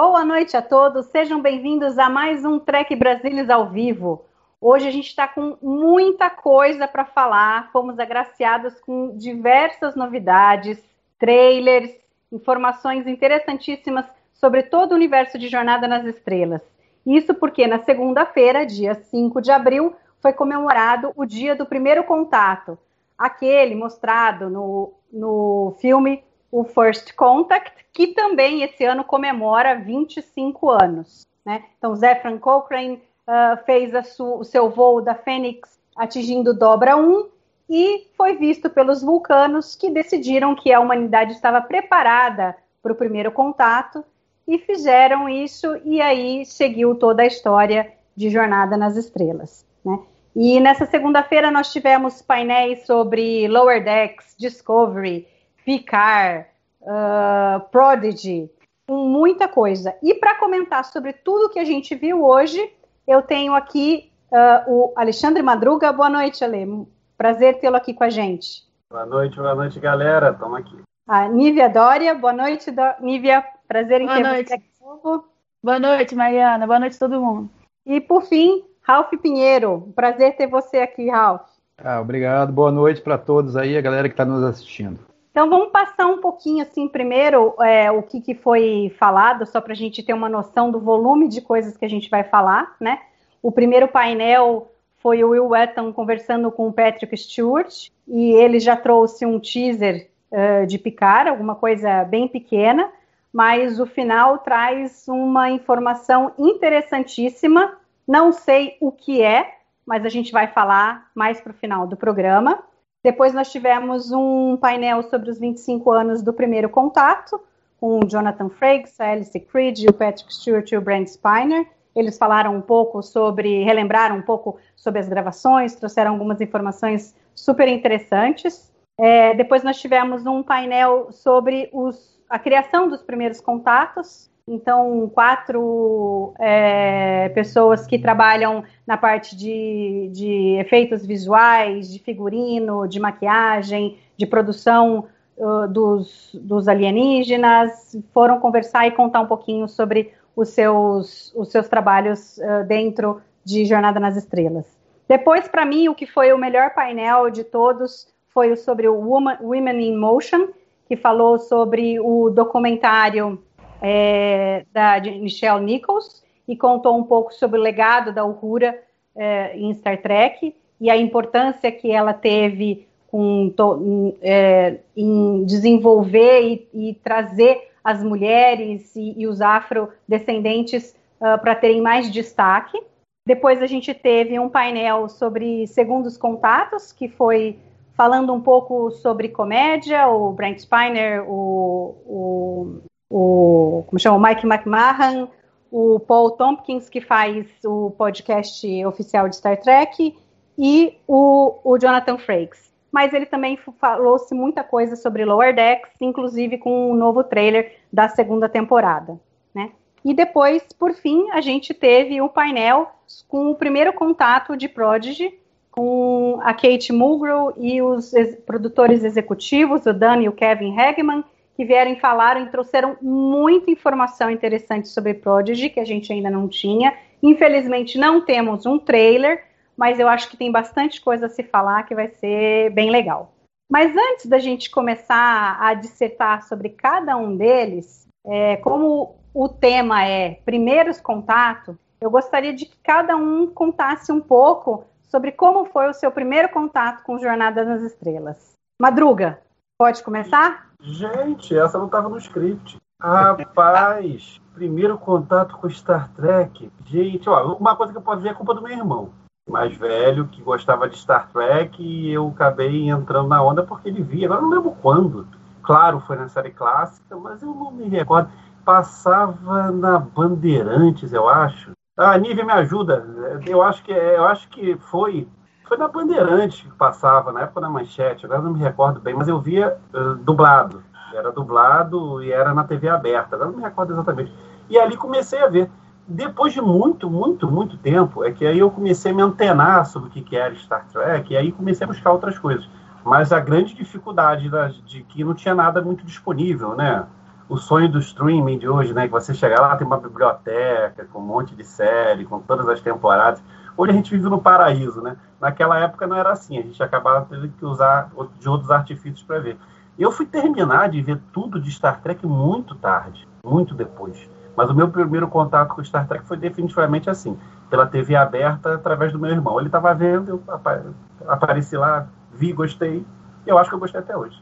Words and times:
Boa 0.00 0.24
noite 0.24 0.56
a 0.56 0.62
todos, 0.62 1.06
sejam 1.06 1.42
bem-vindos 1.42 1.98
a 1.98 2.08
mais 2.08 2.44
um 2.44 2.60
Trek 2.60 2.94
Brasilis 2.94 3.50
ao 3.50 3.68
vivo. 3.68 4.24
Hoje 4.60 4.86
a 4.86 4.92
gente 4.92 5.08
está 5.08 5.26
com 5.26 5.58
muita 5.60 6.30
coisa 6.30 6.86
para 6.86 7.04
falar, 7.04 7.72
fomos 7.72 7.98
agraciados 7.98 8.78
com 8.78 9.16
diversas 9.16 9.96
novidades, 9.96 10.80
trailers, 11.18 11.90
informações 12.30 13.08
interessantíssimas 13.08 14.06
sobre 14.34 14.62
todo 14.62 14.92
o 14.92 14.94
universo 14.94 15.36
de 15.36 15.48
Jornada 15.48 15.88
nas 15.88 16.06
Estrelas. 16.06 16.62
Isso 17.04 17.34
porque 17.34 17.66
na 17.66 17.80
segunda-feira, 17.80 18.64
dia 18.64 18.94
5 18.94 19.42
de 19.42 19.50
abril, 19.50 19.96
foi 20.22 20.32
comemorado 20.32 21.12
o 21.16 21.26
dia 21.26 21.56
do 21.56 21.66
primeiro 21.66 22.04
contato, 22.04 22.78
aquele 23.18 23.74
mostrado 23.74 24.48
no, 24.48 24.92
no 25.12 25.74
filme 25.80 26.22
O 26.50 26.64
First 26.64 27.14
Contact, 27.14 27.72
que 27.92 28.08
também 28.08 28.62
esse 28.62 28.84
ano 28.84 29.04
comemora 29.04 29.74
25 29.74 30.70
anos. 30.70 31.26
Né? 31.44 31.64
Então, 31.78 31.94
Zefran 31.94 32.38
Cochrane 32.38 33.02
uh, 33.26 33.64
fez 33.64 33.92
o 34.18 34.44
seu 34.44 34.70
voo 34.70 35.00
da 35.00 35.14
Fênix 35.14 35.78
atingindo 35.96 36.54
dobra 36.54 36.96
1 36.96 37.28
e 37.68 38.06
foi 38.16 38.36
visto 38.36 38.70
pelos 38.70 39.02
vulcanos 39.02 39.74
que 39.74 39.90
decidiram 39.90 40.54
que 40.54 40.72
a 40.72 40.80
humanidade 40.80 41.32
estava 41.32 41.60
preparada 41.60 42.56
para 42.82 42.92
o 42.92 42.96
primeiro 42.96 43.30
contato 43.30 44.04
e 44.46 44.58
fizeram 44.58 45.28
isso, 45.28 45.78
e 45.84 46.00
aí 46.00 46.46
seguiu 46.46 46.94
toda 46.94 47.22
a 47.22 47.26
história 47.26 47.92
de 48.16 48.30
Jornada 48.30 48.78
nas 48.78 48.96
Estrelas. 48.96 49.66
Né? 49.84 49.98
E 50.34 50.58
nessa 50.58 50.86
segunda-feira 50.86 51.50
nós 51.50 51.70
tivemos 51.70 52.22
painéis 52.22 52.86
sobre 52.86 53.46
Lower 53.46 53.84
Decks, 53.84 54.34
Discovery, 54.38 55.26
Picard, 55.68 56.46
uh, 56.80 57.60
Prodigy, 57.70 58.50
muita 58.88 59.46
coisa. 59.46 59.94
E 60.02 60.14
para 60.14 60.36
comentar 60.36 60.82
sobre 60.86 61.12
tudo 61.12 61.50
que 61.50 61.58
a 61.58 61.64
gente 61.64 61.94
viu 61.94 62.24
hoje, 62.24 62.72
eu 63.06 63.20
tenho 63.20 63.54
aqui 63.54 64.10
uh, 64.32 64.64
o 64.66 64.94
Alexandre 64.96 65.42
Madruga. 65.42 65.92
Boa 65.92 66.08
noite, 66.08 66.42
Ale. 66.42 66.88
Prazer 67.18 67.60
tê-lo 67.60 67.76
aqui 67.76 67.92
com 67.92 68.02
a 68.02 68.08
gente. 68.08 68.66
Boa 68.90 69.04
noite, 69.04 69.36
boa 69.36 69.54
noite, 69.54 69.78
galera. 69.78 70.30
Estamos 70.30 70.58
aqui. 70.58 70.78
A 71.06 71.28
Nívia 71.28 71.68
Dória. 71.68 72.14
Boa 72.14 72.32
noite, 72.32 72.70
Do... 72.70 72.82
Nívia. 73.00 73.44
Prazer 73.66 74.00
em 74.00 74.06
Boa 74.06 74.16
ter 74.16 74.22
noite. 74.22 74.48
você 74.48 74.54
aqui 74.54 74.70
de 74.74 74.82
novo. 74.82 75.24
Boa 75.62 75.78
noite, 75.78 76.14
Mariana. 76.14 76.66
Boa 76.66 76.80
noite 76.80 76.96
a 76.96 76.98
todo 76.98 77.20
mundo. 77.20 77.50
E 77.84 78.00
por 78.00 78.22
fim, 78.22 78.64
Ralph 78.80 79.12
Pinheiro. 79.20 79.92
Prazer 79.94 80.34
ter 80.34 80.46
você 80.46 80.78
aqui, 80.78 81.10
Ralph. 81.10 81.46
Ah, 81.76 82.00
obrigado. 82.00 82.54
Boa 82.54 82.72
noite 82.72 83.02
para 83.02 83.18
todos 83.18 83.54
aí, 83.54 83.76
a 83.76 83.82
galera 83.82 84.08
que 84.08 84.14
está 84.14 84.24
nos 84.24 84.42
assistindo. 84.42 85.08
Então 85.38 85.48
vamos 85.48 85.70
passar 85.70 86.08
um 86.08 86.18
pouquinho 86.18 86.64
assim 86.64 86.88
primeiro 86.88 87.54
é, 87.62 87.92
o 87.92 88.02
que, 88.02 88.20
que 88.20 88.34
foi 88.34 88.92
falado, 88.98 89.46
só 89.46 89.60
para 89.60 89.72
a 89.72 89.76
gente 89.76 90.02
ter 90.02 90.12
uma 90.12 90.28
noção 90.28 90.68
do 90.68 90.80
volume 90.80 91.28
de 91.28 91.40
coisas 91.40 91.76
que 91.76 91.84
a 91.84 91.88
gente 91.88 92.10
vai 92.10 92.24
falar, 92.24 92.74
né? 92.80 92.98
O 93.40 93.52
primeiro 93.52 93.86
painel 93.86 94.68
foi 94.96 95.22
o 95.22 95.28
Will 95.28 95.46
Wheaton 95.46 95.92
conversando 95.92 96.50
com 96.50 96.66
o 96.66 96.72
Patrick 96.72 97.16
Stewart 97.16 97.86
e 98.08 98.32
ele 98.32 98.58
já 98.58 98.74
trouxe 98.74 99.24
um 99.24 99.38
teaser 99.38 100.10
uh, 100.32 100.66
de 100.66 100.76
Picard, 100.76 101.30
alguma 101.30 101.54
coisa 101.54 102.02
bem 102.02 102.26
pequena, 102.26 102.90
mas 103.32 103.78
o 103.78 103.86
final 103.86 104.38
traz 104.38 105.06
uma 105.06 105.48
informação 105.50 106.32
interessantíssima. 106.36 107.78
Não 108.08 108.32
sei 108.32 108.76
o 108.80 108.90
que 108.90 109.22
é, 109.22 109.54
mas 109.86 110.04
a 110.04 110.08
gente 110.08 110.32
vai 110.32 110.48
falar 110.48 111.08
mais 111.14 111.40
para 111.40 111.52
o 111.52 111.54
final 111.54 111.86
do 111.86 111.96
programa. 111.96 112.58
Depois 113.02 113.32
nós 113.32 113.50
tivemos 113.50 114.10
um 114.10 114.56
painel 114.56 115.02
sobre 115.04 115.30
os 115.30 115.38
25 115.38 115.90
anos 115.90 116.22
do 116.22 116.32
primeiro 116.32 116.68
contato, 116.68 117.40
com 117.80 118.00
o 118.00 118.08
Jonathan 118.08 118.48
Frakes, 118.48 119.00
a 119.00 119.12
Alice 119.12 119.38
Creed, 119.38 119.84
o 119.88 119.92
Patrick 119.92 120.34
Stewart 120.34 120.70
e 120.72 120.76
o 120.76 120.80
Brent 120.80 121.08
Spiner. 121.08 121.66
Eles 121.94 122.18
falaram 122.18 122.54
um 122.54 122.60
pouco 122.60 123.02
sobre, 123.02 123.62
relembraram 123.62 124.16
um 124.16 124.22
pouco 124.22 124.58
sobre 124.76 125.00
as 125.00 125.08
gravações, 125.08 125.74
trouxeram 125.74 126.12
algumas 126.12 126.40
informações 126.40 127.14
super 127.34 127.68
interessantes. 127.68 128.72
É, 128.98 129.32
depois 129.34 129.62
nós 129.62 129.80
tivemos 129.80 130.26
um 130.26 130.42
painel 130.42 131.12
sobre 131.12 131.68
os, 131.72 132.20
a 132.28 132.38
criação 132.38 132.88
dos 132.88 133.02
primeiros 133.02 133.40
contatos. 133.40 134.28
Então, 134.50 135.10
quatro 135.12 136.32
é, 136.38 137.28
pessoas 137.30 137.86
que 137.86 137.98
trabalham 137.98 138.64
na 138.86 138.96
parte 138.96 139.36
de, 139.36 140.08
de, 140.10 140.56
efeitos 140.58 141.04
visuais, 141.04 141.92
de 141.92 141.98
figurino, 141.98 142.88
de 142.88 142.98
maquiagem, 142.98 143.98
de 144.16 144.26
produção 144.26 145.04
uh, 145.36 145.68
dos, 145.68 146.30
dos, 146.34 146.66
alienígenas, 146.66 147.94
foram 148.12 148.40
conversar 148.40 148.86
e 148.86 148.90
contar 148.90 149.20
um 149.20 149.26
pouquinho 149.26 149.68
sobre 149.68 150.12
os 150.34 150.48
seus, 150.48 151.30
os 151.36 151.50
seus 151.50 151.68
trabalhos 151.68 152.38
uh, 152.38 152.66
dentro 152.66 153.20
de 153.44 153.66
Jornada 153.66 154.00
nas 154.00 154.16
Estrelas. 154.16 154.66
Depois, 155.06 155.46
para 155.46 155.66
mim, 155.66 155.88
o 155.88 155.94
que 155.94 156.06
foi 156.06 156.32
o 156.32 156.38
melhor 156.38 156.70
painel 156.74 157.28
de 157.30 157.44
todos 157.44 158.08
foi 158.28 158.50
o 158.50 158.56
sobre 158.56 158.88
o 158.88 158.94
Woman, 158.94 159.36
Women 159.42 159.88
in 159.88 159.96
Motion, 159.96 160.48
que 160.86 160.96
falou 160.96 161.38
sobre 161.38 162.00
o 162.00 162.30
documentário 162.30 163.42
é, 163.82 164.64
da 164.72 165.00
Michelle 165.00 165.64
Nichols 165.64 166.22
e 166.46 166.56
contou 166.56 166.96
um 166.96 167.04
pouco 167.04 167.32
sobre 167.32 167.58
o 167.58 167.62
legado 167.62 168.12
da 168.12 168.24
Uhura 168.24 168.78
é, 169.14 169.56
em 169.56 169.72
Star 169.74 170.00
Trek 170.00 170.54
e 170.80 170.90
a 170.90 170.96
importância 170.96 171.70
que 171.70 171.90
ela 171.90 172.12
teve 172.12 172.86
com, 173.08 173.50
to, 173.50 174.16
é, 174.22 174.78
em 174.96 175.44
desenvolver 175.44 176.42
e, 176.42 176.68
e, 176.90 176.94
trazer 176.94 177.68
as 177.82 178.02
mulheres 178.02 178.94
e, 178.94 179.14
e 179.16 179.26
os 179.26 179.40
afrodescendentes 179.40 180.94
uh, 181.20 181.40
para 181.40 181.54
terem 181.54 181.80
mais 181.80 182.10
destaque. 182.10 182.78
Depois 183.26 183.62
a 183.62 183.66
gente 183.66 183.92
teve 183.94 184.38
um 184.38 184.48
painel 184.48 185.08
sobre 185.08 185.66
segundos 185.66 186.16
contatos, 186.16 186.92
que 186.92 187.08
foi 187.08 187.58
falando 187.96 188.32
um 188.32 188.40
pouco 188.40 188.90
sobre 188.90 189.28
comédia, 189.28 190.06
o 190.08 190.32
Brent 190.32 190.58
Spiner, 190.58 191.24
o, 191.28 191.96
o, 192.06 192.80
o 193.10 193.84
como 193.86 193.98
chama, 193.98 194.16
o 194.16 194.20
Mike 194.20 194.46
McMahon, 194.46 195.28
o 195.70 196.00
Paul 196.00 196.32
Tompkins, 196.32 196.88
que 196.88 197.00
faz 197.00 197.46
o 197.64 197.90
podcast 197.90 198.84
oficial 198.84 199.28
de 199.28 199.36
Star 199.36 199.60
Trek, 199.60 200.16
e 200.58 200.98
o, 201.06 201.54
o 201.62 201.78
Jonathan 201.78 202.18
Frakes. 202.18 202.68
Mas 202.90 203.12
ele 203.12 203.26
também 203.26 203.56
falou-se 203.78 204.34
muita 204.34 204.64
coisa 204.64 204.96
sobre 204.96 205.24
Lower 205.24 205.54
Decks, 205.54 205.92
inclusive 206.00 206.58
com 206.58 206.90
um 206.90 206.94
novo 206.94 207.22
trailer 207.22 207.76
da 207.92 208.08
segunda 208.08 208.48
temporada. 208.48 209.20
Né? 209.54 209.70
E 210.04 210.14
depois, 210.14 210.64
por 210.78 210.94
fim, 210.94 211.30
a 211.30 211.40
gente 211.40 211.74
teve 211.74 212.20
o 212.20 212.28
painel 212.28 212.90
com 213.28 213.50
o 213.50 213.54
primeiro 213.54 213.92
contato 213.92 214.56
de 214.56 214.68
Prodigy, 214.68 215.38
com 215.70 216.40
a 216.42 216.52
Kate 216.52 216.92
Mulgrew 216.92 217.52
e 217.56 217.80
os 217.80 218.12
ex 218.12 218.34
produtores 218.36 219.04
executivos, 219.04 219.86
o 219.86 219.92
Dan 219.92 220.22
e 220.22 220.28
o 220.28 220.32
Kevin 220.32 220.76
Hagman, 220.76 221.22
que 221.58 221.64
vieram 221.64 221.90
e 221.90 221.98
falaram 221.98 222.44
e 222.44 222.50
trouxeram 222.50 222.96
muita 223.02 223.68
informação 223.68 224.30
interessante 224.30 224.86
sobre 224.86 225.12
Prodigy, 225.12 225.68
que 225.68 225.80
a 225.80 225.84
gente 225.84 226.12
ainda 226.12 226.30
não 226.30 226.46
tinha. 226.46 226.96
Infelizmente, 227.20 227.98
não 227.98 228.24
temos 228.24 228.64
um 228.64 228.78
trailer, 228.78 229.44
mas 229.76 229.98
eu 229.98 230.08
acho 230.08 230.30
que 230.30 230.36
tem 230.36 230.52
bastante 230.52 231.00
coisa 231.00 231.26
a 231.26 231.28
se 231.28 231.42
falar 231.42 231.82
que 231.82 231.96
vai 231.96 232.10
ser 232.10 232.70
bem 232.70 232.90
legal. 232.90 233.34
Mas 233.68 233.92
antes 233.96 234.26
da 234.26 234.38
gente 234.38 234.70
começar 234.70 235.58
a 235.60 235.74
dissertar 235.74 236.44
sobre 236.44 236.68
cada 236.68 237.16
um 237.16 237.36
deles, 237.36 238.06
é, 238.24 238.58
como 238.58 239.16
o 239.34 239.48
tema 239.48 240.04
é 240.04 240.38
primeiros 240.44 241.00
contatos, 241.00 241.74
eu 242.00 242.08
gostaria 242.08 242.54
de 242.54 242.66
que 242.66 242.76
cada 242.84 243.16
um 243.16 243.48
contasse 243.48 244.12
um 244.12 244.20
pouco 244.20 244.84
sobre 245.08 245.32
como 245.32 245.64
foi 245.64 245.88
o 245.88 245.94
seu 245.94 246.12
primeiro 246.12 246.50
contato 246.50 247.02
com 247.02 247.18
Jornada 247.18 247.64
nas 247.64 247.82
Estrelas. 247.82 248.52
Madruga, 248.80 249.42
pode 249.76 250.04
começar? 250.04 250.67
Gente, 250.80 251.56
essa 251.56 251.78
não 251.78 251.86
estava 251.86 252.08
no 252.08 252.18
script. 252.18 252.76
Rapaz, 253.00 254.40
primeiro 254.54 254.98
contato 254.98 255.56
com 255.56 255.68
Star 255.68 256.10
Trek. 256.14 256.70
Gente, 256.84 257.28
ó, 257.28 257.54
uma 257.54 257.76
coisa 257.76 257.92
que 257.92 257.98
eu 257.98 258.02
posso 258.02 258.22
ver 258.22 258.30
é 258.30 258.34
culpa 258.34 258.54
do 258.54 258.62
meu 258.62 258.72
irmão 258.72 259.10
mais 259.48 259.74
velho 259.76 260.28
que 260.28 260.42
gostava 260.42 260.88
de 260.88 260.98
Star 260.98 261.28
Trek 261.32 261.82
e 261.82 262.12
eu 262.12 262.28
acabei 262.28 262.88
entrando 262.88 263.28
na 263.28 263.42
onda 263.42 263.62
porque 263.62 263.88
ele 263.88 264.02
via. 264.02 264.26
Agora 264.26 264.42
não 264.42 264.50
lembro 264.50 264.76
quando. 264.82 265.26
Claro, 265.62 266.00
foi 266.00 266.16
na 266.16 266.28
série 266.28 266.50
clássica, 266.50 267.16
mas 267.16 267.42
eu 267.42 267.54
não 267.54 267.70
me 267.70 267.88
recordo. 267.88 268.30
Passava 268.64 269.70
na 269.72 269.98
Bandeirantes, 269.98 271.12
eu 271.12 271.28
acho. 271.28 271.72
Ah, 271.96 272.16
Nívia, 272.16 272.44
me 272.44 272.52
ajuda. 272.52 273.04
Eu 273.46 273.62
acho 273.62 273.82
que 273.82 273.90
eu 273.90 274.24
acho 274.24 274.48
que 274.48 274.76
foi 274.76 275.26
foi 275.68 275.76
na 275.76 275.86
Bandeirantes 275.86 276.62
que 276.62 276.70
passava, 276.70 277.30
na 277.30 277.42
época 277.42 277.60
da 277.60 277.68
manchete, 277.68 278.24
agora 278.24 278.40
não 278.40 278.54
me 278.54 278.58
recordo 278.58 279.00
bem, 279.00 279.14
mas 279.14 279.28
eu 279.28 279.38
via 279.38 279.76
uh, 279.94 280.14
dublado. 280.16 280.82
Era 281.14 281.30
dublado 281.30 282.22
e 282.22 282.32
era 282.32 282.54
na 282.54 282.64
TV 282.64 282.88
aberta, 282.88 283.36
agora 283.36 283.50
não 283.50 283.58
me 283.58 283.62
recordo 283.62 283.92
exatamente. 283.92 284.32
E 284.68 284.78
ali 284.78 284.96
comecei 284.96 285.42
a 285.42 285.48
ver. 285.48 285.70
Depois 286.06 286.54
de 286.54 286.60
muito, 286.62 287.10
muito, 287.10 287.50
muito 287.50 287.76
tempo, 287.76 288.24
é 288.24 288.32
que 288.32 288.46
aí 288.46 288.58
eu 288.58 288.70
comecei 288.70 289.12
a 289.12 289.14
me 289.14 289.20
antenar 289.20 289.84
sobre 289.84 290.08
o 290.08 290.10
que 290.10 290.34
era 290.34 290.54
Star 290.54 290.86
Trek, 290.90 291.32
e 291.32 291.36
aí 291.36 291.52
comecei 291.52 291.84
a 291.84 291.88
buscar 291.88 292.12
outras 292.12 292.38
coisas. 292.38 292.66
Mas 293.04 293.30
a 293.30 293.38
grande 293.40 293.74
dificuldade 293.74 294.48
da, 294.48 294.68
de 294.68 295.02
que 295.02 295.22
não 295.22 295.34
tinha 295.34 295.54
nada 295.54 295.82
muito 295.82 296.04
disponível, 296.06 296.74
né? 296.74 297.04
O 297.46 297.58
sonho 297.58 297.90
do 297.90 297.98
streaming 297.98 298.58
de 298.58 298.68
hoje, 298.68 298.94
né? 298.94 299.06
Que 299.06 299.12
você 299.12 299.34
chega 299.34 299.60
lá, 299.60 299.76
tem 299.76 299.86
uma 299.86 299.98
biblioteca 299.98 301.06
com 301.12 301.18
um 301.18 301.26
monte 301.26 301.54
de 301.54 301.64
série, 301.64 302.24
com 302.24 302.40
todas 302.40 302.66
as 302.68 302.80
temporadas. 302.80 303.42
Hoje 303.78 303.92
a 303.92 303.94
gente 303.94 304.10
vive 304.10 304.28
no 304.28 304.42
paraíso, 304.42 305.00
né? 305.00 305.16
Naquela 305.40 305.78
época 305.78 306.04
não 306.04 306.16
era 306.16 306.32
assim, 306.32 306.58
a 306.58 306.62
gente 306.62 306.82
acabava 306.82 307.24
tendo 307.30 307.48
que 307.48 307.64
usar 307.64 308.10
de 308.40 308.48
outros 308.48 308.72
artifícios 308.72 309.22
para 309.22 309.38
ver. 309.38 309.56
Eu 309.96 310.10
fui 310.10 310.26
terminar 310.26 310.88
de 310.88 311.00
ver 311.00 311.20
tudo 311.32 311.60
de 311.60 311.70
Star 311.70 312.00
Trek 312.02 312.26
muito 312.26 312.74
tarde, 312.74 313.26
muito 313.44 313.76
depois. 313.76 314.28
Mas 314.56 314.68
o 314.68 314.74
meu 314.74 314.90
primeiro 314.90 315.28
contato 315.28 315.76
com 315.76 315.84
Star 315.84 316.08
Trek 316.08 316.26
foi 316.26 316.36
definitivamente 316.36 317.08
assim, 317.08 317.38
pela 317.70 317.86
TV 317.86 318.16
aberta, 318.16 318.74
através 318.74 319.12
do 319.12 319.18
meu 319.20 319.30
irmão. 319.30 319.60
Ele 319.60 319.68
estava 319.68 319.94
vendo, 319.94 320.42
eu 320.48 321.28
apareci 321.28 321.76
lá, 321.76 322.08
vi, 322.32 322.52
gostei. 322.52 323.06
Eu 323.46 323.58
acho 323.58 323.70
que 323.70 323.76
eu 323.76 323.80
gostei 323.80 324.00
até 324.00 324.16
hoje. 324.16 324.36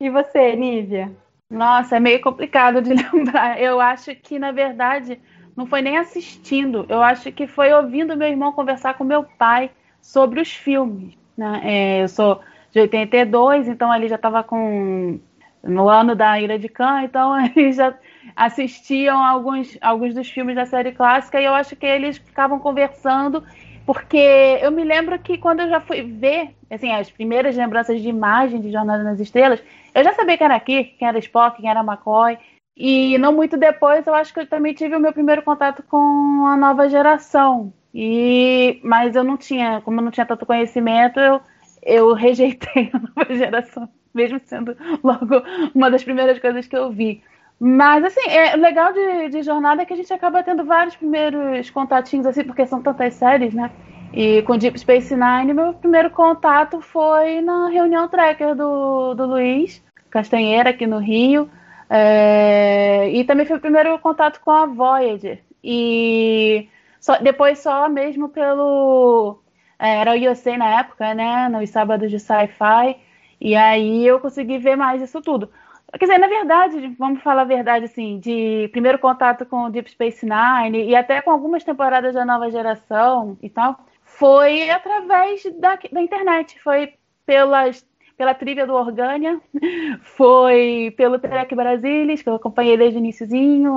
E 0.00 0.08
você, 0.08 0.56
Nívia? 0.56 1.14
Nossa, 1.50 1.96
é 1.96 2.00
meio 2.00 2.22
complicado 2.22 2.80
de 2.80 2.94
lembrar. 3.12 3.60
Eu 3.60 3.78
acho 3.78 4.14
que, 4.14 4.38
na 4.38 4.52
verdade, 4.52 5.20
não 5.58 5.66
foi 5.66 5.82
nem 5.82 5.98
assistindo. 5.98 6.86
Eu 6.88 7.02
acho 7.02 7.32
que 7.32 7.48
foi 7.48 7.72
ouvindo 7.72 8.16
meu 8.16 8.28
irmão 8.28 8.52
conversar 8.52 8.94
com 8.94 9.02
meu 9.02 9.24
pai 9.24 9.72
sobre 10.00 10.40
os 10.40 10.52
filmes. 10.52 11.18
Né? 11.36 11.60
É, 11.64 12.02
eu 12.04 12.08
sou 12.08 12.40
de 12.70 12.78
82, 12.78 13.66
então 13.66 13.92
ele 13.92 14.06
já 14.06 14.14
estava 14.14 14.44
com 14.44 15.18
no 15.60 15.88
ano 15.88 16.14
da 16.14 16.40
Ira 16.40 16.56
de 16.60 16.68
Khan, 16.68 17.02
então 17.02 17.34
eles 17.56 17.74
já 17.74 17.92
assistiam 18.36 19.20
alguns, 19.20 19.76
alguns 19.80 20.14
dos 20.14 20.30
filmes 20.30 20.54
da 20.54 20.64
série 20.64 20.92
clássica 20.92 21.40
e 21.40 21.44
eu 21.44 21.52
acho 21.52 21.74
que 21.74 21.86
eles 21.86 22.18
ficavam 22.18 22.60
conversando, 22.60 23.42
porque 23.84 24.60
eu 24.62 24.70
me 24.70 24.84
lembro 24.84 25.18
que 25.18 25.38
quando 25.38 25.60
eu 25.60 25.68
já 25.68 25.80
fui 25.80 26.02
ver, 26.02 26.54
assim, 26.70 26.92
as 26.92 27.10
primeiras 27.10 27.56
lembranças 27.56 28.00
de 28.00 28.08
imagem 28.08 28.60
de 28.60 28.70
Jornada 28.70 29.02
nas 29.02 29.18
Estrelas, 29.18 29.60
eu 29.92 30.04
já 30.04 30.12
sabia 30.14 30.38
quem 30.38 30.44
era 30.44 30.60
Kirk, 30.60 30.94
quem 30.96 31.08
era 31.08 31.18
Spock, 31.18 31.60
quem 31.60 31.68
era 31.68 31.80
McCoy, 31.80 32.38
e 32.78 33.18
não 33.18 33.32
muito 33.32 33.56
depois, 33.56 34.06
eu 34.06 34.14
acho 34.14 34.32
que 34.32 34.40
eu 34.40 34.46
também 34.46 34.72
tive 34.72 34.94
o 34.94 35.00
meu 35.00 35.12
primeiro 35.12 35.42
contato 35.42 35.82
com 35.82 36.46
a 36.46 36.56
nova 36.56 36.88
geração. 36.88 37.72
E 37.92 38.80
mas 38.84 39.16
eu 39.16 39.24
não 39.24 39.36
tinha, 39.36 39.80
como 39.80 39.98
eu 39.98 40.04
não 40.04 40.12
tinha 40.12 40.26
tanto 40.26 40.46
conhecimento, 40.46 41.18
eu, 41.18 41.40
eu 41.82 42.12
rejeitei 42.14 42.90
a 42.92 42.98
nova 42.98 43.34
geração, 43.34 43.88
mesmo 44.14 44.40
sendo 44.44 44.76
logo 45.02 45.42
uma 45.74 45.90
das 45.90 46.04
primeiras 46.04 46.38
coisas 46.38 46.66
que 46.68 46.76
eu 46.76 46.90
vi. 46.90 47.22
Mas 47.60 48.04
assim, 48.04 48.20
é 48.28 48.54
legal 48.54 48.92
de, 48.92 49.30
de 49.30 49.42
jornada 49.42 49.82
é 49.82 49.84
que 49.84 49.92
a 49.92 49.96
gente 49.96 50.12
acaba 50.12 50.44
tendo 50.44 50.64
vários 50.64 50.94
primeiros 50.94 51.68
contatinhos 51.70 52.26
assim, 52.26 52.44
porque 52.44 52.64
são 52.64 52.80
tantas 52.80 53.14
séries, 53.14 53.52
né? 53.52 53.70
E 54.12 54.42
com 54.42 54.56
Deep 54.56 54.78
Space 54.78 55.14
Nine, 55.14 55.52
meu 55.52 55.74
primeiro 55.74 56.10
contato 56.10 56.80
foi 56.80 57.40
na 57.40 57.68
reunião 57.68 58.08
tracker 58.08 58.54
do, 58.54 59.14
do 59.14 59.26
Luiz 59.26 59.82
Castanheira 60.10 60.70
aqui 60.70 60.86
no 60.86 60.98
Rio. 60.98 61.50
É, 61.90 63.08
e 63.10 63.24
também 63.24 63.46
foi 63.46 63.56
o 63.56 63.60
primeiro 63.60 63.98
contato 63.98 64.40
com 64.40 64.50
a 64.50 64.66
Voyager. 64.66 65.42
E 65.62 66.68
só, 67.00 67.18
depois 67.18 67.58
só 67.58 67.88
mesmo 67.88 68.28
pelo. 68.28 69.40
É, 69.78 69.98
era 70.00 70.12
o 70.12 70.16
IOC 70.16 70.56
na 70.56 70.80
época, 70.80 71.14
né? 71.14 71.48
Nos 71.48 71.70
sábados 71.70 72.10
de 72.10 72.18
sci-fi. 72.18 72.96
E 73.40 73.54
aí 73.54 74.06
eu 74.06 74.20
consegui 74.20 74.58
ver 74.58 74.76
mais 74.76 75.00
isso 75.02 75.20
tudo. 75.22 75.50
Quer 75.92 76.04
dizer, 76.04 76.18
na 76.18 76.26
verdade, 76.26 76.94
vamos 76.98 77.22
falar 77.22 77.42
a 77.42 77.44
verdade, 77.46 77.86
assim, 77.86 78.18
de 78.18 78.68
primeiro 78.72 78.98
contato 78.98 79.46
com 79.46 79.70
Deep 79.70 79.90
Space 79.90 80.26
Nine 80.26 80.84
e 80.84 80.94
até 80.94 81.22
com 81.22 81.30
algumas 81.30 81.64
temporadas 81.64 82.14
da 82.14 82.26
nova 82.26 82.50
geração 82.50 83.38
e 83.42 83.48
tal, 83.48 83.78
foi 84.04 84.68
através 84.68 85.44
da, 85.58 85.78
da 85.90 86.02
internet. 86.02 86.60
Foi 86.62 86.92
pelas 87.24 87.86
pela 88.18 88.34
trilha 88.34 88.66
do 88.66 88.74
Orgânia, 88.74 89.40
foi 90.02 90.92
pelo 90.96 91.20
Trek 91.20 91.54
Brasilis, 91.54 92.20
que 92.20 92.28
eu 92.28 92.34
acompanhei 92.34 92.76
desde 92.76 92.98
o 92.98 93.00
iníciozinho. 93.00 93.76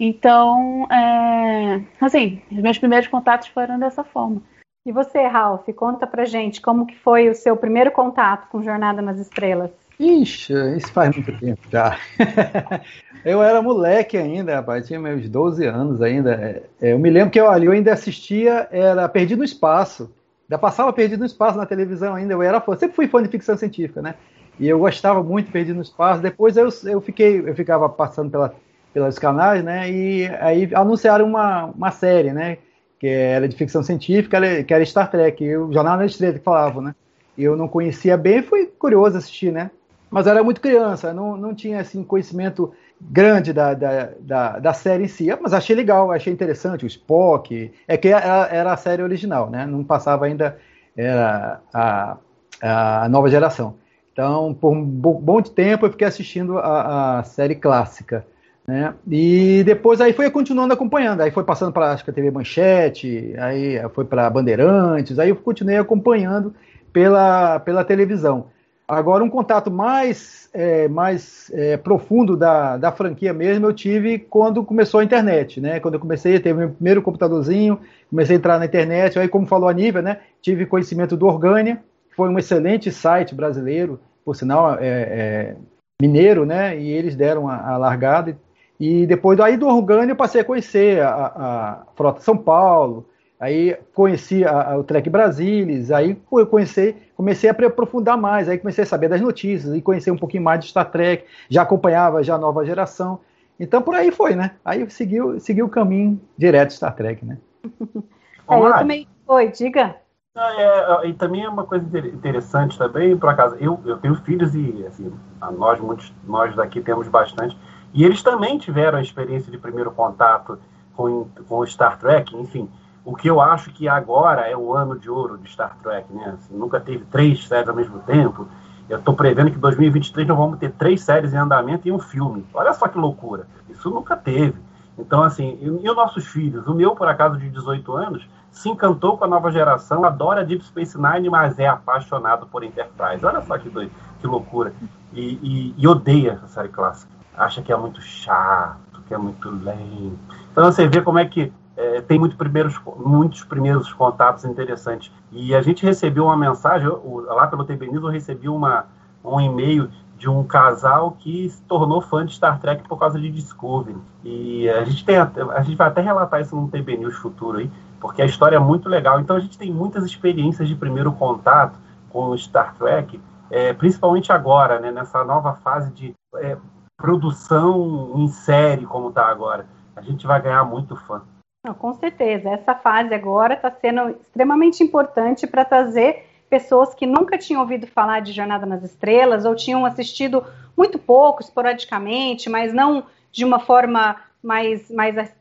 Então, 0.00 0.88
é, 0.90 1.82
assim, 2.00 2.40
os 2.50 2.58
meus 2.58 2.78
primeiros 2.78 3.06
contatos 3.08 3.48
foram 3.48 3.78
dessa 3.78 4.02
forma. 4.02 4.42
E 4.86 4.92
você, 4.92 5.26
Ralph, 5.26 5.68
conta 5.76 6.06
pra 6.06 6.24
gente 6.24 6.60
como 6.60 6.86
que 6.86 6.96
foi 6.96 7.28
o 7.28 7.34
seu 7.34 7.56
primeiro 7.56 7.90
contato 7.90 8.48
com 8.48 8.62
Jornada 8.62 9.00
nas 9.00 9.18
Estrelas. 9.18 9.70
Ixi, 10.00 10.52
isso 10.76 10.92
faz 10.92 11.14
muito 11.14 11.38
tempo 11.38 11.60
já. 11.70 11.98
eu 13.24 13.42
era 13.42 13.62
moleque 13.62 14.16
ainda, 14.16 14.56
rapaz, 14.56 14.86
tinha 14.86 14.98
meus 14.98 15.28
12 15.28 15.64
anos 15.66 16.02
ainda. 16.02 16.34
É, 16.80 16.92
eu 16.92 16.98
me 16.98 17.10
lembro 17.10 17.30
que 17.30 17.40
eu, 17.40 17.48
ali 17.48 17.66
eu 17.66 17.72
ainda 17.72 17.92
assistia, 17.92 18.66
era 18.72 19.08
Perdido 19.08 19.38
no 19.38 19.44
Espaço. 19.44 20.12
Ainda 20.44 20.58
passava 20.58 20.92
Perdido 20.92 21.20
no 21.20 21.26
Espaço 21.26 21.56
na 21.56 21.66
televisão 21.66 22.14
ainda, 22.14 22.34
eu 22.34 22.42
era 22.42 22.60
fã, 22.60 22.76
sempre 22.76 22.96
fui 22.96 23.08
fã 23.08 23.22
de 23.22 23.28
ficção 23.28 23.56
científica, 23.56 24.02
né? 24.02 24.14
E 24.58 24.68
eu 24.68 24.78
gostava 24.78 25.22
muito 25.22 25.46
de 25.46 25.52
Perdido 25.52 25.76
no 25.76 25.82
Espaço. 25.82 26.22
Depois 26.22 26.56
eu, 26.56 26.68
eu 26.84 27.00
fiquei, 27.00 27.40
eu 27.40 27.54
ficava 27.54 27.88
passando 27.88 28.30
pela, 28.30 28.54
pelos 28.92 29.18
canais, 29.18 29.64
né? 29.64 29.90
E 29.90 30.26
aí 30.40 30.70
anunciaram 30.74 31.26
uma, 31.26 31.66
uma 31.66 31.90
série, 31.90 32.32
né? 32.32 32.58
Que 33.00 33.08
era 33.08 33.48
de 33.48 33.56
ficção 33.56 33.82
científica, 33.82 34.38
que 34.62 34.72
era 34.72 34.84
Star 34.84 35.10
Trek, 35.10 35.56
o 35.56 35.72
Jornal 35.72 35.98
da 35.98 36.06
Estrela 36.06 36.38
que 36.38 36.44
falava, 36.44 36.80
né? 36.80 36.94
Eu 37.36 37.56
não 37.56 37.66
conhecia 37.66 38.16
bem, 38.16 38.42
fui 38.42 38.66
curioso 38.66 39.16
assistir, 39.16 39.50
né? 39.50 39.70
Mas 40.14 40.28
era 40.28 40.44
muito 40.44 40.60
criança, 40.60 41.12
não, 41.12 41.36
não 41.36 41.52
tinha 41.52 41.80
assim 41.80 42.04
conhecimento 42.04 42.72
grande 43.00 43.52
da, 43.52 43.74
da, 43.74 44.10
da, 44.20 44.58
da, 44.60 44.72
série 44.72 45.02
em 45.02 45.08
si, 45.08 45.26
mas 45.42 45.52
achei 45.52 45.74
legal, 45.74 46.12
achei 46.12 46.32
interessante, 46.32 46.84
o 46.84 46.86
Spock, 46.86 47.72
é 47.88 47.96
que 47.96 48.06
era, 48.06 48.46
era 48.46 48.72
a 48.72 48.76
série 48.76 49.02
original, 49.02 49.50
né? 49.50 49.66
Não 49.66 49.82
passava 49.82 50.26
ainda 50.26 50.56
era 50.96 51.60
a, 51.74 52.16
a 52.62 53.08
nova 53.08 53.28
geração. 53.28 53.74
Então, 54.12 54.54
por 54.54 54.70
um 54.70 54.84
bom 54.84 55.42
tempo 55.42 55.84
eu 55.84 55.90
fiquei 55.90 56.06
assistindo 56.06 56.58
a, 56.58 57.18
a 57.18 57.24
série 57.24 57.56
clássica. 57.56 58.24
Né? 58.64 58.94
E 59.10 59.64
depois 59.64 60.00
aí 60.00 60.12
foi 60.12 60.30
continuando 60.30 60.74
acompanhando, 60.74 61.22
aí 61.22 61.32
foi 61.32 61.42
passando 61.42 61.72
para 61.72 61.90
a 61.90 61.96
TV 61.96 62.30
Manchete, 62.30 63.34
aí 63.36 63.82
foi 63.92 64.04
para 64.04 64.30
Bandeirantes, 64.30 65.18
aí 65.18 65.30
eu 65.30 65.36
continuei 65.36 65.76
acompanhando 65.76 66.54
pela, 66.92 67.58
pela 67.58 67.84
televisão. 67.84 68.53
Agora, 68.86 69.24
um 69.24 69.30
contato 69.30 69.70
mais, 69.70 70.50
é, 70.52 70.86
mais 70.88 71.50
é, 71.54 71.76
profundo 71.76 72.36
da, 72.36 72.76
da 72.76 72.92
franquia 72.92 73.32
mesmo 73.32 73.66
eu 73.66 73.72
tive 73.72 74.18
quando 74.18 74.62
começou 74.62 75.00
a 75.00 75.04
internet, 75.04 75.58
né? 75.58 75.80
Quando 75.80 75.94
eu 75.94 76.00
comecei 76.00 76.38
ter 76.38 76.54
meu 76.54 76.68
primeiro 76.68 77.00
computadorzinho, 77.00 77.80
comecei 78.10 78.36
a 78.36 78.38
entrar 78.38 78.58
na 78.58 78.66
internet, 78.66 79.18
aí 79.18 79.26
como 79.26 79.46
falou 79.46 79.70
a 79.70 79.72
Nívia, 79.72 80.02
né? 80.02 80.20
Tive 80.42 80.66
conhecimento 80.66 81.16
do 81.16 81.26
Orgânia, 81.26 81.82
que 82.10 82.14
foi 82.14 82.28
um 82.28 82.38
excelente 82.38 82.92
site 82.92 83.34
brasileiro, 83.34 83.98
por 84.22 84.36
sinal, 84.36 84.74
é, 84.74 84.86
é, 84.86 85.56
mineiro, 86.00 86.44
né? 86.44 86.78
E 86.78 86.90
eles 86.90 87.16
deram 87.16 87.48
a, 87.48 87.70
a 87.70 87.76
largada. 87.78 88.36
E 88.78 89.06
depois 89.06 89.40
aí 89.40 89.56
do 89.56 89.66
Orgânia 89.66 90.12
eu 90.12 90.16
passei 90.16 90.42
a 90.42 90.44
conhecer 90.44 91.00
a, 91.00 91.08
a 91.08 91.82
Frota 91.96 92.20
São 92.20 92.36
Paulo, 92.36 93.08
Aí 93.44 93.76
conheci 93.92 94.42
a, 94.42 94.70
a, 94.72 94.78
o 94.78 94.82
Trek 94.82 95.10
Brasilis, 95.10 95.90
aí 95.90 96.18
eu 96.32 96.46
conheci, 96.46 96.96
comecei 97.14 97.50
a 97.50 97.52
aprofundar 97.52 98.16
mais, 98.16 98.48
aí 98.48 98.56
comecei 98.56 98.84
a 98.84 98.86
saber 98.86 99.06
das 99.06 99.20
notícias 99.20 99.74
e 99.74 99.82
conhecer 99.82 100.10
um 100.10 100.16
pouquinho 100.16 100.42
mais 100.42 100.60
de 100.60 100.70
Star 100.70 100.90
Trek, 100.90 101.26
já 101.50 101.60
acompanhava 101.60 102.22
já 102.22 102.36
a 102.36 102.38
nova 102.38 102.64
geração. 102.64 103.20
Então 103.60 103.82
por 103.82 103.94
aí 103.94 104.10
foi, 104.10 104.34
né? 104.34 104.52
Aí 104.64 104.88
seguiu, 104.88 105.38
seguiu 105.38 105.66
o 105.66 105.68
caminho 105.68 106.18
direto 106.38 106.68
de 106.68 106.76
Star 106.76 106.96
Trek, 106.96 107.22
né? 107.22 107.36
é, 108.48 108.58
eu 108.58 108.72
também. 108.72 109.06
Oi, 109.26 109.48
diga. 109.48 109.94
É, 110.34 111.04
é, 111.04 111.08
e 111.08 111.12
também 111.12 111.44
é 111.44 111.48
uma 111.48 111.64
coisa 111.64 111.84
interessante 111.98 112.78
também, 112.78 113.14
por 113.14 113.28
acaso, 113.28 113.56
eu, 113.60 113.78
eu 113.84 113.98
tenho 113.98 114.14
filhos 114.22 114.54
e 114.54 114.86
assim, 114.86 115.12
nós, 115.58 115.78
muitos, 115.80 116.10
nós 116.26 116.56
daqui 116.56 116.80
temos 116.80 117.08
bastante, 117.08 117.58
e 117.92 118.04
eles 118.04 118.22
também 118.22 118.56
tiveram 118.56 118.96
a 118.96 119.02
experiência 119.02 119.52
de 119.52 119.58
primeiro 119.58 119.90
contato 119.90 120.58
com, 120.96 121.28
com 121.46 121.66
Star 121.66 121.98
Trek, 121.98 122.34
enfim. 122.38 122.70
O 123.04 123.14
que 123.14 123.28
eu 123.28 123.40
acho 123.40 123.70
que 123.70 123.86
agora 123.86 124.48
é 124.48 124.56
o 124.56 124.74
ano 124.74 124.98
de 124.98 125.10
ouro 125.10 125.36
de 125.36 125.50
Star 125.50 125.76
Trek, 125.82 126.10
né? 126.12 126.36
Assim, 126.38 126.56
nunca 126.56 126.80
teve 126.80 127.04
três 127.04 127.46
séries 127.46 127.68
ao 127.68 127.74
mesmo 127.74 127.98
tempo. 128.00 128.48
Eu 128.88 128.98
estou 128.98 129.14
prevendo 129.14 129.50
que 129.50 129.56
em 129.56 129.60
2023 129.60 130.26
nós 130.26 130.38
vamos 130.38 130.58
ter 130.58 130.72
três 130.72 131.02
séries 131.02 131.34
em 131.34 131.36
andamento 131.36 131.86
e 131.86 131.92
um 131.92 131.98
filme. 131.98 132.46
Olha 132.54 132.72
só 132.72 132.88
que 132.88 132.98
loucura. 132.98 133.46
Isso 133.68 133.90
nunca 133.90 134.16
teve. 134.16 134.58
Então, 134.98 135.22
assim, 135.22 135.58
e, 135.60 135.68
os 135.68 135.96
nossos 135.96 136.26
filhos? 136.26 136.66
O 136.66 136.74
meu, 136.74 136.94
por 136.94 137.08
acaso, 137.08 137.36
de 137.36 137.48
18 137.50 137.92
anos, 137.94 138.28
se 138.50 138.68
encantou 138.68 139.18
com 139.18 139.24
a 139.24 139.28
nova 139.28 139.50
geração, 139.50 140.04
adora 140.04 140.44
Deep 140.44 140.64
Space 140.64 140.96
Nine, 140.96 141.28
mas 141.28 141.58
é 141.58 141.66
apaixonado 141.66 142.46
por 142.46 142.62
Enterprise. 142.62 143.24
Olha 143.24 143.42
só 143.42 143.58
que 143.58 143.68
doido, 143.68 143.90
que 144.20 144.26
loucura. 144.26 144.72
E, 145.12 145.38
e, 145.42 145.74
e 145.76 145.88
odeia 145.88 146.32
essa 146.32 146.46
série 146.46 146.68
clássica. 146.68 147.12
Acha 147.36 147.60
que 147.60 147.72
é 147.72 147.76
muito 147.76 148.00
chato, 148.00 149.02
que 149.08 149.12
é 149.14 149.18
muito 149.18 149.50
lento. 149.50 150.18
Então 150.52 150.64
você 150.64 150.86
vê 150.86 151.02
como 151.02 151.18
é 151.18 151.24
que 151.24 151.52
é, 151.76 152.00
tem 152.00 152.18
muito 152.18 152.36
primeiros, 152.36 152.80
muitos 152.96 153.44
primeiros 153.44 153.92
contatos 153.92 154.44
interessantes. 154.44 155.10
E 155.32 155.54
a 155.54 155.62
gente 155.62 155.84
recebeu 155.84 156.24
uma 156.24 156.36
mensagem, 156.36 156.88
lá 157.26 157.46
pelo 157.46 157.64
TB 157.64 157.88
News, 157.88 158.04
eu 158.04 158.10
recebi 158.10 158.48
uma, 158.48 158.86
um 159.24 159.40
e-mail 159.40 159.90
de 160.16 160.28
um 160.28 160.44
casal 160.44 161.12
que 161.18 161.48
se 161.50 161.60
tornou 161.62 162.00
fã 162.00 162.24
de 162.24 162.34
Star 162.34 162.60
Trek 162.60 162.88
por 162.88 162.98
causa 162.98 163.20
de 163.20 163.30
Discovery. 163.30 163.96
E 164.22 164.68
a 164.70 164.84
gente, 164.84 165.04
tem, 165.04 165.16
a 165.16 165.62
gente 165.62 165.76
vai 165.76 165.88
até 165.88 166.00
relatar 166.00 166.40
isso 166.40 166.54
no 166.54 166.68
TB 166.68 166.96
News 166.98 167.16
futuro 167.16 167.58
aí, 167.58 167.70
porque 168.00 168.22
a 168.22 168.26
história 168.26 168.56
é 168.56 168.60
muito 168.60 168.88
legal. 168.88 169.20
Então 169.20 169.36
a 169.36 169.40
gente 169.40 169.58
tem 169.58 169.72
muitas 169.72 170.04
experiências 170.04 170.68
de 170.68 170.76
primeiro 170.76 171.12
contato 171.12 171.78
com 172.10 172.36
Star 172.38 172.74
Trek, 172.76 173.20
é, 173.50 173.72
principalmente 173.72 174.32
agora, 174.32 174.78
né, 174.78 174.92
nessa 174.92 175.24
nova 175.24 175.54
fase 175.54 175.92
de 175.92 176.14
é, 176.36 176.56
produção 176.96 178.12
em 178.14 178.28
série, 178.28 178.86
como 178.86 179.08
está 179.08 179.26
agora. 179.26 179.66
A 179.96 180.00
gente 180.00 180.26
vai 180.26 180.40
ganhar 180.40 180.64
muito 180.64 180.96
fã. 180.96 181.22
Não, 181.64 181.72
com 181.72 181.94
certeza. 181.94 182.50
Essa 182.50 182.74
fase 182.74 183.14
agora 183.14 183.54
está 183.54 183.70
sendo 183.70 184.10
extremamente 184.20 184.84
importante 184.84 185.46
para 185.46 185.64
trazer 185.64 186.26
pessoas 186.50 186.94
que 186.94 187.06
nunca 187.06 187.38
tinham 187.38 187.62
ouvido 187.62 187.86
falar 187.86 188.20
de 188.20 188.32
Jornada 188.32 188.66
nas 188.66 188.82
Estrelas 188.82 189.46
ou 189.46 189.56
tinham 189.56 189.86
assistido 189.86 190.44
muito 190.76 190.98
pouco, 190.98 191.42
esporadicamente, 191.42 192.50
mas 192.50 192.74
não 192.74 193.06
de 193.32 193.46
uma 193.46 193.58
forma 193.58 194.16
mais, 194.42 194.90
mais 194.90 195.34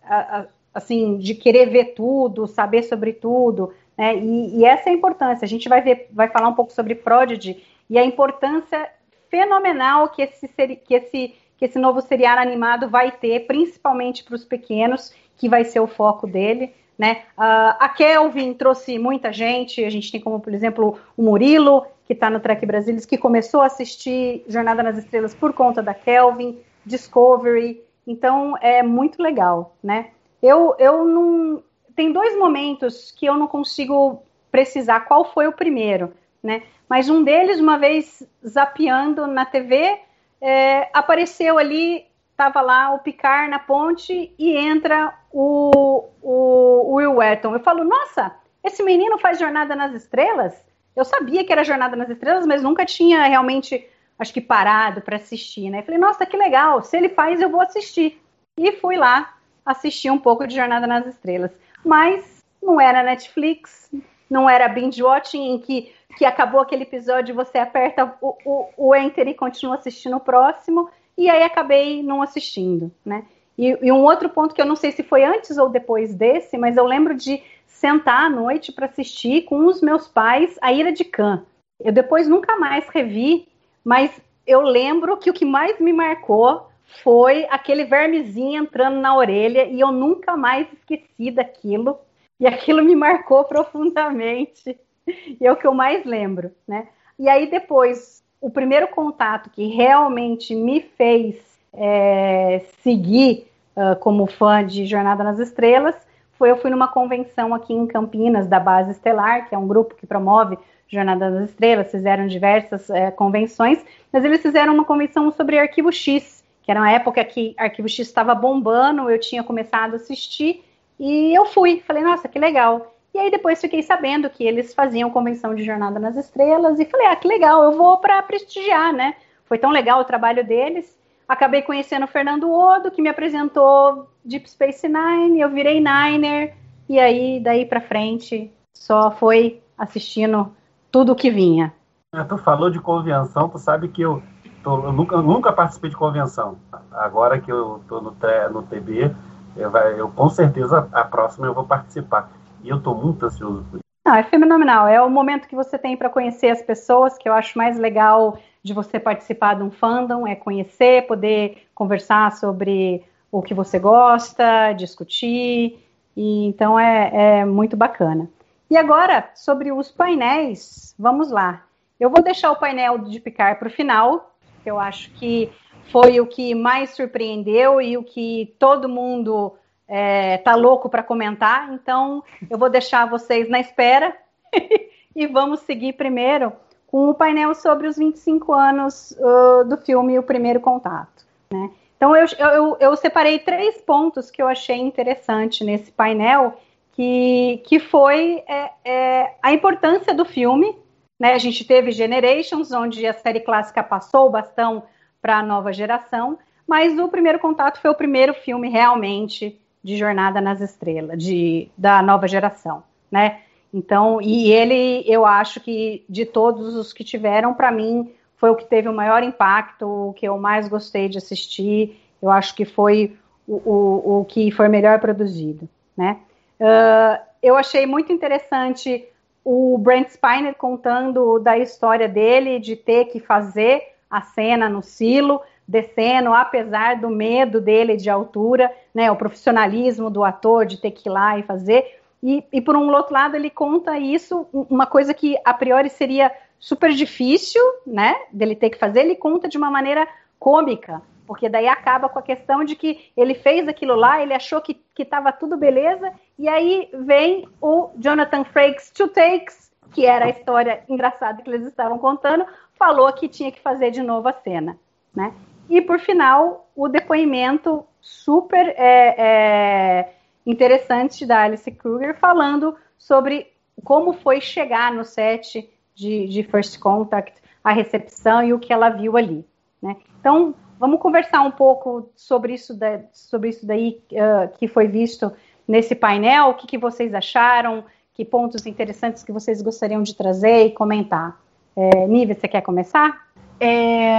assim, 0.73 1.17
de 1.17 1.35
querer 1.35 1.69
ver 1.69 1.93
tudo, 1.93 2.47
saber 2.47 2.83
sobre 2.83 3.11
tudo. 3.11 3.73
Né? 3.97 4.15
E, 4.15 4.59
e, 4.59 4.65
essa 4.65 4.89
é 4.89 4.93
a 4.93 4.95
importância. 4.95 5.43
A 5.43 5.49
gente 5.49 5.67
vai 5.67 5.81
ver, 5.81 6.07
vai 6.11 6.29
falar 6.29 6.47
um 6.47 6.55
pouco 6.55 6.71
sobre 6.71 6.95
Prodigy 6.95 7.61
e 7.89 7.97
a 7.97 8.05
importância 8.05 8.89
fenomenal 9.29 10.07
que 10.07 10.21
esse, 10.21 10.47
que 10.47 10.93
esse, 10.93 11.35
que 11.57 11.65
esse 11.65 11.77
novo 11.77 11.99
seriado 11.99 12.39
animado 12.39 12.89
vai 12.89 13.11
ter, 13.11 13.45
principalmente 13.45 14.23
para 14.23 14.35
os 14.35 14.45
pequenos 14.45 15.13
que 15.37 15.49
vai 15.49 15.63
ser 15.63 15.79
o 15.79 15.87
foco 15.87 16.27
dele. 16.27 16.73
Né? 16.97 17.23
Uh, 17.37 17.75
a 17.79 17.89
Kelvin 17.89 18.53
trouxe 18.53 18.99
muita 18.99 19.33
gente, 19.33 19.83
a 19.83 19.89
gente 19.89 20.11
tem 20.11 20.21
como, 20.21 20.39
por 20.39 20.53
exemplo, 20.53 20.99
o 21.17 21.23
Murilo, 21.23 21.85
que 22.05 22.13
está 22.13 22.29
no 22.29 22.39
Trek 22.39 22.65
Brasilis, 22.65 23.05
que 23.05 23.17
começou 23.17 23.61
a 23.61 23.65
assistir 23.65 24.43
Jornada 24.47 24.83
nas 24.83 24.97
Estrelas 24.97 25.33
por 25.33 25.53
conta 25.53 25.81
da 25.81 25.93
Kelvin, 25.93 26.59
Discovery, 26.85 27.81
então 28.05 28.55
é 28.61 28.83
muito 28.83 29.21
legal, 29.21 29.75
né? 29.81 30.09
Eu, 30.41 30.75
eu 30.77 31.05
não... 31.05 31.63
Tem 31.95 32.11
dois 32.11 32.37
momentos 32.37 33.11
que 33.11 33.25
eu 33.25 33.35
não 33.35 33.47
consigo 33.47 34.23
precisar 34.51 35.01
qual 35.01 35.25
foi 35.25 35.47
o 35.47 35.53
primeiro, 35.53 36.13
né? 36.41 36.63
Mas 36.89 37.09
um 37.09 37.23
deles, 37.23 37.59
uma 37.59 37.77
vez 37.77 38.27
zapeando 38.45 39.25
na 39.25 39.45
TV, 39.45 39.99
é, 40.41 40.89
apareceu 40.93 41.57
ali 41.57 42.05
estava 42.33 42.61
lá 42.61 42.93
o 42.93 42.99
Picard 42.99 43.49
na 43.49 43.59
ponte 43.59 44.33
e 44.37 44.57
entra 44.57 45.13
o, 45.33 46.05
o, 46.21 46.95
Will 46.95 47.15
Wheaton. 47.15 47.53
Eu 47.53 47.59
falo, 47.59 47.83
nossa, 47.83 48.33
esse 48.63 48.83
menino 48.83 49.17
faz 49.17 49.39
Jornada 49.39 49.75
nas 49.75 49.93
Estrelas? 49.93 50.53
Eu 50.95 51.03
sabia 51.03 51.43
que 51.43 51.51
era 51.51 51.63
Jornada 51.63 51.95
nas 51.95 52.09
Estrelas, 52.09 52.45
mas 52.45 52.61
nunca 52.61 52.85
tinha 52.85 53.23
realmente, 53.23 53.85
acho 54.19 54.31
que, 54.31 54.39
parado 54.39 55.01
para 55.01 55.17
assistir, 55.17 55.71
né? 55.71 55.79
Eu 55.79 55.83
falei, 55.83 55.99
nossa, 55.99 56.25
que 56.25 56.37
legal, 56.37 56.83
se 56.83 56.95
ele 56.95 57.09
faz, 57.09 57.41
eu 57.41 57.49
vou 57.49 57.61
assistir. 57.61 58.21
E 58.57 58.73
fui 58.73 58.95
lá 58.95 59.35
assistir 59.65 60.11
um 60.11 60.19
pouco 60.19 60.45
de 60.45 60.55
Jornada 60.55 60.85
nas 60.85 61.07
Estrelas. 61.07 61.51
Mas 61.83 62.43
não 62.61 62.79
era 62.79 63.01
Netflix, 63.01 63.91
não 64.29 64.47
era 64.47 64.67
binge 64.67 65.01
watching 65.01 65.53
em 65.53 65.59
que, 65.59 65.91
que 66.15 66.25
acabou 66.25 66.61
aquele 66.61 66.83
episódio, 66.83 67.33
você 67.33 67.57
aperta 67.57 68.15
o, 68.21 68.37
o, 68.45 68.69
o 68.77 68.95
enter 68.95 69.27
e 69.27 69.33
continua 69.33 69.75
assistindo 69.75 70.17
o 70.17 70.21
próximo 70.21 70.89
e 71.17 71.29
aí 71.29 71.43
acabei 71.43 72.03
não 72.03 72.21
assistindo, 72.21 72.91
né? 73.05 73.25
E, 73.57 73.77
e, 73.81 73.91
um 73.91 74.03
outro 74.03 74.29
ponto 74.29 74.53
que 74.53 74.61
eu 74.61 74.65
não 74.65 74.75
sei 74.75 74.91
se 74.91 75.03
foi 75.03 75.23
antes 75.23 75.57
ou 75.57 75.69
depois 75.69 76.13
desse, 76.15 76.57
mas 76.57 76.75
eu 76.75 76.85
lembro 76.85 77.15
de 77.15 77.41
sentar 77.67 78.25
à 78.25 78.29
noite 78.29 78.71
para 78.71 78.85
assistir 78.85 79.43
com 79.43 79.65
os 79.65 79.81
meus 79.81 80.07
pais 80.07 80.57
a 80.61 80.71
Ira 80.71 80.91
de 80.91 81.03
Khan. 81.03 81.45
Eu 81.79 81.91
depois 81.91 82.27
nunca 82.27 82.55
mais 82.57 82.87
revi, 82.87 83.47
mas 83.83 84.19
eu 84.47 84.61
lembro 84.61 85.17
que 85.17 85.29
o 85.29 85.33
que 85.33 85.45
mais 85.45 85.79
me 85.79 85.93
marcou 85.93 86.67
foi 87.01 87.45
aquele 87.49 87.85
vermezinho 87.85 88.63
entrando 88.63 88.99
na 88.99 89.15
orelha 89.15 89.65
e 89.65 89.79
eu 89.79 89.91
nunca 89.91 90.37
mais 90.37 90.71
esqueci 90.71 91.31
daquilo. 91.31 91.99
E 92.39 92.47
aquilo 92.47 92.83
me 92.83 92.95
marcou 92.95 93.43
profundamente. 93.45 94.77
E 95.07 95.45
é 95.45 95.51
o 95.51 95.55
que 95.55 95.67
eu 95.67 95.73
mais 95.73 96.05
lembro, 96.05 96.51
né? 96.67 96.87
E 97.19 97.27
aí 97.27 97.49
depois, 97.49 98.23
o 98.39 98.49
primeiro 98.49 98.87
contato 98.87 99.49
que 99.49 99.67
realmente 99.67 100.55
me 100.55 100.81
fez 100.81 101.52
é, 101.73 102.61
seguir 102.81 103.47
uh, 103.75 103.95
como 103.99 104.27
fã 104.27 104.65
de 104.65 104.85
Jornada 104.85 105.23
nas 105.23 105.39
Estrelas 105.39 105.95
foi 106.43 106.51
eu 106.51 106.57
fui 106.57 106.69
numa 106.69 106.87
convenção 106.87 107.53
aqui 107.53 107.73
em 107.73 107.87
Campinas 107.87 108.47
da 108.47 108.59
Base 108.59 108.91
Estelar, 108.91 109.47
que 109.47 109.55
é 109.55 109.57
um 109.57 109.67
grupo 109.67 109.95
que 109.95 110.05
promove 110.05 110.57
Jornada 110.87 111.29
nas 111.29 111.49
Estrelas, 111.49 111.89
fizeram 111.89 112.27
diversas 112.27 112.89
é, 112.89 113.09
convenções, 113.11 113.83
mas 114.11 114.25
eles 114.25 114.41
fizeram 114.41 114.73
uma 114.73 114.83
convenção 114.83 115.31
sobre 115.31 115.57
Arquivo 115.57 115.91
X, 115.91 116.43
que 116.61 116.69
era 116.69 116.79
uma 116.79 116.91
época 116.91 117.23
que 117.23 117.55
Arquivo 117.57 117.87
X 117.87 118.07
estava 118.07 118.35
bombando, 118.35 119.09
eu 119.09 119.19
tinha 119.19 119.43
começado 119.43 119.93
a 119.93 119.95
assistir 119.95 120.63
e 120.99 121.33
eu 121.33 121.45
fui, 121.45 121.81
falei, 121.87 122.03
nossa, 122.03 122.27
que 122.27 122.37
legal. 122.37 122.93
E 123.13 123.19
aí 123.19 123.31
depois 123.31 123.61
fiquei 123.61 123.81
sabendo 123.81 124.29
que 124.29 124.43
eles 124.43 124.73
faziam 124.73 125.09
convenção 125.09 125.55
de 125.55 125.63
Jornada 125.63 125.99
nas 125.99 126.15
Estrelas 126.15 126.79
e 126.79 126.85
falei, 126.85 127.07
ah, 127.07 127.15
que 127.15 127.27
legal, 127.27 127.63
eu 127.63 127.71
vou 127.71 127.97
para 127.99 128.21
prestigiar, 128.23 128.91
né? 128.91 129.15
Foi 129.45 129.57
tão 129.57 129.71
legal 129.71 130.01
o 130.01 130.05
trabalho 130.05 130.43
deles. 130.43 130.97
Acabei 131.27 131.61
conhecendo 131.61 132.03
o 132.03 132.07
Fernando 132.07 132.51
Odo, 132.51 132.91
que 132.91 133.01
me 133.01 133.09
apresentou 133.09 134.09
Deep 134.23 134.49
Space 134.49 134.87
Nine, 134.87 135.39
eu 135.39 135.49
virei 135.49 135.81
Niner, 135.81 136.55
e 136.87 136.99
aí 136.99 137.39
daí 137.39 137.65
para 137.65 137.81
frente 137.81 138.51
só 138.73 139.11
foi 139.11 139.61
assistindo 139.77 140.51
tudo 140.91 141.13
o 141.13 141.15
que 141.15 141.31
vinha. 141.31 141.73
É, 142.13 142.23
tu 142.23 142.37
falou 142.37 142.69
de 142.69 142.79
convenção, 142.79 143.49
tu 143.49 143.57
sabe 143.57 143.87
que 143.87 144.01
eu, 144.01 144.21
tô, 144.63 144.83
eu 144.83 144.93
nunca, 144.93 145.17
nunca 145.21 145.51
participei 145.51 145.89
de 145.89 145.95
convenção. 145.95 146.57
Agora 146.91 147.39
que 147.39 147.51
eu 147.51 147.81
tô 147.87 148.01
no, 148.01 148.15
no 148.51 148.63
TB, 148.63 149.15
eu, 149.57 149.71
eu 149.97 150.09
com 150.09 150.29
certeza 150.29 150.87
a 150.91 151.03
próxima 151.03 151.47
eu 151.47 151.53
vou 151.53 151.65
participar. 151.65 152.29
E 152.63 152.69
eu 152.69 152.77
estou 152.77 152.95
muito 152.95 153.25
ansioso 153.25 153.63
por 153.69 153.77
isso. 153.77 153.83
Não, 154.05 154.15
é 154.15 154.23
fenomenal. 154.23 154.87
É 154.87 155.01
o 155.01 155.09
momento 155.09 155.47
que 155.47 155.55
você 155.55 155.77
tem 155.77 155.97
para 155.97 156.09
conhecer 156.09 156.49
as 156.49 156.61
pessoas, 156.61 157.17
que 157.17 157.27
eu 157.27 157.33
acho 157.33 157.57
mais 157.57 157.79
legal 157.79 158.37
de 158.63 158.73
você 158.73 158.99
participar 158.99 159.55
de 159.55 159.63
um 159.63 159.69
fandom, 159.69 160.25
é 160.25 160.35
conhecer, 160.35 161.05
poder 161.05 161.67
conversar 161.75 162.31
sobre 162.31 163.03
o 163.31 163.41
que 163.41 163.53
você 163.53 163.77
gosta, 163.77 164.71
discutir. 164.73 165.79
E, 166.15 166.45
então 166.45 166.79
é, 166.79 167.39
é 167.41 167.45
muito 167.45 167.75
bacana. 167.75 168.29
E 168.69 168.77
agora, 168.77 169.29
sobre 169.35 169.71
os 169.71 169.91
painéis, 169.91 170.95
vamos 170.97 171.29
lá. 171.29 171.65
Eu 171.99 172.09
vou 172.09 172.23
deixar 172.23 172.51
o 172.51 172.55
painel 172.55 172.97
de 172.97 173.19
Picar 173.19 173.59
para 173.59 173.67
o 173.67 173.71
final, 173.71 174.35
que 174.63 174.71
eu 174.71 174.79
acho 174.79 175.11
que 175.11 175.51
foi 175.91 176.19
o 176.19 176.25
que 176.25 176.55
mais 176.55 176.91
surpreendeu 176.91 177.81
e 177.81 177.97
o 177.97 178.03
que 178.03 178.55
todo 178.57 178.87
mundo 178.87 179.55
é, 179.87 180.37
tá 180.37 180.55
louco 180.55 180.89
para 180.89 181.03
comentar, 181.03 181.71
então 181.73 182.23
eu 182.49 182.57
vou 182.57 182.69
deixar 182.69 183.05
vocês 183.05 183.49
na 183.49 183.59
espera 183.59 184.15
e 185.15 185.27
vamos 185.27 185.59
seguir 185.61 185.93
primeiro 185.93 186.53
com 186.93 187.09
o 187.09 187.13
painel 187.15 187.55
sobre 187.55 187.87
os 187.87 187.97
25 187.97 188.53
anos 188.53 189.17
uh, 189.17 189.65
do 189.67 189.77
filme 189.77 190.19
O 190.19 190.21
Primeiro 190.21 190.59
Contato. 190.59 191.25
Né? 191.51 191.71
Então 191.97 192.15
eu, 192.15 192.27
eu, 192.37 192.77
eu, 192.79 192.95
separei 192.95 193.39
três 193.39 193.81
pontos 193.81 194.29
que 194.29 194.39
eu 194.39 194.47
achei 194.47 194.77
interessante 194.77 195.63
nesse 195.63 195.91
painel, 195.91 196.55
que, 196.91 197.63
que 197.65 197.79
foi 197.79 198.43
é, 198.47 198.69
é, 198.85 199.33
a 199.41 199.51
importância 199.51 200.13
do 200.13 200.23
filme. 200.23 200.77
Né? 201.19 201.33
A 201.33 201.39
gente 201.39 201.65
teve 201.65 201.91
Generations, 201.91 202.71
onde 202.71 203.07
a 203.07 203.13
série 203.13 203.39
clássica 203.39 203.81
passou 203.81 204.27
o 204.27 204.29
bastão 204.29 204.83
para 205.19 205.39
a 205.39 205.43
nova 205.43 205.73
geração, 205.73 206.37
mas 206.67 206.95
o 206.99 207.07
primeiro 207.07 207.39
contato 207.39 207.81
foi 207.81 207.89
o 207.89 207.95
primeiro 207.95 208.35
filme 208.35 208.69
realmente 208.69 209.59
de 209.83 209.97
Jornada 209.97 210.39
nas 210.39 210.61
Estrelas, 210.61 211.17
de, 211.17 211.71
da 211.75 212.03
nova 212.03 212.27
geração, 212.27 212.83
né? 213.11 213.39
Então, 213.73 214.21
e 214.21 214.51
ele, 214.51 215.03
eu 215.07 215.25
acho 215.25 215.59
que 215.59 216.05
de 216.07 216.25
todos 216.25 216.75
os 216.75 216.93
que 216.93 217.03
tiveram, 217.03 217.53
para 217.53 217.71
mim, 217.71 218.13
foi 218.37 218.49
o 218.51 218.55
que 218.55 218.65
teve 218.65 218.87
o 218.87 218.93
maior 218.93 219.23
impacto, 219.23 219.87
o 220.09 220.13
que 220.13 220.27
eu 220.27 220.37
mais 220.37 220.67
gostei 220.67 221.09
de 221.09 221.17
assistir, 221.17 221.99
eu 222.21 222.29
acho 222.29 222.55
que 222.55 222.65
foi 222.65 223.17
o, 223.47 223.55
o, 223.55 224.19
o 224.19 224.25
que 224.25 224.51
foi 224.51 224.67
melhor 224.67 224.99
produzido, 224.99 225.67
né? 225.97 226.19
Uh, 226.59 227.19
eu 227.41 227.57
achei 227.57 227.85
muito 227.85 228.13
interessante 228.13 229.05
o 229.43 229.77
Brent 229.77 230.09
Spiner 230.09 230.55
contando 230.55 231.39
da 231.39 231.57
história 231.57 232.07
dele, 232.07 232.59
de 232.59 232.75
ter 232.75 233.05
que 233.05 233.19
fazer 233.19 233.95
a 234.09 234.21
cena 234.21 234.69
no 234.69 234.81
silo, 234.81 235.41
descendo, 235.67 236.33
apesar 236.33 236.97
do 236.97 237.09
medo 237.09 237.59
dele 237.59 237.97
de 237.97 238.09
altura, 238.09 238.71
né, 238.93 239.11
o 239.11 239.15
profissionalismo 239.15 240.09
do 240.09 240.23
ator 240.23 240.65
de 240.65 240.77
ter 240.77 240.91
que 240.91 241.09
ir 241.09 241.11
lá 241.11 241.37
e 241.37 241.43
fazer. 241.43 241.99
E, 242.23 242.41
e 242.53 242.61
por 242.61 242.77
um 242.77 242.89
outro 242.89 243.13
lado, 243.13 243.35
ele 243.35 243.49
conta 243.49 243.99
isso, 243.99 244.47
uma 244.53 244.85
coisa 244.85 245.13
que 245.13 245.35
a 245.43 245.53
priori 245.53 245.89
seria 245.89 246.31
super 246.57 246.93
difícil, 246.93 247.61
né, 247.85 248.15
dele 248.31 248.55
ter 248.55 248.69
que 248.69 248.77
fazer, 248.77 249.01
ele 249.01 249.15
conta 249.15 249.49
de 249.49 249.57
uma 249.57 249.69
maneira 249.69 250.07
cômica, 250.39 251.01
porque 251.27 251.49
daí 251.49 251.67
acaba 251.67 252.07
com 252.07 252.17
a 252.17 252.23
questão 252.23 252.63
de 252.63 252.77
que 252.77 253.11
ele 253.17 253.35
fez 253.35 253.67
aquilo 253.67 253.93
lá, 253.93 254.21
ele 254.21 254.33
achou 254.33 254.61
que 254.61 254.79
estava 254.97 255.33
tudo 255.33 255.57
beleza, 255.57 256.13
e 256.39 256.47
aí 256.47 256.89
vem 256.93 257.45
o 257.61 257.89
Jonathan 257.97 258.45
Frakes 258.45 258.89
Two 258.91 259.09
Takes, 259.09 259.69
que 259.91 260.05
era 260.05 260.25
a 260.25 260.29
história 260.29 260.81
engraçada 260.87 261.41
que 261.41 261.49
eles 261.49 261.67
estavam 261.67 261.99
contando, 261.99 262.45
falou 262.75 263.11
que 263.11 263.27
tinha 263.27 263.51
que 263.51 263.59
fazer 263.59 263.91
de 263.91 264.01
novo 264.01 264.29
a 264.29 264.33
cena, 264.33 264.77
né? 265.13 265.33
E 265.69 265.81
por 265.81 265.99
final, 265.99 266.69
o 266.73 266.87
depoimento 266.87 267.85
super 267.99 268.73
é, 268.77 269.15
é, 269.17 270.13
interessante 270.45 271.25
da 271.25 271.43
Alice 271.43 271.69
Kruger 271.71 272.17
falando 272.17 272.75
sobre 272.97 273.47
como 273.83 274.13
foi 274.13 274.39
chegar 274.41 274.91
no 274.91 275.03
set 275.03 275.69
de, 275.95 276.27
de 276.27 276.43
First 276.43 276.79
Contact, 276.79 277.41
a 277.63 277.71
recepção 277.71 278.43
e 278.43 278.53
o 278.53 278.59
que 278.59 278.73
ela 278.73 278.89
viu 278.89 279.17
ali. 279.17 279.45
Né? 279.81 279.95
Então, 280.19 280.53
vamos 280.79 280.99
conversar 280.99 281.41
um 281.41 281.51
pouco 281.51 282.09
sobre 282.15 282.53
isso, 282.53 282.77
da, 282.77 283.01
sobre 283.11 283.49
isso 283.49 283.65
daí 283.65 284.01
uh, 284.11 284.57
que 284.57 284.67
foi 284.67 284.87
visto 284.87 285.31
nesse 285.67 285.95
painel, 285.95 286.49
o 286.49 286.53
que, 286.55 286.67
que, 286.67 286.77
vocês 286.77 287.13
acharam, 287.13 287.85
que 288.13 288.25
pontos 288.25 288.65
interessantes 288.65 289.23
que 289.23 289.31
vocês 289.31 289.61
gostariam 289.61 290.03
de 290.03 290.15
trazer 290.15 290.65
e 290.65 290.71
comentar. 290.71 291.39
É, 291.75 292.07
você 292.07 292.47
quer 292.47 292.61
começar? 292.61 293.27
É, 293.59 294.13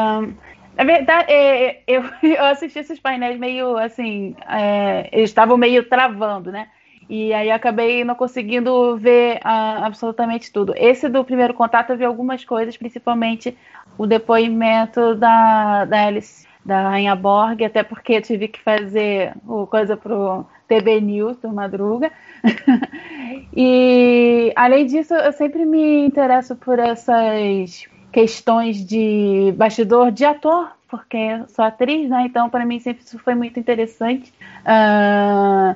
na 0.77 0.85
verdade, 0.85 1.33
é, 1.33 1.83
eu, 1.87 2.03
eu, 2.23 2.45
assisti 2.47 2.79
esses 2.79 2.99
painéis 2.99 3.39
meio 3.39 3.77
assim, 3.77 4.35
é, 4.49 5.09
eles 5.13 5.31
estavam 5.31 5.57
meio 5.57 5.89
travando, 5.89 6.51
né? 6.51 6.69
E 7.09 7.35
aí 7.35 7.51
acabei 7.51 8.03
não 8.03 8.15
conseguindo 8.15 8.97
ver 8.97 9.37
uh, 9.37 9.85
absolutamente 9.85 10.51
tudo. 10.51 10.73
Esse 10.77 11.09
do 11.09 11.25
primeiro 11.25 11.53
contato 11.53 11.91
eu 11.91 11.99
vi 11.99 12.05
algumas 12.05 12.45
coisas, 12.45 12.77
principalmente 12.77 13.57
o 13.99 14.07
depoimento 14.07 15.15
da, 15.15 15.85
da 15.85 16.07
Alice, 16.07 16.47
da 16.65 16.89
Rainha 16.89 17.15
Borg, 17.15 17.63
até 17.63 17.83
porque 17.83 18.15
eu 18.15 18.23
tive 18.23 18.49
que 18.49 18.61
fazer 18.61 19.35
o 19.47 19.67
coisa 19.67 19.97
pro 19.99 20.47
TB 20.67 21.01
News 21.03 21.37
do 21.37 21.53
Madruga. 21.53 22.11
e 23.55 24.51
além 24.57 24.87
disso, 24.87 25.15
eu 25.15 25.33
sempre 25.33 25.67
me 25.67 26.07
interesso 26.07 26.57
por 26.57 26.79
essas 26.79 27.87
questões 28.15 28.87
de 28.87 29.53
bastidor 29.57 30.13
de 30.13 30.25
ator, 30.25 30.71
porque 30.89 31.43
sou 31.49 31.65
atriz, 31.65 32.09
né? 32.09 32.23
Então, 32.27 32.49
para 32.49 32.65
mim, 32.65 32.79
sempre 32.79 33.03
isso 33.03 33.19
foi 33.19 33.35
muito 33.35 33.59
interessante. 33.59 34.33
Uh, 34.63 35.75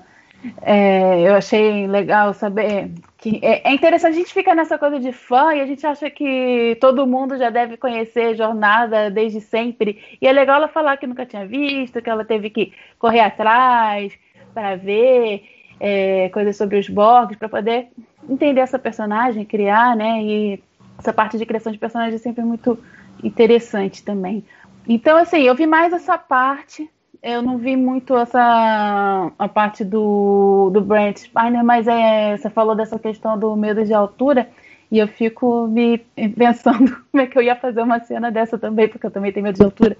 é, 0.63 1.29
eu 1.29 1.35
achei 1.35 1.89
legal 1.89 2.33
saber 2.33 2.93
que 3.17 3.41
é, 3.43 3.69
é, 3.69 3.75
interessante 3.75 4.13
a 4.13 4.19
gente 4.19 4.33
ficar 4.33 4.55
nessa 4.55 4.79
coisa 4.79 5.01
de 5.01 5.11
fã 5.11 5.53
e 5.53 5.61
a 5.61 5.67
gente 5.67 5.85
acha 5.85 6.09
que 6.09 6.79
todo 6.81 7.09
mundo 7.09 7.37
já 7.37 7.51
deve 7.51 7.77
conhecer 7.77 8.37
jornada 8.37 9.11
desde 9.11 9.41
sempre. 9.41 10.01
E 10.23 10.29
é 10.29 10.33
legal 10.33 10.59
ela 10.59 10.69
falar 10.69 10.97
que 10.97 11.09
nunca 11.09 11.27
tinha 11.27 11.45
visto, 11.45 12.01
que 12.01 12.09
ela 12.09 12.25
teve 12.25 12.51
que 12.51 12.73
correr 13.01 13.19
atrás 13.19 14.13
para 14.55 14.77
ver 14.77 15.43
é, 15.81 16.29
coisas 16.29 16.57
sobre 16.57 16.79
os 16.79 16.89
Borgs 16.89 17.37
para 17.37 17.49
poder 17.49 17.89
entender 18.31 18.61
essa 18.61 18.79
personagem, 18.79 19.45
criar, 19.45 19.97
né? 19.97 20.23
E 20.23 20.68
essa 20.99 21.13
parte 21.13 21.39
de 21.39 21.47
criação 21.47 21.73
de 21.73 21.79
personagens 21.79 22.21
é 22.21 22.23
sempre 22.23 22.45
muito 22.45 22.79
interessante 23.23 24.03
também. 24.03 24.45
Então, 24.87 25.17
assim, 25.17 25.43
eu 25.43 25.55
vi 25.55 25.67
mais 25.67 25.93
essa 25.93 26.19
parte. 26.19 26.91
Eu 27.23 27.43
não 27.43 27.59
vi 27.59 27.77
muito 27.77 28.17
essa 28.17 29.33
a 29.39 29.49
parte 29.49 29.85
do, 29.85 30.71
do 30.73 30.81
Brent 30.81 31.19
Spiner, 31.19 31.65
mas 31.65 31.87
é, 31.87 32.37
você 32.37 32.49
falou 32.49 32.75
dessa 32.75 32.99
questão 32.99 33.39
do 33.39 33.55
medo 33.57 33.85
de 33.85 33.93
altura. 33.93 34.49
E 34.91 34.99
eu 34.99 35.07
fico 35.07 35.67
me 35.67 35.99
pensando 36.37 36.97
como 37.13 37.23
é 37.23 37.27
que 37.27 37.37
eu 37.37 37.43
ia 37.43 37.55
fazer 37.55 37.83
uma 37.83 38.01
cena 38.01 38.31
dessa 38.31 38.59
também, 38.59 38.89
porque 38.89 39.07
eu 39.07 39.11
também 39.11 39.31
tenho 39.33 39.45
medo 39.45 39.57
de 39.57 39.63
altura. 39.63 39.97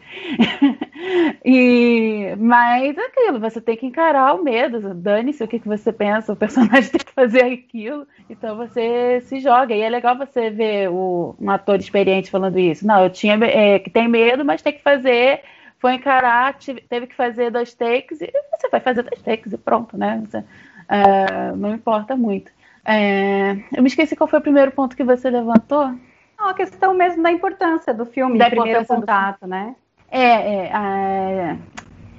e, 1.45 2.35
mas 2.39 2.97
é 2.97 3.01
aquilo, 3.01 3.39
você 3.39 3.61
tem 3.61 3.77
que 3.77 3.85
encarar 3.85 4.35
o 4.35 4.43
medo, 4.43 4.95
dane-se 4.95 5.45
o 5.45 5.49
que, 5.49 5.59
que 5.59 5.69
você 5.69 5.93
pensa, 5.93 6.33
o 6.33 6.37
personagem 6.37 6.89
tem 6.91 7.01
que 7.05 7.13
fazer 7.13 7.45
aquilo, 7.45 8.07
então 8.31 8.57
você 8.57 9.21
se 9.23 9.41
joga. 9.41 9.75
E 9.75 9.83
é 9.83 9.89
legal 9.91 10.17
você 10.17 10.49
ver 10.49 10.89
o, 10.91 11.37
um 11.39 11.51
ator 11.51 11.79
experiente 11.79 12.31
falando 12.31 12.59
isso. 12.59 12.87
Não, 12.87 13.05
eu 13.05 13.11
tinha 13.11 13.35
é, 13.45 13.79
que 13.79 13.91
tem 13.91 14.09
medo, 14.09 14.45
mas 14.45 14.63
tem 14.63 14.73
que 14.73 14.83
fazer 14.83 15.43
foi 15.79 15.95
encarar, 15.95 16.59
teve 16.89 17.07
que 17.07 17.15
fazer 17.15 17.51
dois 17.53 17.73
takes 17.73 18.21
e 18.21 18.33
você 18.51 18.69
vai 18.69 18.81
fazer 18.81 19.03
dois 19.03 19.23
takes 19.23 19.53
e 19.53 19.57
pronto, 19.57 19.97
né? 19.97 20.21
Você, 20.27 20.39
uh, 20.39 21.57
não 21.57 21.73
importa 21.73 22.17
muito. 22.17 22.51
É, 22.91 23.53
eu 23.77 23.83
me 23.83 23.89
esqueci 23.89 24.17
qual 24.17 24.27
foi 24.27 24.39
o 24.39 24.43
primeiro 24.43 24.71
ponto 24.73 24.97
que 24.97 25.05
você 25.05 25.29
levantou. 25.29 25.95
Não, 26.39 26.49
a 26.49 26.55
questão 26.55 26.95
mesmo 26.95 27.23
da 27.23 27.31
importância 27.31 27.93
do 27.93 28.07
filme, 28.07 28.39
da 28.39 28.49
primeiro 28.49 28.87
contato, 28.87 29.47
né? 29.47 29.77
É, 30.11 30.25
é, 30.25 30.73
é, 30.73 31.59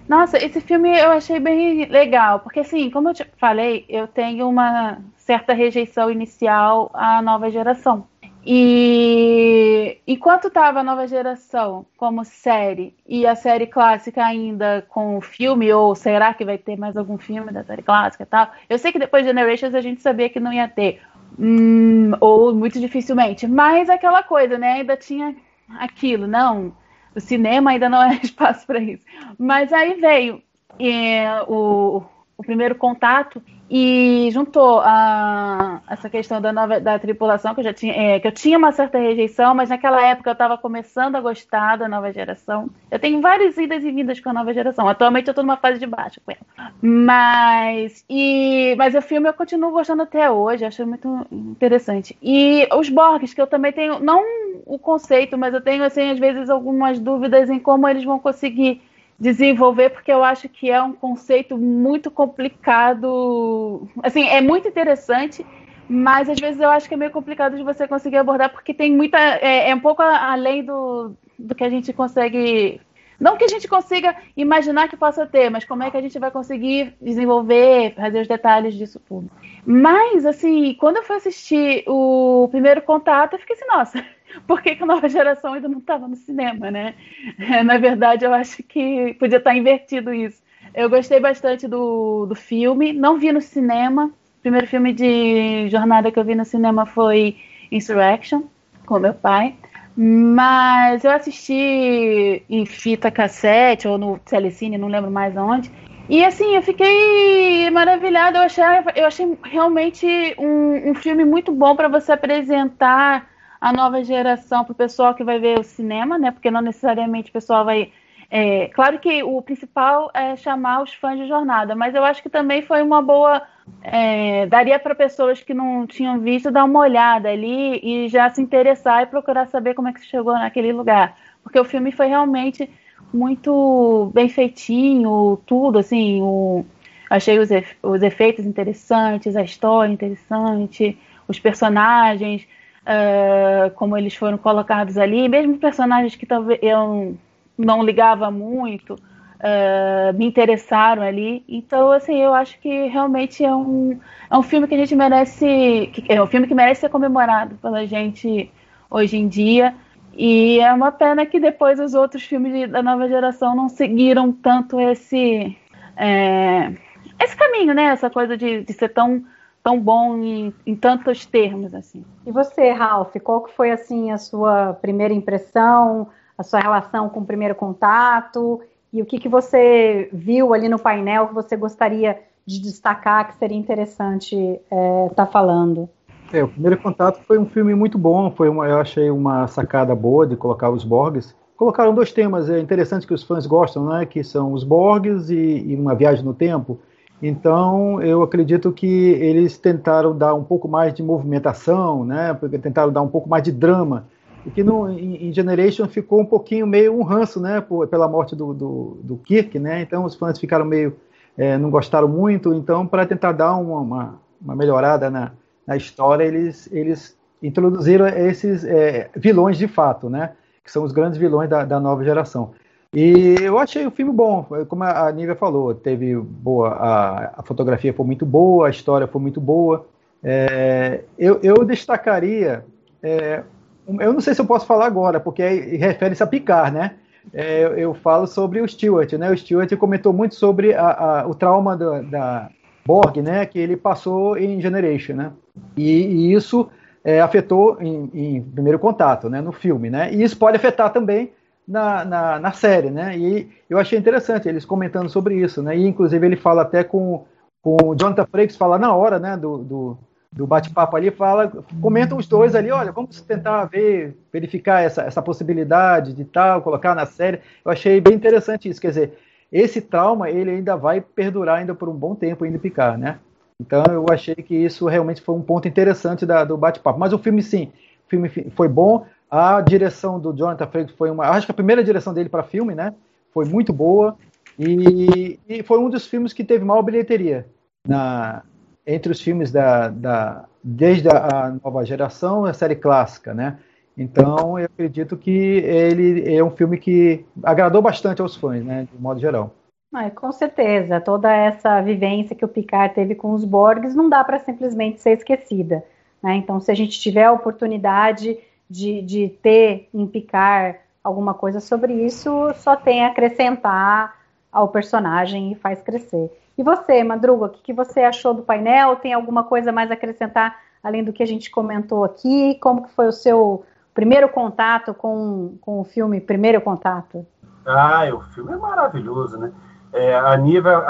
Nossa, 0.08 0.38
esse 0.38 0.62
filme 0.62 0.96
eu 0.96 1.10
achei 1.10 1.40
bem 1.40 1.86
legal, 1.86 2.42
porque 2.42 2.60
assim, 2.60 2.92
como 2.92 3.10
eu 3.10 3.16
te 3.16 3.26
falei, 3.38 3.84
eu 3.90 4.08
tenho 4.08 4.48
uma 4.48 5.00
certa 5.18 5.54
rejeição 5.54 6.12
inicial 6.12 6.92
à 6.94 7.20
nova 7.20 7.50
geração. 7.50 8.06
E 8.46 10.00
enquanto 10.08 10.48
estava 10.48 10.80
a 10.80 10.84
nova 10.84 11.06
geração 11.08 11.86
como 11.98 12.24
série 12.24 12.96
e 13.08 13.28
a 13.28 13.36
série 13.36 13.68
clássica 13.68 14.24
ainda 14.24 14.86
com 14.90 15.20
filme, 15.20 15.72
ou 15.74 15.94
será 15.94 16.34
que 16.34 16.46
vai 16.46 16.58
ter 16.58 16.78
mais 16.78 16.96
algum 16.96 17.18
filme 17.18 17.52
da 17.52 17.64
série 17.64 17.82
clássica 17.82 18.24
e 18.24 18.28
tal? 18.28 18.52
Eu 18.70 18.78
sei 18.78 18.92
que 18.92 19.00
depois 19.00 19.24
de 19.24 19.30
Generations 19.30 19.76
a 19.76 19.82
gente 19.82 20.02
sabia 20.02 20.30
que 20.30 20.40
não 20.40 20.54
ia 20.54 20.68
ter, 20.68 21.02
hum, 21.38 22.12
ou 22.22 22.54
muito 22.54 22.80
dificilmente, 22.80 23.46
mas 23.46 23.90
aquela 23.90 24.24
coisa, 24.24 24.58
né? 24.58 24.74
Ainda 24.74 24.96
tinha 24.96 25.36
aquilo, 25.78 26.26
não. 26.26 26.74
O 27.16 27.20
cinema 27.20 27.72
ainda 27.72 27.90
não 27.90 28.02
é 28.10 28.20
espaço 28.24 28.66
para 28.66 28.80
isso. 28.80 29.06
Mas 29.38 29.74
aí 29.74 29.96
veio 29.96 30.42
é, 30.80 31.44
o, 31.48 32.04
o 32.38 32.44
primeiro 32.44 32.76
contato 32.76 33.42
e 33.70 34.30
juntou 34.32 34.80
a, 34.80 35.82
essa 35.88 36.10
questão 36.10 36.42
da 36.42 36.52
nova 36.52 36.80
da 36.80 36.98
tripulação 36.98 37.54
que 37.54 37.60
eu 37.60 37.64
já 37.66 37.74
tinha 37.74 37.94
é, 37.94 38.20
que 38.20 38.28
eu 38.28 38.32
tinha 38.32 38.58
uma 38.58 38.72
certa 38.72 38.98
rejeição 38.98 39.54
mas 39.54 39.70
naquela 39.70 40.02
época 40.02 40.30
eu 40.30 40.34
estava 40.34 40.58
começando 40.58 41.16
a 41.16 41.22
gostar 41.22 41.78
da 41.78 41.88
nova 41.88 42.12
geração. 42.12 42.70
Eu 42.90 42.98
tenho 42.98 43.22
várias 43.22 43.58
idas 43.58 43.84
e 43.84 43.92
vindas 43.92 44.20
com 44.20 44.30
a 44.30 44.34
nova 44.34 44.54
geração. 44.54 44.88
Atualmente 44.88 45.28
eu 45.28 45.32
estou 45.32 45.44
numa 45.44 45.58
fase 45.58 45.80
de 45.80 45.86
baixa 45.86 46.20
com 46.26 46.32
ela. 46.32 46.72
Mas 46.82 48.04
e 48.10 48.76
mas 48.78 48.96
o 48.96 49.02
filme 49.02 49.30
eu 49.30 49.34
continuo 49.34 49.72
gostando 49.72 50.02
até 50.02 50.32
hoje 50.32 50.66
acho 50.66 50.86
muito 50.88 51.28
interessante. 51.32 52.18
E 52.22 52.68
os 52.74 52.90
Borgs 52.90 53.34
que 53.34 53.42
eu 53.42 53.48
também 53.48 53.72
tenho 53.72 54.00
não 54.00 54.24
o 54.66 54.80
conceito 54.80 55.38
mas 55.38 55.54
eu 55.54 55.62
tenho 55.62 55.84
assim 55.84 56.10
às 56.10 56.20
vezes 56.20 56.50
algumas 56.50 57.00
dúvidas 57.00 57.50
em 57.50 57.60
como 57.60 57.88
eles 57.88 58.04
vão 58.04 58.20
conseguir 58.20 58.82
desenvolver, 59.20 59.90
porque 59.90 60.12
eu 60.12 60.24
acho 60.24 60.48
que 60.48 60.72
é 60.72 60.82
um 60.82 60.94
conceito 60.94 61.58
muito 61.58 62.10
complicado. 62.10 63.88
Assim, 64.02 64.26
é 64.28 64.40
muito 64.40 64.68
interessante, 64.68 65.46
mas 65.90 66.30
às 66.30 66.40
vezes 66.40 66.62
eu 66.62 66.70
acho 66.70 66.88
que 66.88 66.94
é 66.94 66.98
meio 66.98 67.12
complicado 67.12 67.58
de 67.58 67.64
você 67.64 67.88
conseguir 67.88 68.18
abordar, 68.18 68.52
porque 68.52 68.74
tem 68.74 68.96
muita. 68.96 69.18
É, 69.18 69.70
é 69.70 69.76
um 69.76 69.80
pouco 69.80 70.02
além 70.02 70.64
do, 70.64 71.14
do 71.38 71.54
que 71.54 71.64
a 71.64 71.70
gente 71.70 71.92
consegue. 71.92 72.80
Não 73.20 73.36
que 73.36 73.44
a 73.44 73.50
gente 73.50 73.68
consiga 73.68 74.16
imaginar 74.38 74.88
que 74.88 74.96
possa 74.96 75.28
ter, 75.28 75.50
mas 75.50 75.66
como 75.66 75.84
é 75.84 75.92
que 75.92 75.98
a 75.98 76.02
gente 76.02 76.18
vai 76.18 76.32
conseguir 76.32 76.96
desenvolver, 77.02 77.94
fazer 77.94 78.22
os 78.22 78.28
detalhes 78.30 78.74
disso 78.74 78.98
tudo. 79.06 79.30
Mas, 79.66 80.26
assim, 80.26 80.74
quando 80.76 80.98
eu 80.98 81.04
fui 81.04 81.18
assistir 81.18 81.84
o 81.86 82.48
primeiro 82.50 82.82
contato, 82.82 83.34
eu 83.34 83.40
fiquei 83.40 83.58
assim, 83.58 83.66
nossa, 83.66 84.06
por 84.48 84.62
que, 84.62 84.76
que 84.76 84.84
a 84.84 84.86
nova 84.86 85.08
geração 85.10 85.54
ainda 85.54 85.68
não 85.68 85.80
estava 85.80 86.08
no 86.08 86.16
cinema, 86.16 86.70
né? 86.72 86.96
Na 87.64 87.78
verdade, 87.78 88.26
eu 88.26 88.34
acho 88.34 88.64
que 88.64 89.14
podia 89.20 89.38
estar 89.38 89.56
invertido 89.56 90.14
isso. 90.14 90.42
Eu 90.74 90.90
gostei 90.90 91.20
bastante 91.20 91.68
do, 91.68 92.26
do 92.26 92.36
filme, 92.36 92.94
não 92.94 93.18
vi 93.18 93.32
no 93.32 93.42
cinema. 93.42 94.06
O 94.06 94.42
primeiro 94.42 94.68
filme 94.68 94.94
de 94.94 95.68
jornada 95.70 96.12
que 96.12 96.20
eu 96.20 96.24
vi 96.24 96.36
no 96.36 96.46
cinema 96.46 96.86
foi 96.86 97.38
Insurrection, 97.72 98.44
com 98.86 99.00
meu 99.00 99.14
pai. 99.14 99.56
Mas 99.96 101.04
eu 101.04 101.12
assisti 101.12 102.44
em 102.50 102.66
fita 102.66 103.12
cassete 103.12 103.88
ou 103.88 103.98
no 103.98 104.18
Telecine, 104.20 104.78
não 104.78 104.88
lembro 104.88 105.12
mais 105.12 105.36
aonde. 105.36 105.70
E 106.08 106.24
assim, 106.24 106.56
eu 106.56 106.62
fiquei 106.62 107.70
maravilhada. 107.70 108.40
Eu 108.40 108.44
achei, 108.44 108.64
eu 108.96 109.06
achei 109.06 109.38
realmente 109.44 110.08
um, 110.40 110.92
um 110.92 110.96
filme 110.96 111.26
muito 111.26 111.52
bom 111.52 111.76
para 111.76 111.88
você 111.88 112.14
apresentar 112.14 113.30
a 113.60 113.74
nova 113.74 114.04
geração 114.04 114.64
para 114.64 114.72
o 114.72 114.76
pessoal 114.76 115.14
que 115.14 115.24
vai 115.24 115.40
ver 115.40 115.60
o 115.60 115.64
cinema, 115.64 116.18
né? 116.18 116.32
Porque 116.32 116.50
não 116.50 116.62
necessariamente 116.62 117.30
o 117.30 117.34
pessoal 117.34 117.66
vai. 117.66 117.92
É, 118.32 118.68
claro 118.68 119.00
que 119.00 119.24
o 119.24 119.42
principal 119.42 120.12
é 120.14 120.36
chamar 120.36 120.84
os 120.84 120.94
fãs 120.94 121.18
de 121.18 121.28
jornada, 121.28 121.76
mas 121.76 121.96
eu 121.96 122.04
acho 122.04 122.22
que 122.22 122.30
também 122.30 122.62
foi 122.62 122.82
uma 122.82 123.02
boa. 123.02 123.42
É, 123.84 124.48
daria 124.48 124.80
para 124.80 124.96
pessoas 124.96 125.42
que 125.42 125.54
não 125.54 125.86
tinham 125.86 126.20
visto 126.20 126.50
dar 126.50 126.64
uma 126.64 126.80
olhada 126.80 127.30
ali 127.30 127.80
e 127.84 128.08
já 128.08 128.30
se 128.30 128.42
interessar 128.42 129.04
e 129.04 129.06
procurar 129.06 129.48
saber 129.48 129.76
como 129.76 129.88
é 129.88 129.94
que 129.94 130.00
se 130.00 130.08
chegou 130.08 130.34
naquele 130.34 130.72
lugar. 130.72 131.16
Porque 131.44 131.60
o 131.60 131.66
filme 131.66 131.92
foi 131.92 132.08
realmente 132.08 132.70
muito 133.14 134.12
bem 134.14 134.30
feitinho, 134.30 135.40
tudo, 135.46 135.80
assim, 135.80 136.22
o, 136.22 136.66
achei 137.10 137.40
os, 137.40 137.50
os 137.82 138.02
efeitos 138.04 138.46
interessantes, 138.46 139.36
a 139.36 139.42
história 139.42 139.92
interessante, 139.92 140.98
os 141.28 141.40
personagens, 141.40 142.48
uh, 142.82 143.72
como 143.76 143.98
eles 143.98 144.16
foram 144.16 144.38
colocados 144.38 144.98
ali, 144.98 145.28
mesmo 145.28 145.58
personagens 145.58 146.16
que 146.16 146.26
talvez 146.26 146.60
eu 146.62 147.18
não 147.58 147.84
ligava 147.84 148.32
muito, 148.32 148.94
uh, 148.94 150.18
me 150.18 150.26
interessaram 150.26 151.04
ali. 151.04 151.44
Então, 151.48 151.92
assim, 151.92 152.16
eu 152.22 152.34
acho 152.34 152.60
que 152.60 152.88
realmente 152.88 153.44
é 153.44 153.54
um, 153.54 154.00
é 154.30 154.38
um 154.38 154.44
filme 154.44 154.68
que 154.68 154.76
a 154.76 154.78
gente 154.78 154.96
merece, 154.96 155.92
é 156.08 156.22
um 156.22 156.28
filme 156.28 156.48
que 156.48 156.56
merece 156.56 156.82
ser 156.82 156.90
comemorado 156.90 157.56
pela 157.56 157.86
gente 157.86 158.52
hoje 158.90 159.18
em 159.18 159.28
dia. 159.28 159.76
E 160.14 160.60
é 160.60 160.74
uma 160.74 160.92
pena 160.92 161.26
que 161.26 161.40
depois 161.40 161.80
os 161.80 161.94
outros 161.94 162.24
filmes 162.24 162.70
da 162.70 162.84
nova 162.84 163.08
geração 163.08 163.56
não 163.56 163.70
seguiram 163.70 164.32
tanto 164.32 164.80
esse 164.80 165.56
é, 165.96 166.74
esse 167.20 167.36
caminho, 167.36 167.74
né? 167.74 167.86
Essa 167.86 168.10
coisa 168.10 168.36
de, 168.38 168.64
de 168.64 168.74
ser 168.74 168.90
tão 168.90 169.24
tão 169.70 169.80
bom 169.80 170.18
em, 170.18 170.52
em, 170.66 170.76
tantos 170.76 171.28
termos 171.28 171.76
assim. 171.76 172.04
E 172.26 172.32
você, 172.32 172.72
Ralph, 172.72 173.16
qual 173.24 173.44
que 173.44 173.54
foi 173.54 173.70
assim 173.70 174.10
a 174.10 174.18
sua 174.18 174.74
primeira 174.74 175.14
impressão, 175.14 176.08
a 176.36 176.42
sua 176.42 176.60
relação 176.60 177.08
com 177.08 177.20
o 177.20 177.26
primeiro 177.26 177.54
contato 177.54 178.62
e 178.92 179.00
o 179.00 179.06
que, 179.06 179.20
que 179.20 179.30
você 179.30 180.10
viu 180.12 180.56
ali 180.56 180.68
no 180.68 180.80
painel 180.80 181.28
que 181.28 181.36
você 181.36 181.56
gostaria 181.56 182.20
de 182.48 182.60
destacar 182.60 183.28
que 183.28 183.36
seria 183.36 183.58
interessante 183.58 184.36
estar 184.36 184.76
é, 184.76 185.10
tá 185.10 185.28
falando? 185.28 185.88
É, 186.34 186.44
o 186.44 186.48
primeiro 186.48 186.82
contato 186.82 187.22
foi 187.28 187.38
um 187.38 187.46
filme 187.46 187.76
muito 187.76 187.98
bom, 187.98 188.32
foi 188.32 188.50
uma, 188.50 188.68
eu 188.68 188.80
achei 188.80 189.12
uma 189.12 189.46
sacada 189.48 189.94
boa 189.94 190.26
de 190.26 190.36
colocar 190.36 190.72
os 190.72 190.84
Borgs. 190.84 191.36
Colocaram 191.56 191.94
dois 191.94 192.12
temas 192.12 192.50
é, 192.50 192.60
interessantes 192.60 193.06
que 193.06 193.14
os 193.14 193.22
fãs 193.22 193.46
gostam, 193.46 193.86
né, 193.88 194.06
que 194.08 194.24
são 194.24 194.52
os 194.52 194.64
Borgs 194.64 195.30
e, 195.30 195.72
e 195.72 195.76
uma 195.76 195.94
viagem 195.94 196.26
no 196.26 196.34
tempo. 196.34 196.80
Então, 197.22 198.02
eu 198.02 198.24
acredito 198.24 198.72
que 198.72 198.88
eles 198.88 199.58
tentaram 199.58 200.18
dar 200.18 200.34
um 200.34 200.44
pouco 200.44 200.68
mais 200.68 200.94
de 200.94 201.04
movimentação, 201.04 202.06
né, 202.06 202.34
tentaram 202.62 202.92
dar 202.92 203.02
um 203.02 203.10
pouco 203.10 203.28
mais 203.28 203.44
de 203.44 203.52
drama, 203.52 204.08
o 204.46 204.52
que 204.52 204.64
no, 204.64 204.90
em 204.90 205.34
Generation 205.34 205.86
ficou 205.88 206.22
um 206.22 206.26
pouquinho 206.26 206.66
meio 206.66 206.98
um 206.98 207.04
ranço, 207.04 207.42
né, 207.42 207.60
por, 207.60 207.88
pela 207.88 208.08
morte 208.08 208.36
do, 208.36 208.54
do, 208.54 208.98
do, 209.04 209.18
Kirk, 209.18 209.60
né, 209.60 209.82
então 209.82 210.06
os 210.06 210.16
fãs 210.16 210.40
ficaram 210.40 210.64
meio, 210.64 210.96
é, 211.38 211.58
não 211.58 211.70
gostaram 211.70 212.08
muito, 212.08 212.54
então 212.54 212.88
para 212.88 213.06
tentar 213.06 213.34
dar 213.34 213.56
uma, 213.58 213.80
uma, 213.82 214.20
uma 214.42 214.56
melhorada 214.56 215.10
na, 215.10 215.34
na 215.68 215.76
história, 215.76 216.24
eles, 216.24 216.70
eles 216.72 217.18
introduziram 217.42 218.08
esses 218.08 218.64
é, 218.64 219.10
vilões 219.16 219.58
de 219.58 219.68
fato, 219.68 220.10
né? 220.10 220.32
Que 220.64 220.72
são 220.72 220.84
os 220.84 220.92
grandes 220.92 221.18
vilões 221.18 221.50
da, 221.50 221.64
da, 221.64 221.80
nova 221.80 222.04
geração. 222.04 222.52
E 222.94 223.36
eu 223.42 223.60
achei 223.60 223.86
o 223.86 223.92
filme 223.92 224.12
bom, 224.12 224.48
como 224.68 224.84
a 224.84 225.12
Nívia 225.12 225.36
falou, 225.36 225.76
teve 225.76 226.16
boa, 226.16 226.70
a, 226.70 227.40
a, 227.40 227.44
fotografia 227.44 227.94
foi 227.94 228.04
muito 228.04 228.26
boa, 228.26 228.66
a 228.66 228.72
história 228.72 229.06
foi 229.06 229.22
muito 229.22 229.40
boa. 229.40 229.86
É, 230.24 231.04
eu, 231.18 231.40
eu, 231.44 231.64
destacaria, 231.64 232.66
é, 233.04 233.44
eu 233.88 234.12
não 234.12 234.20
sei 234.20 234.34
se 234.34 234.42
eu 234.42 234.46
posso 234.46 234.66
falar 234.66 234.88
agora, 234.88 235.20
porque 235.20 235.44
refere-se 235.78 236.24
a 236.24 236.28
Picar, 236.28 236.74
né? 236.74 236.96
É, 237.32 237.74
eu 237.78 237.94
falo 237.94 238.26
sobre 238.26 238.60
o 238.60 238.68
Stewart, 238.68 239.14
né? 239.14 239.30
O 239.30 239.38
Stewart 239.38 239.72
comentou 239.78 240.12
muito 240.12 240.34
sobre 240.34 240.74
a, 240.74 240.90
a, 241.22 241.28
o 241.28 241.36
trauma 241.36 241.78
da, 241.78 242.02
da 242.02 242.50
Borg, 242.86 243.18
né? 243.18 243.46
Que 243.46 243.60
ele 243.60 243.78
passou 243.78 244.36
em 244.36 244.60
Generation, 244.60 245.14
né? 245.14 245.32
E, 245.78 245.92
e 245.92 246.34
isso 246.34 246.68
é, 247.04 247.22
afetou 247.22 247.78
em, 247.80 248.10
em, 248.14 248.42
primeiro 248.42 248.80
contato, 248.80 249.30
né, 249.30 249.42
no 249.42 249.52
filme, 249.52 249.90
né? 249.90 250.14
E 250.14 250.24
isso 250.24 250.38
pode 250.38 250.58
afetar 250.58 250.92
também 250.92 251.32
na, 251.70 252.04
na, 252.04 252.40
na, 252.40 252.52
série, 252.52 252.90
né? 252.90 253.16
E 253.16 253.48
eu 253.70 253.78
achei 253.78 253.98
interessante 253.98 254.50
eles 254.50 254.66
comentando 254.66 255.08
sobre 255.08 255.36
isso, 255.36 255.62
né? 255.62 255.78
E 255.78 255.86
inclusive 255.86 256.26
ele 256.26 256.36
fala 256.36 256.64
até 256.64 256.84
com, 256.84 257.26
com 257.62 257.78
o 257.86 257.96
Jonathan 257.96 258.26
Frakes, 258.26 258.56
fala 258.56 258.80
na 258.80 258.94
hora, 258.96 259.20
né, 259.20 259.38
do, 259.38 259.60
do, 259.60 259.98
do 260.32 260.48
bate-papo 260.48 260.98
ali, 260.98 261.12
fala, 261.12 261.52
comentam 261.80 262.18
os 262.18 262.28
dois 262.28 262.56
ali, 262.56 262.72
olha, 262.72 262.92
vamos 262.92 263.22
tentar 263.22 263.66
ver, 263.66 264.18
verificar 264.34 264.82
essa, 264.82 265.04
essa 265.04 265.22
possibilidade 265.22 266.14
de 266.14 266.26
tal, 266.26 266.64
colocar 266.64 266.96
na 266.96 267.06
série. 267.06 267.40
Eu 267.64 267.72
achei 267.72 268.02
bem 268.02 268.16
interessante 268.16 268.68
isso, 268.68 268.82
quer 268.82 268.90
dizer, 268.90 269.20
esse 269.52 269.80
trauma 269.80 270.30
ele 270.30 270.50
ainda 270.50 270.76
vai 270.76 271.00
perdurar 271.00 271.60
ainda 271.60 271.76
por 271.76 271.88
um 271.88 271.94
bom 271.94 272.16
tempo 272.16 272.46
ainda 272.46 272.58
picar, 272.58 272.98
né? 272.98 273.20
Então 273.62 273.84
eu 273.92 274.06
achei 274.10 274.36
que 274.36 274.56
isso 274.56 274.88
realmente 274.88 275.22
foi 275.22 275.36
um 275.36 275.42
ponto 275.42 275.68
interessante 275.68 276.26
da, 276.26 276.44
do 276.44 276.58
bate-papo. 276.58 276.98
Mas 276.98 277.14
o 277.14 277.20
filme, 277.20 277.44
sim, 277.44 277.72
o 278.08 278.10
filme 278.10 278.30
foi 278.56 278.68
bom. 278.68 279.06
A 279.30 279.62
direção 279.62 280.20
do 280.20 280.36
Jonathan 280.36 280.68
Frakes 280.68 280.96
foi 280.96 281.12
uma. 281.12 281.30
Acho 281.30 281.46
que 281.46 281.52
a 281.52 281.56
primeira 281.56 281.84
direção 281.84 282.14
dele 282.14 282.30
para 282.30 282.44
filme, 282.44 282.74
né? 282.74 282.94
Foi 283.32 283.46
muito 283.46 283.72
boa. 283.72 284.18
E, 284.58 285.40
e, 285.48 285.64
foi 285.64 285.80
um 285.80 285.90
dos 285.90 286.08
filmes 286.08 286.34
que 286.34 286.44
teve 286.44 286.66
maior 286.66 286.82
bilheteria 286.82 287.46
na, 287.88 288.42
entre 288.86 289.12
os 289.12 289.22
filmes 289.22 289.52
da, 289.52 289.88
da 289.88 290.46
desde 290.62 291.08
a, 291.08 291.56
nova 291.64 291.86
geração 291.86 292.44
a 292.44 292.54
série 292.54 292.76
clássica, 292.76 293.34
né? 293.34 293.58
Então 293.96 294.58
eu 294.58 294.66
acredito 294.66 295.16
que 295.16 295.30
ele 295.30 296.34
é 296.34 296.44
um 296.44 296.52
filme 296.52 296.78
que 296.78 297.26
agradou 297.44 297.82
bastante 297.82 298.22
aos 298.22 298.36
fãs, 298.36 298.64
né? 298.64 298.88
De 298.92 299.02
modo 299.02 299.20
geral. 299.20 299.54
Ah, 299.94 300.10
com 300.10 300.32
certeza, 300.32 301.02
toda 301.02 301.32
essa 301.32 301.82
vivência 301.82 302.36
que 302.36 302.46
o 302.46 302.48
Picard 302.48 302.94
teve 302.94 303.16
com 303.16 303.32
os 303.32 303.44
Borgs 303.44 303.96
não 303.96 304.08
dá 304.08 304.24
para 304.24 304.40
simplesmente 304.40 305.02
ser 305.02 305.12
esquecida. 305.12 305.84
Né? 306.22 306.36
Então, 306.36 306.60
se 306.60 306.72
a 306.72 306.76
gente 306.76 307.00
tiver 307.00 307.24
a 307.24 307.32
oportunidade 307.32 308.38
de, 308.70 309.02
de 309.02 309.30
ter 309.42 309.90
em 309.94 310.06
Picard 310.06 310.78
alguma 311.04 311.34
coisa 311.34 311.60
sobre 311.60 311.94
isso, 311.94 312.54
só 312.56 312.76
tem 312.76 313.04
a 313.04 313.08
acrescentar 313.08 314.16
ao 314.52 314.68
personagem 314.68 315.52
e 315.52 315.56
faz 315.56 315.82
crescer. 315.82 316.32
E 316.58 316.64
você, 316.64 317.04
Madruga, 317.04 317.46
o 317.46 317.50
que, 317.50 317.62
que 317.62 317.74
você 317.74 318.02
achou 318.02 318.34
do 318.34 318.44
painel? 318.44 318.98
Tem 318.98 319.14
alguma 319.14 319.44
coisa 319.44 319.72
mais 319.72 319.90
a 319.90 319.94
acrescentar 319.94 320.58
além 320.84 321.04
do 321.04 321.14
que 321.14 321.24
a 321.24 321.28
gente 321.28 321.50
comentou 321.50 322.04
aqui? 322.04 322.56
Como 322.56 322.84
que 322.84 322.94
foi 322.94 323.08
o 323.08 323.14
seu 323.14 323.66
primeiro 323.94 324.30
contato 324.30 324.94
com, 324.94 325.58
com 325.62 325.82
o 325.82 325.84
filme 325.84 326.20
Primeiro 326.20 326.62
Contato? 326.62 327.26
Ah, 327.66 328.04
o 328.14 328.22
filme 328.34 328.54
é 328.54 328.58
maravilhoso, 328.58 329.38
né? 329.38 329.52
É, 329.92 330.16
a 330.16 330.38
nível, 330.38 330.84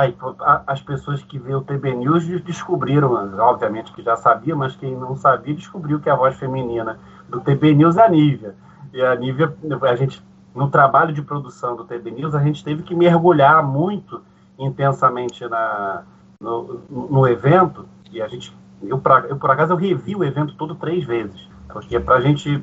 as 0.68 0.82
pessoas 0.82 1.24
que 1.24 1.40
vê 1.40 1.54
o 1.56 1.62
TB 1.62 1.96
News 1.96 2.26
descobriram, 2.44 3.14
obviamente 3.40 3.94
que 3.94 4.02
já 4.02 4.18
sabia, 4.18 4.56
mas 4.56 4.76
quem 4.76 4.94
não 4.94 5.16
sabia 5.16 5.56
descobriu 5.56 6.02
que 6.02 6.10
a 6.10 6.16
voz 6.16 6.36
feminina 6.36 7.00
do 7.30 7.40
TB 7.40 7.76
News 7.76 7.98
a 7.98 8.08
Nívia. 8.10 8.56
E 8.94 9.02
a 9.02 9.16
Nívia, 9.16 9.56
a 9.82 9.96
gente, 9.96 10.22
no 10.54 10.70
trabalho 10.70 11.14
de 11.14 11.22
produção 11.22 11.76
do 11.76 11.84
TB 11.84 12.12
News, 12.12 12.36
a 12.36 12.44
gente 12.44 12.64
teve 12.64 12.84
que 12.84 12.96
mergulhar 12.96 13.64
muito 13.64 14.22
intensamente 14.58 15.48
na, 15.48 16.04
no, 16.40 16.82
no 16.90 17.28
evento, 17.28 17.86
e 18.12 18.22
a 18.22 18.28
gente, 18.28 18.56
eu, 18.82 18.98
pra, 18.98 19.20
eu 19.28 19.38
por 19.38 19.52
acaso 19.52 19.74
eu 19.74 19.78
revi 19.78 20.16
o 20.16 20.24
evento 20.24 20.56
todo 20.56 20.76
três 20.76 21.06
vezes, 21.06 21.48
porque 21.70 22.00
para 22.00 22.16
a 22.16 22.22
gente, 22.22 22.62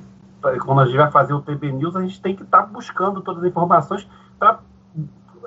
quando 0.64 0.81
a 0.81 0.85
gente 0.85 0.96
vai 0.96 1.11
fazer 1.11 1.33
o 1.33 1.40
TB 1.40 1.72
News, 1.72 1.96
a 1.96 2.02
gente 2.02 2.20
tem 2.20 2.35
que 2.35 2.42
estar 2.42 2.62
tá 2.62 2.66
buscando 2.66 3.22
todas 3.22 3.42
as 3.42 3.48
informações 3.48 4.07
para 4.38 4.59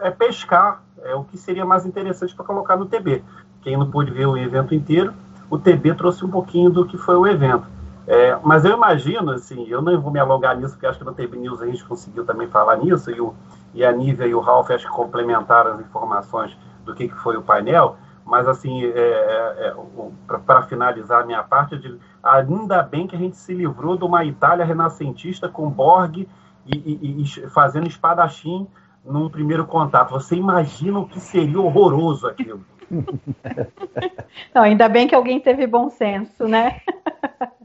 é 0.01 0.09
pescar 0.09 0.81
é, 1.03 1.13
o 1.13 1.23
que 1.23 1.37
seria 1.37 1.65
mais 1.65 1.85
interessante 1.85 2.35
para 2.35 2.45
colocar 2.45 2.77
no 2.77 2.85
TB. 2.85 3.23
Quem 3.61 3.77
não 3.77 3.91
pôde 3.91 4.11
ver 4.11 4.25
o 4.25 4.37
evento 4.37 4.73
inteiro, 4.73 5.13
o 5.49 5.57
TB 5.57 5.95
trouxe 5.95 6.23
um 6.23 6.29
pouquinho 6.29 6.69
do 6.69 6.85
que 6.85 6.97
foi 6.97 7.15
o 7.15 7.27
evento. 7.27 7.67
É, 8.11 8.35
mas 8.43 8.65
eu 8.65 8.73
imagino, 8.73 9.29
assim, 9.29 9.67
eu 9.67 9.83
não 9.83 10.01
vou 10.01 10.11
me 10.11 10.19
alongar 10.19 10.57
nisso, 10.57 10.73
porque 10.73 10.87
acho 10.87 10.97
que 10.97 11.05
no 11.05 11.13
TB 11.13 11.37
News 11.37 11.61
a 11.61 11.67
gente 11.67 11.85
conseguiu 11.85 12.25
também 12.25 12.47
falar 12.47 12.75
nisso, 12.77 13.11
e, 13.11 13.21
o, 13.21 13.35
e 13.71 13.85
a 13.85 13.91
Nívia 13.91 14.25
e 14.25 14.33
o 14.33 14.39
Ralph 14.39 14.71
acho 14.71 14.87
que 14.87 14.91
complementaram 14.91 15.73
as 15.73 15.79
informações 15.79 16.57
do 16.83 16.95
que, 16.95 17.07
que 17.07 17.13
foi 17.13 17.37
o 17.37 17.43
painel, 17.43 17.97
mas 18.25 18.47
assim, 18.47 18.83
é, 18.83 18.89
é, 18.89 19.67
é 19.67 20.37
para 20.43 20.63
finalizar 20.63 21.21
a 21.21 21.25
minha 21.25 21.43
parte, 21.43 21.75
eu 21.75 21.79
digo, 21.79 21.99
ainda 22.23 22.81
bem 22.81 23.05
que 23.05 23.15
a 23.15 23.19
gente 23.19 23.37
se 23.37 23.53
livrou 23.53 23.95
de 23.95 24.03
uma 24.03 24.25
Itália 24.25 24.65
renascentista 24.65 25.47
com 25.47 25.69
Borg 25.69 26.17
e, 26.17 26.27
e, 26.65 27.21
e 27.21 27.27
fazendo 27.49 27.87
espadachim 27.87 28.67
num 29.05 29.29
primeiro 29.29 29.67
contato. 29.67 30.09
Você 30.11 30.35
imagina 30.35 30.97
o 30.97 31.07
que 31.07 31.19
seria 31.19 31.61
horroroso 31.61 32.25
aquilo. 32.25 32.65
Não, 34.53 34.63
ainda 34.63 34.89
bem 34.89 35.07
que 35.07 35.13
alguém 35.13 35.39
teve 35.39 35.67
bom 35.67 35.91
senso, 35.91 36.47
né? 36.47 36.81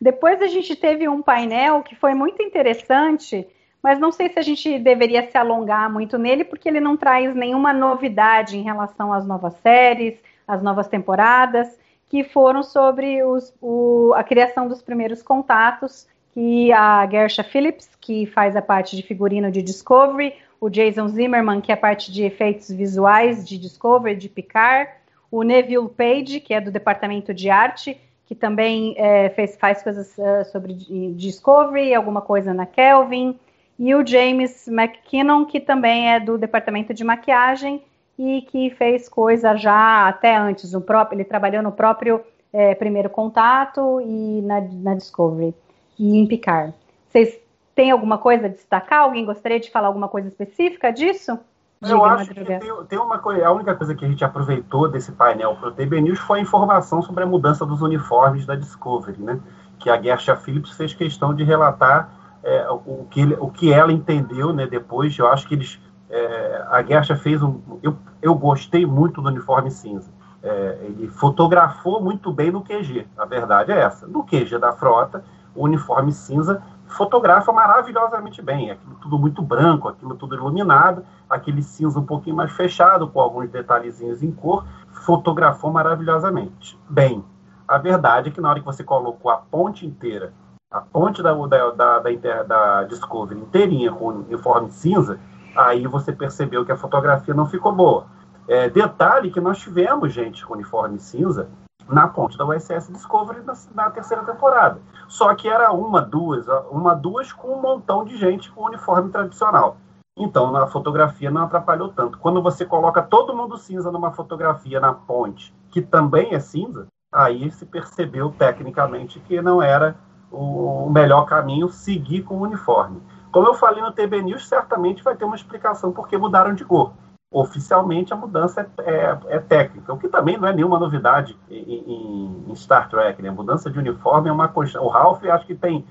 Depois 0.00 0.40
a 0.42 0.46
gente 0.46 0.74
teve 0.76 1.08
um 1.08 1.22
painel 1.22 1.82
que 1.82 1.94
foi 1.94 2.14
muito 2.14 2.42
interessante, 2.42 3.46
mas 3.82 3.98
não 3.98 4.10
sei 4.10 4.28
se 4.28 4.38
a 4.38 4.42
gente 4.42 4.78
deveria 4.78 5.30
se 5.30 5.36
alongar 5.36 5.92
muito 5.92 6.16
nele, 6.18 6.44
porque 6.44 6.68
ele 6.68 6.80
não 6.80 6.96
traz 6.96 7.34
nenhuma 7.34 7.72
novidade 7.72 8.56
em 8.56 8.62
relação 8.62 9.12
às 9.12 9.26
novas 9.26 9.54
séries, 9.56 10.18
às 10.46 10.62
novas 10.62 10.88
temporadas, 10.88 11.78
que 12.08 12.24
foram 12.24 12.62
sobre 12.62 13.22
os, 13.22 13.54
o, 13.60 14.12
a 14.14 14.22
criação 14.22 14.68
dos 14.68 14.82
primeiros 14.82 15.22
contatos, 15.22 16.06
que 16.32 16.72
a 16.72 17.06
Gersha 17.10 17.44
Phillips, 17.44 17.90
que 18.00 18.26
faz 18.26 18.56
a 18.56 18.62
parte 18.62 18.96
de 18.96 19.02
figurino 19.02 19.50
de 19.50 19.62
Discovery, 19.62 20.34
o 20.60 20.70
Jason 20.70 21.08
Zimmerman, 21.08 21.60
que 21.60 21.70
é 21.70 21.74
a 21.74 21.78
parte 21.78 22.10
de 22.10 22.24
efeitos 22.24 22.70
visuais 22.70 23.46
de 23.46 23.58
Discovery, 23.58 24.16
de 24.16 24.28
Picard, 24.28 24.90
o 25.30 25.42
Neville 25.42 25.88
Page, 25.88 26.40
que 26.40 26.54
é 26.54 26.60
do 26.60 26.70
departamento 26.70 27.34
de 27.34 27.50
arte, 27.50 28.00
que 28.26 28.34
também 28.34 28.94
é, 28.96 29.28
fez, 29.30 29.56
faz 29.56 29.82
coisas 29.82 30.16
uh, 30.18 30.44
sobre 30.50 30.74
Discovery, 31.14 31.94
alguma 31.94 32.20
coisa 32.20 32.54
na 32.54 32.66
Kelvin, 32.66 33.38
e 33.78 33.94
o 33.94 34.06
James 34.06 34.68
McKinnon, 34.68 35.44
que 35.44 35.60
também 35.60 36.12
é 36.12 36.20
do 36.20 36.38
departamento 36.38 36.94
de 36.94 37.04
maquiagem 37.04 37.82
e 38.18 38.42
que 38.42 38.70
fez 38.70 39.08
coisa 39.08 39.56
já 39.56 40.08
até 40.08 40.36
antes, 40.36 40.72
no 40.72 40.80
próprio, 40.80 41.16
ele 41.16 41.24
trabalhou 41.24 41.62
no 41.62 41.72
próprio 41.72 42.20
é, 42.52 42.74
Primeiro 42.74 43.10
Contato 43.10 44.00
e 44.00 44.40
na, 44.42 44.60
na 44.60 44.94
Discovery 44.94 45.52
e 45.98 46.16
em 46.16 46.26
Picard. 46.26 46.72
Vocês 47.08 47.38
têm 47.74 47.90
alguma 47.90 48.16
coisa 48.16 48.46
a 48.46 48.48
destacar? 48.48 49.00
Alguém 49.00 49.24
gostaria 49.24 49.58
de 49.58 49.70
falar 49.70 49.88
alguma 49.88 50.08
coisa 50.08 50.28
específica 50.28 50.92
disso? 50.92 51.32
Eu 51.32 51.38
Diga, 51.82 52.02
acho 52.02 52.30
que 52.32 52.44
tem, 52.44 52.60
tem, 52.88 52.98
uma 52.98 53.18
coisa, 53.18 53.46
a 53.46 53.52
única 53.52 53.74
coisa 53.74 53.94
que 53.94 54.04
a 54.04 54.08
gente 54.08 54.24
aproveitou 54.24 54.88
desse 54.88 55.12
painel 55.12 55.54
para 55.56 55.68
o 55.68 55.72
TB 55.72 56.00
News 56.00 56.18
foi 56.18 56.38
a 56.38 56.42
informação 56.42 57.02
sobre 57.02 57.24
a 57.24 57.26
mudança 57.26 57.66
dos 57.66 57.82
uniformes 57.82 58.46
da 58.46 58.54
Discovery, 58.54 59.20
né? 59.20 59.38
Que 59.78 59.90
a 59.90 60.00
Gersha 60.00 60.34
Phillips 60.34 60.72
fez 60.72 60.94
questão 60.94 61.34
de 61.34 61.44
relatar 61.44 62.10
é, 62.42 62.68
o, 62.70 63.06
que, 63.10 63.24
o 63.38 63.48
que 63.50 63.72
ela 63.72 63.92
entendeu, 63.92 64.52
né? 64.52 64.66
Depois, 64.66 65.18
eu 65.18 65.26
acho 65.26 65.46
que 65.46 65.54
eles, 65.54 65.80
é, 66.08 66.64
a 66.70 66.82
Gersha 66.82 67.16
fez 67.16 67.42
um, 67.42 67.60
eu, 67.82 67.96
eu 68.22 68.34
gostei 68.34 68.86
muito 68.86 69.20
do 69.20 69.28
uniforme 69.28 69.70
cinza. 69.70 70.10
É, 70.42 70.78
ele 70.82 71.08
fotografou 71.08 72.02
muito 72.02 72.30
bem 72.30 72.50
no 72.50 72.62
QG, 72.62 73.06
a 73.16 73.24
verdade 73.24 73.72
é 73.72 73.80
essa. 73.80 74.06
No 74.06 74.24
QG 74.24 74.58
da 74.58 74.72
frota, 74.72 75.24
o 75.54 75.64
uniforme 75.64 76.12
cinza 76.12 76.62
fotografa 76.86 77.52
maravilhosamente 77.52 78.40
bem. 78.42 78.70
Aquilo 78.70 78.96
tudo 79.00 79.18
muito 79.18 79.42
branco, 79.42 79.88
aquilo 79.88 80.14
tudo 80.14 80.34
iluminado, 80.34 81.04
aquele 81.28 81.62
cinza 81.62 81.98
um 81.98 82.06
pouquinho 82.06 82.36
mais 82.36 82.52
fechado, 82.52 83.08
com 83.08 83.20
alguns 83.20 83.50
detalhezinhos 83.50 84.22
em 84.22 84.30
cor, 84.30 84.64
fotografou 84.92 85.72
maravilhosamente. 85.72 86.78
Bem, 86.88 87.24
a 87.66 87.78
verdade 87.78 88.28
é 88.28 88.32
que 88.32 88.40
na 88.40 88.50
hora 88.50 88.60
que 88.60 88.66
você 88.66 88.84
colocou 88.84 89.30
a 89.30 89.36
ponte 89.36 89.86
inteira, 89.86 90.32
a 90.70 90.80
ponte 90.80 91.22
da, 91.22 91.32
da, 91.32 91.70
da, 91.70 91.98
da, 92.00 92.42
da 92.42 92.84
Discovery 92.84 93.40
inteirinha 93.40 93.92
com 93.92 94.08
uniforme 94.08 94.70
cinza, 94.70 95.18
aí 95.56 95.86
você 95.86 96.12
percebeu 96.12 96.64
que 96.64 96.72
a 96.72 96.76
fotografia 96.76 97.32
não 97.32 97.46
ficou 97.46 97.72
boa. 97.72 98.06
É, 98.46 98.68
detalhe 98.68 99.30
que 99.30 99.40
nós 99.40 99.58
tivemos 99.58 100.12
gente 100.12 100.44
com 100.44 100.54
uniforme 100.54 100.98
cinza 100.98 101.48
na 101.88 102.08
ponte 102.08 102.36
da 102.38 102.46
USS 102.46 102.88
Discovery 102.88 103.42
na, 103.42 103.54
na, 103.74 103.90
terceira 103.90 104.24
temporada. 104.24 104.80
Só 105.08 105.34
que 105.34 105.48
era 105.48 105.70
uma, 105.72 106.00
duas, 106.00 106.46
uma, 106.70 106.94
duas 106.94 107.32
com 107.32 107.48
um 107.48 107.60
montão 107.60 108.04
de 108.04 108.16
gente 108.16 108.50
com 108.50 108.64
uniforme 108.64 109.10
tradicional. 109.10 109.76
Então, 110.16 110.52
na 110.52 110.66
fotografia 110.66 111.30
não 111.30 111.42
atrapalhou 111.42 111.88
tanto. 111.88 112.18
Quando 112.18 112.40
você 112.40 112.64
coloca 112.64 113.02
todo 113.02 113.36
mundo 113.36 113.58
cinza 113.58 113.90
numa 113.90 114.12
fotografia 114.12 114.80
na 114.80 114.94
ponte, 114.94 115.54
que 115.70 115.82
também 115.82 116.34
é 116.34 116.38
cinza, 116.38 116.86
aí 117.12 117.50
se 117.50 117.66
percebeu 117.66 118.30
tecnicamente 118.30 119.20
que 119.20 119.42
não 119.42 119.60
era 119.60 119.96
o 120.30 120.88
melhor 120.90 121.26
caminho 121.26 121.68
seguir 121.68 122.22
com 122.22 122.36
o 122.36 122.42
uniforme. 122.42 123.02
Como 123.30 123.48
eu 123.48 123.54
falei 123.54 123.82
no 123.82 123.92
TB 123.92 124.22
News, 124.22 124.48
certamente 124.48 125.02
vai 125.02 125.16
ter 125.16 125.24
uma 125.24 125.36
explicação 125.36 125.92
porque 125.92 126.16
mudaram 126.16 126.54
de 126.54 126.64
cor 126.64 126.92
oficialmente 127.34 128.12
a 128.12 128.16
mudança 128.16 128.70
é, 128.78 128.90
é, 128.90 129.18
é, 129.26 129.38
técnica, 129.40 129.92
o 129.92 129.98
que 129.98 130.08
também 130.08 130.38
não 130.38 130.46
é 130.46 130.52
nenhuma 130.52 130.78
novidade 130.78 131.36
em, 131.50 132.44
em, 132.48 132.54
Star 132.54 132.88
Trek. 132.88 133.20
Né? 133.20 133.28
Mudança 133.28 133.68
de 133.68 133.76
uniforme 133.76 134.28
é 134.28 134.32
uma 134.32 134.50
O 134.54 134.88
Ralph 134.88 135.24
acho 135.24 135.44
que 135.44 135.56
tem 135.56 135.84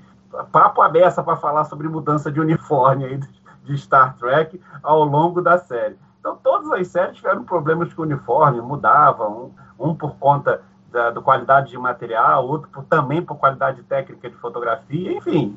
papo 0.50 0.80
aberta 0.80 1.22
para 1.22 1.36
falar 1.36 1.64
sobre 1.66 1.86
mudança 1.86 2.32
de 2.32 2.40
uniforme 2.40 3.04
aí 3.04 3.20
de 3.62 3.76
Star 3.76 4.16
Trek 4.16 4.58
ao 4.82 5.04
longo 5.04 5.42
da 5.42 5.58
série. 5.58 5.98
Então, 6.18 6.38
todas 6.42 6.72
as 6.72 6.88
séries 6.88 7.16
tiveram 7.16 7.44
problemas 7.44 7.92
com 7.92 8.00
o 8.00 8.06
uniforme, 8.06 8.62
mudavam, 8.62 9.52
um, 9.78 9.90
um 9.90 9.94
por 9.94 10.16
conta 10.16 10.62
da, 10.90 11.10
da, 11.10 11.20
qualidade 11.20 11.68
de 11.68 11.76
material, 11.76 12.48
outro 12.48 12.70
por, 12.70 12.84
também 12.84 13.20
por 13.20 13.36
qualidade 13.36 13.82
técnica 13.82 14.30
de 14.30 14.36
fotografia, 14.36 15.12
enfim, 15.12 15.54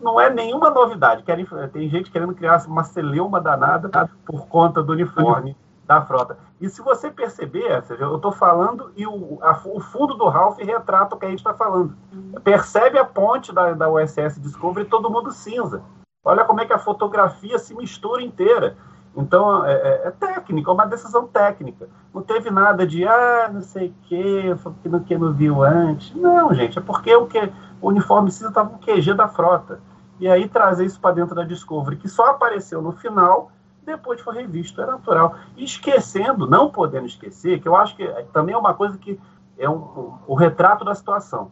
não 0.00 0.20
é 0.20 0.30
nenhuma 0.30 0.70
novidade. 0.70 1.22
Querem, 1.22 1.46
tem 1.72 1.88
gente 1.88 2.10
querendo 2.10 2.34
criar 2.34 2.64
uma 2.66 2.84
celeuma 2.84 3.40
danada 3.40 4.08
por 4.24 4.46
conta 4.46 4.82
do 4.82 4.92
uniforme 4.92 5.56
da 5.86 6.02
frota. 6.02 6.36
E 6.60 6.68
se 6.68 6.82
você 6.82 7.10
perceber, 7.10 7.84
eu 8.00 8.16
estou 8.16 8.32
falando 8.32 8.90
e 8.96 9.06
o, 9.06 9.38
a, 9.40 9.52
o, 9.64 9.80
fundo 9.80 10.14
do 10.14 10.28
Ralph 10.28 10.58
retrata 10.58 11.14
o 11.14 11.18
que 11.18 11.26
a 11.26 11.28
gente 11.28 11.38
está 11.38 11.54
falando. 11.54 11.96
Percebe 12.42 12.98
a 12.98 13.04
ponte 13.04 13.52
da, 13.52 13.72
da 13.72 13.88
USS 13.88 14.40
Discovery 14.40 14.86
todo 14.88 15.10
mundo 15.10 15.30
cinza. 15.30 15.82
Olha 16.24 16.44
como 16.44 16.60
é 16.60 16.66
que 16.66 16.72
a 16.72 16.78
fotografia 16.78 17.58
se 17.58 17.74
mistura 17.74 18.22
inteira. 18.22 18.76
Então, 19.16 19.64
é, 19.64 19.72
é, 19.72 20.08
é 20.08 20.10
técnico, 20.10 20.70
é 20.70 20.74
uma 20.74 20.86
decisão 20.86 21.26
técnica. 21.26 21.88
Não 22.12 22.20
teve 22.22 22.50
nada 22.50 22.86
de, 22.86 23.06
ah, 23.08 23.50
não 23.52 23.62
sei 23.62 23.88
o 23.88 23.94
quê, 24.06 24.54
que 24.82 24.88
não, 24.88 25.00
que 25.00 25.16
não 25.16 25.32
viu 25.32 25.62
antes. 25.62 26.14
Não, 26.14 26.52
gente, 26.52 26.78
é 26.78 26.82
porque 26.82 27.14
o, 27.14 27.26
que, 27.26 27.40
o 27.80 27.88
uniforme 27.88 28.30
cinza 28.30 28.48
estava 28.48 28.70
no 28.70 28.78
QG 28.78 29.14
da 29.14 29.26
frota. 29.26 29.80
E 30.20 30.28
aí 30.28 30.48
trazer 30.48 30.84
isso 30.84 31.00
para 31.00 31.14
dentro 31.14 31.34
da 31.34 31.44
Discovery, 31.44 31.96
que 31.96 32.08
só 32.08 32.26
apareceu 32.26 32.82
no 32.82 32.92
final, 32.92 33.50
depois 33.84 34.20
foi 34.20 34.34
revisto, 34.34 34.80
é 34.82 34.86
natural. 34.86 35.34
E 35.56 35.64
esquecendo, 35.64 36.46
não 36.46 36.70
podendo 36.70 37.06
esquecer, 37.06 37.60
que 37.60 37.68
eu 37.68 37.76
acho 37.76 37.96
que 37.96 38.06
também 38.32 38.54
é 38.54 38.58
uma 38.58 38.74
coisa 38.74 38.98
que 38.98 39.18
é 39.58 39.68
um, 39.68 39.76
um, 39.76 40.14
o 40.26 40.34
retrato 40.34 40.84
da 40.84 40.94
situação. 40.94 41.50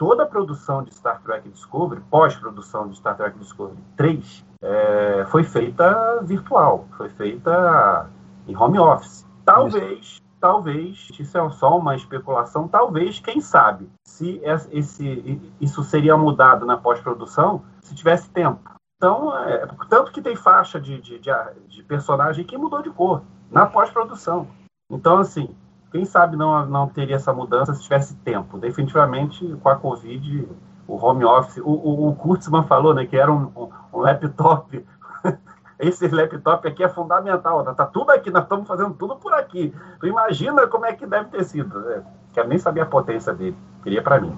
Toda 0.00 0.22
a 0.22 0.26
produção 0.26 0.82
de 0.82 0.94
Star 0.94 1.20
Trek 1.20 1.46
Discovery, 1.50 2.00
pós-produção 2.10 2.88
de 2.88 2.96
Star 2.96 3.14
Trek 3.18 3.38
Discovery 3.38 3.76
3, 3.98 4.46
é, 4.62 5.26
foi 5.28 5.44
feita 5.44 6.22
virtual, 6.22 6.86
foi 6.96 7.10
feita 7.10 8.08
em 8.48 8.56
home 8.56 8.78
office. 8.78 9.26
Talvez, 9.44 10.18
talvez, 10.40 11.06
isso 11.20 11.36
é 11.36 11.50
só 11.50 11.76
uma 11.76 11.94
especulação, 11.94 12.66
talvez, 12.66 13.20
quem 13.20 13.42
sabe, 13.42 13.90
se 14.06 14.40
esse, 14.72 15.38
isso 15.60 15.84
seria 15.84 16.16
mudado 16.16 16.64
na 16.64 16.78
pós-produção 16.78 17.62
se 17.82 17.94
tivesse 17.94 18.30
tempo. 18.30 18.70
Então, 18.96 19.36
é, 19.36 19.66
tanto 19.90 20.12
que 20.12 20.22
tem 20.22 20.34
faixa 20.34 20.80
de, 20.80 20.98
de, 20.98 21.18
de, 21.18 21.30
de 21.68 21.82
personagem 21.82 22.46
que 22.46 22.56
mudou 22.56 22.80
de 22.80 22.88
cor 22.88 23.20
na 23.50 23.66
pós-produção. 23.66 24.48
Então, 24.90 25.18
assim, 25.18 25.54
quem 25.90 26.04
sabe 26.04 26.36
não, 26.36 26.66
não 26.66 26.88
teria 26.88 27.16
essa 27.16 27.32
mudança 27.32 27.74
se 27.74 27.82
tivesse 27.82 28.14
tempo. 28.16 28.58
Definitivamente, 28.58 29.44
com 29.62 29.68
a 29.68 29.76
Covid, 29.76 30.48
o 30.86 30.94
home 30.94 31.24
office. 31.24 31.58
O, 31.58 31.70
o, 31.70 32.08
o 32.08 32.14
Kurtzman 32.14 32.64
falou 32.64 32.94
né, 32.94 33.06
que 33.06 33.16
era 33.16 33.30
um, 33.30 33.50
um, 33.56 33.68
um 33.92 33.98
laptop. 33.98 34.84
Esse 35.78 36.08
laptop 36.08 36.68
aqui 36.68 36.84
é 36.84 36.88
fundamental. 36.88 37.64
Tá, 37.64 37.74
tá, 37.74 37.86
tudo 37.86 38.10
aqui, 38.10 38.30
nós 38.30 38.42
estamos 38.42 38.68
fazendo 38.68 38.94
tudo 38.94 39.16
por 39.16 39.32
aqui. 39.32 39.74
Tu 39.98 40.06
imagina 40.06 40.66
como 40.66 40.86
é 40.86 40.92
que 40.92 41.06
deve 41.06 41.30
ter 41.30 41.44
sido. 41.44 41.80
Né? 41.80 42.02
Quero 42.34 42.48
nem 42.48 42.58
saber 42.58 42.82
a 42.82 42.86
potência 42.86 43.32
dele. 43.32 43.56
Queria 43.82 44.02
para 44.02 44.20
mim. 44.20 44.36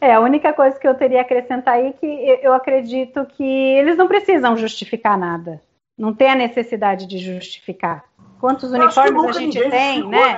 É, 0.00 0.12
a 0.12 0.20
única 0.20 0.52
coisa 0.52 0.78
que 0.78 0.86
eu 0.86 0.94
teria 0.94 1.20
a 1.20 1.22
acrescentar 1.22 1.74
aí 1.74 1.86
é 1.86 1.92
que 1.92 2.06
eu 2.42 2.52
acredito 2.52 3.24
que 3.24 3.42
eles 3.42 3.96
não 3.96 4.06
precisam 4.06 4.54
justificar 4.54 5.16
nada. 5.16 5.62
Não 5.96 6.12
tem 6.12 6.30
a 6.30 6.34
necessidade 6.34 7.06
de 7.06 7.16
justificar. 7.16 8.04
Quantos 8.44 8.70
uniformes 8.72 9.24
a 9.24 9.40
gente 9.40 9.70
tem, 9.70 10.06
né? 10.06 10.36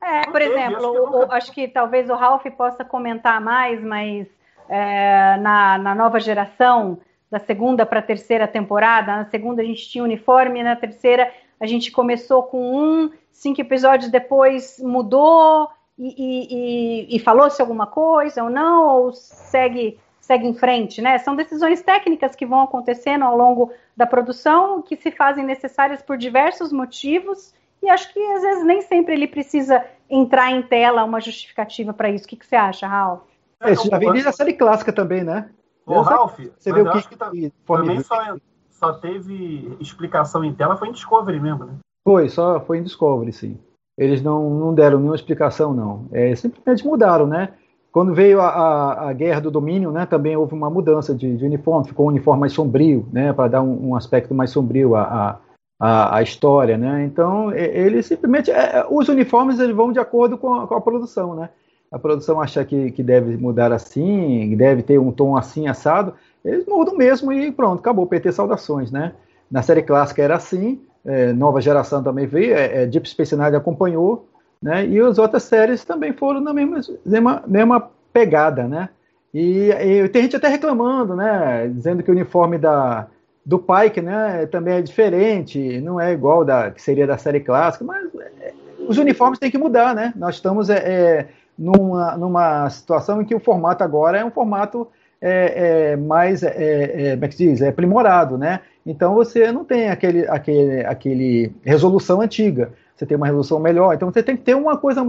É, 0.00 0.30
por 0.30 0.40
exemplo, 0.40 0.76
acho 0.76 0.92
que, 0.92 1.10
nunca... 1.10 1.34
acho 1.34 1.52
que, 1.52 1.68
talvez 1.68 2.08
o 2.08 2.14
Ralph 2.14 2.46
possa 2.56 2.84
comentar 2.84 3.40
mais, 3.40 3.82
mas 3.82 4.28
é, 4.68 5.36
na, 5.38 5.76
na 5.76 5.92
nova 5.92 6.20
geração, 6.20 7.00
da 7.28 7.40
segunda 7.40 7.84
para 7.84 7.98
a 7.98 8.02
terceira 8.02 8.46
temporada, 8.46 9.16
na 9.16 9.24
segunda 9.24 9.60
a 9.60 9.64
gente 9.64 9.88
tinha 9.88 10.04
uniforme, 10.04 10.62
na 10.62 10.76
terceira 10.76 11.32
a 11.58 11.66
gente 11.66 11.90
começou 11.90 12.44
com 12.44 12.60
um, 12.76 13.10
cinco 13.32 13.60
episódios 13.60 14.08
depois 14.08 14.78
mudou, 14.78 15.68
e, 15.98 17.08
e, 17.10 17.16
e 17.16 17.18
falou-se 17.18 17.60
alguma 17.60 17.88
coisa 17.88 18.44
ou 18.44 18.50
não, 18.50 18.86
ou 18.86 19.12
segue, 19.12 19.98
segue 20.22 20.46
em 20.46 20.54
frente, 20.54 21.02
né? 21.02 21.18
São 21.18 21.36
decisões 21.36 21.82
técnicas 21.82 22.34
que 22.34 22.46
vão 22.46 22.62
acontecendo 22.62 23.24
ao 23.24 23.36
longo 23.36 23.72
da 23.94 24.06
produção, 24.06 24.80
que 24.80 24.96
se 24.96 25.10
fazem 25.10 25.44
necessárias 25.44 26.00
por 26.00 26.16
diversos 26.16 26.72
motivos, 26.72 27.52
e 27.82 27.90
acho 27.90 28.12
que 28.14 28.20
às 28.32 28.42
vezes 28.42 28.64
nem 28.64 28.80
sempre 28.80 29.14
ele 29.14 29.26
precisa 29.26 29.84
entrar 30.08 30.52
em 30.52 30.62
tela 30.62 31.04
uma 31.04 31.20
justificativa 31.20 31.92
para 31.92 32.08
isso. 32.08 32.24
O 32.24 32.28
que, 32.28 32.36
que, 32.36 32.46
você 32.46 32.54
acha, 32.54 32.86
Ralph? 32.86 33.22
É, 33.60 33.72
isso 33.72 33.88
já 33.88 33.98
vem 33.98 34.12
desde 34.12 34.28
a 34.28 34.32
série 34.32 34.52
clássica 34.54 34.92
também, 34.92 35.24
né? 35.24 35.50
Ô, 35.84 36.00
Ralph, 36.00 36.38
você 36.56 36.72
vê 36.72 36.80
o 36.80 36.92
que, 36.92 37.08
que 37.08 37.16
tá, 37.16 37.30
também 37.66 38.00
só, 38.00 38.36
só 38.70 38.92
teve 38.92 39.76
explicação 39.80 40.44
em 40.44 40.54
tela, 40.54 40.76
foi 40.76 40.88
em 40.88 40.92
Discovery 40.92 41.40
mesmo, 41.40 41.64
né? 41.64 41.74
Foi, 42.04 42.28
só 42.28 42.60
foi 42.60 42.78
em 42.78 42.84
Discovery, 42.84 43.32
sim. 43.32 43.58
Eles 43.98 44.22
não, 44.22 44.48
não 44.48 44.72
deram 44.72 44.98
nenhuma 44.98 45.16
explicação, 45.16 45.74
não. 45.74 46.06
É, 46.12 46.34
simplesmente 46.36 46.86
mudaram, 46.86 47.26
né? 47.26 47.52
Quando 47.92 48.14
veio 48.14 48.40
a, 48.40 48.48
a, 48.48 49.10
a, 49.10 49.12
guerra 49.12 49.42
do 49.42 49.50
domínio, 49.50 49.92
né, 49.92 50.06
também 50.06 50.34
houve 50.34 50.54
uma 50.54 50.70
mudança 50.70 51.14
de, 51.14 51.36
de 51.36 51.44
uniforme, 51.44 51.88
ficou 51.88 52.06
um 52.06 52.08
uniforme 52.08 52.40
mais 52.40 52.54
sombrio, 52.54 53.06
né, 53.12 53.34
para 53.34 53.48
dar 53.48 53.62
um, 53.62 53.90
um, 53.90 53.94
aspecto 53.94 54.34
mais 54.34 54.48
sombrio 54.48 54.96
à, 54.96 55.38
à, 55.78 56.16
à, 56.16 56.22
história, 56.22 56.78
né. 56.78 57.04
Então, 57.04 57.52
eles 57.52 58.06
simplesmente, 58.06 58.50
é, 58.50 58.78
é, 58.78 58.86
os 58.88 59.10
uniformes 59.10 59.60
eles 59.60 59.76
vão 59.76 59.92
de 59.92 59.98
acordo 59.98 60.38
com 60.38 60.54
a, 60.54 60.66
com 60.66 60.74
a 60.74 60.80
produção, 60.80 61.34
né. 61.34 61.50
A 61.90 61.98
produção 61.98 62.40
acha 62.40 62.64
que, 62.64 62.90
que 62.92 63.02
deve 63.02 63.36
mudar 63.36 63.70
assim, 63.70 64.56
deve 64.56 64.82
ter 64.82 64.98
um 64.98 65.12
tom 65.12 65.36
assim 65.36 65.68
assado, 65.68 66.14
eles 66.42 66.64
mudam 66.66 66.96
mesmo 66.96 67.30
e 67.30 67.52
pronto, 67.52 67.80
acabou, 67.80 68.06
PT 68.06 68.32
saudações, 68.32 68.90
né. 68.90 69.12
Na 69.50 69.60
série 69.60 69.82
clássica 69.82 70.22
era 70.22 70.36
assim, 70.36 70.80
é, 71.04 71.30
nova 71.34 71.60
geração 71.60 72.02
também 72.02 72.26
veio, 72.26 72.54
é, 72.54 72.84
é, 72.84 72.86
Deep 72.86 73.06
Space 73.06 73.36
Nine 73.36 73.54
acompanhou, 73.54 74.26
né? 74.62 74.86
E 74.86 75.00
as 75.00 75.18
outras 75.18 75.42
séries 75.42 75.84
também 75.84 76.12
foram 76.12 76.40
na 76.40 76.54
mesma, 76.54 76.80
mesma, 77.04 77.42
mesma 77.46 77.90
pegada, 78.12 78.68
né? 78.68 78.88
E, 79.34 79.70
e, 79.70 80.08
tem 80.08 80.22
gente 80.22 80.36
até 80.36 80.48
reclamando, 80.48 81.16
né? 81.16 81.66
Dizendo 81.68 82.02
que 82.02 82.10
o 82.10 82.14
uniforme 82.14 82.58
da, 82.58 83.06
do 83.44 83.58
Pike, 83.58 84.00
né, 84.00 84.46
também 84.46 84.74
é 84.74 84.82
diferente, 84.82 85.80
não 85.80 86.00
é 86.00 86.12
igual 86.12 86.44
da 86.44 86.70
que 86.70 86.80
seria 86.80 87.06
da 87.06 87.18
série 87.18 87.40
clássica, 87.40 87.84
mas 87.84 88.08
é, 88.40 88.52
os 88.86 88.98
uniformes 88.98 89.38
têm 89.38 89.50
que 89.50 89.58
mudar, 89.58 89.94
né? 89.94 90.12
Nós 90.16 90.36
estamos 90.36 90.70
é, 90.70 90.76
é, 90.76 91.28
numa, 91.58 92.16
numa 92.16 92.70
situação 92.70 93.20
em 93.20 93.24
que 93.24 93.34
o 93.34 93.40
formato 93.40 93.82
agora 93.82 94.18
é 94.18 94.24
um 94.24 94.30
formato 94.30 94.86
é, 95.20 95.92
é 95.92 95.96
mais, 95.96 96.42
é, 96.42 96.50
é, 96.50 97.10
como 97.12 97.24
é 97.24 97.28
que 97.28 97.34
se 97.34 97.46
diz, 97.48 97.62
é 97.62 97.68
aprimorado, 97.68 98.36
né? 98.36 98.60
Então 98.84 99.14
você 99.14 99.50
não 99.52 99.64
tem 99.64 99.88
aquele, 99.88 100.26
aquele, 100.26 100.84
aquele 100.84 101.52
resolução 101.64 102.20
antiga, 102.20 102.72
você 103.02 103.06
tem 103.06 103.16
uma 103.16 103.26
resolução 103.26 103.58
melhor, 103.58 103.94
então 103.94 104.10
você 104.10 104.22
tem 104.22 104.36
que 104.36 104.44
ter 104.44 104.54
uma 104.54 104.76
coisa 104.76 105.04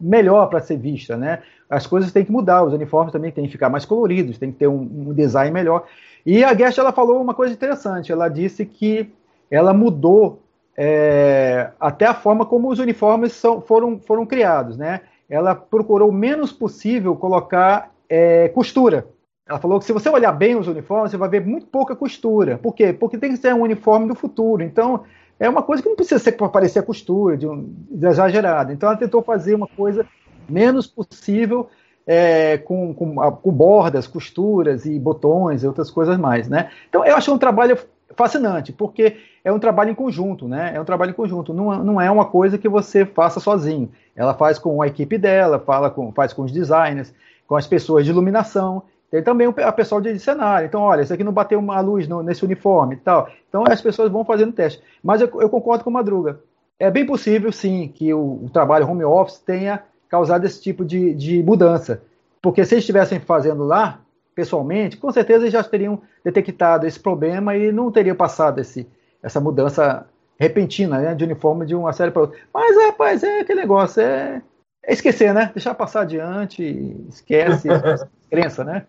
melhor 0.00 0.46
para 0.46 0.60
ser 0.60 0.76
vista, 0.76 1.16
né? 1.16 1.42
As 1.68 1.86
coisas 1.86 2.12
têm 2.12 2.24
que 2.24 2.30
mudar, 2.30 2.62
os 2.62 2.72
uniformes 2.72 3.12
também 3.12 3.32
têm 3.32 3.46
que 3.46 3.50
ficar 3.50 3.68
mais 3.68 3.84
coloridos, 3.84 4.38
tem 4.38 4.52
que 4.52 4.58
ter 4.58 4.68
um, 4.68 4.80
um 5.08 5.12
design 5.12 5.50
melhor. 5.50 5.84
E 6.24 6.44
a 6.44 6.54
Guest 6.54 6.78
ela 6.78 6.92
falou 6.92 7.20
uma 7.20 7.34
coisa 7.34 7.52
interessante. 7.52 8.12
Ela 8.12 8.28
disse 8.28 8.64
que 8.64 9.10
ela 9.50 9.74
mudou 9.74 10.42
é, 10.76 11.70
até 11.80 12.06
a 12.06 12.14
forma 12.14 12.46
como 12.46 12.70
os 12.70 12.78
uniformes 12.78 13.32
são, 13.32 13.60
foram, 13.60 13.98
foram 13.98 14.24
criados, 14.24 14.76
né? 14.76 15.00
Ela 15.28 15.54
procurou 15.54 16.10
o 16.10 16.12
menos 16.12 16.52
possível 16.52 17.16
colocar 17.16 17.90
é, 18.08 18.48
costura. 18.50 19.08
Ela 19.48 19.58
falou 19.58 19.80
que 19.80 19.84
se 19.84 19.92
você 19.92 20.08
olhar 20.08 20.32
bem 20.32 20.56
os 20.56 20.68
uniformes, 20.68 21.10
você 21.10 21.16
vai 21.16 21.28
ver 21.28 21.44
muito 21.44 21.66
pouca 21.66 21.96
costura. 21.96 22.58
Por 22.58 22.72
quê? 22.74 22.92
Porque 22.92 23.18
tem 23.18 23.30
que 23.30 23.36
ser 23.36 23.52
um 23.54 23.62
uniforme 23.62 24.06
do 24.06 24.14
futuro. 24.14 24.62
Então, 24.62 25.04
é 25.38 25.48
uma 25.48 25.62
coisa 25.62 25.82
que 25.82 25.88
não 25.88 25.96
precisa 25.96 26.18
ser 26.18 26.32
para 26.32 26.48
parecer 26.48 26.82
costura, 26.82 27.36
de, 27.36 27.46
um, 27.46 27.72
de 27.90 28.06
exagerado. 28.06 28.72
Então, 28.72 28.88
ela 28.88 28.98
tentou 28.98 29.22
fazer 29.22 29.54
uma 29.54 29.66
coisa 29.66 30.06
menos 30.48 30.86
possível 30.86 31.68
é, 32.06 32.56
com, 32.58 32.94
com, 32.94 33.16
com, 33.16 33.52
bordas, 33.52 34.06
costuras 34.06 34.86
e 34.86 34.98
botões 34.98 35.62
e 35.62 35.66
outras 35.66 35.90
coisas 35.90 36.16
mais, 36.16 36.48
né? 36.48 36.70
Então 36.88 37.04
eu 37.04 37.16
acho 37.16 37.34
um 37.34 37.38
trabalho 37.38 37.76
fascinante, 38.14 38.72
porque 38.72 39.16
é 39.44 39.52
um 39.52 39.58
trabalho 39.58 39.90
em 39.90 39.94
conjunto, 39.94 40.46
né? 40.46 40.72
É 40.74 40.80
um 40.80 40.84
trabalho 40.84 41.10
em 41.10 41.14
conjunto, 41.14 41.52
não, 41.52 41.82
não 41.82 42.00
é 42.00 42.08
uma 42.10 42.24
coisa 42.24 42.56
que 42.56 42.68
você 42.68 43.04
faça 43.04 43.40
sozinho. 43.40 43.90
Ela 44.14 44.34
faz 44.34 44.58
com 44.58 44.80
a 44.80 44.86
equipe 44.86 45.18
dela, 45.18 45.58
fala 45.58 45.90
com, 45.90 46.12
faz 46.12 46.32
com 46.32 46.42
os 46.42 46.52
designers, 46.52 47.12
com 47.46 47.56
as 47.56 47.66
pessoas 47.66 48.04
de 48.04 48.12
iluminação, 48.12 48.84
tem 49.10 49.22
também 49.22 49.46
a 49.46 49.72
pessoal 49.72 50.00
de 50.00 50.18
cenário. 50.18 50.66
Então, 50.66 50.82
olha, 50.82 51.02
isso 51.02 51.14
aqui 51.14 51.22
não 51.22 51.32
bateu 51.32 51.58
uma 51.58 51.80
luz 51.80 52.08
no, 52.08 52.22
nesse 52.22 52.44
uniforme 52.44 52.96
e 52.96 52.98
tal. 52.98 53.28
Então, 53.48 53.64
as 53.68 53.80
pessoas 53.80 54.10
vão 54.10 54.24
fazendo 54.24 54.52
teste. 54.52 54.82
Mas 55.02 55.20
eu, 55.20 55.30
eu 55.40 55.48
concordo 55.48 55.84
com 55.84 55.90
o 55.90 55.92
Madruga. 55.92 56.40
É 56.78 56.90
bem 56.90 57.06
possível, 57.06 57.50
sim, 57.52 57.88
que 57.94 58.12
o, 58.12 58.44
o 58.44 58.50
trabalho 58.52 58.88
home 58.88 59.04
office 59.04 59.38
tenha 59.38 59.82
causado 60.08 60.44
esse 60.44 60.60
tipo 60.60 60.84
de, 60.84 61.14
de 61.14 61.42
mudança. 61.42 62.02
Porque 62.42 62.64
se 62.64 62.74
eles 62.74 62.82
estivessem 62.82 63.18
fazendo 63.20 63.64
lá, 63.64 64.00
pessoalmente, 64.34 64.96
com 64.96 65.10
certeza 65.10 65.44
eles 65.44 65.52
já 65.52 65.64
teriam 65.64 66.02
detectado 66.22 66.86
esse 66.86 67.00
problema 67.00 67.56
e 67.56 67.72
não 67.72 67.90
teriam 67.90 68.14
passado 68.14 68.60
esse, 68.60 68.86
essa 69.22 69.40
mudança 69.40 70.06
repentina 70.38 71.00
né, 71.00 71.14
de 71.14 71.24
uniforme 71.24 71.64
de 71.64 71.74
uma 71.74 71.92
série 71.92 72.10
para 72.10 72.22
outra. 72.22 72.38
Mas, 72.52 72.76
rapaz, 72.76 73.22
é 73.22 73.40
aquele 73.40 73.60
negócio, 73.60 74.02
é, 74.02 74.42
é 74.84 74.92
esquecer, 74.92 75.32
né? 75.32 75.50
Deixar 75.54 75.74
passar 75.74 76.02
adiante, 76.02 76.62
esquece, 77.08 77.68
crença, 78.30 78.62
né? 78.62 78.86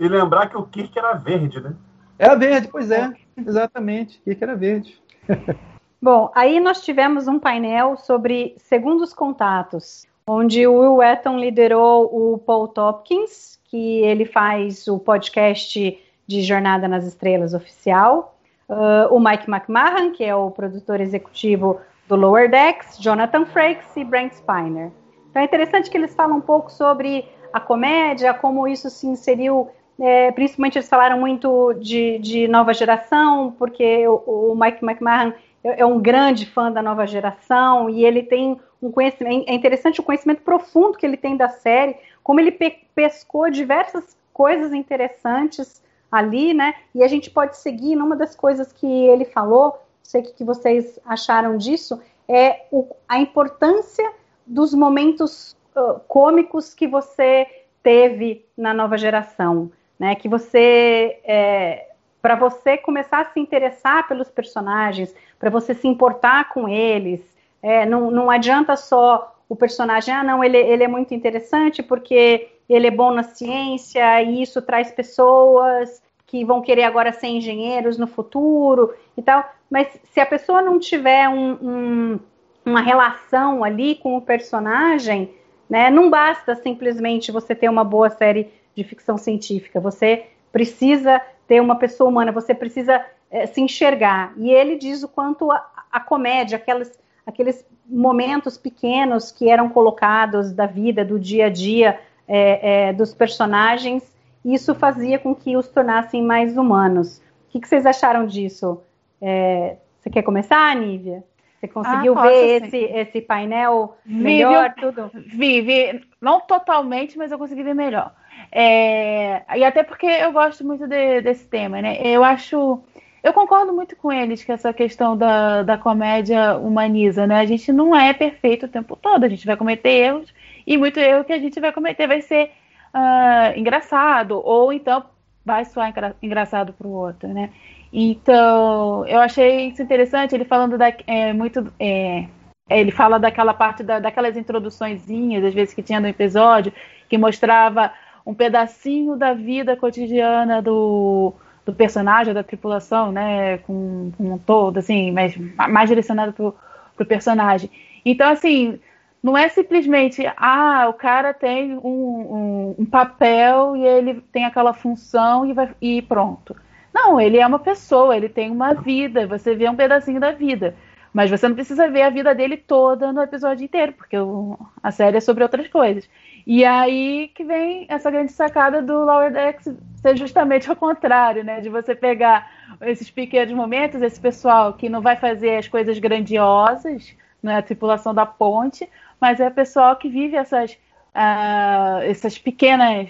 E 0.00 0.06
lembrar 0.06 0.48
que 0.48 0.56
o 0.56 0.64
Kirk 0.64 0.96
era 0.96 1.14
verde, 1.14 1.60
né? 1.60 1.74
Era 2.18 2.34
verde, 2.34 2.68
pois 2.68 2.90
é, 2.90 3.12
exatamente, 3.36 4.20
Kirk 4.20 4.42
era 4.42 4.54
verde. 4.54 5.00
Bom, 6.00 6.30
aí 6.34 6.60
nós 6.60 6.82
tivemos 6.82 7.26
um 7.26 7.40
painel 7.40 7.96
sobre 7.96 8.54
segundos 8.58 9.12
contatos, 9.12 10.06
onde 10.28 10.64
o 10.66 10.78
Will 10.78 10.96
Wheaton 10.96 11.38
liderou 11.38 12.04
o 12.04 12.38
Paul 12.38 12.68
Tompkins, 12.68 13.58
que 13.64 13.98
ele 14.02 14.24
faz 14.24 14.86
o 14.86 14.98
podcast 14.98 16.00
de 16.26 16.42
Jornada 16.42 16.86
nas 16.86 17.04
Estrelas 17.04 17.54
oficial, 17.54 18.38
uh, 18.68 19.12
o 19.12 19.18
Mike 19.18 19.50
McMahon, 19.50 20.12
que 20.12 20.22
é 20.22 20.34
o 20.34 20.50
produtor 20.50 21.00
executivo 21.00 21.80
do 22.06 22.14
Lower 22.14 22.50
Decks, 22.50 22.98
Jonathan 22.98 23.44
Frakes 23.46 23.96
e 23.96 24.04
Brent 24.04 24.32
Spiner. 24.32 24.90
Então 25.30 25.42
é 25.42 25.44
interessante 25.44 25.90
que 25.90 25.96
eles 25.96 26.14
falam 26.14 26.38
um 26.38 26.40
pouco 26.40 26.70
sobre 26.70 27.28
a 27.52 27.60
comédia, 27.60 28.34
como 28.34 28.66
isso 28.68 28.90
se 28.90 29.06
inseriu 29.06 29.70
é, 30.00 30.30
principalmente 30.30 30.78
eles 30.78 30.88
falaram 30.88 31.18
muito 31.18 31.74
de, 31.74 32.18
de 32.20 32.46
nova 32.46 32.72
geração, 32.72 33.54
porque 33.58 34.06
o, 34.06 34.52
o 34.52 34.54
Mike 34.54 34.84
McMahon 34.84 35.32
é, 35.64 35.80
é 35.80 35.86
um 35.86 35.98
grande 36.00 36.46
fã 36.46 36.70
da 36.70 36.80
nova 36.80 37.06
geração 37.06 37.90
e 37.90 38.04
ele 38.04 38.22
tem 38.22 38.60
um 38.80 38.92
conhecimento. 38.92 39.48
É 39.48 39.54
interessante 39.54 40.00
o 40.00 40.04
conhecimento 40.04 40.42
profundo 40.42 40.96
que 40.96 41.04
ele 41.04 41.16
tem 41.16 41.36
da 41.36 41.48
série, 41.48 41.96
como 42.22 42.38
ele 42.38 42.52
pe 42.52 42.86
pescou 42.94 43.50
diversas 43.50 44.16
coisas 44.32 44.72
interessantes 44.72 45.82
ali, 46.10 46.54
né? 46.54 46.74
E 46.94 47.02
a 47.02 47.08
gente 47.08 47.30
pode 47.30 47.56
seguir 47.56 47.96
numa 47.96 48.16
das 48.16 48.34
coisas 48.34 48.72
que 48.72 48.86
ele 48.86 49.24
falou, 49.24 49.80
sei 50.02 50.22
o 50.22 50.24
que 50.24 50.44
vocês 50.44 50.98
acharam 51.04 51.56
disso, 51.56 52.00
é 52.28 52.66
o, 52.70 52.86
a 53.08 53.18
importância 53.18 54.12
dos 54.46 54.72
momentos 54.74 55.56
uh, 55.78 56.00
cômicos 56.08 56.74
que 56.74 56.86
você 56.86 57.46
teve 57.82 58.44
na 58.56 58.74
nova 58.74 58.98
geração, 58.98 59.70
né? 59.98 60.14
Que 60.14 60.28
você 60.28 61.20
é, 61.24 61.88
para 62.20 62.34
você 62.34 62.76
começar 62.76 63.20
a 63.20 63.24
se 63.26 63.40
interessar 63.40 64.06
pelos 64.08 64.28
personagens, 64.28 65.14
para 65.38 65.50
você 65.50 65.74
se 65.74 65.86
importar 65.86 66.50
com 66.50 66.68
eles. 66.68 67.20
É, 67.62 67.86
não, 67.86 68.10
não 68.10 68.30
adianta 68.30 68.76
só 68.76 69.34
o 69.48 69.56
personagem, 69.56 70.14
ah, 70.14 70.22
não, 70.22 70.44
ele, 70.44 70.58
ele 70.58 70.84
é 70.84 70.88
muito 70.88 71.14
interessante 71.14 71.82
porque 71.82 72.48
ele 72.68 72.86
é 72.86 72.90
bom 72.90 73.12
na 73.12 73.22
ciência 73.22 74.22
e 74.22 74.42
isso 74.42 74.60
traz 74.60 74.90
pessoas 74.92 76.02
que 76.26 76.44
vão 76.44 76.60
querer 76.60 76.84
agora 76.84 77.12
ser 77.12 77.28
engenheiros 77.28 77.96
no 77.96 78.06
futuro 78.06 78.94
e 79.16 79.22
tal. 79.22 79.50
Mas 79.70 79.88
se 80.12 80.20
a 80.20 80.26
pessoa 80.26 80.60
não 80.60 80.78
tiver 80.78 81.28
um, 81.28 81.52
um, 81.52 82.20
uma 82.64 82.82
relação 82.82 83.64
ali 83.64 83.94
com 83.94 84.16
o 84.16 84.20
personagem, 84.20 85.34
né, 85.68 85.90
não 85.90 86.08
basta 86.08 86.54
simplesmente 86.54 87.30
você 87.30 87.54
ter 87.54 87.68
uma 87.68 87.84
boa 87.84 88.10
série 88.10 88.50
de 88.74 88.84
ficção 88.84 89.18
científica. 89.18 89.80
Você 89.80 90.26
precisa 90.50 91.20
ter 91.46 91.60
uma 91.60 91.76
pessoa 91.76 92.08
humana, 92.08 92.32
você 92.32 92.54
precisa 92.54 93.04
é, 93.30 93.46
se 93.46 93.60
enxergar. 93.60 94.32
E 94.36 94.50
ele 94.50 94.76
diz 94.76 95.02
o 95.02 95.08
quanto 95.08 95.50
a, 95.50 95.64
a 95.90 96.00
comédia, 96.00 96.56
aquelas, 96.56 96.98
aqueles 97.26 97.66
momentos 97.86 98.56
pequenos 98.56 99.30
que 99.30 99.50
eram 99.50 99.68
colocados 99.68 100.52
da 100.52 100.66
vida, 100.66 101.04
do 101.04 101.18
dia 101.18 101.46
a 101.46 101.50
dia 101.50 101.98
é, 102.26 102.88
é, 102.88 102.92
dos 102.92 103.14
personagens, 103.14 104.16
isso 104.44 104.74
fazia 104.74 105.18
com 105.18 105.34
que 105.34 105.56
os 105.56 105.68
tornassem 105.68 106.22
mais 106.22 106.56
humanos. 106.56 107.18
O 107.18 107.50
que, 107.50 107.60
que 107.60 107.68
vocês 107.68 107.84
acharam 107.84 108.26
disso? 108.26 108.82
você 109.20 110.10
quer 110.10 110.22
começar, 110.22 110.76
Nívia? 110.76 111.24
Você 111.58 111.66
conseguiu 111.66 112.16
ah, 112.16 112.22
ver 112.22 112.62
esse, 112.62 112.76
esse 112.76 113.20
painel 113.20 113.96
melhor, 114.06 114.72
vi, 114.74 114.80
tudo? 114.80 115.10
Vi, 115.14 115.60
vi, 115.60 116.00
não 116.20 116.40
totalmente, 116.40 117.18
mas 117.18 117.32
eu 117.32 117.38
consegui 117.38 117.64
ver 117.64 117.74
melhor. 117.74 118.12
É, 118.52 119.42
e 119.56 119.64
até 119.64 119.82
porque 119.82 120.06
eu 120.06 120.32
gosto 120.32 120.64
muito 120.64 120.86
de, 120.86 121.20
desse 121.20 121.46
tema, 121.46 121.82
né? 121.82 121.98
Eu 122.02 122.22
acho. 122.22 122.80
Eu 123.22 123.32
concordo 123.32 123.72
muito 123.72 123.96
com 123.96 124.12
eles 124.12 124.44
que 124.44 124.52
essa 124.52 124.72
questão 124.72 125.16
da, 125.16 125.64
da 125.64 125.76
comédia 125.76 126.56
humaniza, 126.56 127.26
né? 127.26 127.40
A 127.40 127.44
gente 127.44 127.72
não 127.72 127.94
é 127.94 128.12
perfeito 128.12 128.66
o 128.66 128.68
tempo 128.68 128.94
todo, 128.94 129.24
a 129.24 129.28
gente 129.28 129.44
vai 129.44 129.56
cometer 129.56 129.90
erros, 129.90 130.32
e 130.64 130.76
muito 130.76 131.00
erro 131.00 131.24
que 131.24 131.32
a 131.32 131.38
gente 131.38 131.58
vai 131.58 131.72
cometer 131.72 132.06
vai 132.06 132.20
ser 132.20 132.52
uh, 132.94 133.58
engraçado, 133.58 134.40
ou 134.44 134.72
então 134.72 135.04
vai 135.44 135.64
soar 135.64 135.88
engra 135.88 136.14
engraçado 136.22 136.72
para 136.72 136.86
o 136.86 136.92
outro, 136.92 137.28
né? 137.28 137.50
Então, 137.92 139.06
eu 139.06 139.20
achei 139.20 139.68
isso 139.68 139.82
interessante, 139.82 140.34
ele 140.34 140.44
falando 140.44 140.76
da, 140.76 140.92
é, 141.06 141.32
muito. 141.32 141.72
É, 141.80 142.26
ele 142.68 142.90
fala 142.90 143.18
daquela 143.18 143.54
parte 143.54 143.82
da, 143.82 143.98
daquelas 143.98 144.36
introduçõezinhas, 144.36 145.44
às 145.44 145.54
vezes 145.54 145.74
que 145.74 145.82
tinha 145.82 146.00
no 146.00 146.06
episódio, 146.06 146.72
que 147.08 147.16
mostrava 147.16 147.92
um 148.26 148.34
pedacinho 148.34 149.16
da 149.16 149.32
vida 149.32 149.74
cotidiana 149.74 150.60
do, 150.60 151.32
do 151.64 151.72
personagem, 151.72 152.34
da 152.34 152.42
tripulação, 152.42 153.10
né, 153.10 153.58
com, 153.58 154.12
com 154.18 154.34
um 154.34 154.38
todo, 154.38 154.78
assim, 154.78 155.10
mas 155.10 155.34
mais 155.70 155.88
direcionado 155.88 156.34
pro, 156.34 156.54
pro 156.94 157.06
personagem. 157.06 157.70
Então, 158.04 158.30
assim, 158.30 158.78
não 159.22 159.36
é 159.36 159.48
simplesmente, 159.48 160.22
ah, 160.36 160.86
o 160.90 160.92
cara 160.92 161.32
tem 161.32 161.74
um, 161.74 161.80
um, 161.88 162.74
um 162.80 162.84
papel 162.84 163.74
e 163.76 163.82
ele 163.82 164.20
tem 164.32 164.44
aquela 164.44 164.74
função 164.74 165.46
e, 165.46 165.54
vai, 165.54 165.74
e 165.80 166.02
pronto. 166.02 166.54
Não, 166.98 167.20
ele 167.20 167.38
é 167.38 167.46
uma 167.46 167.60
pessoa, 167.60 168.16
ele 168.16 168.28
tem 168.28 168.50
uma 168.50 168.74
vida, 168.74 169.24
você 169.24 169.54
vê 169.54 169.68
um 169.68 169.76
pedacinho 169.76 170.18
da 170.18 170.32
vida. 170.32 170.74
Mas 171.12 171.30
você 171.30 171.46
não 171.48 171.54
precisa 171.54 171.88
ver 171.88 172.02
a 172.02 172.10
vida 172.10 172.34
dele 172.34 172.56
toda 172.56 173.12
no 173.12 173.22
episódio 173.22 173.64
inteiro, 173.64 173.92
porque 173.92 174.18
o, 174.18 174.58
a 174.82 174.90
série 174.90 175.16
é 175.16 175.20
sobre 175.20 175.44
outras 175.44 175.68
coisas. 175.68 176.08
E 176.44 176.64
aí 176.64 177.28
que 177.34 177.44
vem 177.44 177.86
essa 177.88 178.10
grande 178.10 178.32
sacada 178.32 178.82
do 178.82 179.04
Lower 179.04 179.32
Decks 179.32 179.72
ser 180.02 180.16
justamente 180.16 180.70
o 180.70 180.76
contrário, 180.76 181.44
né? 181.44 181.60
De 181.60 181.68
você 181.68 181.94
pegar 181.94 182.50
esses 182.82 183.10
pequenos 183.10 183.54
momentos, 183.54 184.02
esse 184.02 184.20
pessoal 184.20 184.72
que 184.72 184.88
não 184.88 185.00
vai 185.00 185.16
fazer 185.16 185.56
as 185.56 185.68
coisas 185.68 185.98
grandiosas, 185.98 187.16
não 187.42 187.52
é 187.52 187.58
a 187.58 187.62
tripulação 187.62 188.12
da 188.12 188.26
ponte, 188.26 188.88
mas 189.20 189.38
é 189.40 189.46
o 189.46 189.52
pessoal 189.52 189.96
que 189.96 190.08
vive 190.08 190.36
essas, 190.36 190.72
uh, 191.14 192.02
essas 192.02 192.36
pequenas 192.38 193.08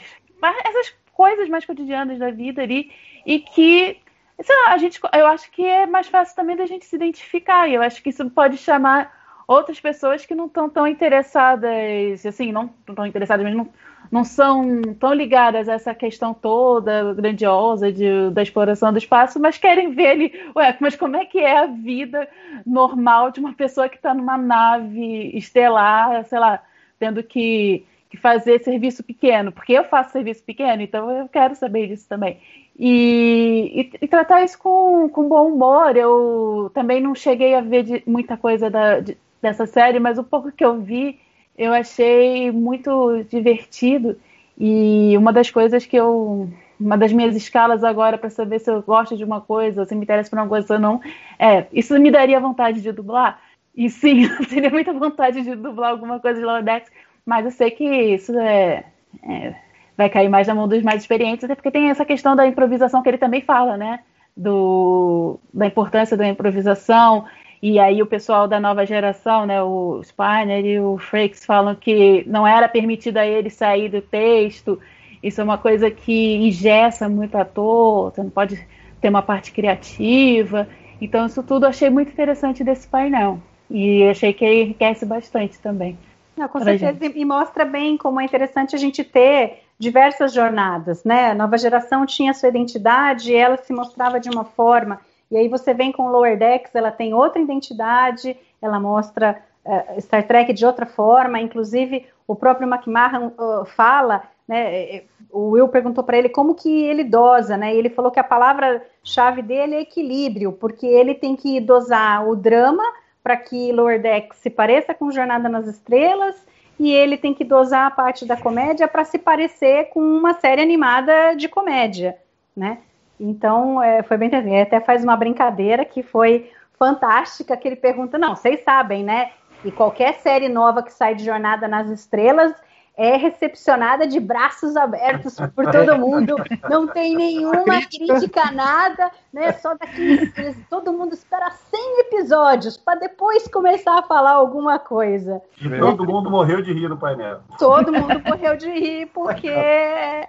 essas 0.65 0.95
coisas 1.13 1.49
mais 1.49 1.65
cotidianas 1.65 2.19
da 2.19 2.31
vida 2.31 2.63
ali 2.63 2.91
e 3.27 3.41
que 3.41 4.01
lá, 4.39 4.73
a 4.73 4.79
gente, 4.79 5.01
eu 5.15 5.27
acho 5.27 5.51
que 5.51 5.65
é 5.65 5.87
mais 5.87 6.07
fácil 6.07 6.37
também 6.37 6.57
da 6.57 6.67
gente 6.67 6.85
se 6.85 6.95
identificar. 6.95 7.69
E 7.69 7.75
eu 7.75 7.83
acho 7.83 8.03
que 8.03 8.11
isso 8.11 8.29
pode 8.31 8.57
chamar 8.57 9.17
outras 9.47 9.81
pessoas 9.81 10.27
que 10.27 10.35
não 10.35 10.47
estão 10.47 10.69
tão 10.69 10.87
interessadas, 10.87 12.25
assim, 12.27 12.53
não 12.53 12.71
estão 12.87 13.07
interessadas, 13.07 13.45
mas 13.45 13.57
não, 13.57 13.69
não 14.11 14.23
são 14.23 14.83
tão 15.01 15.15
ligadas 15.15 15.69
a 15.69 15.73
essa 15.73 15.95
questão 15.95 16.35
toda 16.35 17.15
grandiosa 17.15 17.91
de, 17.91 18.31
da 18.31 18.43
exploração 18.43 18.93
do 18.93 18.99
espaço, 18.99 19.41
mas 19.41 19.57
querem 19.57 19.95
ver 19.95 20.09
ali, 20.09 20.53
ué, 20.55 20.77
mas 20.81 20.95
como 20.97 21.17
é 21.17 21.25
que 21.25 21.39
é 21.39 21.61
a 21.61 21.67
vida 21.67 22.29
normal 22.67 23.31
de 23.31 23.41
uma 23.41 23.55
pessoa 23.55 23.89
que 23.89 23.97
está 23.97 24.13
numa 24.13 24.37
nave 24.37 25.31
estelar, 25.35 26.25
sei 26.27 26.39
lá, 26.39 26.63
tendo 26.99 27.23
que, 27.23 27.87
que 28.11 28.19
fazer 28.19 28.63
serviço 28.63 29.03
pequeno, 29.03 29.51
porque 29.51 29.73
eu 29.73 29.85
faço 29.85 30.13
serviço 30.13 30.45
pequeno, 30.45 30.83
então 30.83 31.11
eu 31.11 31.27
quero 31.27 31.55
saber 31.55 31.89
disso 31.89 32.07
também. 32.07 32.39
E, 32.79 33.91
e, 33.93 34.05
e, 34.05 34.09
tratar 34.09 34.45
isso 34.45 34.59
com, 34.59 35.09
com 35.09 35.29
bom 35.29 35.49
humor. 35.49 35.97
Eu 35.97 36.71
também 36.73 37.01
não 37.01 37.15
cheguei 37.15 37.55
a 37.55 37.61
ver 37.61 37.83
de, 37.83 38.03
muita 38.07 38.37
coisa 38.37 38.71
da, 38.71 39.01
de, 39.01 39.17
dessa 39.43 39.67
série, 39.67 39.99
mas 39.99 40.19
o 40.19 40.25
pouco 40.25 40.53
que 40.53 40.65
eu 40.65 40.81
vi 40.81 41.19
eu 41.59 41.73
achei 41.73 42.53
muito 42.53 43.25
divertido. 43.25 44.17
E 44.57 45.17
uma 45.19 45.33
das 45.33 45.51
coisas 45.51 45.85
que 45.85 45.97
eu. 45.97 46.49
Uma 46.81 46.97
das 46.97 47.13
minhas 47.13 47.35
escalas 47.35 47.83
agora 47.83 48.17
para 48.17 48.31
saber 48.31 48.61
se 48.61 48.71
eu 48.71 48.81
gosto 48.83 49.17
de 49.17 49.25
uma 49.25 49.41
coisa, 49.41 49.85
se 49.85 49.97
me 49.97 50.05
interessa 50.05 50.31
por 50.31 50.39
uma 50.39 50.47
coisa 50.49 50.75
ou 50.75 50.81
não, 50.81 51.01
é. 51.37 51.67
Isso 51.73 51.99
me 51.99 52.09
daria 52.09 52.39
vontade 52.39 52.81
de 52.81 52.93
dublar? 52.93 53.41
E 53.75 53.91
sim, 53.91 54.23
eu 54.39 54.47
teria 54.47 54.71
muita 54.71 54.93
vontade 54.93 55.43
de 55.43 55.57
dublar 55.57 55.91
alguma 55.91 56.21
coisa 56.21 56.39
de 56.39 56.47
Lower 56.47 56.63
Decks, 56.63 56.93
mas 57.27 57.45
eu 57.45 57.51
sei 57.51 57.73
que 57.73 57.85
isso 57.85 58.39
é, 58.39 58.85
é 59.25 59.55
vai 59.99 60.09
cair 60.09 60.29
mais 60.29 60.47
na 60.47 60.55
mão 60.55 60.69
dos 60.69 60.81
mais 60.81 61.03
experientes, 61.03 61.45
até 61.45 61.57
porque 61.57 61.73
tem 61.73 61.91
essa 61.91 62.05
questão 62.05 62.37
da 62.37 62.47
improvisação 62.47 63.03
que 63.03 63.09
ele 63.09 63.19
também 63.19 63.41
fala, 63.41 63.77
né? 63.77 63.99
Do, 64.37 65.41
da 65.53 65.67
importância 65.67 66.17
da 66.17 66.29
improvisação. 66.29 67.25
E 67.61 67.81
aí 67.81 68.01
o 68.01 68.07
pessoal 68.07 68.47
da 68.47 68.61
nova 68.61 68.87
geração, 68.87 69.45
né, 69.45 69.61
o 69.61 70.01
Spiner 70.05 70.65
e 70.65 70.79
o 70.79 70.97
Frakes 70.97 71.45
falam 71.45 71.75
que 71.75 72.23
não 72.29 72.47
era 72.47 72.69
permitido 72.69 73.17
a 73.17 73.27
ele 73.27 73.51
sair 73.51 73.89
do 73.89 74.01
texto. 74.01 74.79
Isso 75.21 75.41
é 75.41 75.45
uma 75.45 75.59
coisa 75.59 75.91
que 75.91 76.37
ingessa 76.37 77.09
muito 77.09 77.37
ator, 77.37 78.13
você 78.13 78.23
não 78.23 78.31
pode 78.31 78.65
ter 79.01 79.09
uma 79.09 79.23
parte 79.23 79.51
criativa. 79.51 80.69
Então 81.01 81.27
isso 81.27 81.43
tudo 81.43 81.67
eu 81.67 81.71
achei 81.71 81.91
muito 81.91 82.13
interessante 82.13 82.63
desse 82.63 82.87
painel. 82.87 83.41
E 83.69 84.05
achei 84.05 84.33
que 84.33 84.47
enriquece 84.47 85.05
bastante 85.05 85.59
também. 85.59 85.99
Não, 86.37 86.47
com 86.47 86.61
certeza, 86.61 86.97
gente. 87.01 87.19
e 87.19 87.25
mostra 87.25 87.65
bem 87.65 87.97
como 87.97 88.21
é 88.21 88.25
interessante 88.25 88.77
a 88.77 88.79
gente 88.79 89.03
ter 89.03 89.65
diversas 89.79 90.33
jornadas, 90.33 91.05
né? 91.05 91.31
A 91.31 91.35
nova 91.35 91.57
geração 91.57 92.05
tinha 92.05 92.35
sua 92.35 92.49
identidade, 92.49 93.35
ela 93.35 93.57
se 93.57 93.73
mostrava 93.73 94.19
de 94.19 94.29
uma 94.29 94.45
forma, 94.45 95.01
e 95.31 95.37
aí 95.37 95.49
você 95.49 95.73
vem 95.73 95.93
com 95.93 96.09
Lower 96.09 96.39
Decks, 96.39 96.75
ela 96.75 96.91
tem 96.91 97.15
outra 97.15 97.41
identidade, 97.41 98.37
ela 98.61 98.81
mostra 98.81 99.41
uh, 99.65 100.01
Star 100.01 100.27
Trek 100.27 100.53
de 100.53 100.67
outra 100.67 100.87
forma, 100.87 101.41
inclusive 101.41 102.07
o 102.27 102.35
próprio 102.35 102.69
McMahon 102.69 103.33
uh, 103.39 103.65
fala, 103.67 104.23
né? 104.47 105.03
O 105.31 105.51
Will 105.51 105.69
perguntou 105.69 106.03
para 106.03 106.17
ele 106.17 106.31
como 106.31 106.55
que 106.55 106.85
ele 106.85 107.05
dosa, 107.05 107.57
né? 107.57 107.75
E 107.75 107.79
ele 107.79 107.91
falou 107.91 108.11
que 108.11 108.19
a 108.19 108.25
palavra-chave 108.25 109.43
dele 109.43 109.75
é 109.75 109.81
equilíbrio, 109.83 110.53
porque 110.53 110.87
ele 110.87 111.15
tem 111.15 111.37
que 111.37 111.61
dosar 111.61 112.27
o 112.27 112.35
drama 112.35 112.83
para 113.23 113.37
que 113.37 113.71
Lower 113.73 114.01
Decks 114.01 114.39
se 114.39 114.49
pareça 114.49 114.95
com 114.95 115.11
Jornada 115.11 115.49
nas 115.51 115.67
Estrelas 115.67 116.35
e 116.79 116.93
ele 116.93 117.17
tem 117.17 117.35
que 117.35 117.45
dosar 117.45 117.87
a 117.87 117.91
parte 117.91 118.25
da 118.25 118.37
comédia 118.37 118.87
para 118.87 119.05
se 119.05 119.19
parecer 119.19 119.91
com 119.91 120.01
uma 120.01 120.35
série 120.35 120.63
animada 120.63 121.35
de 121.35 121.49
comédia, 121.49 122.17
né? 122.57 122.79
Então, 123.19 123.83
é, 123.83 124.03
foi 124.03 124.17
bem 124.17 124.29
interessante. 124.29 124.55
Ele 124.55 124.63
até 124.63 124.81
faz 124.81 125.03
uma 125.03 125.17
brincadeira 125.17 125.85
que 125.85 126.03
foi 126.03 126.51
fantástica, 126.79 127.57
que 127.57 127.67
ele 127.67 127.77
pergunta, 127.77 128.17
não, 128.17 128.37
vocês 128.37 128.63
sabem, 128.63 129.03
né? 129.03 129.33
E 129.65 129.73
qualquer 129.73 130.15
série 130.15 130.49
nova 130.49 130.83
que 130.83 130.93
sai 130.93 131.17
de 131.17 131.25
Jornada 131.25 131.67
nas 131.67 131.91
Estrelas 131.91 132.55
é 132.99 133.17
recepcionada 133.17 134.09
de 134.09 134.19
braços 134.19 134.77
abertos 134.77 135.37
por 135.55 135.71
todo 135.71 135.97
mundo, 135.97 136.35
não 136.69 136.89
tem 136.89 137.15
nenhuma 137.15 137.81
crítica 137.89 138.49
a 138.49 138.51
nada, 138.51 139.13
né? 139.33 139.53
Só 139.53 139.75
daqui 139.75 140.33
todo 140.69 140.93
mundo 140.93 141.15
espera 141.15 141.49
100 141.49 142.01
episódios 142.01 142.77
para 142.77 142.99
depois 142.99 143.47
começar 143.47 144.01
a 144.01 144.03
falar 144.03 144.33
alguma 144.33 144.81
coisa. 144.81 145.41
E 145.63 145.79
todo 145.79 146.05
mundo 146.05 146.29
morreu 146.29 146.61
de 146.61 146.73
rir 146.73 146.89
no 146.89 146.97
painel. 146.97 147.39
Todo 147.57 147.93
mundo 147.93 148.21
morreu 148.27 148.57
de 148.57 148.69
rir 148.69 149.07
porque 149.15 149.49
é, 149.49 150.29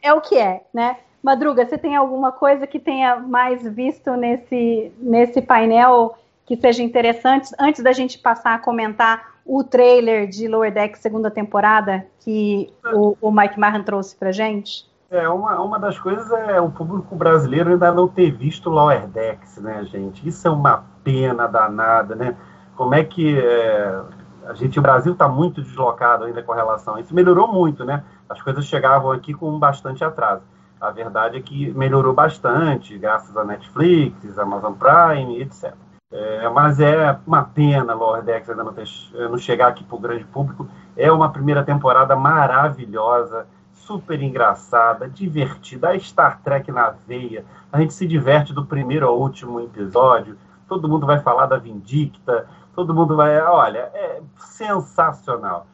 é 0.00 0.12
o 0.12 0.20
que 0.20 0.38
é, 0.38 0.62
né? 0.72 0.98
Madruga, 1.20 1.66
você 1.66 1.76
tem 1.76 1.96
alguma 1.96 2.30
coisa 2.30 2.64
que 2.64 2.78
tenha 2.78 3.16
mais 3.16 3.66
visto 3.66 4.12
nesse, 4.12 4.92
nesse 4.98 5.42
painel 5.42 6.16
que 6.46 6.56
seja 6.56 6.82
interessante 6.82 7.50
antes 7.58 7.82
da 7.82 7.92
gente 7.92 8.18
passar 8.18 8.54
a 8.54 8.58
comentar 8.58 9.33
o 9.44 9.62
trailer 9.62 10.28
de 10.28 10.48
Lower 10.48 10.72
Decks 10.72 11.00
segunda 11.00 11.30
temporada 11.30 12.06
que 12.20 12.72
o, 12.92 13.16
o 13.20 13.30
Mike 13.30 13.58
Marran 13.58 13.82
trouxe 13.82 14.16
pra 14.16 14.32
gente? 14.32 14.88
É, 15.10 15.28
uma, 15.28 15.60
uma 15.60 15.78
das 15.78 15.98
coisas 15.98 16.30
é 16.48 16.60
o 16.60 16.70
público 16.70 17.14
brasileiro 17.14 17.70
ainda 17.70 17.92
não 17.92 18.08
ter 18.08 18.30
visto 18.30 18.70
Lower 18.70 19.06
Decks, 19.06 19.58
né, 19.58 19.84
gente? 19.84 20.26
Isso 20.26 20.48
é 20.48 20.50
uma 20.50 20.84
pena 21.04 21.46
danada, 21.46 22.14
né? 22.14 22.36
Como 22.74 22.94
é 22.94 23.04
que 23.04 23.38
é, 23.38 24.00
a 24.46 24.54
gente, 24.54 24.78
o 24.78 24.82
Brasil 24.82 25.12
está 25.12 25.28
muito 25.28 25.62
deslocado 25.62 26.24
ainda 26.24 26.42
com 26.42 26.52
relação 26.52 26.96
a 26.96 27.00
isso. 27.00 27.14
Melhorou 27.14 27.46
muito, 27.46 27.84
né? 27.84 28.02
As 28.28 28.40
coisas 28.42 28.64
chegavam 28.64 29.12
aqui 29.12 29.32
com 29.32 29.58
bastante 29.58 30.02
atraso. 30.02 30.42
A 30.80 30.90
verdade 30.90 31.38
é 31.38 31.40
que 31.40 31.70
melhorou 31.72 32.12
bastante, 32.12 32.98
graças 32.98 33.34
a 33.36 33.44
Netflix, 33.44 34.38
Amazon 34.38 34.74
Prime, 34.74 35.40
etc. 35.40 35.74
É, 36.16 36.48
mas 36.48 36.78
é 36.78 37.18
uma 37.26 37.42
pena 37.42 37.92
Lower 37.92 38.22
Decks 38.22 38.48
ainda 38.48 38.62
não, 38.62 38.72
ter, 38.72 38.88
não 39.28 39.36
chegar 39.36 39.66
aqui 39.66 39.82
para 39.82 39.96
o 39.96 40.00
grande 40.00 40.22
público. 40.22 40.68
É 40.96 41.10
uma 41.10 41.28
primeira 41.28 41.64
temporada 41.64 42.14
maravilhosa, 42.14 43.48
super 43.72 44.22
engraçada, 44.22 45.08
divertida. 45.08 45.90
A 45.90 45.98
Star 45.98 46.40
Trek 46.40 46.70
na 46.70 46.90
veia. 46.90 47.44
A 47.72 47.80
gente 47.80 47.92
se 47.94 48.06
diverte 48.06 48.52
do 48.52 48.64
primeiro 48.64 49.08
ao 49.08 49.18
último 49.18 49.60
episódio. 49.60 50.38
Todo 50.68 50.88
mundo 50.88 51.04
vai 51.04 51.18
falar 51.18 51.46
da 51.46 51.56
Vindicta. 51.56 52.46
Todo 52.76 52.94
mundo 52.94 53.16
vai. 53.16 53.36
Olha, 53.40 53.90
é 53.92 54.22
sensacional. 54.38 55.66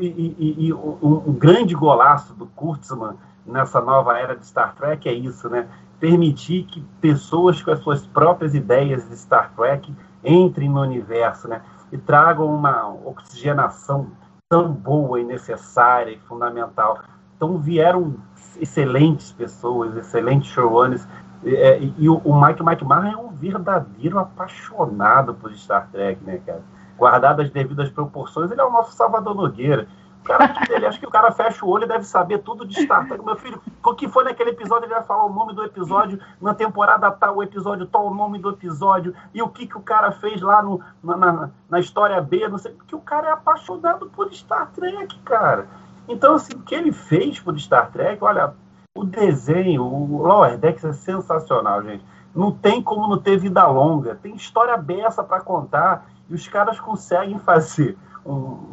E, 0.00 0.06
e, 0.06 0.66
e 0.68 0.72
um, 0.72 1.22
um 1.26 1.32
grande 1.34 1.74
golaço 1.74 2.32
do 2.32 2.46
Kurtzman 2.46 3.18
nessa 3.44 3.78
nova 3.80 4.18
era 4.18 4.34
de 4.34 4.46
Star 4.46 4.74
Trek 4.74 5.06
é 5.06 5.12
isso, 5.12 5.50
né? 5.50 5.68
Permitir 6.02 6.64
que 6.64 6.80
pessoas 7.00 7.62
com 7.62 7.70
as 7.70 7.78
suas 7.78 8.04
próprias 8.04 8.56
ideias 8.56 9.08
de 9.08 9.16
Star 9.16 9.52
Trek 9.54 9.94
entrem 10.24 10.68
no 10.68 10.80
universo, 10.80 11.46
né? 11.46 11.62
E 11.92 11.96
tragam 11.96 12.52
uma 12.52 12.88
oxigenação 13.04 14.08
tão 14.48 14.72
boa 14.72 15.20
e 15.20 15.24
necessária 15.24 16.10
e 16.10 16.18
fundamental. 16.18 16.98
Então 17.36 17.56
vieram 17.56 18.16
excelentes 18.60 19.30
pessoas, 19.30 19.96
excelentes 19.96 20.50
showrunners. 20.50 21.06
E, 21.44 21.54
é, 21.54 21.80
e, 21.96 22.08
o, 22.08 22.16
o 22.24 22.44
Mike 22.44 22.64
McMahon 22.64 23.04
é 23.04 23.16
um 23.16 23.28
verdadeiro 23.28 24.18
apaixonado 24.18 25.34
por 25.34 25.54
Star 25.54 25.88
Trek, 25.92 26.20
né, 26.24 26.40
cara? 26.44 26.62
Guardado 26.98 27.42
as 27.42 27.50
devidas 27.50 27.88
proporções, 27.90 28.50
ele 28.50 28.60
é 28.60 28.64
o 28.64 28.72
nosso 28.72 28.96
Salvador 28.96 29.36
Nogueira. 29.36 29.86
Cara, 30.24 30.54
ele 30.70 30.86
acha 30.86 31.00
que 31.00 31.06
o 31.06 31.10
cara 31.10 31.32
fecha 31.32 31.64
o 31.64 31.68
olho 31.68 31.84
e 31.84 31.88
deve 31.88 32.04
saber 32.04 32.38
tudo 32.38 32.64
de 32.64 32.80
Star 32.82 33.06
Trek. 33.08 33.24
Meu 33.24 33.36
filho, 33.36 33.60
o 33.84 33.94
que 33.94 34.08
foi 34.08 34.22
naquele 34.24 34.50
episódio? 34.50 34.86
Ele 34.86 34.94
vai 34.94 35.02
falar 35.02 35.24
o 35.24 35.32
nome 35.32 35.52
do 35.52 35.64
episódio, 35.64 36.20
na 36.40 36.54
temporada 36.54 37.10
tal, 37.10 37.36
o 37.36 37.42
episódio 37.42 37.86
tal, 37.86 38.06
o 38.06 38.14
nome 38.14 38.38
do 38.38 38.50
episódio, 38.50 39.14
e 39.34 39.42
o 39.42 39.48
que, 39.48 39.66
que 39.66 39.76
o 39.76 39.82
cara 39.82 40.12
fez 40.12 40.40
lá 40.40 40.62
no, 40.62 40.80
na, 41.02 41.50
na 41.68 41.80
história 41.80 42.20
B, 42.20 42.48
não 42.48 42.58
sei. 42.58 42.72
Porque 42.72 42.94
o 42.94 43.00
cara 43.00 43.28
é 43.28 43.32
apaixonado 43.32 44.06
por 44.10 44.32
Star 44.32 44.70
Trek, 44.70 45.18
cara. 45.20 45.66
Então, 46.08 46.34
assim, 46.34 46.54
o 46.54 46.60
que 46.60 46.74
ele 46.74 46.92
fez 46.92 47.40
por 47.40 47.58
Star 47.58 47.90
Trek, 47.90 48.22
olha, 48.22 48.54
o 48.94 49.04
desenho, 49.04 49.82
o 49.82 50.22
Lower 50.22 50.56
Decks 50.58 50.84
é 50.84 50.92
sensacional, 50.92 51.82
gente. 51.82 52.04
Não 52.34 52.50
tem 52.50 52.82
como 52.82 53.08
não 53.08 53.18
ter 53.18 53.36
vida 53.36 53.66
longa. 53.66 54.14
Tem 54.14 54.34
história 54.34 54.76
beça 54.76 55.22
para 55.22 55.40
contar 55.40 56.06
e 56.28 56.34
os 56.34 56.48
caras 56.48 56.80
conseguem 56.80 57.38
fazer 57.38 57.96
um, 58.24 58.70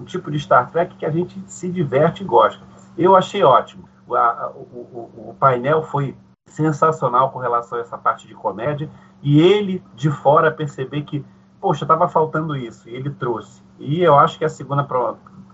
um, 0.00 0.04
tipo 0.04 0.30
de 0.30 0.38
Star 0.38 0.70
Trek 0.70 0.96
que 0.96 1.06
a 1.06 1.10
gente 1.10 1.42
se 1.46 1.68
diverte 1.68 2.22
e 2.22 2.26
gosta. 2.26 2.62
Eu 2.98 3.16
achei 3.16 3.42
ótimo. 3.42 3.88
O, 4.06 4.14
a, 4.14 4.52
o, 4.54 5.30
o 5.30 5.36
painel 5.38 5.82
foi 5.82 6.16
sensacional 6.46 7.30
com 7.30 7.38
relação 7.38 7.78
a 7.78 7.80
essa 7.80 7.96
parte 7.96 8.26
de 8.26 8.34
comédia 8.34 8.90
e 9.22 9.40
ele 9.40 9.82
de 9.94 10.10
fora 10.10 10.50
perceber 10.50 11.02
que, 11.02 11.24
poxa, 11.60 11.84
estava 11.84 12.08
faltando 12.08 12.56
isso 12.56 12.88
e 12.88 12.94
ele 12.94 13.10
trouxe. 13.10 13.62
E 13.78 14.02
eu 14.02 14.18
acho 14.18 14.36
que 14.36 14.44
a 14.44 14.48
segunda 14.48 14.86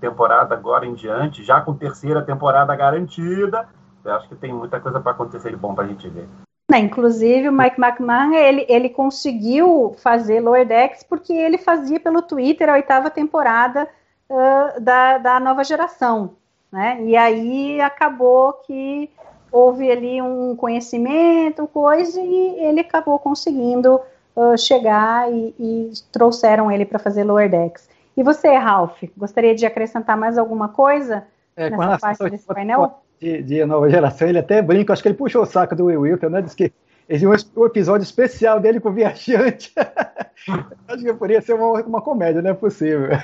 temporada 0.01 0.55
agora 0.55 0.87
em 0.87 0.95
diante, 0.95 1.45
já 1.45 1.61
com 1.61 1.75
terceira 1.75 2.23
temporada 2.23 2.75
garantida, 2.75 3.69
eu 4.05 4.15
acho 4.15 4.29
que 4.29 4.35
tem 4.35 4.53
muita 4.53 4.81
coisa 4.81 5.01
para 5.01 5.13
acontecer 5.13 5.51
de 5.51 5.57
bom 5.57 5.75
para 5.75 5.85
a 5.85 5.89
gente 5.89 6.09
ver. 6.09 6.29
Né, 6.69 6.81
inclusive, 6.81 7.49
o 7.49 7.53
Mike 7.53 7.81
McMahon, 7.81 8.35
ele, 8.35 8.67
ele 8.69 8.89
conseguiu 8.89 9.95
fazer 9.99 10.41
Lower 10.41 10.67
Decks 10.67 11.05
porque 11.05 11.33
ele 11.33 11.59
fazia 11.59 12.01
pelo 12.01 12.23
Twitter 12.23 12.69
a 12.69 12.73
oitava 12.73 13.09
temporada 13.09 13.89
uh, 14.29 14.81
da, 14.81 15.19
da 15.19 15.41
nova 15.41 15.63
geração. 15.63 16.35
né? 16.73 17.01
E 17.05 17.17
aí 17.17 17.81
acabou 17.81 18.53
que 18.67 19.09
houve 19.53 19.91
ali 19.91 20.21
um 20.21 20.57
conhecimento, 20.57 21.69
coisa, 21.69 22.21
e 22.21 22.59
ele 22.59 22.81
acabou 22.81 23.19
conseguindo 23.21 24.01
uh, 24.35 24.59
chegar 24.59 25.33
e, 25.33 25.55
e, 25.59 25.91
trouxeram 26.11 26.71
ele 26.71 26.85
para 26.85 26.99
fazer 26.99 27.23
Lower 27.23 27.49
Decks. 27.49 27.89
E 28.17 28.25
você, 28.25 28.55
Ralph, 28.57 29.05
gostaria 29.17 29.55
de 29.55 29.65
acrescentar 29.65 30.17
mais 30.17 30.37
alguma 30.37 30.69
coisa 30.69 31.29
é, 31.55 31.71
nessa 31.71 31.99
parte 31.99 32.29
desse 32.29 32.47
painel? 32.47 32.99
De, 33.21 33.43
de, 33.43 33.65
nova 33.65 33.89
geração, 33.89 34.29
ele 34.29 34.39
até 34.39 34.61
brinca, 34.61 34.93
acho 34.93 35.03
que 35.03 35.09
ele 35.09 35.17
puxou 35.17 35.43
o 35.43 35.47
saco 35.47 35.75
do 35.75 35.87
Will 35.87 36.03
Wilton, 36.03 36.29
né? 36.29 36.43
Diz 36.43 36.55
que 36.55 36.71
existe 37.09 37.49
um 37.57 37.65
episódio 37.65 38.03
especial 38.03 38.61
dele 38.61 38.81
com 38.81 38.91
o 38.91 38.93
viajante. 38.93 39.73
acho 40.87 41.03
que 41.03 41.13
poderia 41.15 41.41
ser 41.41 41.55
uma, 41.55 41.81
uma 41.83 42.03
comédia, 42.03 42.43
não 42.43 42.51
é 42.51 42.55
possível. 42.55 43.09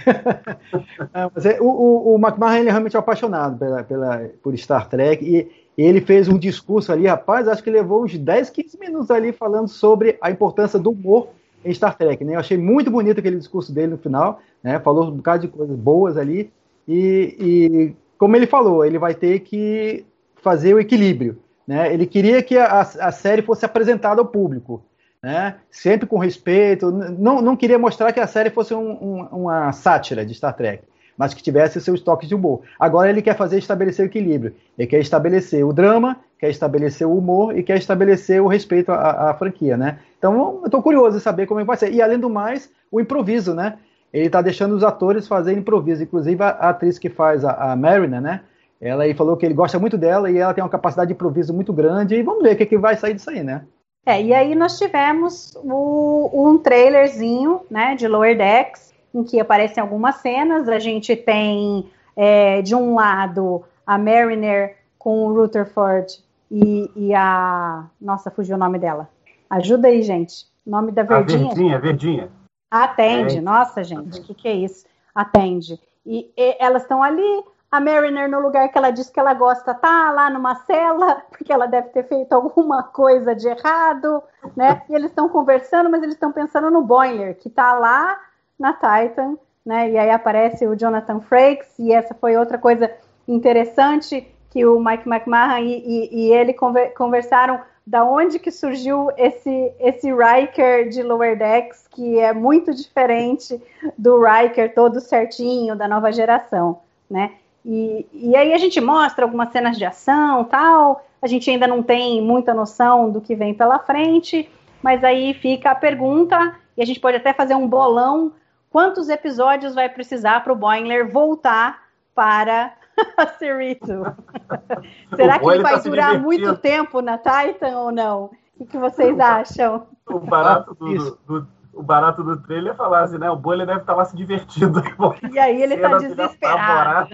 Ah, 1.15 1.31
mas 1.35 1.45
é, 1.45 1.61
o, 1.61 1.67
o, 1.67 2.15
o 2.15 2.17
McMahon 2.17 2.57
ele 2.57 2.69
é 2.69 2.71
realmente 2.71 2.97
apaixonado 2.97 3.59
pela, 3.59 3.83
pela, 3.83 4.31
por 4.43 4.57
Star 4.57 4.89
Trek 4.89 5.25
e 5.25 5.51
ele 5.77 6.01
fez 6.01 6.29
um 6.29 6.39
discurso 6.39 6.93
ali, 6.93 7.07
rapaz, 7.07 7.49
acho 7.49 7.63
que 7.63 7.71
levou 7.71 8.05
uns 8.05 8.17
10, 8.17 8.51
15 8.51 8.79
minutos 8.79 9.11
ali 9.11 9.33
falando 9.33 9.69
sobre 9.69 10.19
a 10.21 10.31
importância 10.31 10.79
do 10.79 10.91
humor 10.91 11.29
em 11.65 11.73
Star 11.73 11.97
Trek, 11.97 12.25
né? 12.25 12.35
Eu 12.35 12.41
achei 12.41 12.59
muito 12.59 12.91
bonito 12.91 13.19
aquele 13.19 13.37
discurso 13.37 13.73
dele 13.73 13.93
no 13.93 13.99
final, 13.99 14.41
né? 14.63 14.79
Falou 14.81 15.09
um 15.09 15.17
bocado 15.17 15.47
de 15.47 15.53
coisas 15.53 15.77
boas 15.77 16.17
ali 16.17 16.53
e, 16.87 17.37
e 17.39 17.97
como 18.23 18.37
ele 18.37 18.47
falou, 18.47 18.85
ele 18.85 19.01
vai 19.01 19.17
ter 19.17 19.41
que 19.41 20.07
fazer 20.37 20.73
o 20.73 20.79
equilíbrio, 20.79 21.41
né? 21.67 21.93
Ele 21.93 22.07
queria 22.07 22.41
que 22.41 22.57
a, 22.57 22.79
a 22.81 23.11
série 23.11 23.43
fosse 23.43 23.65
apresentada 23.67 24.21
ao 24.21 24.29
público, 24.29 24.81
né? 25.21 25.57
Sempre 25.69 26.07
com 26.07 26.19
respeito, 26.19 26.93
não, 26.93 27.43
não 27.43 27.57
queria 27.57 27.81
mostrar 27.81 28.13
que 28.13 28.21
a 28.21 28.27
série 28.29 28.49
fosse 28.49 28.73
um, 28.75 28.91
um, 28.93 29.23
uma 29.33 29.73
sátira 29.73 30.25
de 30.25 30.35
Star 30.35 30.55
Trek 30.55 30.85
mas 31.19 31.35
que 31.35 31.43
tivesse 31.43 31.81
seus 31.81 32.01
toques 32.01 32.29
de 32.29 32.35
humor. 32.35 32.63
Agora 32.81 33.11
ele 33.11 33.21
quer 33.21 33.37
fazer 33.37 33.59
estabelecer 33.59 34.07
o 34.07 34.09
equilíbrio. 34.09 34.55
Ele 34.79 34.89
quer 34.89 34.99
estabelecer 34.99 35.63
o 35.65 35.73
drama, 35.73 36.17
quer 36.39 36.49
estabelecer 36.49 37.07
o 37.07 37.17
humor 37.17 37.57
e 37.57 37.63
quer 37.63 37.77
estabelecer 37.77 38.41
o 38.41 38.47
respeito 38.47 38.91
à, 38.91 39.31
à 39.31 39.35
franquia, 39.35 39.77
né? 39.77 39.99
Então 40.17 40.61
eu 40.61 40.67
estou 40.67 40.83
curioso 40.83 41.19
de 41.19 41.23
saber 41.23 41.47
como 41.47 41.61
é 41.61 41.65
vai 41.65 41.77
ser. 41.77 41.93
E 41.93 42.01
além 42.01 42.19
do 42.19 42.31
mais, 42.31 42.71
o 42.91 42.99
improviso, 42.99 43.53
né? 43.55 43.79
Ele 44.13 44.27
está 44.27 44.43
deixando 44.43 44.75
os 44.75 44.85
atores 44.85 45.27
fazerem 45.27 45.61
improviso. 45.61 46.03
Inclusive 46.03 46.43
a, 46.43 46.49
a 46.49 46.69
atriz 46.71 46.99
que 46.99 47.09
faz 47.09 47.45
a, 47.45 47.73
a 47.73 47.77
Mariner, 47.77 48.21
né? 48.21 48.41
Ela 48.81 49.05
aí 49.05 49.15
falou 49.15 49.37
que 49.37 49.47
ele 49.47 49.55
gosta 49.55 49.79
muito 49.79 49.97
dela 49.97 50.31
e 50.31 50.39
ela 50.39 50.53
tem 50.53 50.63
uma 50.63 50.69
capacidade 50.69 51.09
de 51.09 51.15
improviso 51.15 51.55
muito 51.55 51.73
grande. 51.73 52.17
E 52.17 52.23
vamos 52.23 52.43
ver 52.43 52.55
o 52.55 52.57
que, 52.57 52.67
que 52.67 52.77
vai 52.77 52.97
sair 52.97 53.15
disso 53.15 53.31
aí, 53.31 53.43
né? 53.43 53.65
É, 54.05 54.21
e 54.21 54.35
aí 54.35 54.57
nós 54.57 54.77
tivemos 54.77 55.57
o, 55.63 56.31
um 56.35 56.59
trailerzinho, 56.59 57.61
né, 57.71 57.95
de 57.95 58.09
Lower 58.09 58.37
Decks, 58.37 58.93
em 59.15 59.23
que 59.23 59.39
aparecem 59.39 59.81
algumas 59.81 60.17
cenas. 60.17 60.69
A 60.69 60.81
gente 60.81 61.15
tem, 61.15 61.89
é, 62.17 62.61
de 62.61 62.75
um 62.75 62.97
lado, 62.97 63.63
a 63.87 63.97
Mariner 63.97 64.77
com 64.99 65.27
o 65.27 65.33
Rutherford 65.33 66.19
e, 66.51 66.91
e, 66.97 67.15
a. 67.15 67.87
Nossa, 68.01 68.31
fugiu 68.31 68.57
o 68.57 68.59
nome 68.59 68.79
dela. 68.79 69.09
Ajuda 69.49 69.89
aí, 69.89 70.03
gente. 70.03 70.47
O 70.67 70.71
nome 70.71 70.91
da 70.91 71.05
Verdinha? 71.05 71.45
A 71.45 71.55
Verdinha, 71.55 71.79
Verdinha. 71.79 72.29
Atende. 72.73 73.37
É. 73.37 73.41
Nossa, 73.43 73.85
gente, 73.85 74.19
o 74.19 74.23
que, 74.23 74.33
que 74.33 74.49
é 74.49 74.55
isso? 74.55 74.87
Atende. 75.15 75.79
E, 76.07 76.33
e 76.35 76.57
elas 76.59 76.83
estão 76.83 77.03
ali. 77.03 77.45
A 77.71 77.81
Mariner, 77.81 78.29
no 78.29 78.39
lugar 78.39 78.69
que 78.69 78.77
ela 78.77 78.91
diz 78.91 79.09
que 79.09 79.19
ela 79.19 79.33
gosta, 79.33 79.73
tá 79.73 80.11
lá 80.11 80.29
numa 80.29 80.57
cela, 80.57 81.23
porque 81.33 81.53
ela 81.53 81.67
deve 81.67 81.89
ter 81.89 82.07
feito 82.07 82.33
alguma 82.33 82.83
coisa 82.83 83.35
de 83.35 83.49
errado, 83.49 84.23
né? 84.57 84.83
E 84.89 84.95
eles 84.95 85.11
estão 85.11 85.29
conversando, 85.29 85.89
mas 85.91 86.03
eles 86.03 86.15
estão 86.15 86.33
pensando 86.33 86.71
no 86.71 86.83
Boiler, 86.83 87.39
que 87.39 87.49
tá 87.49 87.73
lá 87.75 88.19
na 88.59 88.75
Titan, 88.75 89.39
né? 89.65 89.91
E 89.91 89.99
aí 89.99 90.11
aparece 90.11 90.67
o 90.67 90.77
Jonathan 90.77 91.21
Frakes, 91.21 91.79
e 91.79 91.93
essa 91.93 92.15
foi 92.15 92.37
outra 92.37 92.59
coisa 92.59 92.91
interessante 93.27 94.27
que 94.51 94.67
o 94.67 94.79
Mike 94.79 95.09
McMahon 95.09 95.59
e, 95.59 95.79
e, 95.79 96.27
e 96.27 96.33
ele 96.33 96.53
conver, 96.53 96.93
conversaram 96.93 97.59
da 97.87 98.05
onde 98.05 98.39
que 98.39 98.51
surgiu 98.51 99.11
esse 99.17 99.73
esse 99.81 100.09
Riker 100.13 100.89
de 100.89 101.03
Lower 101.03 101.37
Decks, 101.37 101.89
que 101.89 102.19
é 102.19 102.33
muito 102.33 102.73
diferente 102.73 103.61
do 103.99 104.23
Riker 104.23 104.75
todo 104.75 105.01
certinho 105.01 105.75
da 105.75 105.89
nova 105.89 106.13
geração, 106.13 106.81
né? 107.11 107.33
E, 107.65 108.07
e 108.13 108.37
aí 108.37 108.53
a 108.53 108.59
gente 108.59 108.81
mostra 108.81 109.25
algumas 109.25 109.51
cenas 109.51 109.77
de 109.77 109.85
ação, 109.85 110.45
tal. 110.45 111.05
A 111.21 111.27
gente 111.27 111.49
ainda 111.51 111.67
não 111.67 111.83
tem 111.83 112.21
muita 112.21 112.53
noção 112.53 113.11
do 113.11 113.21
que 113.21 113.35
vem 113.35 113.55
pela 113.55 113.79
frente, 113.79 114.51
mas 114.83 115.05
aí 115.05 115.35
fica 115.35 115.71
a 115.71 115.75
pergunta 115.75 116.57
e 116.77 116.83
a 116.83 116.85
gente 116.85 116.99
pode 116.99 117.17
até 117.17 117.33
fazer 117.33 117.55
um 117.55 117.69
bolão 117.69 118.33
quantos 118.71 119.09
episódios 119.09 119.75
vai 119.75 119.89
precisar 119.89 120.43
para 120.43 120.53
o 120.53 120.57
Boimler 120.57 121.09
voltar 121.09 121.83
para 122.15 122.73
a 123.17 123.27
Cerrito? 123.39 123.87
Será 125.17 125.39
que 125.39 125.47
ele 125.47 125.63
vai 125.63 125.75
tá 125.75 125.83
durar 125.83 126.21
muito 126.21 126.57
tempo 126.57 127.01
na 127.01 127.19
Titan 127.19 127.79
ou 127.79 127.93
não? 127.93 128.31
O 128.59 128.67
que 128.67 128.79
vocês 128.79 129.19
acham? 129.19 129.87
O 130.07 130.21
barato 130.21 130.75
do, 130.75 131.19
do, 131.27 131.49
o 131.73 131.83
barato 131.83 132.23
do 132.23 132.37
trailer 132.43 132.73
é 132.73 132.77
falar 132.77 133.03
assim, 133.03 133.19
né? 133.19 133.31
O 133.31 133.37
Boiler 133.37 133.67
deve 133.67 133.81
estar 133.81 133.93
tá 133.93 133.99
lá 133.99 134.05
se 134.05 134.15
divertindo. 134.15 134.83
E 135.33 135.39
aí 135.39 135.63
ele 135.63 135.75
está 135.75 135.99
desesperado. 135.99 137.11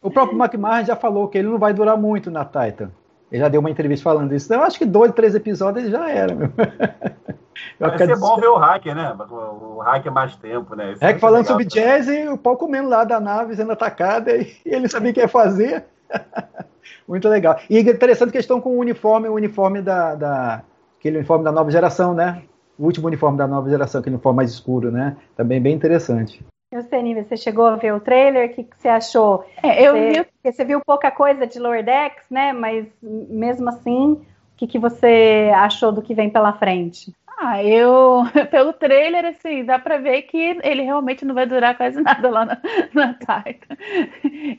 O 0.00 0.10
próprio 0.10 0.38
McMahon 0.38 0.84
já 0.84 0.96
falou 0.96 1.28
que 1.28 1.38
ele 1.38 1.48
não 1.48 1.58
vai 1.58 1.72
durar 1.72 1.96
muito 1.96 2.30
na 2.30 2.44
Titan. 2.44 2.90
Ele 3.32 3.40
já 3.40 3.48
deu 3.48 3.60
uma 3.60 3.70
entrevista 3.70 4.04
falando 4.04 4.34
isso. 4.34 4.52
Eu 4.52 4.62
acho 4.62 4.76
que 4.76 4.84
dois, 4.84 5.10
três 5.12 5.34
episódios 5.34 5.90
já 5.90 6.08
era, 6.10 6.34
meu. 6.34 6.52
Vai 7.80 7.96
ser 7.98 8.18
bom 8.18 8.36
ver 8.36 8.48
o 8.48 8.56
hacker, 8.56 8.94
né? 8.94 9.16
O, 9.30 9.78
hacker 9.80 10.10
é 10.10 10.14
mais 10.14 10.36
tempo, 10.36 10.74
né? 10.74 10.94
é 11.00 11.12
que 11.14 11.20
falando 11.20 11.46
sobre 11.46 11.64
jazz 11.64 12.08
e 12.08 12.28
o 12.28 12.36
pau 12.36 12.56
comendo 12.56 12.88
lá 12.88 13.04
da 13.04 13.20
nave 13.20 13.54
sendo 13.54 13.72
atacada 13.72 14.36
e 14.36 14.54
ele 14.66 14.88
sabia 14.88 15.10
o 15.10 15.14
que 15.14 15.20
ia 15.20 15.28
fazer. 15.28 15.84
Muito 17.08 17.28
legal. 17.28 17.58
E 17.70 17.78
interessante 17.78 18.30
que 18.30 18.36
eles 18.36 18.44
estão 18.44 18.60
com 18.60 18.76
o 18.76 18.78
uniforme, 18.78 19.28
o 19.28 19.34
uniforme 19.34 19.80
da, 19.80 20.14
da, 20.14 20.62
aquele 20.98 21.16
uniforme 21.18 21.44
da 21.44 21.52
nova 21.52 21.70
geração, 21.70 22.14
né? 22.14 22.42
O 22.78 22.84
último 22.84 23.06
uniforme 23.06 23.38
da 23.38 23.46
nova 23.46 23.68
geração, 23.70 24.00
aquele 24.00 24.16
uniforme 24.16 24.36
mais 24.36 24.50
escuro, 24.50 24.90
né? 24.90 25.16
Também 25.36 25.60
bem 25.60 25.74
interessante. 25.74 26.44
Eu 26.72 26.82
sei, 26.84 27.14
você 27.14 27.36
chegou 27.36 27.66
a 27.66 27.76
ver 27.76 27.92
o 27.92 28.00
trailer, 28.00 28.48
o 28.48 28.54
que, 28.54 28.64
que 28.64 28.76
você 28.78 28.88
achou? 28.88 29.44
É, 29.62 29.86
eu 29.86 29.92
você, 29.92 30.22
vi... 30.22 30.52
você 30.52 30.64
viu 30.64 30.80
pouca 30.80 31.10
coisa 31.10 31.46
de 31.46 31.58
Lower 31.58 31.84
Decks, 31.84 32.24
né? 32.30 32.54
Mas 32.54 32.86
mesmo 33.02 33.68
assim, 33.68 34.12
o 34.12 34.24
que, 34.56 34.66
que 34.66 34.78
você 34.78 35.52
achou 35.54 35.92
do 35.92 36.00
que 36.00 36.14
vem 36.14 36.30
pela 36.30 36.54
frente? 36.54 37.14
Ah, 37.38 37.62
eu, 37.62 38.22
pelo 38.50 38.72
trailer, 38.72 39.26
assim, 39.26 39.64
dá 39.64 39.78
pra 39.78 39.98
ver 39.98 40.22
que 40.22 40.58
ele 40.62 40.82
realmente 40.82 41.24
não 41.26 41.34
vai 41.34 41.44
durar 41.44 41.76
quase 41.76 42.00
nada 42.02 42.30
lá 42.30 42.46
na, 42.46 42.58
na 42.94 43.14
Titan. 43.14 43.76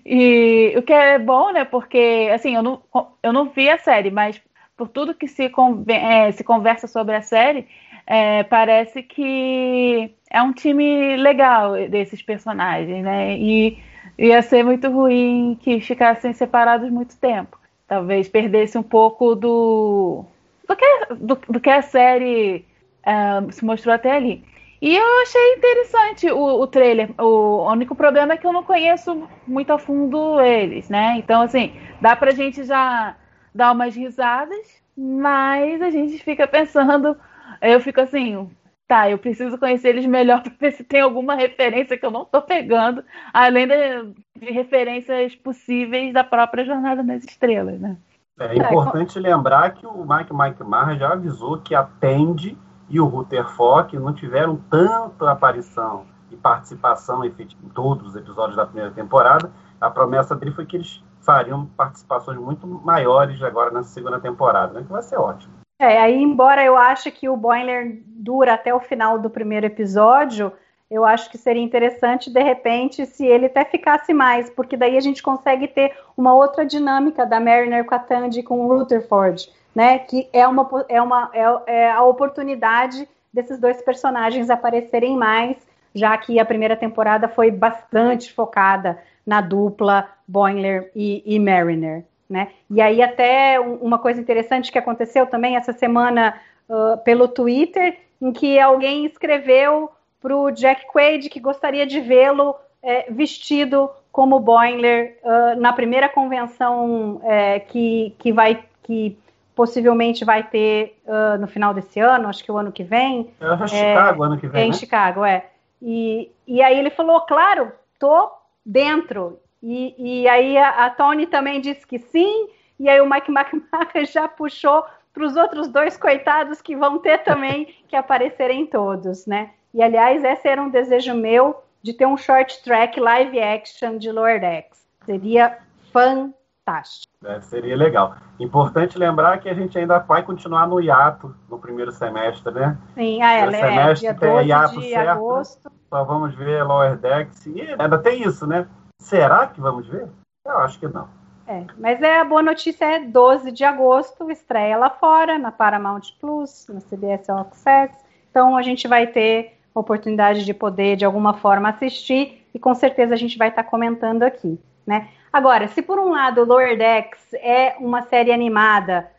E 0.06 0.74
o 0.78 0.84
que 0.84 0.94
é 0.94 1.18
bom, 1.18 1.52
né, 1.52 1.66
porque, 1.66 2.30
assim, 2.32 2.56
eu 2.56 2.62
não, 2.62 2.82
eu 3.24 3.34
não 3.34 3.50
vi 3.50 3.70
a 3.70 3.80
série, 3.80 4.12
mas 4.12 4.40
por 4.78 4.88
tudo 4.88 5.16
que 5.16 5.28
se, 5.28 5.52
é, 5.88 6.32
se 6.32 6.44
conversa 6.44 6.86
sobre 6.86 7.16
a 7.16 7.22
série, 7.22 7.68
é, 8.06 8.44
parece 8.44 9.04
que 9.04 10.14
é 10.30 10.42
um 10.42 10.54
time 10.54 11.16
legal 11.18 11.74
desses 11.90 12.22
personagens, 12.22 13.04
né, 13.04 13.38
e 13.38 13.78
ia 14.18 14.42
ser 14.42 14.64
muito 14.64 14.90
ruim 14.90 15.58
que 15.62 15.80
ficassem 15.82 16.34
separados 16.34 16.90
muito 16.90 17.18
tempo. 17.18 17.60
Talvez 17.88 18.28
perdesse 18.28 18.78
um 18.78 18.84
pouco 18.84 19.36
do, 19.36 20.26
do, 20.68 20.76
que, 20.76 21.16
do, 21.16 21.36
do 21.36 21.60
que 21.60 21.70
a 21.70 21.82
série 21.82 22.66
uh, 23.06 23.52
se 23.52 23.64
mostrou 23.64 23.94
até 23.94 24.12
ali. 24.12 24.44
E 24.82 24.98
eu 24.98 25.22
achei 25.22 25.54
interessante 25.54 26.30
o, 26.30 26.60
o 26.62 26.68
trailer. 26.68 27.10
O, 27.18 27.72
único 27.72 27.96
problema 27.96 28.34
é 28.34 28.38
que 28.38 28.46
eu 28.46 28.52
não 28.52 28.64
conheço 28.64 29.30
muito 29.48 29.72
a 29.72 29.80
fundo 29.80 30.42
eles, 30.42 30.90
né? 30.90 31.16
Então, 31.18 31.42
assim, 31.42 31.74
dá 32.02 32.18
pra 32.18 32.32
gente 32.32 32.66
já 32.66 33.16
dar 33.56 33.72
umas 33.72 33.96
risadas, 33.96 34.82
mas 34.98 35.82
a 35.82 35.90
gente 35.90 36.18
fica 36.22 36.46
pensando. 36.46 37.16
Eu 37.64 37.80
fico 37.80 38.02
assim, 38.02 38.50
tá, 38.88 39.10
eu 39.10 39.18
preciso 39.18 39.58
conhecer 39.58 39.90
eles 39.90 40.06
melhor 40.06 40.44
para 40.44 40.54
ver 40.60 40.74
se 40.74 40.84
tem 40.84 41.02
alguma 41.02 41.34
referência 41.34 41.98
que 41.98 42.06
eu 42.06 42.12
não 42.12 42.26
tô 42.26 42.42
pegando, 42.42 43.04
além 43.34 43.68
de, 43.68 44.14
referências 44.52 45.36
possíveis 45.36 46.14
da 46.14 46.24
própria 46.24 46.66
Jornada 46.66 47.02
nas 47.02 47.24
Estrelas, 47.24 47.80
né? 47.80 47.98
É 48.40 48.56
importante 48.56 49.20
lembrar 49.20 49.72
que 49.72 49.86
o 49.86 50.06
Mike 50.06 50.34
Mike 50.34 50.64
Marra 50.64 50.96
já 50.96 51.14
avisou 51.14 51.60
que 51.60 51.74
atende 51.76 52.58
e 52.90 53.00
o 53.00 53.06
Rutherford 53.06 53.98
não 53.98 54.12
tiveram 54.12 54.58
tanta 54.70 55.32
aparição 55.32 56.06
e 56.32 56.36
participação 56.36 57.24
em 57.24 57.32
todos 57.74 58.10
os 58.10 58.16
episódios 58.16 58.58
da 58.58 58.66
primeira 58.66 58.92
temporada. 58.92 59.52
A 59.80 59.90
promessa 59.90 60.36
dele 60.36 60.52
foi 60.52 60.66
que 60.66 60.78
eles 60.78 61.04
fariam 61.22 61.68
participações 61.78 62.38
muito 62.40 62.68
maiores 62.68 63.42
agora 63.42 63.72
na 63.72 63.84
segunda 63.84 64.20
temporada, 64.20 64.74
né? 64.74 64.84
que 64.84 64.92
vai 64.92 65.04
ser 65.04 65.18
ótimo. 65.18 65.63
É, 65.84 66.02
aí, 66.02 66.22
embora 66.22 66.64
eu 66.64 66.78
ache 66.78 67.12
que 67.12 67.28
o 67.28 67.36
Boiler 67.36 68.02
dura 68.06 68.54
até 68.54 68.74
o 68.74 68.80
final 68.80 69.20
do 69.20 69.30
primeiro 69.30 69.66
episódio, 69.66 70.52
eu 70.90 71.04
acho 71.04 71.30
que 71.30 71.38
seria 71.38 71.62
interessante, 71.62 72.30
de 72.30 72.42
repente, 72.42 73.06
se 73.06 73.26
ele 73.26 73.48
até 73.48 73.66
ficasse 73.66 74.14
mais, 74.14 74.50
porque 74.50 74.78
daí 74.78 74.98
a 74.98 75.02
gente 75.02 75.22
consegue 75.22 75.68
ter 75.68 75.96
uma 76.16 76.34
outra 76.34 76.66
dinâmica 76.66 77.26
da 77.26 77.40
Mariner 77.40 77.84
com 77.86 77.96
a 77.96 78.00
Tandy 78.00 78.44
com 78.44 78.66
o 78.66 78.68
Rutherford 78.68 79.52
né? 79.76 80.00
Que 80.00 80.30
é 80.32 80.48
uma, 80.48 80.70
é 80.88 81.02
uma 81.02 81.30
é, 81.34 81.44
é 81.68 81.92
a 81.92 82.04
oportunidade 82.04 83.08
desses 83.34 83.60
dois 83.60 83.82
personagens 83.82 84.50
aparecerem 84.50 85.18
mais 85.18 85.58
já 85.96 86.18
que 86.18 86.40
a 86.40 86.46
primeira 86.46 86.76
temporada 86.76 87.28
foi 87.28 87.52
bastante 87.52 88.34
focada 88.34 88.98
na 89.26 89.42
dupla 89.42 90.10
Boimler 90.28 90.92
e, 90.96 91.22
e 91.26 91.40
Mariner, 91.40 92.04
né? 92.34 92.50
E 92.70 92.82
aí 92.82 93.02
até 93.02 93.60
uma 93.60 94.00
coisa 94.00 94.20
interessante 94.20 94.72
que 94.72 94.78
aconteceu 94.78 95.28
também 95.28 95.56
essa 95.56 95.72
semana 95.72 96.36
uh, 96.68 96.98
pelo 97.04 97.28
Twitter, 97.28 98.00
em 98.20 98.34
que 98.34 98.60
alguém 98.60 99.06
escreveu 99.06 99.92
para 100.20 100.36
o 100.36 100.52
Jack 100.52 100.88
Quaid 100.88 101.30
que 101.30 101.40
gostaria 101.40 101.86
de 101.86 102.00
vê-lo 102.02 102.56
é, 102.82 103.12
vestido 103.12 103.90
como 104.12 104.40
Boimler 104.40 105.20
uh, 105.24 105.60
na 105.60 105.72
primeira 105.74 106.10
convenção 106.10 107.22
é, 107.24 107.60
que, 107.60 108.16
que 108.20 108.32
vai 108.32 108.64
que 108.84 109.18
possivelmente 109.56 110.26
vai 110.26 110.44
ter 110.44 111.00
uh, 111.06 111.40
no 111.40 111.48
final 111.48 111.74
desse 111.74 112.00
ano, 112.00 112.28
acho 112.28 112.44
que 112.44 112.52
o 112.52 112.58
ano 112.58 112.72
que 112.72 112.84
vem. 112.84 113.32
É, 113.40 113.46
é 113.46 113.68
Chicago, 113.68 114.24
ano 114.24 114.38
que 114.38 114.48
vem. 114.48 114.62
É 114.62 114.66
em 114.66 114.70
né? 114.70 114.74
Chicago, 114.74 115.24
é. 115.24 115.46
E, 115.82 116.32
e 116.48 116.62
aí 116.62 116.78
ele 116.78 116.90
falou, 116.90 117.22
claro, 117.22 117.72
tô 118.00 118.32
dentro. 118.66 119.40
E, 119.64 119.96
e 120.24 120.28
aí 120.28 120.58
a, 120.58 120.86
a 120.86 120.90
Tony 120.90 121.26
também 121.26 121.62
disse 121.62 121.88
que 121.88 121.98
sim, 121.98 122.50
e 122.78 122.90
aí 122.90 123.00
o 123.00 123.10
Mike 123.10 123.32
McMahon 123.34 124.06
já 124.06 124.28
puxou 124.28 124.84
para 125.14 125.26
os 125.26 125.38
outros 125.38 125.70
dois 125.70 125.96
coitados 125.96 126.62
que 126.62 126.76
vão 126.76 127.00
ter 127.00 127.20
também 127.20 127.74
que 127.88 127.96
aparecerem 127.96 128.66
todos, 128.66 129.26
né? 129.26 129.52
E 129.74 129.82
aliás, 129.82 130.24
esse 130.24 130.48
era 130.48 130.62
um 130.62 130.70
desejo 130.70 131.14
meu 131.16 131.64
de 131.82 131.94
ter 131.94 132.06
um 132.06 132.18
short 132.18 132.62
track 132.64 133.00
live 133.00 133.40
action 133.40 133.98
de 133.98 134.12
Lower 134.12 134.40
Decks. 134.40 134.86
Seria 135.06 135.58
fantástico. 135.92 137.14
É, 137.26 137.40
seria 137.42 137.76
legal. 137.76 138.16
Importante 138.40 138.98
lembrar 138.98 139.40
que 139.40 139.50
a 139.50 139.54
gente 139.54 139.78
ainda 139.78 140.00
vai 140.00 140.24
continuar 140.24 140.68
no 140.68 140.80
hiato 140.80 141.36
no 141.50 141.58
primeiro 141.58 141.92
semestre, 141.92 142.54
né? 142.54 142.78
Sim, 142.94 143.22
ah, 143.22 143.32
é, 143.32 143.42
Primeiro 143.48 143.68
semestre 143.68 144.00
dia 144.00 144.14
tem 144.14 144.32
12 144.32 144.48
hiato 144.48 144.80
de 144.80 144.90
certo. 144.90 145.10
agosto. 145.10 145.72
Só 145.90 146.04
vamos 146.04 146.36
ver 146.36 146.64
Lower 146.64 146.98
Decks. 146.98 147.46
E 147.48 147.62
ainda 147.78 147.98
tem 147.98 148.24
isso, 148.24 148.46
né? 148.46 148.68
Será 149.04 149.48
que 149.48 149.60
vamos 149.60 149.88
ver? 149.88 150.08
Eu 150.46 150.58
acho 150.60 150.80
que 150.80 150.88
não. 150.88 151.08
É, 151.46 151.66
mas 151.78 152.02
é, 152.02 152.20
a 152.20 152.24
boa 152.24 152.42
notícia 152.42 152.86
é 152.86 153.00
12 153.00 153.52
de 153.52 153.66
agosto, 153.66 154.32
estreia 154.32 154.78
lá 154.78 154.90
fora, 154.90 155.38
na 155.38 155.52
Paramount 155.52 156.14
Plus, 156.22 156.68
na 156.70 156.80
CBS 156.80 157.30
All 157.30 157.40
Access. 157.40 157.94
Então 158.32 158.56
a 158.56 158.62
gente 158.62 158.88
vai 158.88 159.08
ter 159.08 159.58
oportunidade 159.76 160.46
de 160.46 160.54
poder, 160.54 160.96
de 160.96 161.04
alguma 161.04 161.34
forma, 161.34 161.70
assistir 161.70 162.48
e 162.54 162.60
com 162.60 162.74
certeza 162.74 163.14
a 163.14 163.18
gente 163.18 163.38
vai 163.38 163.50
estar 163.50 163.64
comentando 163.66 164.24
aqui. 164.24 164.58
Né? 164.88 165.10
Agora, 165.32 165.68
se 165.68 165.82
por 165.82 166.00
um 166.00 166.10
lado 166.10 166.46
Lower 166.46 166.78
Decks 166.78 167.34
é 167.34 167.76
uma 167.80 168.04
série 168.04 168.32
animada 168.32 169.12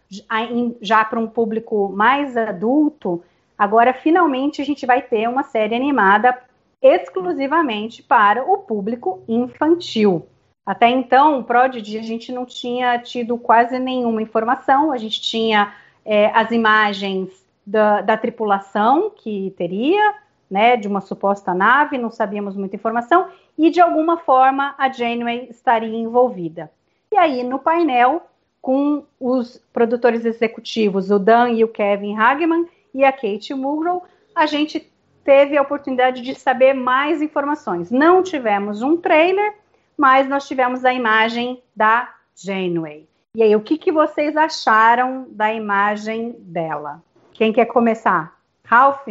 já 0.81 1.05
para 1.05 1.19
um 1.19 1.27
público 1.27 1.91
mais 1.91 2.37
adulto, 2.37 3.23
agora 3.59 3.93
finalmente 3.93 4.63
a 4.63 4.65
gente 4.65 4.87
vai 4.87 5.03
ter 5.03 5.29
uma 5.29 5.43
série 5.43 5.75
animada 5.75 6.39
exclusivamente 6.85 8.03
para 8.03 8.45
o 8.45 8.59
público 8.59 9.25
infantil. 9.27 10.29
Até 10.67 10.91
então, 10.91 11.41
o 11.41 11.45
Prodigy, 11.45 11.99
a 11.99 12.03
gente 12.03 12.31
não 12.31 12.45
tinha 12.45 12.99
tido 12.99 13.39
quase 13.39 13.79
nenhuma 13.79 14.21
informação, 14.21 14.93
a 14.93 14.99
gente 14.99 15.21
tinha 15.21 15.75
é, 16.05 16.27
as 16.27 16.51
imagens 16.51 17.31
da, 17.67 18.03
da, 18.03 18.17
tripulação 18.19 19.11
que 19.11 19.55
teria, 19.57 20.15
né, 20.51 20.77
de 20.77 20.87
uma 20.87 21.01
suposta 21.01 21.55
nave, 21.55 21.97
não 21.97 22.11
sabíamos 22.11 22.55
muita 22.55 22.77
informação, 22.77 23.29
e 23.57 23.71
de 23.71 23.81
alguma 23.81 24.19
forma 24.19 24.75
a 24.77 24.91
Janeway 24.91 25.49
estaria 25.51 25.97
envolvida. 25.97 26.71
E 27.11 27.17
aí, 27.17 27.43
no 27.43 27.59
painel, 27.59 28.23
com 28.61 29.05
os 29.19 29.59
produtores 29.73 30.25
executivos, 30.25 31.11
o 31.11 31.19
Dan 31.19 31.51
e 31.51 31.65
o 31.65 31.69
Kevin 31.69 32.17
Hagman 32.17 32.67
e 32.95 33.05
a 33.05 33.13
Kate 33.13 33.55
Mulgrew, 33.55 34.03
a 34.35 34.47
gente 34.47 34.91
teve 35.25 35.57
a 35.57 35.63
oportunidade 35.63 36.21
de 36.21 36.35
saber 36.35 36.75
mais 36.75 37.23
informações. 37.23 37.91
Não 37.91 38.23
tivemos 38.23 38.83
um 38.83 38.97
trailer, 38.97 39.55
mas 39.97 40.29
nós 40.29 40.47
tivemos 40.47 40.85
a 40.85 40.93
imagem 40.93 41.63
da 41.75 42.11
Janeway. 42.37 43.09
E 43.35 43.43
aí, 43.43 43.57
o 43.57 43.61
que, 43.61 43.77
que 43.77 43.91
vocês 43.91 44.37
acharam 44.37 45.27
da 45.31 45.53
imagem 45.53 46.37
dela? 46.39 47.03
Quem 47.33 47.53
quer 47.53 47.65
começar? 47.65 48.37
Ralph? 48.65 49.09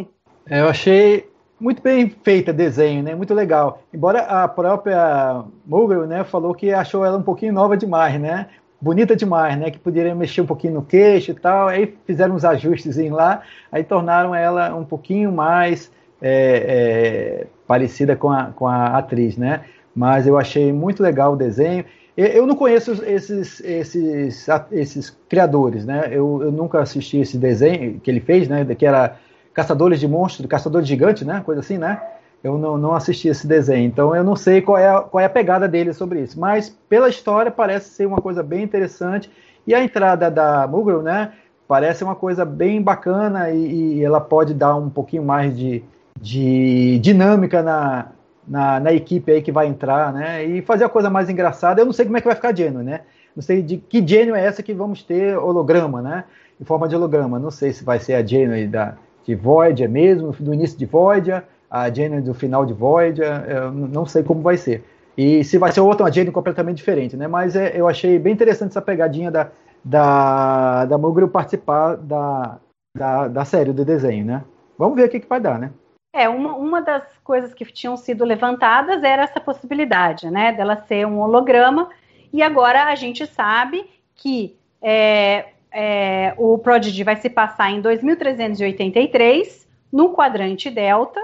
Eu 0.49 0.69
achei 0.69 1.29
muito 1.59 1.81
bem 1.81 2.09
feita 2.23 2.53
desenho, 2.53 3.03
né? 3.03 3.15
Muito 3.15 3.33
legal. 3.33 3.81
Embora 3.93 4.19
a 4.21 4.47
própria 4.47 5.43
Mulgrew, 5.65 6.05
né, 6.05 6.23
falou 6.23 6.53
que 6.53 6.71
achou 6.71 7.05
ela 7.05 7.17
um 7.17 7.23
pouquinho 7.23 7.53
nova 7.53 7.75
demais, 7.75 8.19
né? 8.19 8.47
Bonita 8.79 9.15
demais, 9.15 9.57
né? 9.57 9.71
Que 9.71 9.79
poderia 9.79 10.13
mexer 10.13 10.41
um 10.41 10.45
pouquinho 10.45 10.73
no 10.73 10.81
queixo 10.83 11.31
e 11.31 11.35
tal. 11.35 11.67
Aí 11.67 11.97
fizeram 12.05 12.35
uns 12.35 12.45
ajustes 12.45 12.97
lá, 13.09 13.41
aí 13.71 13.83
tornaram 13.83 14.35
ela 14.35 14.75
um 14.75 14.85
pouquinho 14.85 15.31
mais 15.31 15.91
é, 16.23 17.43
é, 17.43 17.47
parecida 17.67 18.15
com 18.15 18.31
a, 18.31 18.45
com 18.45 18.67
a 18.67 18.97
atriz, 18.97 19.37
né? 19.37 19.61
mas 19.95 20.25
eu 20.25 20.37
achei 20.37 20.71
muito 20.73 21.03
legal 21.03 21.33
o 21.33 21.35
desenho. 21.35 21.85
Eu 22.15 22.45
não 22.45 22.55
conheço 22.55 22.91
esses, 23.05 23.59
esses, 23.61 24.47
esses 24.71 25.17
criadores, 25.27 25.83
né? 25.83 26.09
Eu, 26.11 26.41
eu 26.43 26.51
nunca 26.51 26.79
assisti 26.79 27.17
esse 27.17 27.37
desenho 27.37 27.99
que 27.99 28.09
ele 28.09 28.19
fez, 28.19 28.47
né? 28.47 28.63
Que 28.75 28.85
era 28.85 29.17
Caçadores 29.53 29.99
de 29.99 30.07
Monstros, 30.07 30.47
Caçadores 30.47 30.87
Gigante, 30.87 31.25
né? 31.25 31.41
Coisa 31.43 31.61
assim, 31.61 31.77
né? 31.77 32.01
Eu 32.43 32.57
não, 32.57 32.77
não 32.77 32.93
assisti 32.93 33.29
esse 33.29 33.47
desenho, 33.47 33.85
então 33.85 34.13
eu 34.13 34.23
não 34.23 34.35
sei 34.35 34.61
qual 34.61 34.77
é, 34.77 34.87
a, 34.87 34.99
qual 34.99 35.21
é 35.21 35.25
a 35.25 35.29
pegada 35.29 35.67
dele 35.67 35.93
sobre 35.93 36.21
isso. 36.21 36.39
Mas 36.39 36.69
pela 36.89 37.09
história 37.09 37.49
parece 37.49 37.89
ser 37.89 38.05
uma 38.05 38.21
coisa 38.21 38.43
bem 38.43 38.63
interessante. 38.63 39.31
E 39.65 39.73
a 39.73 39.83
entrada 39.83 40.29
da 40.29 40.67
Mughal, 40.67 41.01
né? 41.01 41.31
Parece 41.67 42.03
uma 42.03 42.15
coisa 42.15 42.43
bem 42.45 42.81
bacana 42.81 43.49
e, 43.49 43.95
e 43.95 44.03
ela 44.03 44.19
pode 44.19 44.53
dar 44.53 44.75
um 44.75 44.89
pouquinho 44.89 45.23
mais 45.23 45.57
de, 45.57 45.83
de 46.19 46.99
dinâmica 46.99 47.61
na, 47.61 48.07
na, 48.47 48.79
na, 48.79 48.93
equipe 48.93 49.31
aí 49.31 49.41
que 49.41 49.51
vai 49.51 49.67
entrar, 49.67 50.13
né? 50.13 50.43
E 50.43 50.61
fazer 50.61 50.83
a 50.83 50.89
coisa 50.89 51.09
mais 51.09 51.29
engraçada. 51.29 51.81
Eu 51.81 51.85
não 51.85 51.93
sei 51.93 52.05
como 52.05 52.17
é 52.17 52.21
que 52.21 52.27
vai 52.27 52.35
ficar 52.35 52.55
Geno, 52.55 52.81
né? 52.81 53.01
Não 53.35 53.41
sei 53.41 53.61
de 53.61 53.77
que 53.77 54.05
Geno 54.05 54.35
é 54.35 54.45
essa 54.45 54.63
que 54.63 54.73
vamos 54.73 55.03
ter 55.03 55.37
holograma, 55.37 56.01
né? 56.01 56.23
Em 56.59 56.63
forma 56.63 56.87
de 56.87 56.95
holograma. 56.95 57.39
Não 57.39 57.51
sei 57.51 57.73
se 57.73 57.83
vai 57.83 57.99
ser 57.99 58.13
a 58.13 58.25
Geno 58.25 58.69
da, 58.69 58.95
de 59.25 59.35
Voyager 59.35 59.89
mesmo, 59.89 60.31
do 60.39 60.53
início 60.53 60.77
de 60.77 60.85
Voyager, 60.85 61.43
a 61.69 61.89
Geno 61.89 62.21
do 62.21 62.33
final 62.33 62.65
de 62.65 62.73
Voyager, 62.73 63.71
não 63.71 64.05
sei 64.05 64.23
como 64.23 64.41
vai 64.41 64.57
ser. 64.57 64.83
E 65.17 65.43
se 65.43 65.57
vai 65.57 65.71
ser 65.71 65.81
outra, 65.81 66.11
Geno 66.11 66.31
completamente 66.31 66.77
diferente, 66.77 67.15
né? 67.15 67.27
Mas 67.27 67.55
é, 67.55 67.73
eu 67.75 67.87
achei 67.87 68.17
bem 68.19 68.33
interessante 68.33 68.71
essa 68.71 68.81
pegadinha 68.81 69.29
da, 69.31 69.49
da, 69.83 70.85
da 70.85 70.97
Mulgrew 70.97 71.27
participar 71.27 71.95
da, 71.97 72.57
da, 72.95 73.27
da 73.27 73.45
série, 73.45 73.71
do 73.71 73.85
desenho, 73.85 74.25
né? 74.25 74.43
Vamos 74.77 74.95
ver 74.95 75.05
o 75.05 75.09
que, 75.09 75.19
que 75.19 75.29
vai 75.29 75.39
dar, 75.39 75.59
né? 75.59 75.71
É, 76.15 76.29
uma, 76.29 76.55
uma 76.55 76.79
das 76.79 77.03
coisas 77.23 77.55
que 77.55 77.65
tinham 77.65 77.97
sido 77.97 78.23
levantadas 78.23 79.03
era 79.03 79.23
essa 79.23 79.41
possibilidade, 79.41 80.29
né, 80.29 80.51
dela 80.51 80.75
ser 80.87 81.07
um 81.07 81.19
holograma, 81.19 81.89
e 82.31 82.43
agora 82.43 82.85
a 82.85 82.93
gente 82.93 83.25
sabe 83.25 83.89
que 84.15 84.55
é, 84.79 85.47
é, 85.71 86.35
o 86.37 86.59
Prodigy 86.59 87.03
vai 87.03 87.15
se 87.15 87.31
passar 87.31 87.71
em 87.71 87.81
2383, 87.81 89.67
no 89.91 90.13
quadrante 90.13 90.69
Delta, 90.69 91.19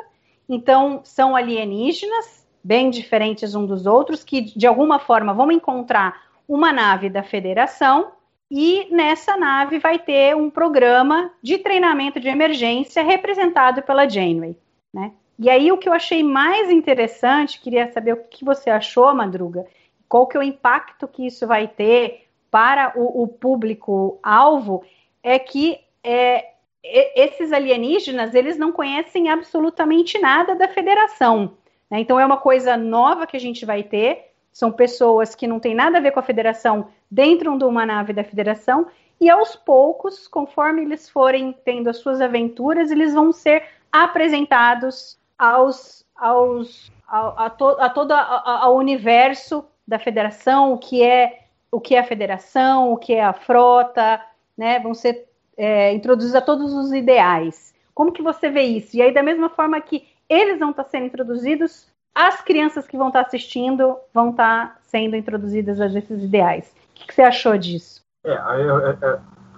então 0.49 1.01
são 1.03 1.35
alienígenas, 1.35 2.47
bem 2.63 2.89
diferentes 2.89 3.53
um 3.53 3.67
dos 3.67 3.85
outros, 3.85 4.23
que 4.23 4.41
de 4.41 4.65
alguma 4.65 4.97
forma 4.97 5.35
vão 5.35 5.51
encontrar 5.51 6.23
uma 6.47 6.73
nave 6.73 7.09
da 7.09 7.21
Federação, 7.21 8.13
e 8.49 8.87
nessa 8.89 9.37
nave 9.37 9.77
vai 9.77 9.99
ter 9.99 10.35
um 10.35 10.49
programa 10.49 11.31
de 11.43 11.59
treinamento 11.59 12.19
de 12.19 12.27
emergência 12.27 13.03
representado 13.03 13.83
pela 13.83 14.09
Janeway. 14.09 14.57
Né? 14.93 15.11
E 15.37 15.49
aí 15.49 15.71
o 15.71 15.77
que 15.77 15.87
eu 15.87 15.93
achei 15.93 16.23
mais 16.23 16.69
interessante, 16.69 17.61
queria 17.61 17.91
saber 17.91 18.13
o 18.13 18.23
que 18.23 18.43
você 18.43 18.69
achou, 18.69 19.13
Madruga, 19.13 19.65
qual 20.07 20.27
que 20.27 20.35
é 20.35 20.39
o 20.39 20.43
impacto 20.43 21.07
que 21.07 21.25
isso 21.25 21.47
vai 21.47 21.67
ter 21.67 22.27
para 22.51 22.93
o, 22.95 23.23
o 23.23 23.27
público-alvo, 23.27 24.83
é 25.21 25.37
que 25.37 25.79
é, 26.03 26.53
esses 26.83 27.51
alienígenas, 27.51 28.33
eles 28.33 28.57
não 28.57 28.71
conhecem 28.71 29.29
absolutamente 29.29 30.17
nada 30.17 30.55
da 30.55 30.67
federação. 30.67 31.53
Né? 31.89 31.99
Então 31.99 32.19
é 32.19 32.25
uma 32.25 32.37
coisa 32.37 32.75
nova 32.75 33.27
que 33.27 33.37
a 33.37 33.39
gente 33.39 33.65
vai 33.65 33.83
ter, 33.83 34.31
são 34.51 34.71
pessoas 34.71 35.35
que 35.35 35.47
não 35.47 35.59
têm 35.59 35.75
nada 35.75 35.97
a 35.97 36.01
ver 36.01 36.11
com 36.11 36.19
a 36.19 36.23
federação 36.23 36.89
dentro 37.09 37.55
de 37.57 37.63
uma 37.63 37.85
nave 37.85 38.13
da 38.13 38.23
federação, 38.23 38.87
e 39.19 39.29
aos 39.29 39.55
poucos, 39.55 40.27
conforme 40.27 40.83
eles 40.83 41.09
forem 41.09 41.53
tendo 41.65 41.89
as 41.89 41.97
suas 41.97 42.21
aventuras, 42.21 42.89
eles 42.89 43.13
vão 43.13 43.31
ser 43.31 43.63
apresentados 43.91 45.17
aos, 45.37 46.05
aos 46.15 46.91
a, 47.07 47.45
a, 47.45 47.49
to, 47.49 47.67
a 47.79 47.89
todo 47.89 48.11
a, 48.11 48.63
ao 48.63 48.77
universo 48.77 49.65
da 49.87 49.99
federação, 49.99 50.73
o 50.73 50.77
que 50.77 51.03
é 51.03 51.45
o 51.71 51.79
que 51.79 51.95
é 51.95 51.99
a 51.99 52.03
federação, 52.03 52.91
o 52.91 52.97
que 52.97 53.13
é 53.13 53.23
a 53.23 53.33
frota, 53.33 54.19
né? 54.57 54.79
Vão 54.79 54.95
ser 54.95 55.27
é, 55.55 55.93
introduzidos 55.93 56.35
a 56.35 56.41
todos 56.41 56.73
os 56.73 56.91
ideais. 56.91 57.75
Como 57.93 58.11
que 58.11 58.23
você 58.23 58.49
vê 58.49 58.63
isso? 58.63 58.97
E 58.97 59.01
aí, 59.01 59.13
da 59.13 59.21
mesma 59.21 59.49
forma 59.49 59.79
que 59.79 60.07
eles 60.27 60.57
vão 60.57 60.71
estar 60.71 60.85
sendo 60.85 61.05
introduzidos, 61.05 61.87
as 62.15 62.41
crianças 62.41 62.87
que 62.87 62.97
vão 62.97 63.09
estar 63.09 63.21
assistindo 63.21 63.97
vão 64.13 64.31
estar 64.31 64.79
sendo 64.81 65.15
introduzidas 65.15 65.79
a 65.79 65.85
esses 65.85 66.23
ideais. 66.23 66.73
O 66.91 66.93
que, 66.95 67.07
que 67.07 67.13
você 67.13 67.21
achou 67.21 67.57
disso? 67.57 67.98
É, 68.29 68.61
eu, 68.61 68.79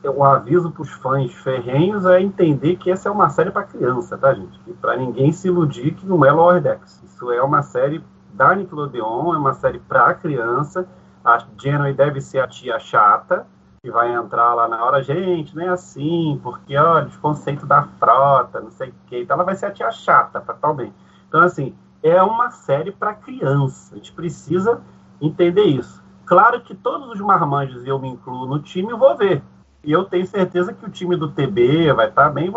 eu, 0.03 0.17
o 0.17 0.23
aviso 0.23 0.71
para 0.71 0.81
os 0.81 0.89
fãs 0.89 1.33
ferrenhos 1.33 2.05
é 2.05 2.19
entender 2.19 2.75
que 2.75 2.89
essa 2.89 3.09
é 3.09 3.11
uma 3.11 3.29
série 3.29 3.51
para 3.51 3.63
criança, 3.63 4.17
tá, 4.17 4.33
gente? 4.33 4.59
Para 4.81 4.97
ninguém 4.97 5.31
se 5.31 5.47
iludir 5.47 5.93
que 5.93 6.05
não 6.05 6.25
é 6.25 6.31
Lower 6.31 6.61
Decks. 6.61 7.01
Isso 7.03 7.31
é 7.31 7.41
uma 7.41 7.61
série 7.61 8.03
da 8.33 8.55
Nickelodeon, 8.55 9.35
é 9.35 9.37
uma 9.37 9.53
série 9.53 9.79
para 9.79 10.13
criança. 10.13 10.87
A 11.23 11.43
Janeway 11.61 11.93
deve 11.93 12.19
ser 12.19 12.39
a 12.39 12.47
tia 12.47 12.79
chata, 12.79 13.45
que 13.83 13.91
vai 13.91 14.13
entrar 14.13 14.53
lá 14.55 14.67
na 14.67 14.83
hora, 14.83 15.03
gente, 15.03 15.55
não 15.55 15.63
é 15.63 15.69
assim, 15.69 16.39
porque, 16.41 16.75
olha, 16.75 17.07
os 17.07 17.17
conceitos 17.17 17.67
da 17.67 17.83
frota, 17.99 18.59
não 18.59 18.71
sei 18.71 18.89
o 18.89 18.93
quê. 19.07 19.21
Então 19.21 19.35
ela 19.35 19.43
vai 19.43 19.55
ser 19.55 19.67
a 19.67 19.71
tia 19.71 19.91
chata, 19.91 20.41
fatalmente. 20.41 20.93
Então, 21.27 21.41
assim, 21.41 21.75
é 22.01 22.21
uma 22.21 22.49
série 22.49 22.91
para 22.91 23.13
criança. 23.13 23.93
A 23.93 23.97
gente 23.97 24.11
precisa 24.13 24.81
entender 25.21 25.63
isso. 25.63 26.00
Claro 26.31 26.61
que 26.61 26.73
todos 26.73 27.09
os 27.09 27.19
marmanjos, 27.19 27.85
eu 27.85 27.99
me 27.99 28.07
incluo 28.07 28.45
no 28.45 28.57
time, 28.57 28.93
vou 28.93 29.17
ver. 29.17 29.43
E 29.83 29.91
eu 29.91 30.05
tenho 30.05 30.25
certeza 30.25 30.71
que 30.71 30.85
o 30.85 30.89
time 30.89 31.17
do 31.17 31.29
TB 31.29 31.91
vai 31.91 32.07
estar 32.07 32.27
tá 32.27 32.29
bem. 32.29 32.49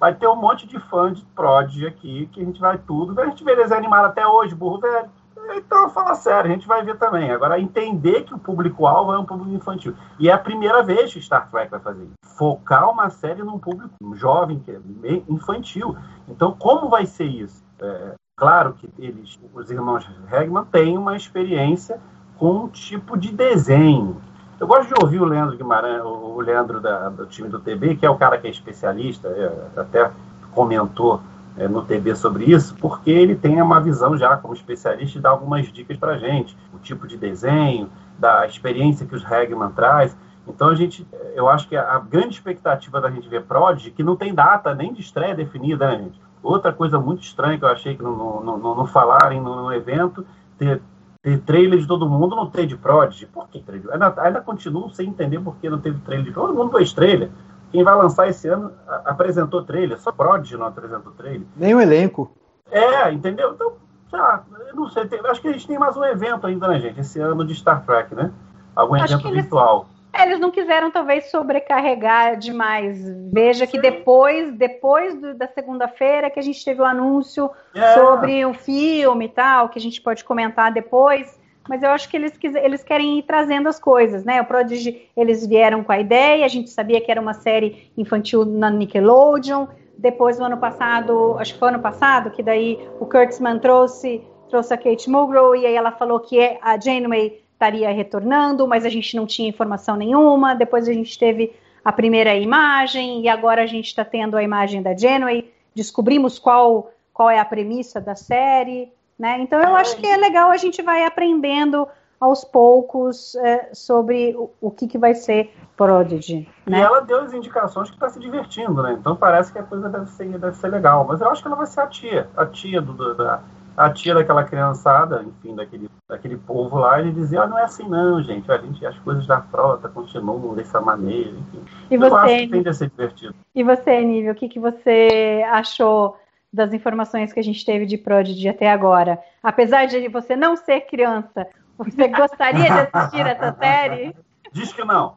Vai 0.00 0.16
ter 0.16 0.26
um 0.26 0.34
monte 0.34 0.66
de 0.66 0.80
fã 0.80 1.12
de 1.12 1.24
Prodigy 1.26 1.86
aqui, 1.86 2.26
que 2.32 2.42
a 2.42 2.44
gente 2.44 2.60
vai 2.60 2.76
tudo. 2.76 3.20
A 3.20 3.26
gente 3.26 3.44
vê 3.44 3.54
desenho 3.54 3.78
animado 3.78 4.06
até 4.06 4.26
hoje, 4.26 4.52
burro 4.52 4.80
velho. 4.80 5.08
Então, 5.54 5.88
fala 5.90 6.16
sério, 6.16 6.50
a 6.50 6.52
gente 6.52 6.66
vai 6.66 6.82
ver 6.82 6.98
também. 6.98 7.30
Agora, 7.30 7.60
entender 7.60 8.24
que 8.24 8.34
o 8.34 8.38
público-alvo 8.38 9.12
é 9.12 9.18
um 9.20 9.24
público 9.24 9.54
infantil. 9.54 9.94
E 10.18 10.28
é 10.28 10.32
a 10.32 10.38
primeira 10.38 10.82
vez 10.82 11.12
que 11.12 11.22
Star 11.22 11.48
Trek 11.48 11.70
vai 11.70 11.78
fazer 11.78 12.02
isso. 12.02 12.36
Focar 12.36 12.90
uma 12.90 13.10
série 13.10 13.44
num 13.44 13.60
público 13.60 13.94
jovem, 14.16 14.58
que 14.58 14.72
é 14.72 15.22
infantil. 15.28 15.96
Então, 16.26 16.50
como 16.50 16.88
vai 16.88 17.06
ser 17.06 17.26
isso? 17.26 17.64
É, 17.78 18.14
claro 18.36 18.72
que 18.72 18.92
eles, 18.98 19.38
os 19.54 19.70
irmãos 19.70 20.04
Regman, 20.26 20.64
têm 20.64 20.98
uma 20.98 21.16
experiência 21.16 22.00
com 22.40 22.64
um 22.64 22.68
tipo 22.68 23.18
de 23.18 23.30
desenho. 23.30 24.16
Eu 24.58 24.66
gosto 24.66 24.88
de 24.88 24.94
ouvir 25.04 25.20
o 25.20 25.26
Leandro 25.26 25.58
Guimarães, 25.58 26.02
o 26.02 26.40
Leandro 26.40 26.80
da, 26.80 27.10
do 27.10 27.26
time 27.26 27.50
do 27.50 27.60
TB, 27.60 27.96
que 27.96 28.06
é 28.06 28.10
o 28.10 28.16
cara 28.16 28.38
que 28.38 28.46
é 28.46 28.50
especialista, 28.50 29.28
é, 29.28 29.78
até 29.78 30.10
comentou 30.50 31.20
é, 31.58 31.68
no 31.68 31.82
TB 31.82 32.16
sobre 32.16 32.46
isso, 32.50 32.74
porque 32.76 33.10
ele 33.10 33.36
tem 33.36 33.60
uma 33.60 33.78
visão 33.78 34.16
já 34.16 34.38
como 34.38 34.54
especialista 34.54 35.18
e 35.18 35.20
dá 35.20 35.28
algumas 35.28 35.70
dicas 35.70 35.98
para 35.98 36.16
gente, 36.16 36.56
o 36.72 36.78
tipo 36.78 37.06
de 37.06 37.18
desenho, 37.18 37.90
da 38.18 38.46
experiência 38.46 39.06
que 39.06 39.14
os 39.14 39.22
Regman 39.22 39.70
traz. 39.72 40.16
Então 40.48 40.70
a 40.70 40.74
gente, 40.74 41.06
eu 41.34 41.46
acho 41.46 41.68
que 41.68 41.76
a, 41.76 41.98
grande 41.98 42.36
expectativa 42.36 43.02
da 43.02 43.10
gente 43.10 43.28
ver 43.28 43.42
Prodigy, 43.42 43.90
que 43.90 44.02
não 44.02 44.16
tem 44.16 44.34
data 44.34 44.74
nem 44.74 44.94
de 44.94 45.02
estreia 45.02 45.34
definida, 45.34 45.90
né, 45.90 45.98
gente? 46.04 46.20
Outra 46.42 46.72
coisa 46.72 46.98
muito 46.98 47.22
estranha 47.22 47.58
que 47.58 47.64
eu 47.66 47.68
achei 47.68 47.94
que 47.94 48.02
não, 48.02 48.40
não, 48.42 48.56
não, 48.56 48.74
não 48.74 48.86
falarem 48.86 49.42
no, 49.42 49.64
no 49.64 49.72
evento, 49.74 50.24
ter 50.56 50.80
ter 51.22 51.38
trailer 51.40 51.78
de 51.78 51.86
todo 51.86 52.08
mundo, 52.08 52.34
não 52.34 52.48
ter 52.48 52.66
de 52.66 52.76
Prodigy. 52.76 53.26
Por 53.26 53.48
que 53.48 53.60
trailer? 53.60 53.92
Ainda, 53.92 54.14
ainda 54.18 54.40
continuo 54.40 54.90
sem 54.90 55.08
entender 55.08 55.40
por 55.40 55.56
que 55.56 55.68
não 55.68 55.80
teve 55.80 55.98
trailer 56.00 56.26
de 56.26 56.32
Todo 56.32 56.54
mundo 56.54 56.76
fez 56.76 56.92
trailer. 56.92 57.30
Quem 57.70 57.84
vai 57.84 57.94
lançar 57.94 58.28
esse 58.28 58.48
ano 58.48 58.72
apresentou 59.04 59.62
trailer, 59.62 60.00
só 60.00 60.10
Prodigy 60.10 60.56
não 60.56 60.66
apresentou 60.66 61.12
trailer. 61.12 61.46
Nem 61.56 61.74
o 61.74 61.80
elenco. 61.80 62.32
É, 62.70 63.12
entendeu? 63.12 63.52
Então, 63.52 63.72
já, 64.10 64.42
eu 64.68 64.74
não 64.74 64.88
sei, 64.88 65.06
tem, 65.06 65.20
acho 65.26 65.40
que 65.40 65.48
a 65.48 65.52
gente 65.52 65.66
tem 65.66 65.78
mais 65.78 65.96
um 65.96 66.04
evento 66.04 66.46
ainda, 66.46 66.66
né, 66.66 66.80
gente? 66.80 67.00
Esse 67.00 67.20
ano 67.20 67.44
de 67.44 67.54
Star 67.54 67.84
Trek, 67.84 68.14
né? 68.14 68.32
Algum 68.74 68.96
acho 68.96 69.14
evento 69.14 69.30
virtual. 69.30 69.86
Eles... 69.88 69.99
Eles 70.18 70.40
não 70.40 70.50
quiseram 70.50 70.90
talvez 70.90 71.30
sobrecarregar 71.30 72.36
demais. 72.36 73.00
Veja 73.32 73.64
Sim. 73.64 73.72
que 73.72 73.80
depois, 73.80 74.52
depois 74.52 75.18
do, 75.20 75.34
da 75.34 75.46
segunda-feira 75.46 76.30
que 76.30 76.38
a 76.38 76.42
gente 76.42 76.64
teve 76.64 76.80
o 76.80 76.84
anúncio 76.84 77.50
é. 77.74 77.94
sobre 77.94 78.44
o 78.44 78.52
filme 78.52 79.26
e 79.26 79.28
tal, 79.28 79.68
que 79.68 79.78
a 79.78 79.82
gente 79.82 80.00
pode 80.00 80.24
comentar 80.24 80.72
depois. 80.72 81.38
Mas 81.68 81.82
eu 81.82 81.90
acho 81.90 82.08
que 82.08 82.16
eles, 82.16 82.32
eles 82.42 82.82
querem 82.82 83.18
ir 83.18 83.22
trazendo 83.22 83.68
as 83.68 83.78
coisas, 83.78 84.24
né? 84.24 84.40
O 84.40 84.44
Prodigy, 84.44 85.08
eles 85.16 85.46
vieram 85.46 85.84
com 85.84 85.92
a 85.92 86.00
ideia, 86.00 86.44
a 86.44 86.48
gente 86.48 86.70
sabia 86.70 87.00
que 87.00 87.10
era 87.10 87.20
uma 87.20 87.34
série 87.34 87.90
infantil 87.96 88.44
na 88.44 88.70
Nickelodeon. 88.70 89.68
Depois, 89.96 90.38
no 90.38 90.46
ano 90.46 90.56
passado, 90.56 91.36
acho 91.38 91.52
que 91.52 91.58
foi 91.58 91.68
ano 91.68 91.78
passado, 91.78 92.30
que 92.30 92.42
daí 92.42 92.88
o 92.98 93.06
Kurtzman 93.06 93.58
trouxe, 93.58 94.24
trouxe 94.48 94.72
a 94.74 94.76
Kate 94.76 95.08
Mulgrew, 95.08 95.54
e 95.54 95.66
aí 95.66 95.74
ela 95.74 95.92
falou 95.92 96.18
que 96.18 96.40
é, 96.40 96.58
a 96.62 96.80
Janeway 96.80 97.40
estaria 97.60 97.92
retornando, 97.92 98.66
mas 98.66 98.86
a 98.86 98.88
gente 98.88 99.14
não 99.14 99.26
tinha 99.26 99.46
informação 99.46 99.94
nenhuma. 99.94 100.54
Depois 100.54 100.88
a 100.88 100.92
gente 100.94 101.18
teve 101.18 101.54
a 101.84 101.92
primeira 101.92 102.34
imagem 102.34 103.20
e 103.20 103.28
agora 103.28 103.62
a 103.62 103.66
gente 103.66 103.86
está 103.86 104.02
tendo 104.02 104.36
a 104.36 104.42
imagem 104.42 104.82
da 104.82 104.96
Janeway. 104.96 105.52
Descobrimos 105.74 106.38
qual, 106.38 106.90
qual 107.12 107.28
é 107.28 107.38
a 107.38 107.44
premissa 107.44 108.00
da 108.00 108.14
série, 108.14 108.90
né? 109.18 109.38
Então 109.40 109.60
eu 109.60 109.76
acho 109.76 109.96
que 109.98 110.06
é 110.06 110.16
legal 110.16 110.50
a 110.50 110.56
gente 110.56 110.80
vai 110.80 111.04
aprendendo 111.04 111.86
aos 112.18 112.44
poucos 112.44 113.34
é, 113.36 113.70
sobre 113.72 114.34
o, 114.36 114.50
o, 114.60 114.70
que, 114.70 114.86
que 114.86 114.98
vai 114.98 115.14
ser 115.14 115.54
Prodigy. 115.76 116.48
Né? 116.66 116.78
E 116.78 116.80
ela 116.82 117.00
deu 117.00 117.20
as 117.20 117.32
indicações 117.32 117.88
que 117.88 117.96
está 117.96 118.08
se 118.10 118.20
divertindo, 118.20 118.82
né? 118.82 118.96
Então 118.98 119.16
parece 119.16 119.52
que 119.52 119.58
a 119.58 119.62
coisa 119.62 119.88
deve 119.88 120.06
ser, 120.10 120.26
deve 120.38 120.56
ser 120.56 120.68
legal. 120.68 121.06
Mas 121.06 121.20
eu 121.20 121.30
acho 121.30 121.40
que 121.40 121.48
ela 121.48 121.56
vai 121.56 121.66
ser 121.66 121.80
a 121.80 121.86
tia, 121.86 122.28
a 122.36 122.46
tia 122.46 122.80
do, 122.82 123.14
da, 123.14 123.42
a 123.80 123.90
tia 123.90 124.12
daquela 124.14 124.44
criançada, 124.44 125.24
enfim, 125.26 125.54
daquele, 125.54 125.88
daquele 126.06 126.36
povo 126.36 126.76
lá, 126.76 127.00
ele 127.00 127.12
dizia, 127.12 127.42
ah, 127.42 127.46
não 127.46 127.58
é 127.58 127.64
assim 127.64 127.88
não, 127.88 128.22
gente, 128.22 128.50
a 128.52 128.58
gente, 128.58 128.84
as 128.84 128.98
coisas 128.98 129.26
da 129.26 129.40
frota 129.40 129.88
continuam 129.88 130.54
dessa 130.54 130.80
maneira, 130.82 131.30
enfim. 131.30 131.64
E 131.90 131.96
você, 131.96 132.12
Eu 132.12 132.16
acho 132.16 132.36
que 132.36 132.48
tende 132.48 132.68
a 132.68 132.72
ser 132.74 132.90
divertido. 132.90 133.34
E 133.54 133.64
você, 133.64 134.00
Nível, 134.02 134.32
o 134.32 134.34
que, 134.34 134.50
que 134.50 134.60
você 134.60 135.42
achou 135.50 136.14
das 136.52 136.74
informações 136.74 137.32
que 137.32 137.40
a 137.40 137.42
gente 137.42 137.64
teve 137.64 137.86
de 137.86 137.96
Prodigy 137.96 138.50
até 138.50 138.70
agora? 138.70 139.18
Apesar 139.42 139.86
de 139.86 140.08
você 140.08 140.36
não 140.36 140.56
ser 140.56 140.82
criança, 140.82 141.46
você 141.78 142.06
gostaria 142.08 142.64
de 142.64 142.96
assistir 142.96 143.26
essa 143.26 143.56
série? 143.58 144.14
Diz 144.52 144.74
que 144.74 144.84
não. 144.84 145.16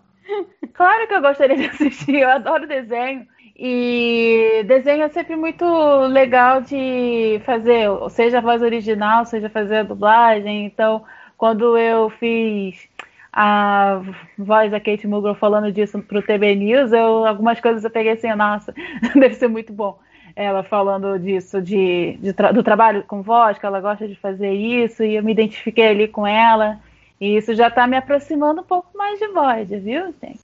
Claro 0.73 1.05
que 1.05 1.13
eu 1.13 1.21
gostaria 1.21 1.57
de 1.57 1.65
assistir, 1.65 2.15
eu 2.15 2.29
adoro 2.29 2.65
desenho. 2.65 3.27
E 3.55 4.63
desenho 4.65 5.03
é 5.03 5.09
sempre 5.09 5.35
muito 5.35 5.65
legal 6.07 6.61
de 6.61 7.39
fazer, 7.45 7.87
seja 8.09 8.39
a 8.39 8.41
voz 8.41 8.61
original, 8.61 9.25
seja 9.25 9.49
fazer 9.49 9.77
a 9.77 9.83
dublagem. 9.83 10.65
Então, 10.65 11.03
quando 11.37 11.77
eu 11.77 12.09
fiz 12.09 12.87
a 13.31 14.01
voz 14.37 14.71
da 14.71 14.79
Kate 14.79 15.07
Mulgrew 15.07 15.35
falando 15.35 15.71
disso 15.71 16.01
pro 16.01 16.21
TB 16.21 16.55
News, 16.55 16.91
eu, 16.91 17.25
algumas 17.25 17.59
coisas 17.59 17.83
eu 17.83 17.89
peguei 17.89 18.13
assim, 18.13 18.33
nossa, 18.33 18.73
deve 19.13 19.35
ser 19.35 19.47
muito 19.47 19.71
bom. 19.71 19.99
Ela 20.35 20.63
falando 20.63 21.19
disso, 21.19 21.61
de, 21.61 22.17
de 22.19 22.33
do 22.33 22.63
trabalho 22.63 23.03
com 23.03 23.21
voz, 23.21 23.59
que 23.59 23.65
ela 23.65 23.79
gosta 23.79 24.07
de 24.07 24.15
fazer 24.15 24.51
isso, 24.51 25.03
e 25.03 25.15
eu 25.15 25.23
me 25.23 25.31
identifiquei 25.31 25.87
ali 25.87 26.07
com 26.07 26.25
ela. 26.25 26.79
E 27.19 27.37
isso 27.37 27.53
já 27.55 27.67
está 27.67 27.87
me 27.87 27.95
aproximando 27.95 28.61
um 28.61 28.65
pouco 28.65 28.97
mais 28.97 29.19
de 29.19 29.27
Void, 29.27 29.79
viu, 29.79 30.13
gente? 30.21 30.41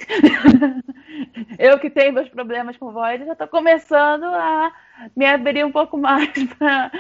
eu 1.60 1.78
que 1.80 1.90
tenho 1.90 2.14
meus 2.14 2.30
problemas 2.30 2.78
com 2.78 2.92
Void, 2.92 3.26
já 3.26 3.34
estou 3.34 3.48
começando 3.48 4.26
a 4.26 4.72
me 5.16 5.26
abrir 5.26 5.66
um 5.66 5.72
pouco 5.72 5.98
mais 5.98 6.32
para 6.58 6.92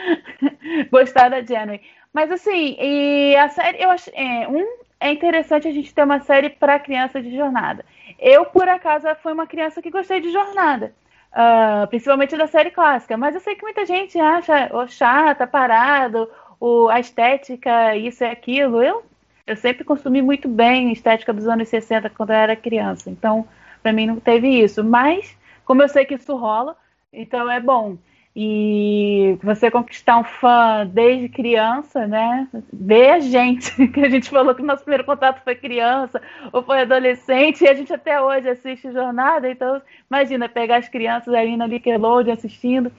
gostar 0.91 1.29
da 1.29 1.41
Janeway. 1.41 1.81
Mas 2.13 2.31
assim, 2.31 2.75
e 2.79 3.35
a 3.37 3.49
série, 3.49 3.81
eu 3.81 3.91
acho, 3.91 4.09
é, 4.13 4.47
um, 4.47 4.65
é 4.99 5.11
interessante 5.11 5.67
a 5.67 5.71
gente 5.71 5.93
ter 5.93 6.03
uma 6.03 6.19
série 6.19 6.49
para 6.49 6.79
criança 6.79 7.21
de 7.21 7.35
jornada. 7.35 7.85
Eu, 8.17 8.45
por 8.45 8.67
acaso, 8.67 9.07
fui 9.21 9.31
uma 9.31 9.47
criança 9.47 9.81
que 9.81 9.91
gostei 9.91 10.19
de 10.19 10.31
jornada. 10.31 10.93
Uh, 11.31 11.85
principalmente 11.87 12.35
da 12.35 12.47
série 12.47 12.71
clássica, 12.71 13.15
mas 13.15 13.35
eu 13.35 13.39
sei 13.39 13.53
que 13.53 13.61
muita 13.61 13.85
gente 13.85 14.19
acha 14.19 14.67
oh, 14.73 14.87
chata, 14.87 15.45
parado, 15.45 16.27
o, 16.59 16.89
a 16.89 16.99
estética, 16.99 17.95
isso 17.95 18.23
e 18.23 18.27
aquilo. 18.27 18.81
Eu 18.81 19.03
eu 19.49 19.55
sempre 19.55 19.83
consumi 19.83 20.21
muito 20.21 20.47
bem 20.47 20.91
estética 20.91 21.33
dos 21.33 21.47
anos 21.47 21.67
60 21.69 22.07
quando 22.11 22.29
eu 22.29 22.35
era 22.35 22.55
criança. 22.55 23.09
Então, 23.09 23.47
para 23.81 23.91
mim 23.91 24.05
não 24.05 24.19
teve 24.19 24.47
isso. 24.47 24.83
Mas, 24.83 25.35
como 25.65 25.81
eu 25.81 25.89
sei 25.89 26.05
que 26.05 26.13
isso 26.13 26.35
rola, 26.35 26.77
então 27.11 27.49
é 27.49 27.59
bom. 27.59 27.97
E 28.35 29.39
você 29.41 29.71
conquistar 29.71 30.19
um 30.19 30.23
fã 30.23 30.85
desde 30.85 31.27
criança, 31.27 32.05
né? 32.05 32.47
Ver 32.71 33.09
a 33.09 33.19
gente, 33.19 33.71
que 33.89 34.01
a 34.01 34.09
gente 34.09 34.29
falou 34.29 34.53
que 34.53 34.61
o 34.61 34.65
nosso 34.65 34.83
primeiro 34.83 35.03
contato 35.03 35.43
foi 35.43 35.55
criança 35.55 36.21
ou 36.53 36.61
foi 36.61 36.81
adolescente, 36.81 37.63
e 37.63 37.67
a 37.67 37.73
gente 37.73 37.91
até 37.91 38.21
hoje 38.21 38.47
assiste 38.47 38.91
jornada. 38.91 39.49
Então, 39.49 39.81
imagina 40.09 40.47
pegar 40.47 40.77
as 40.77 40.87
crianças 40.87 41.33
ali 41.33 41.57
na 41.57 41.67
Nickelodeon 41.67 42.33
assistindo. 42.33 42.91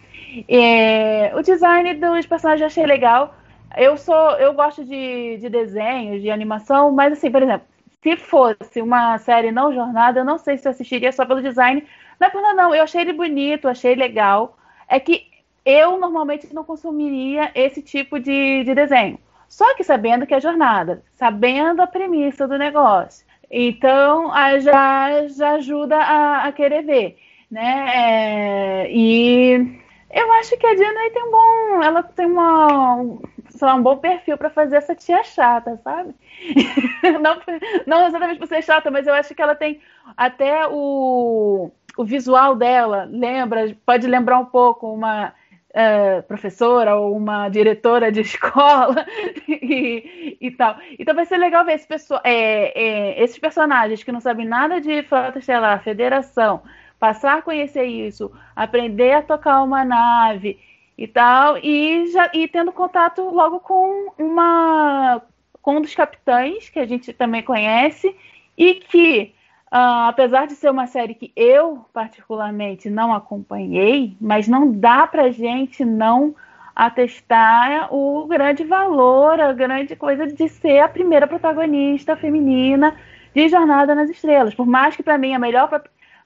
É, 0.48 1.32
o 1.36 1.42
design 1.42 1.94
dos 1.94 2.26
personagens 2.26 2.61
eu 2.61 2.66
achei 2.66 2.84
legal. 2.84 3.36
Eu 3.77 3.97
sou, 3.97 4.33
eu 4.33 4.53
gosto 4.53 4.85
de, 4.85 5.39
de 5.39 5.49
desenhos, 5.49 6.23
de 6.23 6.31
animação, 6.31 6.91
mas 6.93 7.12
assim, 7.12 7.31
por 7.31 7.43
exemplo, 7.43 7.66
se 8.03 8.16
fosse 8.16 8.81
uma 8.81 9.18
série 9.18 9.53
não 9.53 9.73
jornada, 9.73 10.21
eu 10.21 10.25
não 10.25 10.39
sei 10.39 10.57
se 10.57 10.66
eu 10.66 10.71
assistiria 10.71 11.12
só 11.12 11.25
pelo 11.27 11.43
design. 11.43 11.85
Não 12.18 12.29
é 12.29 12.31
por 12.31 12.43
nada, 12.43 12.55
não. 12.55 12.75
Eu 12.75 12.83
achei 12.83 13.03
ele 13.03 13.12
bonito, 13.12 13.68
achei 13.68 13.95
legal. 13.95 14.57
É 14.89 14.99
que 14.99 15.27
eu 15.64 15.99
normalmente 15.99 16.53
não 16.55 16.64
consumiria 16.64 17.51
esse 17.55 17.83
tipo 17.83 18.18
de, 18.18 18.64
de 18.64 18.75
desenho. 18.75 19.18
Só 19.49 19.75
que 19.75 19.85
sabendo 19.85 20.27
que 20.27 20.35
é 20.35 20.41
jornada, 20.41 21.03
sabendo 21.14 21.83
a 21.83 21.87
premissa 21.87 22.47
do 22.49 22.57
negócio. 22.57 23.27
Então, 23.51 24.33
já, 24.61 25.27
já 25.29 25.51
ajuda 25.55 25.97
a, 25.97 26.47
a 26.47 26.53
querer 26.53 26.83
ver. 26.83 27.18
Né? 27.51 28.85
É, 28.85 28.93
e 28.93 29.81
eu 30.11 30.33
acho 30.35 30.57
que 30.57 30.66
a 30.66 30.75
Disney 30.75 31.11
tem 31.11 31.25
um 31.25 31.31
bom. 31.31 31.83
Ela 31.83 32.03
tem 32.03 32.27
uma 32.27 33.18
sei 33.61 33.68
lá, 33.68 33.74
um 33.74 33.82
bom 33.82 33.98
perfil 33.98 34.38
para 34.38 34.48
fazer 34.48 34.76
essa 34.76 34.94
tia 34.94 35.22
chata, 35.22 35.78
sabe? 35.84 36.14
não, 37.20 37.38
não 37.86 38.06
exatamente 38.06 38.38
por 38.38 38.48
ser 38.48 38.62
chata, 38.62 38.90
mas 38.90 39.06
eu 39.06 39.12
acho 39.12 39.34
que 39.34 39.42
ela 39.42 39.54
tem 39.54 39.80
até 40.16 40.66
o, 40.66 41.70
o 41.94 42.04
visual 42.04 42.56
dela, 42.56 43.06
lembra, 43.11 43.76
pode 43.84 44.06
lembrar 44.06 44.38
um 44.38 44.46
pouco 44.46 44.90
uma 44.90 45.34
é, 45.74 46.22
professora 46.22 46.96
ou 46.96 47.14
uma 47.14 47.50
diretora 47.50 48.11
de 48.11 48.22
escola 48.22 49.04
e, 49.46 50.38
e, 50.40 50.50
tal. 50.52 50.78
Então 50.98 51.14
vai 51.14 51.26
ser 51.26 51.36
legal 51.36 51.62
ver 51.62 51.74
esse 51.74 51.86
pessoa, 51.86 52.22
é, 52.24 52.72
é, 52.74 53.22
esses 53.22 53.38
personagens 53.38 54.02
que 54.02 54.11
não 54.11 54.20
sabem 54.20 54.46
nada 54.46 54.80
de 54.80 55.02
Frota 55.02 55.38
Estelar, 55.38 55.82
Federação, 55.82 56.62
passar 56.98 57.38
a 57.38 57.42
conhecer 57.42 57.84
isso, 57.84 58.32
aprender 58.56 59.12
a 59.12 59.22
tocar 59.22 59.62
uma 59.62 59.84
nave 59.84 60.58
e 61.01 61.09
tal, 61.09 61.57
e, 61.57 62.09
já, 62.09 62.30
e 62.34 62.46
tendo 62.46 62.70
contato 62.70 63.22
logo 63.22 63.59
com 63.61 64.12
uma 64.18 65.22
com 65.62 65.76
um 65.76 65.80
dos 65.80 65.94
capitães 65.94 66.68
que 66.68 66.78
a 66.78 66.86
gente 66.86 67.12
também 67.12 67.42
conhece 67.42 68.14
e 68.57 68.74
que 68.74 69.34
Uh, 69.72 70.09
apesar 70.09 70.48
de 70.48 70.57
ser 70.57 70.68
uma 70.68 70.88
série 70.88 71.14
que 71.14 71.32
eu, 71.36 71.86
particularmente, 71.92 72.90
não 72.90 73.14
acompanhei, 73.14 74.16
mas 74.20 74.48
não 74.48 74.72
dá 74.72 75.07
pra 75.07 75.30
gente 75.30 75.84
não 75.84 76.34
atestar 76.74 77.94
o 77.94 78.26
grande 78.26 78.64
valor, 78.64 79.40
a 79.40 79.53
grande 79.53 79.94
coisa 79.94 80.26
de 80.26 80.48
ser 80.48 80.80
a 80.80 80.88
primeira 80.88 81.24
protagonista 81.28 82.16
feminina 82.16 82.96
de 83.32 83.48
Jornada 83.48 83.94
nas 83.94 84.11
Estrelas. 84.11 84.55
Por 84.55 84.66
mais 84.66 84.96
que, 84.96 85.05
para 85.05 85.16
mim, 85.16 85.34
a 85.34 85.38
melhor, 85.38 85.68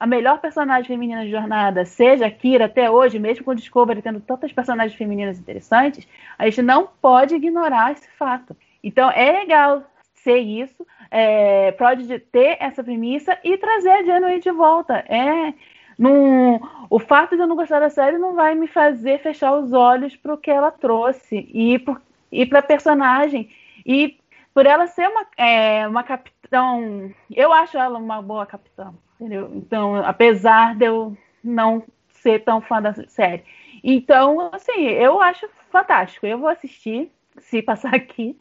a 0.04 0.06
melhor 0.06 0.38
personagem 0.38 0.86
feminina 0.86 1.24
de 1.24 1.30
Jornada 1.30 1.86
seja 1.86 2.26
a 2.26 2.30
Kira 2.30 2.66
até 2.66 2.90
hoje, 2.90 3.18
mesmo 3.18 3.42
com 3.42 3.52
o 3.52 3.54
Discovery 3.54 4.02
tendo 4.02 4.20
tantas 4.20 4.52
personagens 4.52 4.94
femininas 4.94 5.38
interessantes, 5.38 6.06
a 6.38 6.44
gente 6.44 6.60
não 6.60 6.86
pode 7.00 7.34
ignorar 7.34 7.92
esse 7.92 8.06
fato. 8.18 8.54
Então, 8.82 9.10
é 9.10 9.32
legal 9.32 9.82
ser 10.12 10.40
isso, 10.40 10.86
é, 11.10 11.72
pode 11.72 12.18
ter 12.18 12.58
essa 12.60 12.84
premissa 12.84 13.38
e 13.42 13.56
trazer 13.56 13.92
a 13.92 14.02
Janeway 14.02 14.40
de 14.40 14.50
volta. 14.50 14.96
É, 15.08 15.54
num, 15.98 16.60
o 16.90 16.98
fato 16.98 17.34
de 17.34 17.40
eu 17.40 17.46
não 17.46 17.56
gostar 17.56 17.80
da 17.80 17.88
série 17.88 18.18
não 18.18 18.34
vai 18.34 18.54
me 18.54 18.66
fazer 18.66 19.20
fechar 19.20 19.56
os 19.56 19.72
olhos 19.72 20.14
para 20.14 20.34
o 20.34 20.38
que 20.38 20.50
ela 20.50 20.70
trouxe 20.70 21.48
e, 21.50 21.78
para 22.44 22.58
a 22.58 22.62
personagem. 22.62 23.48
E 23.86 24.18
por 24.52 24.66
ela 24.66 24.86
ser 24.86 25.08
uma, 25.08 25.26
é, 25.38 25.88
uma 25.88 26.02
capitão, 26.02 27.10
eu 27.34 27.54
acho 27.54 27.78
ela 27.78 27.98
uma 27.98 28.20
boa 28.20 28.44
capitã, 28.44 28.92
entendeu? 29.20 29.50
Então, 29.54 29.96
apesar 29.96 30.76
de 30.76 30.86
eu 30.86 31.16
não 31.42 31.82
ser 32.08 32.40
tão 32.40 32.60
fã 32.60 32.80
da 32.80 32.94
série. 33.08 33.44
Então, 33.82 34.50
assim, 34.52 34.82
eu 34.82 35.20
acho 35.20 35.46
fantástico. 35.70 36.26
Eu 36.26 36.38
vou 36.38 36.48
assistir 36.48 37.10
se 37.38 37.60
passar 37.60 37.92
aqui, 37.94 38.38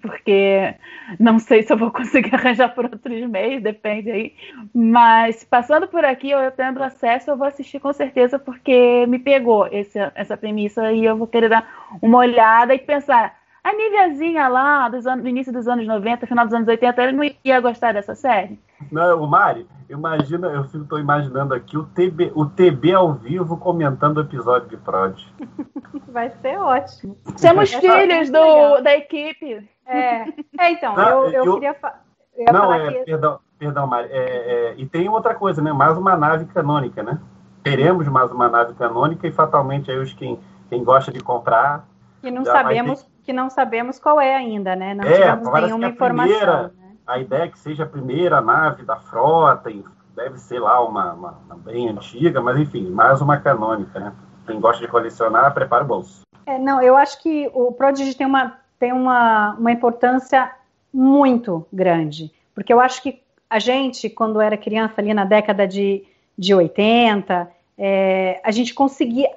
porque 0.00 0.74
não 1.18 1.38
sei 1.38 1.62
se 1.62 1.72
eu 1.72 1.76
vou 1.76 1.90
conseguir 1.90 2.32
arranjar 2.36 2.74
por 2.74 2.84
outros 2.84 3.28
meios, 3.28 3.62
depende 3.62 4.10
aí. 4.10 4.34
Mas 4.74 5.44
passando 5.44 5.88
por 5.88 6.04
aqui, 6.04 6.30
eu 6.30 6.50
tendo 6.52 6.82
acesso, 6.82 7.30
eu 7.30 7.36
vou 7.36 7.46
assistir 7.46 7.80
com 7.80 7.92
certeza, 7.92 8.38
porque 8.38 9.06
me 9.06 9.18
pegou 9.18 9.66
esse, 9.66 9.98
essa 10.14 10.36
premissa 10.36 10.92
e 10.92 11.04
eu 11.04 11.16
vou 11.16 11.26
querer 11.26 11.48
dar 11.48 11.98
uma 12.00 12.18
olhada 12.18 12.74
e 12.74 12.78
pensar. 12.78 13.36
A 13.66 13.72
Niveazinha 13.72 14.46
lá, 14.46 14.88
dos 14.88 15.08
anos, 15.08 15.24
do 15.24 15.28
início 15.28 15.52
dos 15.52 15.66
anos 15.66 15.84
90, 15.88 16.24
final 16.24 16.44
dos 16.44 16.54
anos 16.54 16.68
80, 16.68 17.02
ele 17.02 17.12
não 17.12 17.24
ia 17.44 17.60
gostar 17.60 17.94
dessa 17.94 18.14
série? 18.14 18.60
Não, 18.92 19.20
o 19.20 19.26
Mari, 19.26 19.66
imagina, 19.90 20.46
eu 20.46 20.62
estou 20.62 21.00
imaginando 21.00 21.52
aqui 21.52 21.76
o 21.76 21.82
TB, 21.82 22.30
o 22.36 22.46
TB 22.46 22.92
ao 22.92 23.14
vivo 23.14 23.56
comentando 23.56 24.18
o 24.18 24.20
episódio 24.20 24.68
de 24.68 24.76
Prod. 24.76 25.20
Vai 26.06 26.30
ser 26.30 26.56
ótimo. 26.60 27.18
Somos 27.36 27.74
filhos 27.74 28.30
do, 28.30 28.80
da 28.82 28.96
equipe. 28.96 29.68
É, 29.84 30.28
é 30.60 30.70
então, 30.70 30.94
não, 30.94 31.24
eu, 31.24 31.30
eu, 31.32 31.44
eu, 31.44 31.54
queria, 31.54 31.76
eu 32.36 32.44
ia 32.44 32.52
não, 32.52 32.60
falar 32.60 32.78
é, 32.78 32.92
que... 32.92 33.04
perdão, 33.04 33.40
perdão, 33.58 33.86
Mari. 33.88 34.08
É, 34.12 34.18
é, 34.18 34.74
e 34.76 34.86
tem 34.86 35.08
outra 35.08 35.34
coisa, 35.34 35.60
né? 35.60 35.72
Mais 35.72 35.98
uma 35.98 36.16
nave 36.16 36.44
canônica, 36.44 37.02
né? 37.02 37.18
Teremos 37.64 38.06
mais 38.06 38.30
uma 38.30 38.48
nave 38.48 38.74
canônica 38.74 39.26
e 39.26 39.32
fatalmente 39.32 39.90
aí 39.90 39.98
os 39.98 40.12
quem, 40.12 40.38
quem 40.68 40.84
gosta 40.84 41.10
de 41.10 41.18
comprar. 41.18 41.84
Que 42.20 42.30
não 42.30 42.44
sabemos, 42.44 43.02
ter... 43.02 43.15
que 43.26 43.32
não 43.32 43.50
sabemos 43.50 43.98
qual 43.98 44.20
é 44.20 44.34
ainda, 44.34 44.76
né? 44.76 44.94
Não 44.94 45.04
é, 45.04 45.12
tivemos 45.12 45.52
nenhuma 45.60 45.88
informação. 45.88 46.36
Primeira, 46.36 46.62
né? 46.62 46.92
A 47.04 47.18
ideia 47.18 47.42
é 47.42 47.48
que 47.48 47.58
seja 47.58 47.82
a 47.82 47.86
primeira 47.86 48.40
nave 48.40 48.84
da 48.84 48.96
frota, 48.96 49.70
deve 50.14 50.38
ser 50.38 50.60
lá 50.60 50.80
uma, 50.82 51.12
uma, 51.12 51.30
uma 51.44 51.56
bem 51.56 51.88
antiga, 51.88 52.40
mas 52.40 52.58
enfim, 52.58 52.88
mais 52.88 53.20
uma 53.20 53.36
canônica, 53.36 53.98
né? 53.98 54.12
Quem 54.46 54.60
gosta 54.60 54.84
de 54.84 54.90
colecionar, 54.90 55.52
prepara 55.52 55.84
o 55.84 55.86
bolso. 55.86 56.22
É, 56.46 56.56
não, 56.56 56.80
eu 56.80 56.96
acho 56.96 57.20
que 57.20 57.50
o 57.52 57.72
Prodigy 57.72 58.14
tem 58.14 58.26
uma, 58.26 58.56
tem 58.78 58.92
uma, 58.92 59.56
uma 59.58 59.72
importância 59.72 60.52
muito 60.94 61.66
grande, 61.72 62.32
porque 62.54 62.72
eu 62.72 62.80
acho 62.80 63.02
que 63.02 63.20
a 63.50 63.58
gente, 63.58 64.08
quando 64.08 64.40
era 64.40 64.56
criança, 64.56 64.94
ali 64.98 65.12
na 65.12 65.24
década 65.24 65.66
de, 65.66 66.04
de 66.38 66.54
80, 66.54 67.50
é, 67.76 68.40
a 68.44 68.50
gente 68.50 68.72
conseguia. 68.72 69.28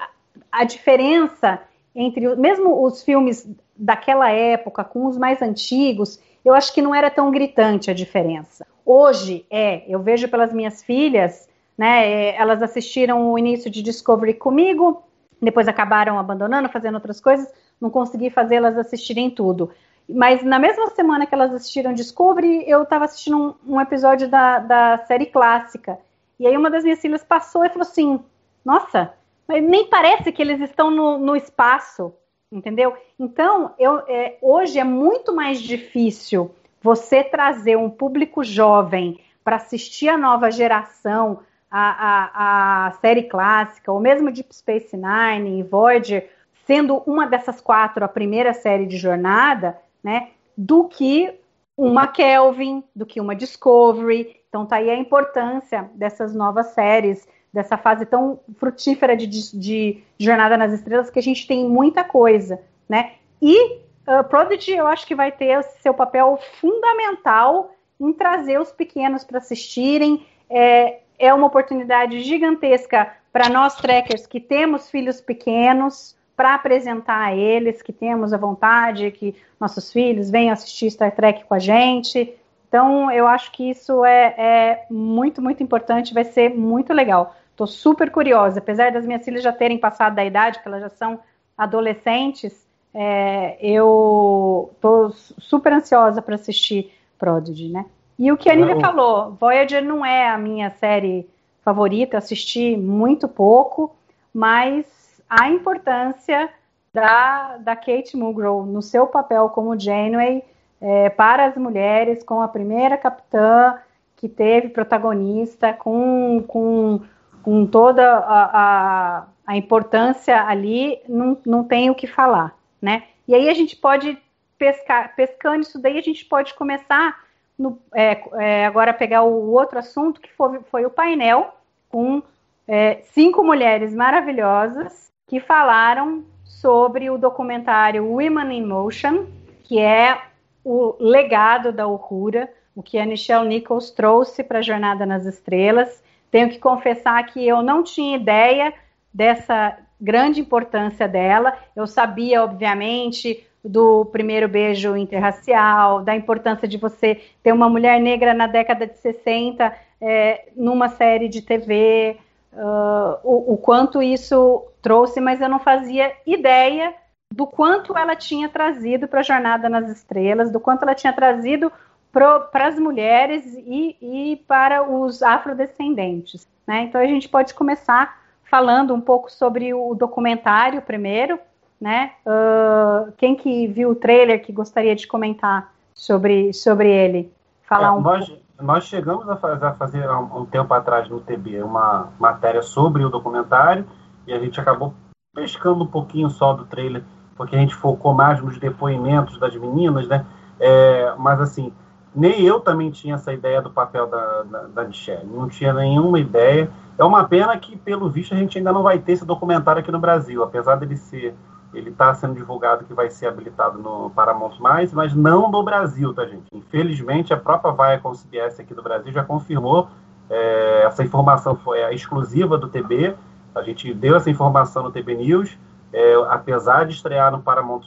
A 0.52 0.64
diferença 0.64 1.60
entre. 2.00 2.36
Mesmo 2.36 2.84
os 2.84 3.04
filmes 3.04 3.48
daquela 3.76 4.30
época, 4.32 4.84
com 4.84 5.06
os 5.06 5.18
mais 5.18 5.42
antigos, 5.42 6.20
eu 6.44 6.54
acho 6.54 6.74
que 6.74 6.82
não 6.82 6.96
era 6.96 7.12
tão 7.12 7.30
gritante 7.30 7.92
a 7.92 7.94
diferença. 7.94 8.66
Hoje 8.86 9.46
é, 9.50 9.84
eu 9.88 10.00
vejo 10.00 10.28
pelas 10.30 10.54
minhas 10.54 10.82
filhas, 10.82 11.48
né? 11.78 12.08
É, 12.08 12.36
elas 12.38 12.64
assistiram 12.64 13.32
o 13.32 13.38
início 13.38 13.70
de 13.70 13.82
Discovery 13.82 14.34
comigo, 14.34 15.04
depois 15.42 15.68
acabaram 15.68 16.18
abandonando, 16.18 16.70
fazendo 16.70 16.96
outras 16.96 17.20
coisas, 17.22 17.52
não 17.80 17.90
consegui 17.90 18.30
fazê-las 18.30 18.78
assistirem 18.78 19.30
tudo. 19.30 19.70
Mas 20.08 20.44
na 20.44 20.58
mesma 20.58 20.88
semana 20.90 21.26
que 21.26 21.36
elas 21.36 21.54
assistiram 21.54 21.94
Discovery, 21.94 22.64
eu 22.68 22.82
estava 22.84 23.06
assistindo 23.06 23.38
um, 23.68 23.76
um 23.76 23.82
episódio 23.82 24.28
da, 24.28 24.58
da 24.60 24.98
série 25.06 25.28
clássica. 25.28 26.00
E 26.40 26.48
aí 26.48 26.58
uma 26.58 26.72
das 26.72 26.84
minhas 26.84 27.00
filhas 27.00 27.24
passou 27.24 27.64
e 27.64 27.70
falou 27.70 27.84
assim: 27.84 28.20
Nossa, 28.66 29.14
nem 29.62 29.88
parece 29.88 30.32
que 30.32 30.42
eles 30.42 30.62
estão 30.62 30.92
no, 30.92 31.18
no 31.18 31.36
espaço, 31.36 32.14
entendeu? 32.52 32.96
Então, 33.18 33.74
eu, 33.80 34.00
é, 34.08 34.38
hoje 34.42 34.80
é 34.80 34.84
muito 34.84 35.36
mais 35.36 35.60
difícil 35.60 36.54
você 36.82 37.24
trazer 37.24 37.78
um 37.78 37.90
público 37.90 38.44
jovem 38.44 39.20
para 39.44 39.56
assistir 39.56 40.10
a 40.10 40.18
nova 40.18 40.52
geração, 40.52 41.40
a, 41.70 41.90
a, 41.90 42.88
a, 42.88 42.92
série 42.94 43.24
clássica, 43.24 43.92
ou 43.92 44.00
mesmo 44.00 44.32
Deep 44.32 44.56
Space 44.56 44.96
Nine 44.96 45.60
e 45.60 45.64
Voyager, 45.64 46.30
sendo 46.66 46.98
uma 47.06 47.26
dessas 47.26 47.60
quatro 47.60 48.06
a 48.06 48.08
primeira 48.08 48.54
série 48.54 48.86
de 48.86 48.98
jornada, 48.98 49.80
né, 50.04 50.30
do 50.56 50.88
que 50.88 51.34
uma 51.76 52.08
Kelvin, 52.08 52.84
do 52.96 53.06
que 53.06 53.20
uma 53.20 53.36
Discovery. 53.36 54.36
Então 54.50 54.66
tá 54.66 54.78
aí 54.78 54.90
a 54.90 54.96
importância 54.98 55.90
dessas 55.96 56.36
novas 56.36 56.68
séries, 56.68 57.28
dessa 57.54 57.78
fase 57.78 58.06
tão 58.06 58.40
frutífera 58.58 59.16
de, 59.16 59.28
de, 59.28 60.04
de 60.18 60.26
Jornada 60.26 60.58
nas 60.58 60.72
Estrelas, 60.72 61.10
que 61.10 61.20
a 61.20 61.24
gente 61.24 61.48
tem 61.48 61.68
muita 61.68 62.04
coisa, 62.04 62.62
né? 62.88 63.14
E 63.42 63.78
uh, 64.08 64.24
Prodigy 64.30 64.74
eu 64.76 64.88
acho 64.88 65.08
que 65.08 65.16
vai 65.16 65.32
ter 65.32 65.64
seu 65.82 65.94
papel 65.94 66.40
fundamental 66.60 67.74
em 68.00 68.14
trazer 68.14 68.60
os 68.60 68.72
pequenos 68.72 69.24
para 69.24 69.40
assistirem. 69.40 70.26
É, 70.50 71.00
é 71.18 71.34
uma 71.34 71.48
oportunidade 71.48 72.22
gigantesca 72.22 73.12
para 73.32 73.50
nós 73.50 73.76
trekkers 73.76 74.26
que 74.26 74.40
temos 74.40 74.90
filhos 74.90 75.20
pequenos, 75.22 76.18
para 76.40 76.56
apresentar 76.56 77.20
a 77.20 77.36
eles 77.36 77.82
que 77.82 77.92
temos 77.92 78.32
a 78.32 78.38
vontade 78.38 79.12
que 79.12 79.36
nossos 79.60 79.92
filhos 79.92 80.30
venham 80.30 80.54
assistir 80.54 80.90
Star 80.90 81.14
Trek 81.14 81.44
com 81.44 81.54
a 81.54 81.60
gente. 81.60 82.34
Então, 82.70 83.12
eu 83.12 83.28
acho 83.28 83.52
que 83.52 83.72
isso 83.72 84.06
é, 84.06 84.36
é 84.38 84.86
muito, 84.90 85.42
muito 85.42 85.62
importante, 85.62 86.14
vai 86.14 86.24
ser 86.24 86.56
muito 86.56 86.94
legal. 86.94 87.36
Estou 87.50 87.66
super 87.66 88.12
curiosa, 88.12 88.60
apesar 88.60 88.92
das 88.92 89.06
minhas 89.06 89.26
filhas 89.26 89.44
já 89.44 89.52
terem 89.52 89.78
passado 89.78 90.16
da 90.16 90.24
idade, 90.24 90.62
que 90.62 90.68
elas 90.68 90.82
já 90.82 90.90
são 90.90 91.20
adolescentes, 91.58 92.66
é, 92.94 93.58
eu 93.60 94.70
estou 94.76 95.12
super 95.12 95.74
ansiosa 95.74 96.22
para 96.22 96.36
assistir 96.36 96.94
Prodigy, 97.18 97.70
né? 97.70 97.86
E 98.18 98.32
o 98.32 98.38
que 98.38 98.50
a 98.50 98.56
Nívia 98.56 98.80
falou, 98.80 99.32
Voyager 99.32 99.84
não 99.84 100.06
é 100.06 100.30
a 100.30 100.38
minha 100.38 100.70
série 100.70 101.28
favorita, 101.64 102.18
assisti 102.18 102.78
muito 102.78 103.28
pouco, 103.28 103.96
mas 104.34 104.86
a 105.30 105.50
importância 105.50 106.50
da, 106.94 107.58
da 107.58 107.76
Kate 107.76 108.16
Mulgrew 108.16 108.66
no 108.66 108.82
seu 108.82 109.08
papel 109.08 109.50
como 109.50 109.80
Janeway 109.80 110.44
é, 110.82 111.10
para 111.10 111.46
as 111.46 111.58
mulheres, 111.58 112.24
com 112.24 112.42
a 112.42 112.48
primeira 112.48 112.98
capitã 112.98 113.78
que 114.16 114.28
teve 114.28 114.70
protagonista, 114.70 115.74
com, 115.74 116.44
com, 116.48 117.02
com 117.42 117.66
toda 117.66 118.18
a, 118.18 118.50
a, 118.54 119.24
a 119.48 119.58
importância 119.58 120.44
ali, 120.46 121.00
não, 121.08 121.38
não 121.46 121.64
tem 121.64 121.90
o 121.90 121.96
que 121.96 122.08
falar, 122.08 122.54
né? 122.82 123.04
E 123.28 123.36
aí 123.36 123.50
a 123.50 123.54
gente 123.54 123.76
pode 123.76 124.18
pescar, 124.58 125.16
pescando 125.16 125.62
isso 125.62 125.80
daí, 125.82 125.98
a 125.98 126.02
gente 126.02 126.26
pode 126.26 126.54
começar 126.54 127.18
no, 127.58 127.78
é, 127.94 128.22
é, 128.38 128.66
agora 128.66 128.94
pegar 128.94 129.24
o 129.24 129.52
outro 129.52 129.80
assunto 129.80 130.20
que 130.20 130.32
foi, 130.34 130.60
foi 130.72 130.86
o 130.86 130.90
painel 130.90 131.56
com 131.90 132.22
é, 132.68 132.96
cinco 133.12 133.44
mulheres 133.44 133.94
maravilhosas 133.94 135.12
que 135.28 135.40
falaram 135.40 136.24
sobre 136.44 137.10
o 137.10 137.18
documentário 137.18 138.06
Women 138.06 138.58
in 138.58 138.66
Motion, 138.66 139.28
que 139.64 139.80
é 139.80 140.20
o 140.64 140.96
legado 141.00 141.72
da 141.72 141.88
Uhura, 141.88 142.50
o 142.76 142.84
que 142.84 142.98
a 142.98 143.06
Nichelle 143.06 143.48
Nichols 143.48 143.92
trouxe 143.92 144.44
para 144.44 144.60
a 144.60 144.62
Jornada 144.62 145.06
nas 145.06 145.26
Estrelas. 145.26 146.04
Tenho 146.32 146.50
que 146.50 146.60
confessar 146.60 147.24
que 147.26 147.46
eu 147.46 147.62
não 147.62 147.84
tinha 147.84 148.16
ideia 148.16 148.74
dessa 149.14 149.78
grande 150.00 150.40
importância 150.40 151.08
dela. 151.08 151.58
Eu 151.76 151.88
sabia, 151.88 152.44
obviamente, 152.44 153.46
do 153.64 154.06
primeiro 154.06 154.48
beijo 154.48 154.96
interracial, 154.96 156.02
da 156.02 156.16
importância 156.16 156.68
de 156.68 156.78
você 156.78 157.22
ter 157.44 157.52
uma 157.52 157.70
mulher 157.70 158.00
negra 158.00 158.34
na 158.34 158.48
década 158.48 158.88
de 158.88 158.98
60 158.98 159.74
é, 160.02 160.46
numa 160.56 160.88
série 160.88 161.28
de 161.28 161.42
TV, 161.42 162.18
uh, 162.54 163.20
o, 163.24 163.54
o, 163.54 163.58
quanto 163.58 164.02
isso 164.02 164.66
trouxe, 164.82 165.20
mas 165.20 165.42
eu 165.42 165.50
não 165.50 165.60
fazia 165.60 166.14
ideia 166.26 166.94
do 167.34 167.46
quanto 167.46 167.98
ela 167.98 168.16
tinha 168.16 168.50
trazido 168.50 169.08
para 169.08 169.20
a 169.20 169.24
Jornada 169.24 169.70
nas 169.70 169.90
Estrelas, 169.90 170.52
do 170.52 170.60
quanto 170.60 170.84
ela 170.84 170.96
tinha 170.96 171.14
trazido 171.14 171.72
para 172.12 172.68
as 172.68 172.80
mulheres 172.80 173.46
e, 173.56 173.96
e, 174.02 174.36
para 174.48 174.84
os 174.84 175.22
afrodescendentes. 175.22 176.48
Né? 176.66 176.84
Então 176.84 177.00
a 177.00 177.06
gente 177.06 177.30
pode 177.30 177.54
começar 177.54 178.20
falando 178.44 178.94
um 178.94 179.02
pouco 179.02 179.32
sobre 179.32 179.74
o 179.74 179.94
documentário 179.94 180.82
primeiro, 180.82 181.40
né? 181.80 182.14
Uh, 182.26 183.12
quem 183.16 183.36
que 183.36 183.68
viu 183.68 183.92
o 183.92 183.96
trailer 183.96 184.44
que 184.44 184.52
gostaria 184.52 184.96
de 184.96 185.08
comentar 185.08 185.72
sobre, 185.94 186.52
sobre 186.52 186.90
ele? 186.90 187.32
Falar 187.62 187.90
é, 187.90 187.92
um 187.92 188.02
nós, 188.02 188.28
pouco. 188.28 188.44
nós 188.60 188.84
chegamos 188.86 189.30
a 189.30 189.38
fazer, 189.38 189.66
a 189.66 189.74
fazer 189.76 190.10
um, 190.10 190.40
um 190.40 190.46
tempo 190.46 190.74
atrás 190.74 191.08
no 191.08 191.22
TB 191.22 191.62
uma 191.62 192.10
matéria 192.20 192.62
sobre 192.64 193.06
o 193.06 193.10
documentário 193.10 193.88
e 194.28 194.34
a 194.34 194.40
gente 194.40 194.60
acabou 194.60 194.94
pescando 195.34 195.84
um 195.84 195.88
pouquinho 195.88 196.30
só 196.30 196.54
do 196.54 196.66
trailer, 196.66 197.04
porque 197.40 197.56
a 197.56 197.60
gente 197.60 197.74
focou 197.74 198.14
mais 198.14 198.42
nos 198.42 198.58
depoimentos 198.60 199.40
das 199.40 199.56
meninas, 199.56 200.06
né? 200.10 200.26
É, 200.60 201.14
mas 201.18 201.40
assim, 201.40 201.72
nem 202.14 202.42
eu 202.42 202.60
também 202.60 202.92
tinha 202.92 203.16
essa 203.16 203.32
ideia 203.32 203.62
do 203.62 203.70
papel 203.70 204.08
da, 204.08 204.44
da, 204.44 204.64
da 204.64 204.84
Michelle, 204.84 205.26
não 205.26 205.48
tinha 205.48 205.74
nenhuma 205.74 206.20
ideia. 206.20 206.70
É 206.98 207.04
uma 207.06 207.24
pena 207.24 207.58
que, 207.58 207.78
pelo 207.78 208.10
visto, 208.10 208.34
a 208.34 208.38
gente 208.38 208.58
ainda 208.58 208.74
não 208.74 208.84
vai 208.84 209.00
ter 209.00 209.14
esse 209.14 209.26
documentário 209.26 209.80
aqui 209.80 209.90
no 209.90 210.00
Brasil, 210.00 210.44
apesar 210.44 210.76
dele 210.76 210.98
ser. 210.98 211.34
Ele 211.74 211.92
está 211.92 212.14
sendo 212.14 212.34
divulgado 212.34 212.84
que 212.84 212.94
vai 212.94 213.10
ser 213.10 213.28
habilitado 213.28 213.80
no 213.80 214.10
Paramount+, 214.10 214.56
mas 214.60 215.14
não 215.14 215.50
no 215.50 215.64
Brasil, 215.64 216.14
tá, 216.14 216.26
gente? 216.26 216.44
Infelizmente, 216.52 217.34
a 217.34 217.38
própria 217.38 217.72
Viacom 217.72 218.12
CBS 218.16 218.60
aqui 218.60 218.74
do 218.74 218.84
Brasil 218.84 219.14
já 219.14 219.24
confirmou, 219.24 219.88
é, 220.30 220.84
essa 220.86 221.06
informação 221.06 221.56
foi 221.56 221.84
a 221.86 221.94
exclusiva 221.94 222.58
do 222.58 222.68
TB, 222.68 223.16
a 223.56 223.62
gente 223.62 223.94
deu 223.94 224.18
essa 224.18 224.30
informação 224.30 224.84
no 224.84 224.92
TB 224.92 225.16
News, 225.16 225.58
é, 225.92 226.16
apesar 226.30 226.86
de 226.86 226.94
estrear 226.94 227.32
no 227.32 227.42
Paramount+, 227.42 227.82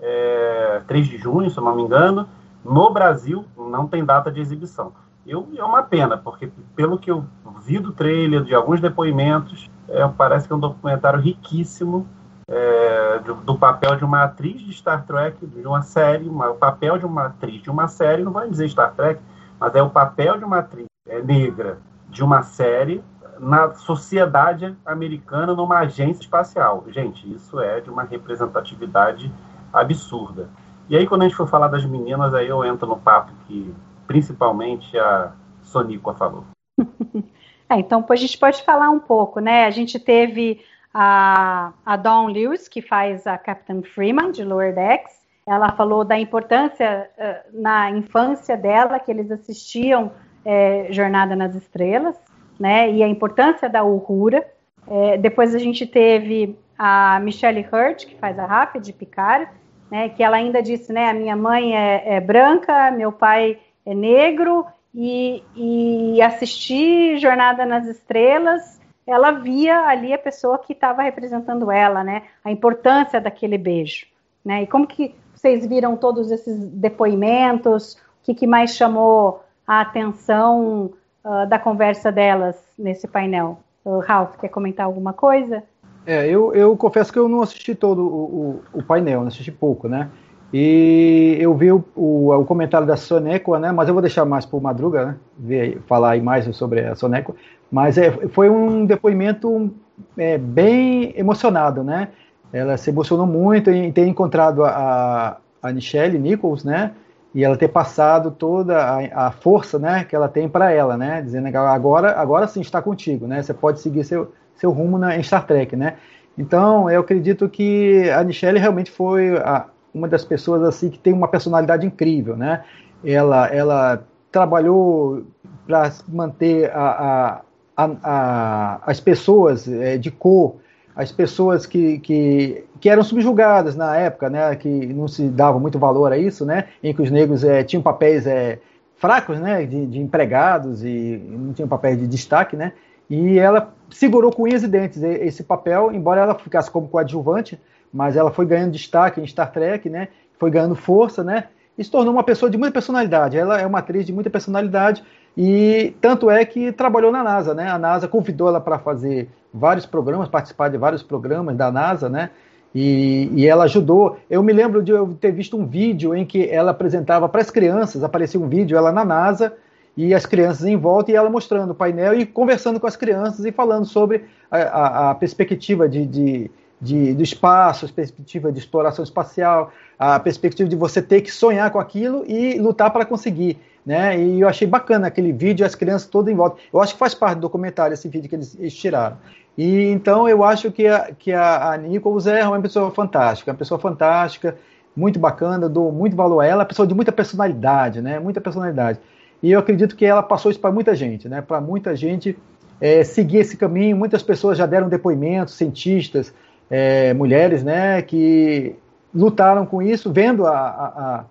é, 0.00 0.82
3 0.86 1.06
de 1.06 1.18
junho, 1.18 1.50
se 1.50 1.58
eu 1.58 1.64
não 1.64 1.74
me 1.74 1.82
engano, 1.82 2.28
no 2.64 2.90
Brasil, 2.90 3.44
não 3.56 3.86
tem 3.86 4.04
data 4.04 4.30
de 4.30 4.40
exibição. 4.40 4.92
Eu, 5.26 5.48
é 5.56 5.64
uma 5.64 5.82
pena, 5.82 6.18
porque 6.18 6.50
pelo 6.76 6.98
que 6.98 7.10
eu 7.10 7.24
vi 7.62 7.78
do 7.78 7.92
trailer, 7.92 8.42
de 8.42 8.54
alguns 8.54 8.80
depoimentos, 8.80 9.70
é, 9.88 10.06
parece 10.08 10.46
que 10.46 10.52
é 10.52 10.56
um 10.56 10.60
documentário 10.60 11.20
riquíssimo 11.20 12.06
é, 12.48 13.18
do, 13.20 13.34
do, 13.36 13.58
papel 13.58 13.96
de 13.96 14.04
uma 14.04 14.24
atriz 14.24 14.60
de 14.60 14.72
Star 14.74 15.06
Trek, 15.06 15.46
de 15.46 15.66
uma 15.66 15.80
série, 15.80 16.28
uma, 16.28 16.50
o 16.50 16.56
papel 16.56 16.98
de 16.98 17.06
uma 17.06 17.26
atriz 17.26 17.62
de 17.62 17.70
uma 17.70 17.88
série, 17.88 18.22
não 18.22 18.32
vai 18.32 18.48
dizer 18.48 18.68
Star 18.68 18.92
Trek, 18.94 19.20
mas 19.58 19.74
é 19.74 19.82
o 19.82 19.88
papel 19.88 20.36
de 20.36 20.44
uma 20.44 20.58
atriz 20.58 20.86
é, 21.08 21.22
negra 21.22 21.78
de 22.08 22.22
uma 22.22 22.42
série 22.42 23.02
na 23.38 23.74
sociedade 23.74 24.76
americana 24.84 25.54
numa 25.54 25.78
agência 25.78 26.22
espacial. 26.22 26.84
Gente, 26.88 27.32
isso 27.32 27.60
é 27.60 27.80
de 27.80 27.90
uma 27.90 28.02
representatividade 28.02 29.32
absurda. 29.72 30.48
E 30.88 30.96
aí, 30.96 31.06
quando 31.06 31.22
a 31.22 31.24
gente 31.24 31.36
for 31.36 31.48
falar 31.48 31.68
das 31.68 31.84
meninas, 31.84 32.34
aí 32.34 32.48
eu 32.48 32.64
entro 32.64 32.86
no 32.86 32.96
papo 32.96 33.32
que 33.46 33.74
principalmente 34.06 34.98
a 34.98 35.32
Sonica 35.62 36.12
falou. 36.14 36.44
é, 37.68 37.76
então, 37.76 38.04
a 38.08 38.16
gente 38.16 38.38
pode 38.38 38.62
falar 38.62 38.90
um 38.90 39.00
pouco, 39.00 39.40
né? 39.40 39.64
A 39.64 39.70
gente 39.70 39.98
teve 39.98 40.60
a, 40.92 41.72
a 41.84 41.96
Dawn 41.96 42.26
Lewis, 42.26 42.68
que 42.68 42.82
faz 42.82 43.26
a 43.26 43.38
Captain 43.38 43.82
Freeman, 43.82 44.30
de 44.30 44.44
Lower 44.44 44.74
Decks. 44.74 45.24
Ela 45.46 45.72
falou 45.72 46.04
da 46.04 46.18
importância 46.18 47.10
uh, 47.18 47.60
na 47.60 47.90
infância 47.90 48.56
dela, 48.56 48.98
que 48.98 49.10
eles 49.10 49.30
assistiam 49.30 50.12
é, 50.44 50.86
Jornada 50.90 51.34
nas 51.34 51.54
Estrelas, 51.54 52.16
né? 52.58 52.90
E 52.90 53.02
a 53.02 53.08
importância 53.08 53.68
da 53.68 53.84
Uhura. 53.84 54.46
É, 54.86 55.16
depois 55.18 55.54
a 55.54 55.58
gente 55.58 55.86
teve 55.86 56.56
a 56.78 57.20
Michelle 57.20 57.66
Hurt, 57.72 58.06
que 58.06 58.16
faz 58.16 58.38
a 58.38 58.46
Rafa 58.46 58.78
de 58.80 58.92
Picard, 58.92 59.48
né, 59.90 60.08
que 60.08 60.22
ela 60.22 60.36
ainda 60.36 60.62
disse, 60.62 60.92
né, 60.92 61.10
a 61.10 61.14
minha 61.14 61.36
mãe 61.36 61.76
é, 61.76 62.16
é 62.16 62.20
branca, 62.20 62.90
meu 62.90 63.12
pai 63.12 63.58
é 63.86 63.94
negro, 63.94 64.66
e, 64.94 65.42
e 65.56 66.22
assistir 66.22 67.18
Jornada 67.18 67.64
nas 67.66 67.86
Estrelas, 67.86 68.80
ela 69.06 69.32
via 69.32 69.86
ali 69.86 70.12
a 70.12 70.18
pessoa 70.18 70.58
que 70.58 70.72
estava 70.72 71.02
representando 71.02 71.70
ela, 71.70 72.02
né, 72.02 72.22
a 72.44 72.50
importância 72.50 73.20
daquele 73.20 73.58
beijo, 73.58 74.06
né, 74.44 74.62
e 74.62 74.66
como 74.66 74.86
que 74.86 75.14
vocês 75.34 75.66
viram 75.66 75.96
todos 75.96 76.30
esses 76.30 76.58
depoimentos, 76.70 77.94
o 77.94 78.24
que, 78.24 78.34
que 78.34 78.46
mais 78.46 78.74
chamou 78.74 79.44
a 79.66 79.80
atenção 79.80 80.92
uh, 81.24 81.46
da 81.48 81.58
conversa 81.58 82.12
delas 82.12 82.56
nesse 82.78 83.08
painel? 83.08 83.58
Uh, 83.84 83.98
Ralph, 83.98 84.36
quer 84.36 84.48
comentar 84.48 84.86
alguma 84.86 85.12
coisa? 85.12 85.62
É, 86.06 86.28
eu, 86.28 86.54
eu 86.54 86.76
confesso 86.76 87.12
que 87.12 87.18
eu 87.18 87.28
não 87.28 87.40
assisti 87.40 87.74
todo 87.74 88.02
o, 88.02 88.60
o, 88.74 88.80
o 88.80 88.82
painel, 88.82 89.20
não 89.20 89.28
assisti 89.28 89.50
pouco, 89.50 89.88
né? 89.88 90.10
E 90.52 91.36
eu 91.40 91.52
vi 91.54 91.72
o, 91.72 91.84
o, 91.96 92.32
o 92.32 92.44
comentário 92.44 92.86
da 92.86 92.96
Soneco, 92.96 93.56
né? 93.56 93.72
Mas 93.72 93.88
eu 93.88 93.94
vou 93.94 94.00
deixar 94.02 94.24
mais 94.24 94.44
para 94.44 94.56
o 94.56 94.62
Madruga, 94.62 95.06
né? 95.06 95.16
Ver, 95.36 95.80
falar 95.86 96.10
aí 96.10 96.22
mais 96.22 96.44
sobre 96.54 96.80
a 96.80 96.94
Soneco. 96.94 97.34
Mas 97.72 97.98
é, 97.98 98.10
foi 98.28 98.48
um 98.48 98.86
depoimento 98.86 99.74
é, 100.16 100.38
bem 100.38 101.12
emocionado, 101.16 101.82
né? 101.82 102.08
Ela 102.52 102.76
se 102.76 102.90
emocionou 102.90 103.26
muito 103.26 103.68
em 103.70 103.90
ter 103.90 104.06
encontrado 104.06 104.64
a, 104.64 105.38
a 105.60 105.72
Michelle 105.72 106.18
Nichols, 106.18 106.62
né? 106.62 106.92
E 107.34 107.42
ela 107.42 107.56
ter 107.56 107.68
passado 107.68 108.30
toda 108.30 108.78
a, 108.78 109.26
a 109.26 109.30
força, 109.30 109.78
né? 109.78 110.04
Que 110.04 110.14
ela 110.14 110.28
tem 110.28 110.48
para 110.48 110.70
ela, 110.70 110.96
né? 110.96 111.20
Dizendo 111.20 111.48
agora, 111.56 112.12
agora 112.12 112.46
sim 112.46 112.60
está 112.60 112.80
contigo, 112.80 113.26
né? 113.26 113.42
Você 113.42 113.52
pode 113.52 113.80
seguir 113.80 114.04
seu 114.04 114.32
seu 114.56 114.70
rumo 114.70 114.98
na, 114.98 115.16
em 115.16 115.22
Star 115.22 115.46
Trek, 115.46 115.76
né? 115.76 115.96
Então, 116.36 116.90
eu 116.90 117.00
acredito 117.00 117.48
que 117.48 118.10
a 118.10 118.22
Michelle 118.24 118.58
realmente 118.58 118.90
foi 118.90 119.36
a, 119.38 119.66
uma 119.92 120.08
das 120.08 120.24
pessoas 120.24 120.62
assim 120.62 120.90
que 120.90 120.98
tem 120.98 121.12
uma 121.12 121.28
personalidade 121.28 121.86
incrível, 121.86 122.36
né? 122.36 122.64
Ela, 123.04 123.46
ela 123.48 124.04
trabalhou 124.32 125.24
para 125.66 125.92
manter 126.08 126.70
a, 126.72 127.42
a, 127.76 127.90
a, 128.02 128.80
as 128.86 129.00
pessoas 129.00 129.68
é, 129.68 129.96
de 129.96 130.10
cor, 130.10 130.56
as 130.96 131.10
pessoas 131.10 131.66
que, 131.66 131.98
que, 131.98 132.64
que, 132.80 132.88
eram 132.88 133.02
subjugadas 133.02 133.74
na 133.74 133.96
época, 133.96 134.30
né? 134.30 134.54
Que 134.54 134.68
não 134.68 135.08
se 135.08 135.24
dava 135.28 135.58
muito 135.58 135.78
valor 135.78 136.12
a 136.12 136.18
isso, 136.18 136.44
né? 136.44 136.66
Em 136.82 136.94
que 136.94 137.02
os 137.02 137.10
negros 137.10 137.42
é, 137.42 137.64
tinham 137.64 137.82
papéis 137.82 138.26
é, 138.26 138.60
fracos, 138.96 139.40
né? 139.40 139.64
De, 139.66 139.86
de 139.86 139.98
empregados 139.98 140.84
e 140.84 141.20
não 141.28 141.52
tinham 141.52 141.68
papéis 141.68 141.98
de 141.98 142.06
destaque, 142.06 142.56
né? 142.56 142.72
E 143.10 143.38
ela 143.38 143.74
segurou 143.90 144.32
com 144.32 144.44
unhas 144.44 144.62
e 144.62 144.68
dentes 144.68 145.02
esse 145.02 145.42
papel, 145.42 145.92
embora 145.92 146.22
ela 146.22 146.34
ficasse 146.34 146.70
como 146.70 146.88
coadjuvante, 146.88 147.60
mas 147.92 148.16
ela 148.16 148.30
foi 148.30 148.46
ganhando 148.46 148.72
destaque 148.72 149.20
em 149.20 149.26
Star 149.26 149.52
Trek, 149.52 149.90
né? 149.90 150.08
Foi 150.38 150.50
ganhando 150.50 150.74
força, 150.74 151.24
né? 151.24 151.44
E 151.76 151.82
se 151.82 151.90
tornou 151.90 152.12
uma 152.14 152.22
pessoa 152.22 152.48
de 152.48 152.56
muita 152.56 152.72
personalidade. 152.72 153.36
Ela 153.36 153.60
é 153.60 153.66
uma 153.66 153.80
atriz 153.80 154.06
de 154.06 154.12
muita 154.12 154.30
personalidade 154.30 155.02
e 155.36 155.94
tanto 156.00 156.30
é 156.30 156.44
que 156.44 156.70
trabalhou 156.70 157.10
na 157.10 157.24
NASA, 157.24 157.54
né? 157.54 157.68
A 157.68 157.78
NASA 157.78 158.06
convidou 158.06 158.48
ela 158.48 158.60
para 158.60 158.78
fazer 158.78 159.28
vários 159.52 159.84
programas, 159.84 160.28
participar 160.28 160.68
de 160.68 160.78
vários 160.78 161.02
programas 161.02 161.56
da 161.56 161.70
NASA, 161.70 162.08
né? 162.08 162.30
E, 162.74 163.30
e, 163.34 163.46
ela 163.46 163.64
ajudou. 163.64 164.18
Eu 164.28 164.42
me 164.42 164.52
lembro 164.52 164.82
de 164.82 164.90
eu 164.90 165.16
ter 165.20 165.30
visto 165.30 165.56
um 165.56 165.64
vídeo 165.64 166.14
em 166.14 166.24
que 166.24 166.48
ela 166.48 166.72
apresentava 166.72 167.28
para 167.28 167.40
as 167.40 167.50
crianças, 167.50 168.02
aparecia 168.02 168.40
um 168.40 168.48
vídeo 168.48 168.76
ela 168.76 168.90
na 168.90 169.04
NASA 169.04 169.54
e 169.96 170.12
as 170.12 170.26
crianças 170.26 170.66
em 170.66 170.76
volta 170.76 171.12
e 171.12 171.14
ela 171.14 171.30
mostrando 171.30 171.70
o 171.70 171.74
painel 171.74 172.14
e 172.14 172.26
conversando 172.26 172.80
com 172.80 172.86
as 172.86 172.96
crianças 172.96 173.44
e 173.44 173.52
falando 173.52 173.84
sobre 173.84 174.24
a, 174.50 174.58
a, 174.58 175.10
a 175.10 175.14
perspectiva 175.14 175.88
de, 175.88 176.04
de, 176.04 176.50
de, 176.80 177.14
do 177.14 177.22
espaço, 177.22 177.86
a 177.86 177.88
perspectiva 177.88 178.50
de 178.50 178.58
exploração 178.58 179.04
espacial, 179.04 179.72
a 179.96 180.18
perspectiva 180.18 180.68
de 180.68 180.74
você 180.74 181.00
ter 181.00 181.20
que 181.20 181.30
sonhar 181.30 181.70
com 181.70 181.78
aquilo 181.78 182.24
e 182.26 182.58
lutar 182.58 182.92
para 182.92 183.04
conseguir. 183.04 183.58
Né? 183.84 184.18
E 184.18 184.40
eu 184.40 184.48
achei 184.48 184.66
bacana 184.66 185.06
aquele 185.06 185.32
vídeo, 185.32 185.64
as 185.64 185.74
crianças 185.74 186.08
todas 186.08 186.32
em 186.32 186.36
volta. 186.36 186.56
Eu 186.72 186.80
acho 186.80 186.94
que 186.94 186.98
faz 186.98 187.14
parte 187.14 187.36
do 187.36 187.42
documentário 187.42 187.92
esse 187.92 188.08
vídeo 188.08 188.28
que 188.28 188.34
eles, 188.34 188.56
eles 188.58 188.74
tiraram. 188.74 189.16
E 189.56 189.86
então 189.86 190.28
eu 190.28 190.42
acho 190.42 190.72
que 190.72 190.86
a, 190.86 191.12
que 191.18 191.32
a, 191.32 191.72
a 191.72 191.76
Nichols 191.76 192.26
é 192.26 192.46
uma 192.46 192.60
pessoa 192.60 192.90
fantástica, 192.90 193.52
uma 193.52 193.58
pessoa 193.58 193.78
fantástica, 193.78 194.56
muito 194.96 195.18
bacana, 195.18 195.68
dou 195.68 195.92
muito 195.92 196.16
valor 196.16 196.40
a 196.40 196.46
ela, 196.46 196.60
uma 196.62 196.68
pessoa 196.68 196.86
de 196.86 196.94
muita 196.94 197.12
personalidade, 197.12 198.00
né? 198.00 198.18
Muita 198.18 198.40
personalidade. 198.40 198.98
E 199.42 199.52
eu 199.52 199.60
acredito 199.60 199.94
que 199.94 200.04
ela 200.06 200.22
passou 200.22 200.50
isso 200.50 200.60
para 200.60 200.72
muita 200.72 200.94
gente, 200.96 201.28
né? 201.28 201.42
Para 201.42 201.60
muita 201.60 201.94
gente 201.94 202.36
é, 202.80 203.04
seguir 203.04 203.38
esse 203.38 203.56
caminho. 203.56 203.96
Muitas 203.96 204.22
pessoas 204.22 204.56
já 204.56 204.66
deram 204.66 204.88
depoimentos, 204.88 205.54
cientistas, 205.54 206.32
é, 206.70 207.12
mulheres, 207.14 207.62
né, 207.62 208.02
que 208.02 208.74
lutaram 209.14 209.64
com 209.64 209.80
isso, 209.80 210.12
vendo 210.12 210.46
a, 210.46 210.58
a, 210.58 210.86
a 211.20 211.24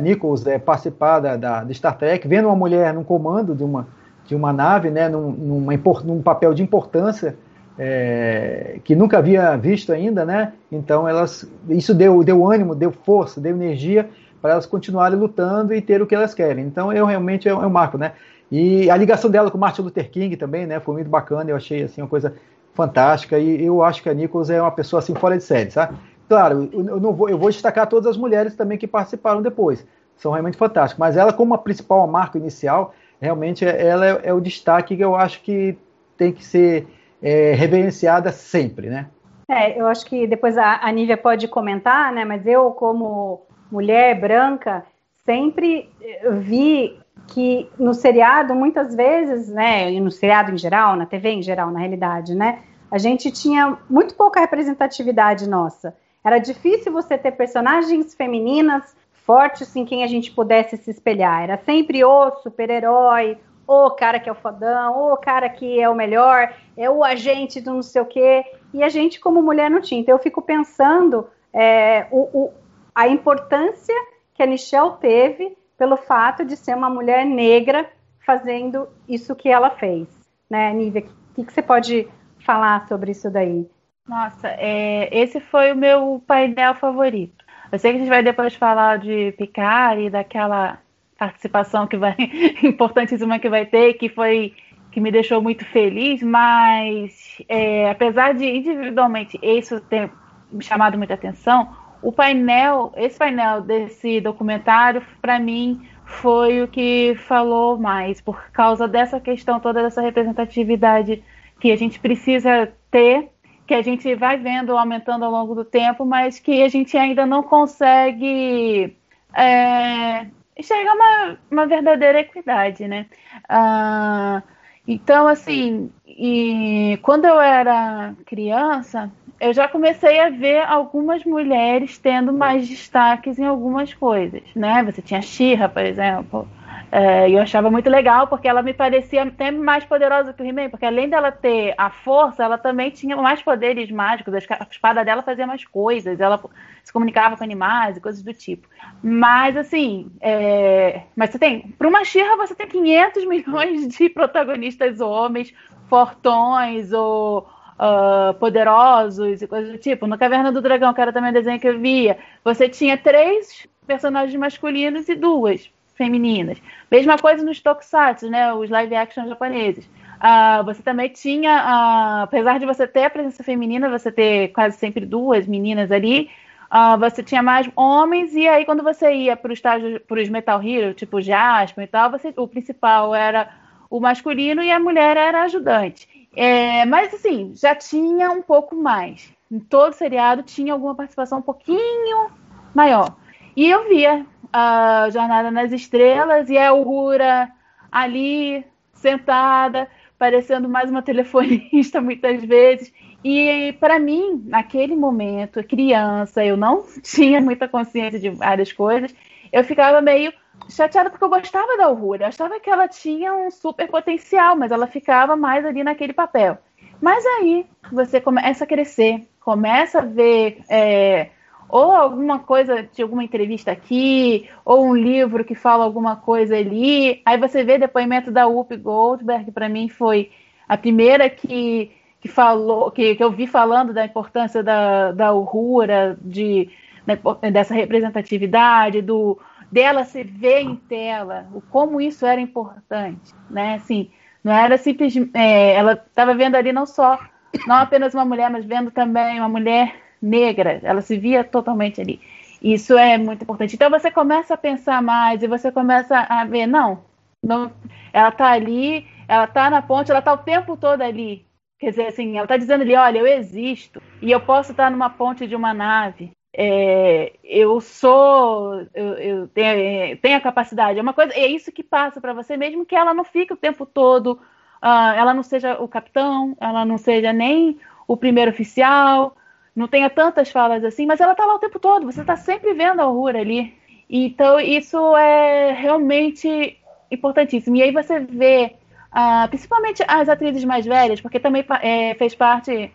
Nichols 0.00 0.46
é, 0.46 0.58
participar 0.58 1.20
da, 1.20 1.36
da, 1.36 1.64
de 1.64 1.74
Star 1.74 1.96
Trek, 1.96 2.26
vendo 2.26 2.46
uma 2.46 2.56
mulher 2.56 2.92
no 2.92 3.04
comando 3.04 3.54
de 3.54 3.62
uma, 3.62 3.86
de 4.26 4.34
uma 4.34 4.52
nave, 4.52 4.90
né, 4.90 5.08
num, 5.08 5.30
numa, 5.30 5.72
num 6.04 6.22
papel 6.22 6.52
de 6.52 6.62
importância 6.62 7.36
é, 7.78 8.80
que 8.84 8.94
nunca 8.94 9.18
havia 9.18 9.56
visto 9.56 9.92
ainda, 9.92 10.24
né? 10.24 10.52
Então 10.72 11.06
elas, 11.08 11.48
isso 11.68 11.94
deu, 11.94 12.24
deu 12.24 12.50
ânimo, 12.50 12.74
deu 12.74 12.90
força, 12.90 13.40
deu 13.40 13.54
energia 13.54 14.08
para 14.40 14.52
elas 14.52 14.66
continuarem 14.66 15.18
lutando 15.18 15.74
e 15.74 15.80
ter 15.80 16.00
o 16.00 16.06
que 16.06 16.14
elas 16.14 16.34
querem. 16.34 16.64
Então 16.64 16.92
eu 16.92 17.04
realmente 17.04 17.48
é, 17.48 17.54
um 17.54 17.68
marco, 17.68 17.98
né? 17.98 18.12
E 18.50 18.88
a 18.90 18.96
ligação 18.96 19.30
dela 19.30 19.50
com 19.50 19.58
Martin 19.58 19.82
Luther 19.82 20.10
King 20.10 20.36
também, 20.36 20.66
né? 20.66 20.80
Foi 20.80 20.94
muito 20.94 21.10
bacana, 21.10 21.50
eu 21.50 21.56
achei 21.56 21.82
assim 21.82 22.00
uma 22.00 22.08
coisa 22.08 22.34
fantástica 22.74 23.38
e 23.38 23.64
eu 23.64 23.82
acho 23.82 24.02
que 24.02 24.08
a 24.08 24.14
Nichols 24.14 24.50
é 24.50 24.60
uma 24.60 24.70
pessoa 24.70 25.00
assim 25.00 25.14
fora 25.14 25.36
de 25.36 25.42
série, 25.42 25.70
sabe? 25.70 25.96
Claro, 26.28 26.68
eu, 26.72 27.00
não 27.00 27.12
vou, 27.12 27.28
eu 27.28 27.38
vou 27.38 27.50
destacar 27.50 27.86
todas 27.86 28.10
as 28.10 28.16
mulheres 28.16 28.54
também 28.54 28.76
que 28.76 28.86
participaram 28.86 29.40
depois, 29.40 29.86
são 30.16 30.32
realmente 30.32 30.56
fantásticas, 30.56 30.98
mas 30.98 31.16
ela 31.16 31.32
como 31.32 31.54
a 31.54 31.58
principal 31.58 32.06
marca 32.06 32.36
inicial, 32.38 32.94
realmente 33.20 33.64
é, 33.64 33.86
ela 33.86 34.06
é, 34.06 34.20
é 34.24 34.32
o 34.32 34.40
destaque 34.40 34.96
que 34.96 35.04
eu 35.04 35.14
acho 35.14 35.40
que 35.42 35.78
tem 36.16 36.32
que 36.32 36.44
ser 36.44 36.86
é, 37.22 37.52
reverenciada 37.52 38.32
sempre, 38.32 38.88
né? 38.88 39.06
É, 39.48 39.80
eu 39.80 39.86
acho 39.86 40.04
que 40.06 40.26
depois 40.26 40.58
a, 40.58 40.80
a 40.82 40.90
Nívia 40.90 41.16
pode 41.16 41.46
comentar, 41.46 42.12
né? 42.12 42.24
Mas 42.24 42.44
eu, 42.46 42.72
como 42.72 43.46
mulher 43.70 44.18
branca, 44.20 44.84
sempre 45.24 45.90
eh, 46.00 46.30
vi 46.30 46.98
que 47.28 47.68
no 47.78 47.92
seriado, 47.92 48.54
muitas 48.54 48.94
vezes, 48.94 49.48
né, 49.48 49.92
e 49.92 50.00
no 50.00 50.10
seriado 50.10 50.52
em 50.52 50.58
geral, 50.58 50.94
na 50.94 51.04
TV 51.04 51.30
em 51.30 51.42
geral, 51.42 51.70
na 51.70 51.80
realidade, 51.80 52.34
né, 52.34 52.60
a 52.90 52.98
gente 52.98 53.32
tinha 53.32 53.76
muito 53.90 54.14
pouca 54.14 54.38
representatividade 54.38 55.48
nossa. 55.48 55.94
Era 56.26 56.40
difícil 56.40 56.92
você 56.92 57.16
ter 57.16 57.30
personagens 57.30 58.12
femininas 58.12 58.96
fortes 59.12 59.76
em 59.76 59.84
quem 59.84 60.02
a 60.02 60.08
gente 60.08 60.32
pudesse 60.32 60.76
se 60.76 60.90
espelhar. 60.90 61.44
Era 61.44 61.56
sempre 61.58 62.04
o 62.04 62.32
super-herói, 62.42 63.38
o 63.64 63.90
cara 63.92 64.18
que 64.18 64.28
é 64.28 64.32
o 64.32 64.34
fodão, 64.34 65.12
o 65.12 65.16
cara 65.16 65.48
que 65.48 65.80
é 65.80 65.88
o 65.88 65.94
melhor, 65.94 66.52
é 66.76 66.90
o 66.90 67.04
agente 67.04 67.60
do 67.60 67.74
não 67.74 67.82
sei 67.82 68.02
o 68.02 68.06
quê. 68.06 68.44
E 68.74 68.82
a 68.82 68.88
gente, 68.88 69.20
como 69.20 69.40
mulher, 69.40 69.70
não 69.70 69.80
tinha. 69.80 70.00
Então 70.00 70.16
eu 70.16 70.18
fico 70.18 70.42
pensando 70.42 71.28
é, 71.52 72.08
o, 72.10 72.22
o, 72.32 72.52
a 72.92 73.06
importância 73.06 73.94
que 74.34 74.42
a 74.42 74.48
Michelle 74.48 74.96
teve 75.00 75.56
pelo 75.78 75.96
fato 75.96 76.44
de 76.44 76.56
ser 76.56 76.74
uma 76.74 76.90
mulher 76.90 77.24
negra 77.24 77.88
fazendo 78.18 78.88
isso 79.08 79.36
que 79.36 79.48
ela 79.48 79.70
fez. 79.70 80.08
Né, 80.50 80.72
Nívia? 80.72 81.02
O 81.02 81.34
que, 81.36 81.44
que 81.44 81.52
você 81.52 81.62
pode 81.62 82.08
falar 82.40 82.88
sobre 82.88 83.12
isso 83.12 83.30
daí? 83.30 83.70
Nossa, 84.08 84.48
é, 84.48 85.08
esse 85.16 85.40
foi 85.40 85.72
o 85.72 85.76
meu 85.76 86.22
painel 86.26 86.74
favorito. 86.74 87.44
Eu 87.72 87.78
sei 87.78 87.92
que 87.92 87.96
a 87.96 88.00
gente 88.00 88.08
vai 88.08 88.22
depois 88.22 88.54
falar 88.54 88.98
de 88.98 89.32
Picard 89.32 90.02
e 90.02 90.10
daquela 90.10 90.78
participação 91.18 91.86
que 91.86 91.96
vai 91.96 92.14
importantíssima 92.62 93.38
que 93.38 93.48
vai 93.48 93.66
ter, 93.66 93.94
que 93.94 94.08
foi 94.08 94.54
que 94.92 95.00
me 95.00 95.10
deixou 95.10 95.42
muito 95.42 95.64
feliz, 95.66 96.22
mas 96.22 97.42
é, 97.48 97.90
apesar 97.90 98.32
de 98.32 98.46
individualmente 98.46 99.38
isso 99.42 99.78
ter 99.80 100.10
me 100.50 100.64
chamado 100.64 100.96
muita 100.96 101.12
atenção, 101.12 101.76
o 102.00 102.12
painel, 102.12 102.92
esse 102.96 103.18
painel 103.18 103.60
desse 103.60 104.20
documentário, 104.20 105.02
para 105.20 105.38
mim, 105.38 105.86
foi 106.04 106.62
o 106.62 106.68
que 106.68 107.14
falou 107.26 107.76
mais, 107.76 108.20
por 108.20 108.50
causa 108.52 108.86
dessa 108.86 109.20
questão 109.20 109.58
toda 109.58 109.82
dessa 109.82 110.00
representatividade 110.00 111.22
que 111.60 111.72
a 111.72 111.76
gente 111.76 111.98
precisa 111.98 112.72
ter, 112.90 113.28
que 113.66 113.74
a 113.74 113.82
gente 113.82 114.14
vai 114.14 114.36
vendo 114.36 114.76
aumentando 114.76 115.24
ao 115.24 115.30
longo 115.30 115.54
do 115.54 115.64
tempo, 115.64 116.04
mas 116.04 116.38
que 116.38 116.62
a 116.62 116.68
gente 116.68 116.96
ainda 116.96 117.26
não 117.26 117.42
consegue 117.42 118.96
é, 119.34 120.26
enxergar 120.56 120.94
uma, 120.94 121.38
uma 121.50 121.66
verdadeira 121.66 122.20
equidade, 122.20 122.86
né? 122.86 123.06
Ah, 123.48 124.42
então, 124.86 125.26
assim, 125.26 125.90
e 126.06 126.98
quando 127.02 127.24
eu 127.24 127.40
era 127.40 128.14
criança, 128.24 129.10
eu 129.40 129.52
já 129.52 129.68
comecei 129.68 130.20
a 130.20 130.30
ver 130.30 130.62
algumas 130.62 131.24
mulheres 131.24 131.98
tendo 131.98 132.32
mais 132.32 132.68
destaques 132.68 133.38
em 133.38 133.44
algumas 133.44 133.92
coisas, 133.92 134.42
né? 134.54 134.82
Você 134.84 135.02
tinha 135.02 135.20
Shira, 135.20 135.68
por 135.68 135.82
exemplo, 135.82 136.48
é, 136.90 137.28
eu 137.30 137.40
achava 137.40 137.70
muito 137.70 137.90
legal, 137.90 138.28
porque 138.28 138.46
ela 138.46 138.62
me 138.62 138.72
parecia 138.72 139.24
até 139.24 139.50
mais 139.50 139.84
poderosa 139.84 140.32
que 140.32 140.42
o 140.42 140.46
He-Man, 140.46 140.70
porque 140.70 140.86
além 140.86 141.08
dela 141.08 141.32
ter 141.32 141.74
a 141.76 141.90
força, 141.90 142.44
ela 142.44 142.56
também 142.56 142.90
tinha 142.90 143.16
mais 143.16 143.42
poderes 143.42 143.90
mágicos, 143.90 144.34
a 144.34 144.66
espada 144.70 145.04
dela 145.04 145.22
fazia 145.22 145.46
mais 145.46 145.64
coisas, 145.64 146.20
ela 146.20 146.40
se 146.84 146.92
comunicava 146.92 147.36
com 147.36 147.42
animais 147.42 147.96
e 147.96 148.00
coisas 148.00 148.22
do 148.22 148.32
tipo. 148.32 148.68
Mas, 149.02 149.56
assim, 149.56 150.10
é... 150.20 151.02
mas 151.16 151.30
você 151.30 151.38
tem, 151.38 151.74
para 151.76 151.88
uma 151.88 152.04
Xirra, 152.04 152.36
você 152.36 152.54
tem 152.54 152.68
500 152.68 153.24
milhões 153.28 153.88
de 153.88 154.08
protagonistas 154.08 155.00
homens, 155.00 155.52
fortões 155.88 156.92
ou 156.92 157.48
Uh, 157.78 158.32
poderosos 158.38 159.42
e 159.42 159.46
coisas 159.46 159.70
do 159.70 159.76
tipo. 159.76 160.06
No 160.06 160.16
Caverna 160.16 160.50
do 160.50 160.62
Dragão, 160.62 160.94
que 160.94 161.00
era 161.02 161.12
também 161.12 161.28
um 161.28 161.34
desenho 161.34 161.60
que 161.60 161.68
eu 161.68 161.78
via, 161.78 162.16
você 162.42 162.70
tinha 162.70 162.96
três 162.96 163.68
personagens 163.86 164.34
masculinos 164.34 165.10
e 165.10 165.14
duas 165.14 165.70
femininas. 165.96 166.58
Mesma 166.90 167.18
coisa 167.18 167.44
nos 167.44 167.60
tokusatsu, 167.60 168.30
né, 168.30 168.52
os 168.52 168.70
live 168.70 168.94
action 168.94 169.26
japoneses. 169.26 169.88
Uh, 170.16 170.64
você 170.64 170.82
também 170.82 171.08
tinha, 171.08 171.52
uh, 171.52 172.22
apesar 172.22 172.58
de 172.58 172.66
você 172.66 172.86
ter 172.86 173.04
a 173.04 173.10
presença 173.10 173.42
feminina, 173.42 173.90
você 173.90 174.10
ter 174.10 174.48
quase 174.48 174.78
sempre 174.78 175.04
duas 175.04 175.46
meninas 175.46 175.90
ali, 175.90 176.30
uh, 176.70 176.98
você 176.98 177.22
tinha 177.22 177.42
mais 177.42 177.68
homens, 177.76 178.34
e 178.34 178.46
aí 178.48 178.64
quando 178.64 178.82
você 178.82 179.12
ia 179.12 179.36
para 179.36 179.52
os 179.52 179.58
estágios, 179.58 180.00
para 180.06 180.20
os 180.20 180.28
Metal 180.28 180.62
Hero, 180.62 180.94
tipo 180.94 181.20
Jasper 181.20 181.84
e 181.84 181.86
tal, 181.86 182.10
você, 182.10 182.32
o 182.36 182.48
principal 182.48 183.14
era 183.14 183.50
o 183.90 184.00
masculino 184.00 184.62
e 184.62 184.70
a 184.70 184.80
mulher 184.80 185.16
era 185.16 185.42
ajudante. 185.42 186.08
É, 186.34 186.84
mas 186.84 187.14
assim, 187.14 187.52
já 187.54 187.74
tinha 187.74 188.30
um 188.30 188.42
pouco 188.42 188.74
mais. 188.76 189.32
Em 189.50 189.58
todo 189.58 189.92
seriado 189.92 190.42
tinha 190.42 190.72
alguma 190.72 190.94
participação 190.94 191.38
um 191.38 191.42
pouquinho 191.42 192.30
maior. 192.74 193.16
E 193.56 193.70
eu 193.70 193.88
via 193.88 194.26
a 194.52 195.08
Jornada 195.10 195.50
nas 195.50 195.72
Estrelas 195.72 196.48
e 196.48 196.58
a 196.58 196.72
Uhura 196.72 197.50
ali, 197.90 198.64
sentada, 198.92 199.88
parecendo 200.18 200.68
mais 200.68 200.90
uma 200.90 201.02
telefonista 201.02 202.00
muitas 202.02 202.42
vezes. 202.44 202.92
E 203.24 203.74
para 203.80 203.98
mim, 203.98 204.42
naquele 204.46 204.94
momento, 204.94 205.64
criança, 205.64 206.44
eu 206.44 206.56
não 206.56 206.84
tinha 207.02 207.40
muita 207.40 207.68
consciência 207.68 208.18
de 208.18 208.30
várias 208.30 208.72
coisas, 208.72 209.14
eu 209.52 209.64
ficava 209.64 210.00
meio 210.00 210.32
chateada 210.68 211.10
porque 211.10 211.24
eu 211.24 211.28
gostava 211.28 211.76
da 211.76 211.90
Uhura, 211.90 212.24
eu 212.24 212.28
achava 212.28 212.58
que 212.60 212.70
ela 212.70 212.88
tinha 212.88 213.34
um 213.34 213.50
super 213.50 213.88
potencial, 213.88 214.56
mas 214.56 214.72
ela 214.72 214.86
ficava 214.86 215.36
mais 215.36 215.64
ali 215.64 215.82
naquele 215.82 216.12
papel. 216.12 216.58
Mas 217.00 217.24
aí 217.26 217.66
você 217.92 218.20
começa 218.20 218.64
a 218.64 218.66
crescer, 218.66 219.28
começa 219.40 219.98
a 219.98 220.02
ver 220.02 220.62
é, 220.68 221.30
ou 221.68 221.92
alguma 221.92 222.38
coisa 222.38 222.82
de 222.82 223.02
alguma 223.02 223.24
entrevista 223.24 223.72
aqui, 223.72 224.48
ou 224.64 224.86
um 224.86 224.94
livro 224.94 225.44
que 225.44 225.54
fala 225.54 225.84
alguma 225.84 226.16
coisa 226.16 226.56
ali. 226.56 227.20
Aí 227.24 227.38
você 227.38 227.64
vê 227.64 227.78
depoimento 227.78 228.30
da 228.30 228.46
Whoopi 228.46 228.76
Goldberg, 228.76 229.50
para 229.50 229.68
mim 229.68 229.88
foi 229.88 230.30
a 230.68 230.76
primeira 230.76 231.28
que, 231.28 231.90
que 232.20 232.28
falou, 232.28 232.90
que, 232.90 233.14
que 233.14 233.22
eu 233.22 233.30
vi 233.30 233.46
falando 233.46 233.92
da 233.92 234.04
importância 234.04 234.62
da, 234.62 235.12
da 235.12 235.34
Uhura, 235.34 236.18
de, 236.20 236.70
né, 237.06 237.18
dessa 237.50 237.74
representatividade, 237.74 239.02
do 239.02 239.38
dela 239.70 240.04
se 240.04 240.22
ver 240.22 240.60
em 240.60 240.76
tela, 240.76 241.48
o 241.52 241.60
como 241.60 242.00
isso 242.00 242.24
era 242.24 242.40
importante, 242.40 243.34
né? 243.50 243.74
Assim, 243.74 244.10
não 244.42 244.52
era 244.52 244.78
simplesmente, 244.78 245.30
é, 245.34 245.74
ela 245.74 245.92
estava 245.92 246.34
vendo 246.34 246.54
ali 246.54 246.72
não 246.72 246.86
só, 246.86 247.18
não 247.66 247.74
apenas 247.76 248.14
uma 248.14 248.24
mulher, 248.24 248.48
mas 248.48 248.64
vendo 248.64 248.92
também 248.92 249.40
uma 249.40 249.48
mulher 249.48 250.05
negra, 250.26 250.80
ela 250.82 251.00
se 251.00 251.16
via 251.16 251.44
totalmente 251.44 252.00
ali. 252.00 252.20
Isso 252.62 252.96
é 252.96 253.16
muito 253.18 253.42
importante. 253.42 253.74
Então 253.74 253.90
você 253.90 254.10
começa 254.10 254.54
a 254.54 254.58
pensar 254.58 255.02
mais 255.02 255.42
e 255.42 255.46
você 255.46 255.70
começa 255.70 256.18
a 256.18 256.44
ver, 256.44 256.66
não, 256.66 257.04
não 257.44 257.70
ela 258.12 258.30
está 258.30 258.50
ali, 258.50 259.06
ela 259.28 259.44
está 259.44 259.70
na 259.70 259.82
ponte, 259.82 260.10
ela 260.10 260.20
está 260.20 260.32
o 260.32 260.38
tempo 260.38 260.76
todo 260.76 261.02
ali. 261.02 261.46
Quer 261.78 261.90
dizer, 261.90 262.06
assim, 262.06 262.36
ela 262.36 262.44
está 262.44 262.56
dizendo 262.56 262.80
ali, 262.82 262.96
olha, 262.96 263.18
eu 263.18 263.26
existo 263.26 264.02
e 264.22 264.30
eu 264.30 264.40
posso 264.40 264.72
estar 264.72 264.90
numa 264.90 265.10
ponte 265.10 265.46
de 265.46 265.54
uma 265.54 265.74
nave. 265.74 266.30
É, 266.58 267.34
eu 267.44 267.78
sou, 267.82 268.86
eu, 268.94 269.12
eu 269.14 269.48
tenho, 269.48 270.16
tenho, 270.16 270.38
a 270.38 270.40
capacidade. 270.40 270.98
É 270.98 271.02
uma 271.02 271.12
coisa, 271.12 271.34
é 271.34 271.46
isso 271.46 271.70
que 271.70 271.82
passa 271.82 272.18
para 272.18 272.32
você, 272.32 272.56
mesmo 272.56 272.86
que 272.86 272.96
ela 272.96 273.12
não 273.12 273.24
fique 273.24 273.52
o 273.52 273.58
tempo 273.58 273.84
todo, 273.84 274.40
uh, 274.82 275.12
ela 275.14 275.34
não 275.34 275.42
seja 275.42 275.74
o 275.78 275.86
capitão, 275.86 276.56
ela 276.58 276.82
não 276.86 276.96
seja 276.96 277.30
nem 277.30 277.78
o 278.08 278.16
primeiro 278.16 278.50
oficial, 278.50 279.36
não 279.76 279.86
tenha 279.86 280.08
tantas 280.08 280.50
falas 280.50 280.82
assim, 280.82 281.04
mas 281.04 281.20
ela 281.20 281.32
está 281.32 281.44
lá 281.44 281.54
o 281.54 281.58
tempo 281.58 281.78
todo, 281.78 282.06
você 282.06 282.22
está 282.22 282.34
sempre 282.34 282.72
vendo 282.72 283.00
a 283.00 283.04
Aurora 283.04 283.38
ali. 283.38 283.76
Então, 284.08 284.58
isso 284.58 285.16
é 285.16 285.72
realmente 285.72 286.78
importantíssimo. 287.10 287.76
E 287.76 287.82
aí 287.82 287.92
você 287.92 288.20
vê, 288.20 288.74
uh, 289.12 289.46
principalmente 289.48 290.02
as 290.08 290.30
atrizes 290.30 290.64
mais 290.64 290.86
velhas, 290.86 291.20
porque 291.20 291.38
também 291.38 291.64
é, 291.82 292.14
fez 292.14 292.34
parte. 292.34 292.90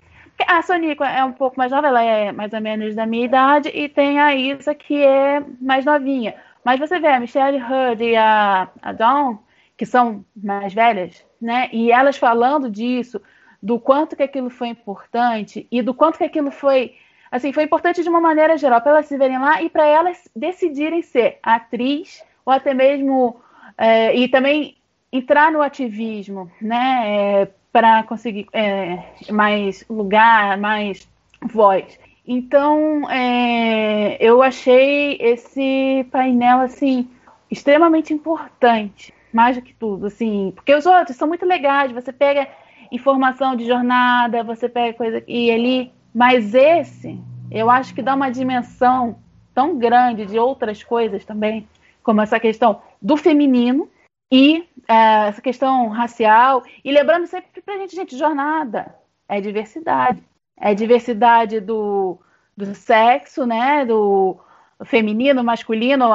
A 0.48 0.62
Sonico 0.64 1.03
é 1.03 1.24
um 1.24 1.34
pouco 1.34 1.56
mais 1.58 1.72
nova, 1.72 1.88
ela 1.88 2.02
é 2.02 2.32
mais 2.32 2.52
ou 2.52 2.62
menos 2.62 2.95
da 2.95 3.06
minha 3.06 3.26
idade, 3.26 3.70
e 3.70 3.88
tem 3.88 4.20
a 4.20 4.36
Isa, 4.36 4.74
que 4.74 5.03
é 5.03 5.44
mais 5.62 5.86
novinha. 5.86 6.34
Mas 6.64 6.80
você 6.80 6.99
vê 6.99 7.10
a 7.10 7.20
Michelle 7.20 7.62
Hurd 7.62 8.03
e 8.03 8.16
a, 8.16 8.68
a 8.82 8.91
Dawn, 8.91 9.38
que 9.78 9.86
são 9.86 10.26
mais 10.36 10.74
velhas, 10.74 11.24
né? 11.40 11.70
E 11.72 11.91
elas 11.91 12.18
falando 12.18 12.72
disso, 12.72 13.22
do 13.62 13.80
quanto 13.80 14.16
que 14.16 14.24
aquilo 14.24 14.50
foi 14.50 14.70
importante 14.70 15.68
e 15.72 15.82
do 15.82 15.94
quanto 15.94 16.18
que 16.18 16.24
aquilo 16.24 16.52
foi, 16.52 16.96
assim, 17.32 17.54
foi 17.54 17.64
importante 17.64 18.02
de 18.02 18.10
uma 18.10 18.20
maneira 18.20 18.58
geral, 18.58 18.82
para 18.82 18.92
elas 18.94 19.06
se 19.06 19.18
verem 19.18 19.40
lá 19.40 19.62
e 19.62 19.70
para 19.70 19.86
elas 19.86 20.30
decidirem 20.36 21.02
ser 21.02 21.38
atriz 21.44 22.24
ou 22.46 22.52
até 22.52 22.74
mesmo 22.74 23.40
é, 23.78 24.16
e 24.16 24.28
também 24.28 24.78
entrar 25.12 25.52
no 25.52 25.62
ativismo, 25.62 26.50
né? 26.62 27.04
É, 27.06 27.48
para 27.72 28.04
conseguir 28.04 28.48
é, 28.52 29.00
mais 29.30 29.86
lugar, 29.90 30.58
mais 30.58 31.08
voz. 31.42 32.00
Então, 32.28 33.10
é, 33.10 34.18
eu 34.20 34.44
achei 34.44 35.18
esse 35.20 36.06
painel 36.12 36.60
assim 36.60 37.10
extremamente 37.50 38.14
importante, 38.14 39.14
mais 39.34 39.56
do 39.56 39.62
que 39.62 39.74
tudo, 39.74 40.06
assim, 40.06 40.52
porque 40.56 40.74
os 40.74 40.86
outros 40.86 41.18
são 41.18 41.28
muito 41.28 41.46
legais. 41.46 41.92
Você 41.92 42.14
pega 42.14 42.48
informação 42.91 43.55
de 43.55 43.65
jornada, 43.65 44.43
você 44.43 44.68
pega 44.68 44.97
coisa 44.97 45.23
e 45.27 45.49
ali, 45.49 45.91
mas 46.13 46.53
esse, 46.53 47.19
eu 47.49 47.69
acho 47.69 47.95
que 47.95 48.01
dá 48.01 48.13
uma 48.13 48.30
dimensão 48.30 49.18
tão 49.53 49.77
grande 49.77 50.26
de 50.26 50.38
outras 50.38 50.84
coisas 50.84 51.26
também, 51.26 51.68
como 52.03 52.22
essa 52.22 52.39
questão 52.39 52.81
do 53.01 53.15
feminino 53.18 53.89
e 54.31 54.68
é, 54.88 55.27
essa 55.27 55.41
questão 55.41 55.89
racial. 55.89 56.63
E 56.84 56.91
lembrando 56.91 57.27
sempre 57.27 57.61
pra 57.61 57.77
gente, 57.77 57.95
gente, 57.95 58.18
jornada 58.18 58.95
é 59.27 59.39
diversidade 59.39 60.22
é 60.61 60.76
diversidade 60.76 61.59
do, 61.59 62.19
do 62.55 62.76
sexo, 62.76 63.45
né? 63.45 63.84
Do 63.84 64.38
feminino, 64.85 65.43
masculino, 65.43 66.05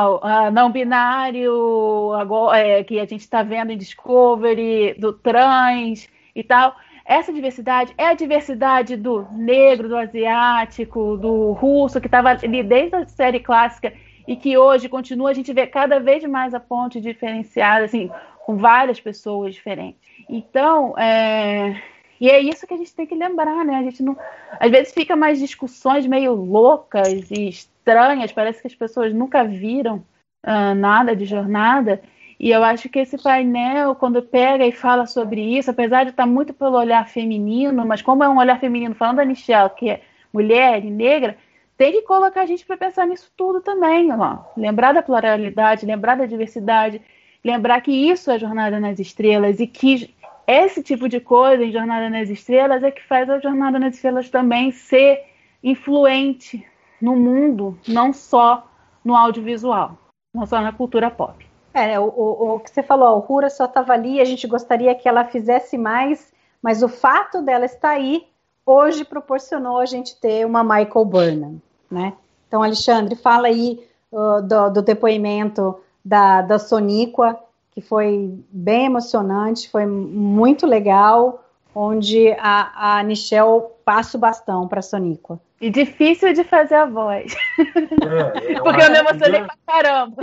não 0.53 0.71
binário, 0.71 2.13
agora, 2.15 2.59
é, 2.59 2.85
que 2.85 2.99
a 2.99 3.05
gente 3.05 3.21
está 3.21 3.43
vendo 3.43 3.73
em 3.73 3.79
Discovery, 3.79 4.95
do 4.99 5.13
trans 5.13 6.09
e 6.37 6.45
tal. 6.45 6.77
Essa 7.05 7.33
diversidade 7.33 7.95
é 7.97 8.09
a 8.09 8.15
diversidade 8.15 8.97
do 8.97 9.27
negro, 9.33 9.89
do 9.89 9.97
asiático, 9.97 11.17
do 11.17 11.53
russo, 11.53 12.01
que 12.01 12.07
estava 12.07 12.31
ali 12.31 12.63
desde 12.63 12.95
a 12.95 13.07
série 13.07 13.41
clássica 13.41 13.93
e 14.29 14.37
que 14.37 14.59
hoje 14.59 14.89
continua, 14.89 15.31
a 15.31 15.35
gente 15.35 15.53
vê 15.53 15.67
cada 15.67 15.99
vez 15.99 16.23
mais 16.25 16.53
a 16.53 16.61
ponte 16.61 17.01
diferenciada, 17.01 17.85
assim, 17.85 18.11
com 18.45 18.57
várias 18.57 19.01
pessoas 19.01 19.55
diferentes. 19.55 20.01
Então, 20.29 20.99
é, 20.99 21.81
e 22.21 22.29
é 22.29 22.41
isso 22.41 22.67
que 22.67 22.75
a 22.75 22.77
gente 22.77 22.95
tem 22.95 23.07
que 23.07 23.15
lembrar, 23.15 23.65
né? 23.65 23.77
A 23.77 23.83
gente 23.83 24.03
não. 24.03 24.17
Às 24.59 24.71
vezes 24.71 24.93
fica 24.93 25.15
mais 25.15 25.39
discussões 25.39 26.07
meio 26.07 26.35
loucas 26.35 27.31
e 27.31 27.49
estranhas, 27.49 28.33
parece 28.33 28.61
que 28.61 28.67
as 28.67 28.75
pessoas 28.75 29.15
nunca 29.15 29.45
viram 29.45 30.05
uh, 30.45 30.75
nada 30.75 31.15
de 31.15 31.25
jornada. 31.25 32.03
E 32.39 32.51
eu 32.51 32.63
acho 32.63 32.89
que 32.89 32.99
esse 32.99 33.17
painel, 33.17 33.95
quando 33.95 34.23
pega 34.23 34.67
e 34.67 34.73
fala 34.73 35.07
sobre 35.07 35.41
isso, 35.41 35.71
apesar 35.71 36.05
de 36.05 36.11
estar 36.11 36.27
muito 36.27 36.53
pelo 36.53 36.77
olhar 36.77 37.09
feminino, 37.09 37.87
mas 37.87 38.03
como 38.03 38.23
é 38.23 38.29
um 38.29 38.39
olhar 38.39 38.61
feminino, 38.61 38.95
falando 38.95 39.17
da 39.17 39.25
Michelle, 39.25 39.71
que 39.71 39.89
é 39.89 40.03
mulher 40.33 40.85
e 40.85 40.91
negra, 40.91 41.37
tem 41.79 41.93
que 41.93 42.03
colocar 42.03 42.43
a 42.43 42.47
gente 42.47 42.65
para 42.65 42.77
pensar 42.77 43.07
nisso 43.07 43.31
tudo 43.37 43.61
também. 43.61 44.13
Ó. 44.13 44.39
Lembrar 44.57 44.93
da 44.93 45.03
pluralidade, 45.03 45.87
lembrar 45.87 46.17
da 46.17 46.27
diversidade, 46.27 47.01
lembrar 47.43 47.81
que 47.81 47.93
isso 47.93 48.31
é 48.31 48.39
Jornada 48.39 48.79
nas 48.79 48.99
Estrelas 48.99 49.59
e 49.59 49.67
que 49.67 50.15
esse 50.47 50.83
tipo 50.83 51.09
de 51.09 51.21
coisa 51.21 51.65
em 51.65 51.73
Jornada 51.73 52.11
nas 52.11 52.29
Estrelas 52.29 52.83
é 52.83 52.91
que 52.91 53.03
faz 53.03 53.29
a 53.31 53.41
Jornada 53.41 53.79
nas 53.79 53.95
Estrelas 53.95 54.29
também 54.29 54.71
ser 54.71 55.25
influente 55.63 56.67
no 57.01 57.17
mundo, 57.17 57.79
não 57.89 58.13
só 58.13 58.71
no 59.05 59.15
audiovisual, 59.15 59.99
não 60.35 60.47
só 60.47 60.61
na 60.61 60.73
cultura 60.73 61.11
pop. 61.11 61.46
É, 61.79 62.01
o, 62.01 62.05
o, 62.05 62.55
o 62.55 62.61
que 62.61 62.71
você 62.71 62.83
falou, 62.83 63.17
o 63.17 63.21
Rura 63.21 63.51
só 63.51 63.67
estava 63.67 63.93
ali, 63.93 64.19
a 64.19 64.25
gente 64.25 64.47
gostaria 64.47 64.95
que 64.95 65.07
ela 65.07 65.25
fizesse 65.25 65.77
mais, 65.77 66.33
mas 66.63 66.83
o 66.83 66.89
fato 66.89 67.43
dela 67.43 67.67
estar 67.67 67.91
aí 67.91 68.27
hoje 68.65 69.05
proporcionou 69.05 69.79
a 69.79 69.85
gente 69.85 70.19
ter 70.19 70.47
uma 70.47 70.65
Michael 70.65 71.05
Burnham, 71.05 71.63
né? 71.91 72.15
Então, 72.49 72.63
Alexandre, 72.63 73.15
fala 73.15 73.49
aí 73.49 73.87
uh, 74.11 74.41
do, 74.41 74.71
do, 74.71 74.83
depoimento 74.83 75.79
da, 76.03 76.41
da 76.41 76.59
Soníqua, 76.59 77.39
que 77.73 77.83
foi 77.83 78.35
bem 78.51 78.87
emocionante, 78.87 79.69
foi 79.69 79.85
muito 79.85 80.67
legal, 80.67 81.45
onde 81.79 82.35
a, 82.41 82.99
a 82.99 83.03
Nichelle 83.03 83.65
passa 83.85 84.17
o 84.17 84.21
bastão 84.21 84.67
para 84.67 84.81
a 84.81 84.83
Soníqua. 84.83 85.39
E 85.61 85.69
difícil 85.69 86.33
de 86.33 86.43
fazer 86.43 86.75
a 86.75 86.87
voz. 86.87 87.35
É, 87.59 88.55
é 88.55 88.61
Porque 88.61 88.83
eu 88.83 88.91
me 88.91 88.99
emocionei 88.99 89.41
primeira, 89.41 89.47
pra 89.47 89.83
caramba. 89.83 90.23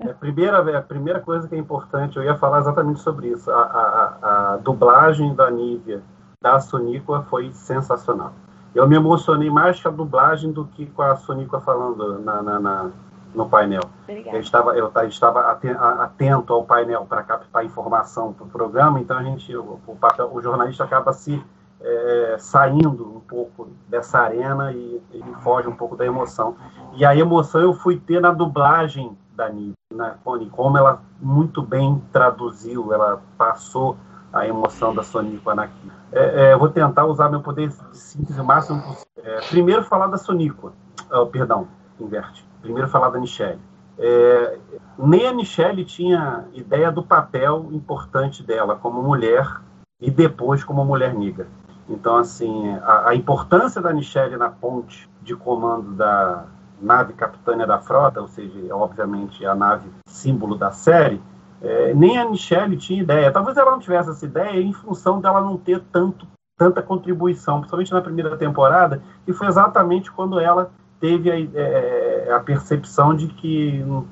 É 0.00 0.10
a, 0.10 0.14
primeira, 0.14 0.78
a 0.78 0.82
primeira 0.82 1.20
coisa 1.20 1.48
que 1.48 1.54
é 1.54 1.58
importante, 1.58 2.18
eu 2.18 2.22
ia 2.22 2.36
falar 2.36 2.60
exatamente 2.60 3.00
sobre 3.00 3.28
isso. 3.28 3.50
A, 3.50 3.62
a, 3.62 4.52
a 4.54 4.56
dublagem 4.58 5.34
da 5.34 5.50
Nívia 5.50 6.02
da 6.40 6.60
Soníqua 6.60 7.26
foi 7.30 7.50
sensacional. 7.52 8.32
Eu 8.74 8.86
me 8.86 8.96
emocionei 8.96 9.48
mais 9.50 9.82
com 9.82 9.88
a 9.88 9.92
dublagem 9.92 10.52
do 10.52 10.66
que 10.66 10.86
com 10.86 11.02
a 11.02 11.16
Soníqua 11.16 11.60
falando 11.60 12.18
na, 12.18 12.42
na, 12.42 12.60
na 12.60 12.90
no 13.34 13.48
painel. 13.48 13.82
Eu 14.08 14.40
estava, 14.40 14.76
eu 14.76 14.90
estava 15.06 15.52
atento 16.02 16.52
ao 16.52 16.64
painel 16.64 17.06
para 17.06 17.22
captar 17.22 17.64
informação 17.64 18.32
para 18.32 18.44
o 18.44 18.48
programa, 18.48 19.00
então 19.00 19.16
a 19.16 19.22
gente, 19.22 19.54
o, 19.56 19.78
o, 20.32 20.42
jornalista 20.42 20.84
acaba 20.84 21.12
se 21.12 21.42
é, 21.80 22.36
saindo 22.38 23.16
um 23.16 23.20
pouco 23.20 23.68
dessa 23.88 24.18
arena 24.18 24.72
e, 24.72 25.00
e, 25.12 25.22
foge 25.42 25.68
um 25.68 25.76
pouco 25.76 25.96
da 25.96 26.04
emoção. 26.04 26.56
E 26.94 27.04
a 27.04 27.14
emoção 27.14 27.60
eu 27.60 27.74
fui 27.74 27.98
ter 27.98 28.20
na 28.20 28.32
dublagem 28.32 29.16
da 29.34 29.48
Nive, 29.48 29.74
na 29.94 30.10
Connie, 30.24 30.50
como 30.50 30.76
ela 30.76 31.00
muito 31.20 31.62
bem 31.62 32.02
traduziu, 32.12 32.92
ela 32.92 33.22
passou 33.36 33.96
a 34.32 34.46
emoção 34.46 34.94
da 34.94 35.02
Sonico 35.02 35.48
Anakin. 35.48 35.90
É, 36.10 36.46
é, 36.46 36.52
eu 36.52 36.58
vou 36.58 36.68
tentar 36.68 37.06
usar 37.06 37.30
meu 37.30 37.40
poder 37.40 37.68
de 37.68 37.96
síntese 37.96 38.40
o 38.40 38.44
máximo 38.44 38.82
possível. 38.82 39.06
É, 39.22 39.40
primeiro 39.48 39.84
falar 39.84 40.08
da 40.08 40.18
Sonico, 40.18 40.72
oh, 41.10 41.26
perdão, 41.26 41.68
inverte 42.00 42.47
primeiro 42.60 42.88
falar 42.88 43.10
da 43.10 43.20
Michelle. 43.20 43.58
É, 43.98 44.58
nem 44.98 45.26
a 45.26 45.32
Michelle 45.32 45.84
tinha 45.84 46.44
ideia 46.52 46.90
do 46.90 47.02
papel 47.02 47.68
importante 47.72 48.42
dela 48.42 48.76
como 48.76 49.02
mulher 49.02 49.60
e 50.00 50.10
depois 50.10 50.62
como 50.62 50.84
mulher 50.84 51.14
negra. 51.14 51.48
Então, 51.88 52.16
assim, 52.16 52.68
a, 52.82 53.08
a 53.08 53.14
importância 53.14 53.80
da 53.80 53.92
Michelle 53.92 54.36
na 54.36 54.50
ponte 54.50 55.08
de 55.22 55.34
comando 55.34 55.94
da 55.94 56.44
nave 56.80 57.12
Capitânia 57.14 57.66
da 57.66 57.78
Frota, 57.78 58.20
ou 58.20 58.28
seja, 58.28 58.52
obviamente 58.74 59.44
a 59.44 59.54
nave 59.54 59.90
símbolo 60.06 60.56
da 60.56 60.70
série, 60.70 61.20
é, 61.60 61.92
nem 61.94 62.18
a 62.18 62.28
Michelle 62.28 62.76
tinha 62.76 63.02
ideia. 63.02 63.32
Talvez 63.32 63.56
ela 63.56 63.72
não 63.72 63.80
tivesse 63.80 64.10
essa 64.10 64.24
ideia 64.24 64.60
em 64.60 64.72
função 64.72 65.20
dela 65.20 65.40
não 65.40 65.56
ter 65.56 65.82
tanto, 65.90 66.26
tanta 66.56 66.82
contribuição, 66.82 67.58
principalmente 67.58 67.92
na 67.92 68.00
primeira 68.00 68.36
temporada, 68.36 69.02
e 69.26 69.32
foi 69.32 69.48
exatamente 69.48 70.12
quando 70.12 70.38
ela 70.38 70.70
teve 71.00 71.30
a, 71.30 71.40
é, 71.40 72.07
a 72.32 72.40
percepção 72.40 73.14
de 73.14 73.28
que 73.28 73.78
não, 73.84 74.06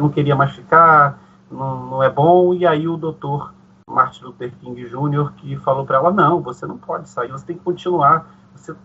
não, 0.00 0.08
queria 0.08 0.36
mais 0.36 0.54
ficar, 0.54 1.18
não, 1.50 1.86
não, 1.86 2.02
é 2.02 2.10
bom, 2.10 2.54
e 2.54 2.66
aí 2.66 2.86
o 2.88 2.96
doutor 2.96 3.52
Martin 3.88 4.24
Luther 4.24 4.52
King 4.60 4.84
Jr. 4.84 5.32
que 5.36 5.56
falou 5.56 5.84
para 5.84 5.96
ela, 5.96 6.12
não, 6.12 6.40
você 6.40 6.66
não 6.66 6.76
pode 6.76 7.08
sair, 7.08 7.30
você 7.30 7.46
tem 7.46 7.56
que 7.56 7.64
continuar, 7.64 8.30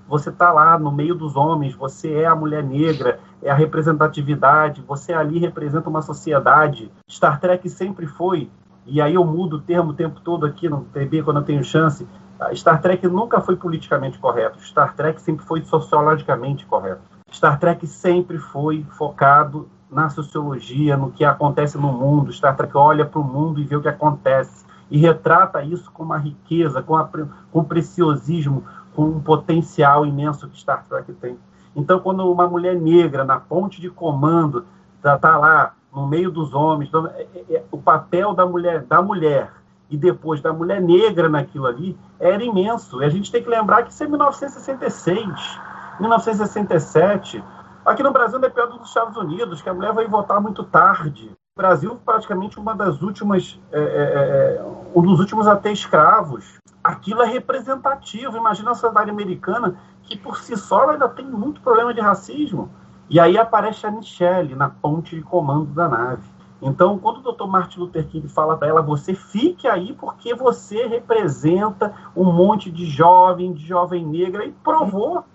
você 0.07 0.29
está 0.29 0.51
lá 0.51 0.77
no 0.77 0.91
meio 0.91 1.15
dos 1.15 1.35
homens, 1.35 1.75
você 1.75 2.13
é 2.13 2.25
a 2.25 2.35
mulher 2.35 2.63
negra, 2.63 3.19
é 3.41 3.49
a 3.49 3.55
representatividade, 3.55 4.81
você 4.87 5.13
ali 5.13 5.39
representa 5.39 5.89
uma 5.89 6.01
sociedade. 6.01 6.91
Star 7.09 7.39
Trek 7.39 7.67
sempre 7.69 8.05
foi, 8.05 8.49
e 8.85 9.01
aí 9.01 9.15
eu 9.15 9.25
mudo 9.25 9.57
o 9.57 9.61
termo 9.61 9.91
o 9.91 9.95
tempo 9.95 10.19
todo 10.21 10.45
aqui 10.45 10.69
no 10.69 10.81
TV 10.85 11.23
quando 11.23 11.37
eu 11.37 11.43
tenho 11.43 11.63
chance, 11.63 12.07
Star 12.53 12.81
Trek 12.81 13.07
nunca 13.07 13.41
foi 13.41 13.55
politicamente 13.55 14.17
correto, 14.19 14.59
Star 14.61 14.95
Trek 14.95 15.21
sempre 15.21 15.45
foi 15.45 15.63
sociologicamente 15.63 16.65
correto. 16.65 17.12
Star 17.33 17.59
Trek 17.59 17.85
sempre 17.87 18.37
foi 18.37 18.85
focado 18.91 19.67
na 19.89 20.09
sociologia, 20.09 20.95
no 20.95 21.11
que 21.11 21.25
acontece 21.25 21.77
no 21.77 21.91
mundo. 21.91 22.31
Star 22.31 22.55
Trek 22.55 22.77
olha 22.77 23.05
para 23.05 23.19
o 23.19 23.23
mundo 23.23 23.59
e 23.59 23.63
vê 23.63 23.75
o 23.75 23.81
que 23.81 23.87
acontece 23.87 24.63
e 24.89 24.97
retrata 24.99 25.63
isso 25.63 25.91
com 25.91 26.03
uma 26.03 26.17
riqueza, 26.17 26.81
com, 26.81 26.95
a, 26.95 27.09
com 27.51 27.63
preciosismo, 27.63 28.63
com 28.95 29.05
um 29.05 29.19
potencial 29.19 30.05
imenso 30.05 30.47
que 30.47 30.59
Star 30.59 30.85
Trek 30.87 31.11
tem. 31.13 31.37
Então, 31.75 31.99
quando 31.99 32.31
uma 32.31 32.47
mulher 32.47 32.79
negra 32.79 33.25
na 33.25 33.39
ponte 33.39 33.81
de 33.81 33.89
comando 33.89 34.65
está 34.97 35.17
tá 35.17 35.35
lá 35.35 35.73
no 35.91 36.07
meio 36.07 36.29
dos 36.29 36.53
homens, 36.53 36.89
então, 36.89 37.07
é, 37.07 37.25
é, 37.35 37.55
é, 37.55 37.63
o 37.71 37.79
papel 37.79 38.35
da 38.35 38.45
mulher, 38.45 38.83
da 38.83 39.01
mulher 39.01 39.51
e 39.89 39.97
depois 39.97 40.39
da 40.39 40.53
mulher 40.53 40.79
negra 40.79 41.27
naquilo 41.27 41.65
ali 41.65 41.97
era 42.19 42.43
imenso. 42.43 43.01
E 43.01 43.05
a 43.05 43.09
gente 43.09 43.31
tem 43.31 43.41
que 43.41 43.49
lembrar 43.49 43.83
que 43.83 43.91
isso 43.91 44.03
é 44.03 44.07
1966 44.07 45.72
1967. 45.99 47.43
Aqui 47.85 48.01
no 48.01 48.11
Brasil 48.11 48.39
não 48.39 48.47
é 48.47 48.51
pior 48.51 48.67
dos 48.67 48.87
Estados 48.87 49.17
Unidos, 49.17 49.61
que 49.61 49.69
a 49.69 49.73
mulher 49.73 49.93
vai 49.93 50.07
votar 50.07 50.41
muito 50.41 50.63
tarde. 50.63 51.31
O 51.55 51.61
Brasil 51.61 51.99
praticamente 52.03 52.59
uma 52.59 52.73
das 52.73 53.01
últimas, 53.01 53.59
é, 53.71 53.79
é, 53.79 53.83
é, 53.83 54.65
um 54.95 55.01
dos 55.01 55.19
últimos 55.19 55.47
até 55.47 55.71
escravos. 55.71 56.57
aquilo 56.83 57.21
é 57.21 57.25
representativo. 57.25 58.37
Imagina 58.37 58.71
a 58.71 58.75
sociedade 58.75 59.09
americana, 59.09 59.77
que 60.03 60.17
por 60.17 60.37
si 60.37 60.57
só 60.57 60.89
ainda 60.89 61.07
tem 61.07 61.25
muito 61.25 61.61
problema 61.61 61.93
de 61.93 62.01
racismo. 62.01 62.69
E 63.09 63.19
aí 63.19 63.37
aparece 63.37 63.85
a 63.85 63.91
Michelle 63.91 64.55
na 64.55 64.69
ponte 64.69 65.15
de 65.15 65.21
comando 65.21 65.73
da 65.73 65.87
nave. 65.87 66.23
Então, 66.61 66.97
quando 66.97 67.17
o 67.17 67.33
Dr. 67.33 67.45
Martin 67.45 67.81
Luther 67.81 68.07
King 68.07 68.27
fala 68.29 68.55
para 68.55 68.69
ela, 68.69 68.81
você 68.81 69.13
fique 69.13 69.67
aí 69.67 69.93
porque 69.93 70.33
você 70.33 70.87
representa 70.87 71.93
um 72.15 72.23
monte 72.23 72.71
de 72.71 72.85
jovem, 72.85 73.51
de 73.51 73.65
jovem 73.67 74.05
negra, 74.05 74.45
e 74.45 74.51
provou. 74.51 75.25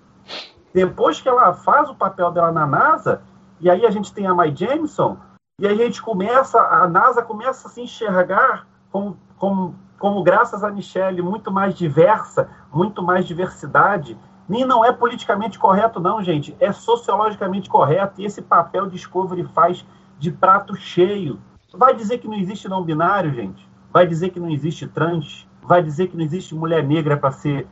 Depois 0.73 1.21
que 1.21 1.29
ela 1.29 1.53
faz 1.55 1.89
o 1.89 1.95
papel 1.95 2.31
dela 2.31 2.53
na 2.53 2.67
NASA, 2.67 3.23
e 3.61 3.71
aí 3.71 3.85
a 3.87 3.91
gente 3.91 4.13
tem 4.13 4.27
a 4.27 4.35
Mai 4.35 4.55
Jameson, 4.55 5.17
e 5.61 5.67
a 5.67 5.75
gente 5.75 6.01
começa, 6.01 6.61
a 6.61 6.87
NASA 6.87 7.23
começa 7.23 7.67
a 7.67 7.71
se 7.71 7.81
enxergar 7.81 8.67
como, 8.93 9.19
como, 9.37 9.75
como 9.99 10.23
graças 10.23 10.63
a 10.63 10.71
Michelle, 10.71 11.21
muito 11.21 11.51
mais 11.51 11.75
diversa, 11.75 12.49
muito 12.73 13.03
mais 13.03 13.27
diversidade. 13.27 14.17
E 14.49 14.65
não 14.65 14.85
é 14.85 14.93
politicamente 14.93 15.59
correto, 15.59 15.99
não, 15.99 16.23
gente. 16.23 16.57
É 16.61 16.73
sociologicamente 16.73 17.69
correto. 17.69 18.21
E 18.21 18.25
esse 18.25 18.41
papel 18.41 18.87
Discovery 18.89 19.45
faz 19.53 19.85
de 20.19 20.31
prato 20.31 20.77
cheio. 20.77 21.41
Vai 21.75 21.95
dizer 21.95 22.19
que 22.19 22.29
não 22.29 22.37
existe 22.37 22.69
não 22.69 22.83
binário, 22.83 23.35
gente? 23.35 23.69
Vai 23.93 24.07
dizer 24.07 24.31
que 24.31 24.41
não 24.41 24.49
existe 24.49 24.87
trans? 24.87 25.47
Vai 25.63 25.83
dizer 25.83 26.07
que 26.07 26.17
não 26.17 26.25
existe 26.25 26.55
mulher 26.55 26.83
negra 26.83 27.17
para 27.17 27.33
ser 27.33 27.67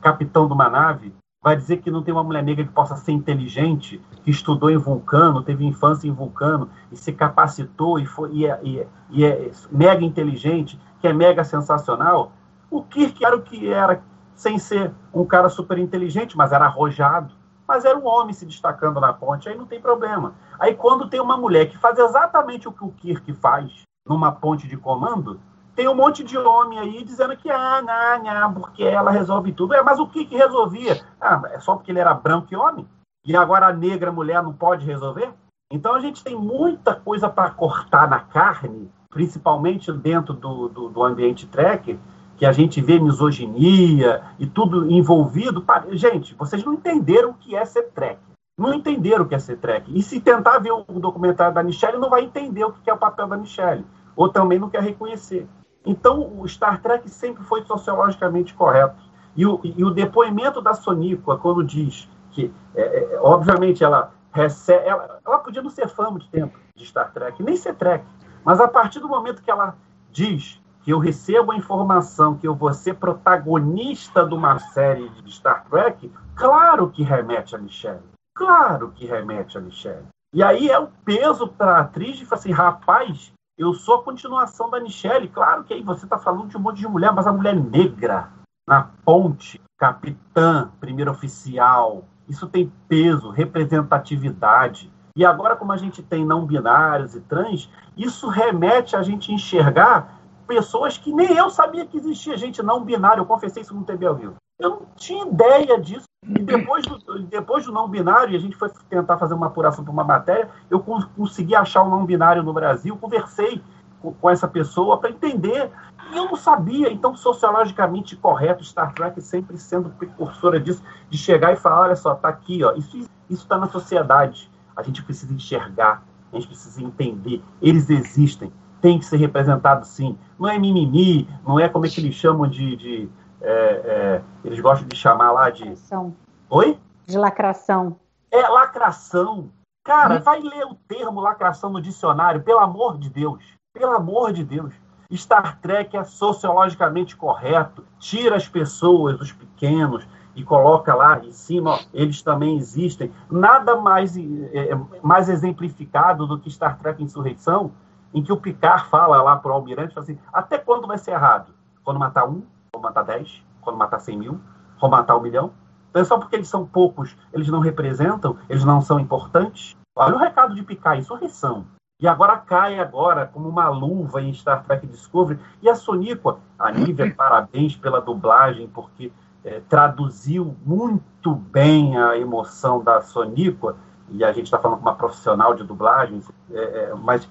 capitão 0.00 0.46
de 0.46 0.52
uma 0.54 0.70
nave? 0.70 1.12
Vai 1.46 1.54
dizer 1.54 1.76
que 1.76 1.92
não 1.92 2.02
tem 2.02 2.12
uma 2.12 2.24
mulher 2.24 2.42
negra 2.42 2.64
que 2.64 2.72
possa 2.72 2.96
ser 2.96 3.12
inteligente, 3.12 4.02
que 4.24 4.32
estudou 4.32 4.68
em 4.68 4.76
Vulcano, 4.76 5.44
teve 5.44 5.64
infância 5.64 6.08
em 6.08 6.10
Vulcano 6.10 6.68
e 6.90 6.96
se 6.96 7.12
capacitou 7.12 8.00
e, 8.00 8.04
foi, 8.04 8.32
e, 8.32 8.46
é, 8.46 8.58
e, 8.64 8.80
é, 8.80 8.88
e 9.10 9.24
é 9.24 9.52
mega 9.70 10.04
inteligente, 10.04 10.76
que 11.00 11.06
é 11.06 11.12
mega 11.12 11.44
sensacional? 11.44 12.32
O 12.68 12.82
Kirk 12.82 13.24
era 13.24 13.36
o 13.36 13.42
que 13.42 13.68
era, 13.68 14.02
sem 14.34 14.58
ser 14.58 14.90
um 15.14 15.24
cara 15.24 15.48
super 15.48 15.78
inteligente, 15.78 16.36
mas 16.36 16.50
era 16.50 16.64
arrojado 16.64 17.32
mas 17.68 17.84
era 17.84 17.96
um 17.96 18.06
homem 18.06 18.32
se 18.32 18.46
destacando 18.46 19.00
na 19.00 19.12
ponte, 19.12 19.48
aí 19.48 19.56
não 19.56 19.66
tem 19.66 19.80
problema. 19.80 20.34
Aí 20.58 20.74
quando 20.74 21.08
tem 21.08 21.20
uma 21.20 21.36
mulher 21.36 21.68
que 21.68 21.78
faz 21.78 21.98
exatamente 21.98 22.68
o 22.68 22.72
que 22.72 22.84
o 22.84 22.90
Kirk 22.90 23.32
faz 23.34 23.82
numa 24.06 24.32
ponte 24.32 24.68
de 24.68 24.76
comando, 24.76 25.40
tem 25.76 25.86
um 25.86 25.94
monte 25.94 26.24
de 26.24 26.38
homem 26.38 26.78
aí 26.78 27.04
dizendo 27.04 27.36
que 27.36 27.50
ah, 27.50 27.82
não, 27.82 28.24
não, 28.24 28.54
porque 28.54 28.82
ela 28.82 29.10
resolve 29.10 29.52
tudo. 29.52 29.74
É, 29.74 29.82
mas 29.82 30.00
o 30.00 30.06
que 30.06 30.24
que 30.24 30.34
resolvia? 30.34 31.04
Ah, 31.20 31.42
é 31.52 31.60
só 31.60 31.76
porque 31.76 31.92
ele 31.92 32.00
era 32.00 32.14
branco 32.14 32.48
e 32.50 32.56
homem? 32.56 32.88
E 33.26 33.36
agora 33.36 33.66
a 33.66 33.72
negra 33.72 34.10
mulher 34.10 34.42
não 34.42 34.54
pode 34.54 34.86
resolver? 34.86 35.32
Então 35.70 35.94
a 35.94 36.00
gente 36.00 36.24
tem 36.24 36.34
muita 36.34 36.94
coisa 36.94 37.28
para 37.28 37.50
cortar 37.50 38.08
na 38.08 38.20
carne, 38.20 38.90
principalmente 39.10 39.92
dentro 39.92 40.32
do, 40.32 40.68
do, 40.68 40.88
do 40.88 41.04
ambiente 41.04 41.46
tracker, 41.46 41.98
que 42.38 42.46
a 42.46 42.52
gente 42.52 42.80
vê 42.80 42.98
misoginia 42.98 44.22
e 44.38 44.46
tudo 44.46 44.90
envolvido. 44.90 45.62
Gente, 45.92 46.34
vocês 46.34 46.64
não 46.64 46.72
entenderam 46.72 47.30
o 47.30 47.34
que 47.34 47.54
é 47.54 47.64
ser 47.66 47.90
track. 47.90 48.18
Não 48.56 48.72
entenderam 48.72 49.24
o 49.24 49.28
que 49.28 49.34
é 49.34 49.38
ser 49.38 49.58
track. 49.58 49.92
E 49.94 50.02
se 50.02 50.20
tentar 50.20 50.58
ver 50.58 50.72
o 50.72 50.84
documentário 50.84 51.54
da 51.54 51.62
Michelle, 51.62 51.98
não 51.98 52.08
vai 52.08 52.22
entender 52.22 52.64
o 52.64 52.72
que 52.72 52.88
é 52.88 52.94
o 52.94 52.98
papel 52.98 53.26
da 53.26 53.36
Michelle. 53.36 53.84
Ou 54.14 54.30
também 54.30 54.58
não 54.58 54.70
quer 54.70 54.82
reconhecer. 54.82 55.46
Então, 55.86 56.40
o 56.40 56.48
Star 56.48 56.82
Trek 56.82 57.08
sempre 57.08 57.44
foi 57.44 57.62
sociologicamente 57.64 58.52
correto. 58.52 58.96
E 59.36 59.46
o, 59.46 59.60
e 59.62 59.84
o 59.84 59.90
depoimento 59.90 60.60
da 60.60 60.74
Soníqua, 60.74 61.38
quando 61.38 61.62
diz 61.62 62.08
que, 62.32 62.52
é, 62.74 63.14
é, 63.14 63.20
obviamente, 63.20 63.84
ela 63.84 64.12
recebe. 64.32 64.86
Ela, 64.86 65.20
ela 65.24 65.38
podia 65.38 65.62
não 65.62 65.70
ser 65.70 65.88
fã 65.88 66.10
muito 66.10 66.28
tempo 66.28 66.58
de 66.74 66.84
Star 66.84 67.12
Trek, 67.12 67.42
nem 67.42 67.56
ser 67.56 67.74
Trek. 67.76 68.04
Mas 68.44 68.60
a 68.60 68.66
partir 68.66 68.98
do 68.98 69.08
momento 69.08 69.42
que 69.42 69.50
ela 69.50 69.76
diz 70.10 70.60
que 70.82 70.90
eu 70.90 70.98
recebo 70.98 71.52
a 71.52 71.56
informação 71.56 72.36
que 72.36 72.46
eu 72.46 72.54
vou 72.54 72.72
ser 72.72 72.94
protagonista 72.94 74.24
de 74.24 74.34
uma 74.34 74.58
série 74.58 75.08
de 75.08 75.32
Star 75.32 75.64
Trek, 75.68 76.12
claro 76.34 76.90
que 76.90 77.02
remete 77.02 77.54
a 77.54 77.58
Michelle. 77.58 78.02
Claro 78.34 78.92
que 78.94 79.06
remete 79.06 79.56
a 79.58 79.60
Michelle. 79.60 80.06
E 80.32 80.42
aí 80.42 80.68
é 80.68 80.78
o 80.78 80.88
peso 81.04 81.48
para 81.48 81.76
a 81.76 81.80
atriz 81.80 82.16
de 82.16 82.26
falar 82.26 82.38
assim, 82.38 82.52
rapaz, 82.52 83.32
eu 83.58 83.72
sou 83.72 83.96
a 83.96 84.02
continuação 84.02 84.68
da 84.68 84.80
Michelle. 84.80 85.28
Claro 85.28 85.64
que 85.64 85.72
aí 85.72 85.82
você 85.82 86.04
está 86.04 86.18
falando 86.18 86.48
de 86.48 86.56
um 86.56 86.60
monte 86.60 86.78
de 86.78 86.88
mulher, 86.88 87.12
mas 87.12 87.26
a 87.26 87.32
mulher 87.32 87.54
negra, 87.54 88.30
na 88.68 88.90
ponte, 89.04 89.60
capitã, 89.78 90.70
primeiro 90.78 91.10
oficial, 91.10 92.04
isso 92.28 92.46
tem 92.46 92.70
peso, 92.88 93.30
representatividade. 93.30 94.92
E 95.16 95.24
agora, 95.24 95.56
como 95.56 95.72
a 95.72 95.76
gente 95.76 96.02
tem 96.02 96.24
não 96.24 96.44
binários 96.44 97.14
e 97.14 97.20
trans, 97.22 97.70
isso 97.96 98.28
remete 98.28 98.94
a 98.94 99.02
gente 99.02 99.32
enxergar 99.32 100.20
pessoas 100.46 100.98
que 100.98 101.12
nem 101.12 101.34
eu 101.36 101.48
sabia 101.48 101.86
que 101.86 101.96
existia 101.96 102.36
gente 102.36 102.62
não 102.62 102.84
binária. 102.84 103.20
Eu 103.20 103.26
confessei 103.26 103.62
isso 103.62 103.74
no 103.74 103.84
TV 103.84 104.06
ao 104.06 104.14
vivo. 104.14 104.36
Eu 104.58 104.70
não 104.70 104.86
tinha 104.96 105.26
ideia 105.26 105.78
disso. 105.80 106.06
E 106.24 106.42
depois 106.42 106.84
do, 106.84 107.22
depois 107.24 107.64
do 107.64 107.72
não 107.72 107.88
binário, 107.88 108.32
e 108.32 108.36
a 108.36 108.40
gente 108.40 108.56
foi 108.56 108.68
tentar 108.88 109.18
fazer 109.18 109.34
uma 109.34 109.46
apuração 109.46 109.84
para 109.84 109.92
uma 109.92 110.02
matéria, 110.02 110.48
eu 110.68 110.80
consegui 110.80 111.54
achar 111.54 111.84
um 111.84 111.90
não 111.90 112.04
binário 112.04 112.42
no 112.42 112.52
Brasil, 112.52 112.96
conversei 112.96 113.62
com, 114.00 114.12
com 114.12 114.30
essa 114.30 114.48
pessoa 114.48 114.98
para 114.98 115.10
entender. 115.10 115.70
E 116.10 116.16
eu 116.16 116.24
não 116.24 116.36
sabia, 116.36 116.90
então, 116.90 117.14
sociologicamente 117.14 118.16
correto, 118.16 118.64
Star 118.64 118.92
Trek 118.94 119.20
sempre 119.20 119.58
sendo 119.58 119.90
precursora 119.90 120.58
disso, 120.58 120.82
de 121.08 121.18
chegar 121.18 121.52
e 121.52 121.56
falar: 121.56 121.82
olha 121.82 121.96
só, 121.96 122.14
tá 122.14 122.28
aqui, 122.28 122.64
ó, 122.64 122.74
isso 122.74 123.08
está 123.30 123.58
na 123.58 123.68
sociedade. 123.68 124.50
A 124.74 124.82
gente 124.82 125.02
precisa 125.02 125.32
enxergar, 125.32 126.02
a 126.32 126.36
gente 126.36 126.48
precisa 126.48 126.82
entender. 126.82 127.42
Eles 127.62 127.88
existem 127.88 128.52
tem 128.80 128.98
que 128.98 129.04
ser 129.04 129.16
representado 129.16 129.84
sim. 129.84 130.16
Não 130.38 130.48
é 130.48 130.58
mimimi, 130.58 131.28
não 131.46 131.58
é 131.58 131.68
como 131.68 131.86
é 131.86 131.88
que 131.88 132.00
eles 132.00 132.14
chamam 132.14 132.48
de. 132.48 132.76
de 132.76 133.08
é, 133.40 133.52
é, 133.52 134.22
eles 134.44 134.60
gostam 134.60 134.88
de 134.88 134.96
chamar 134.96 135.32
lá 135.32 135.50
de. 135.50 135.64
Lacração. 135.64 136.16
Oi? 136.48 136.78
De 137.06 137.18
lacração. 137.18 137.96
É 138.30 138.48
lacração. 138.48 139.50
Cara, 139.84 140.16
hum. 140.16 140.20
vai 140.20 140.40
ler 140.40 140.64
o 140.66 140.74
termo 140.88 141.20
lacração 141.20 141.70
no 141.70 141.80
dicionário, 141.80 142.42
pelo 142.42 142.58
amor 142.58 142.98
de 142.98 143.08
Deus. 143.08 143.44
Pelo 143.72 143.94
amor 143.94 144.32
de 144.32 144.44
Deus. 144.44 144.74
Star 145.14 145.60
Trek 145.60 145.96
é 145.96 146.02
sociologicamente 146.02 147.16
correto, 147.16 147.84
tira 147.98 148.36
as 148.36 148.48
pessoas, 148.48 149.20
os 149.20 149.30
pequenos, 149.30 150.06
e 150.34 150.44
coloca 150.44 150.94
lá 150.94 151.18
em 151.24 151.32
cima, 151.32 151.70
ó, 151.70 151.78
eles 151.94 152.20
também 152.20 152.56
existem. 152.58 153.10
Nada 153.30 153.76
mais, 153.76 154.16
é, 154.16 154.72
é 154.72 154.80
mais 155.02 155.28
exemplificado 155.28 156.26
do 156.26 156.38
que 156.38 156.50
Star 156.50 156.78
Trek 156.78 157.02
Insurreição, 157.02 157.72
em 158.12 158.22
que 158.22 158.32
o 158.32 158.36
Picard 158.36 158.84
fala 158.88 159.22
lá 159.22 159.36
para 159.36 159.50
o 159.50 159.54
almirante, 159.54 159.94
fala 159.94 160.04
assim, 160.04 160.18
até 160.32 160.58
quando 160.58 160.86
vai 160.86 160.98
ser 160.98 161.12
errado? 161.12 161.54
Quando 161.82 161.98
matar 161.98 162.28
um, 162.28 162.42
quando 162.76 162.82
matar 162.82 163.02
dez, 163.02 163.42
quando 163.60 163.76
matar 163.76 164.00
cem 164.00 164.18
mil, 164.18 164.40
quando 164.78 164.92
matar 164.92 165.16
um 165.16 165.22
milhão? 165.22 165.52
Então 165.90 166.02
é 166.02 166.04
só 166.04 166.18
porque 166.18 166.36
eles 166.36 166.48
são 166.48 166.66
poucos, 166.66 167.16
eles 167.32 167.48
não 167.48 167.60
representam, 167.60 168.36
eles 168.48 168.64
não 168.64 168.80
são 168.80 169.00
importantes? 169.00 169.74
Olha 169.94 170.14
o 170.14 170.18
recado 170.18 170.54
de 170.54 170.62
Picard, 170.62 171.00
insurreição. 171.00 171.64
E 171.98 172.06
agora 172.06 172.36
cai 172.36 172.78
agora 172.78 173.26
como 173.26 173.48
uma 173.48 173.70
luva 173.70 174.20
em 174.20 174.34
Star 174.34 174.62
Trek 174.64 174.86
Discovery. 174.86 175.40
E 175.62 175.70
a 175.70 175.74
Soníqua, 175.74 176.38
a 176.58 176.70
Nívia, 176.70 177.12
parabéns 177.16 177.74
pela 177.74 178.02
dublagem, 178.02 178.68
porque 178.68 179.10
é, 179.42 179.60
traduziu 179.60 180.54
muito 180.66 181.34
bem 181.34 181.96
a 181.96 182.18
emoção 182.18 182.84
da 182.84 183.00
Soníqua. 183.00 183.76
E 184.10 184.22
a 184.22 184.32
gente 184.32 184.44
está 184.44 184.58
falando 184.58 184.78
com 184.78 184.84
uma 184.84 184.94
profissional 184.94 185.54
de 185.54 185.64
dublagem, 185.64 186.22
é, 186.52 186.58
é, 186.58 186.94
mas 186.94 187.26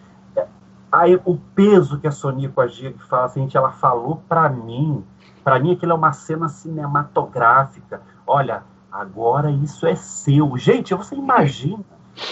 Aí 0.95 1.19
o 1.25 1.37
peso 1.53 1.99
que 1.99 2.07
a 2.07 2.11
Sonico 2.11 2.61
agia 2.61 2.93
que 2.93 3.03
fala 3.03 3.25
assim, 3.25 3.41
gente, 3.41 3.57
ela 3.57 3.69
falou 3.69 4.23
para 4.29 4.47
mim, 4.47 5.03
para 5.43 5.59
mim 5.59 5.73
aquilo 5.73 5.91
é 5.91 5.95
uma 5.95 6.13
cena 6.13 6.47
cinematográfica. 6.47 8.01
Olha, 8.25 8.63
agora 8.89 9.51
isso 9.51 9.85
é 9.85 9.93
seu. 9.93 10.57
Gente, 10.57 10.93
você 10.93 11.13
imagina 11.13 11.83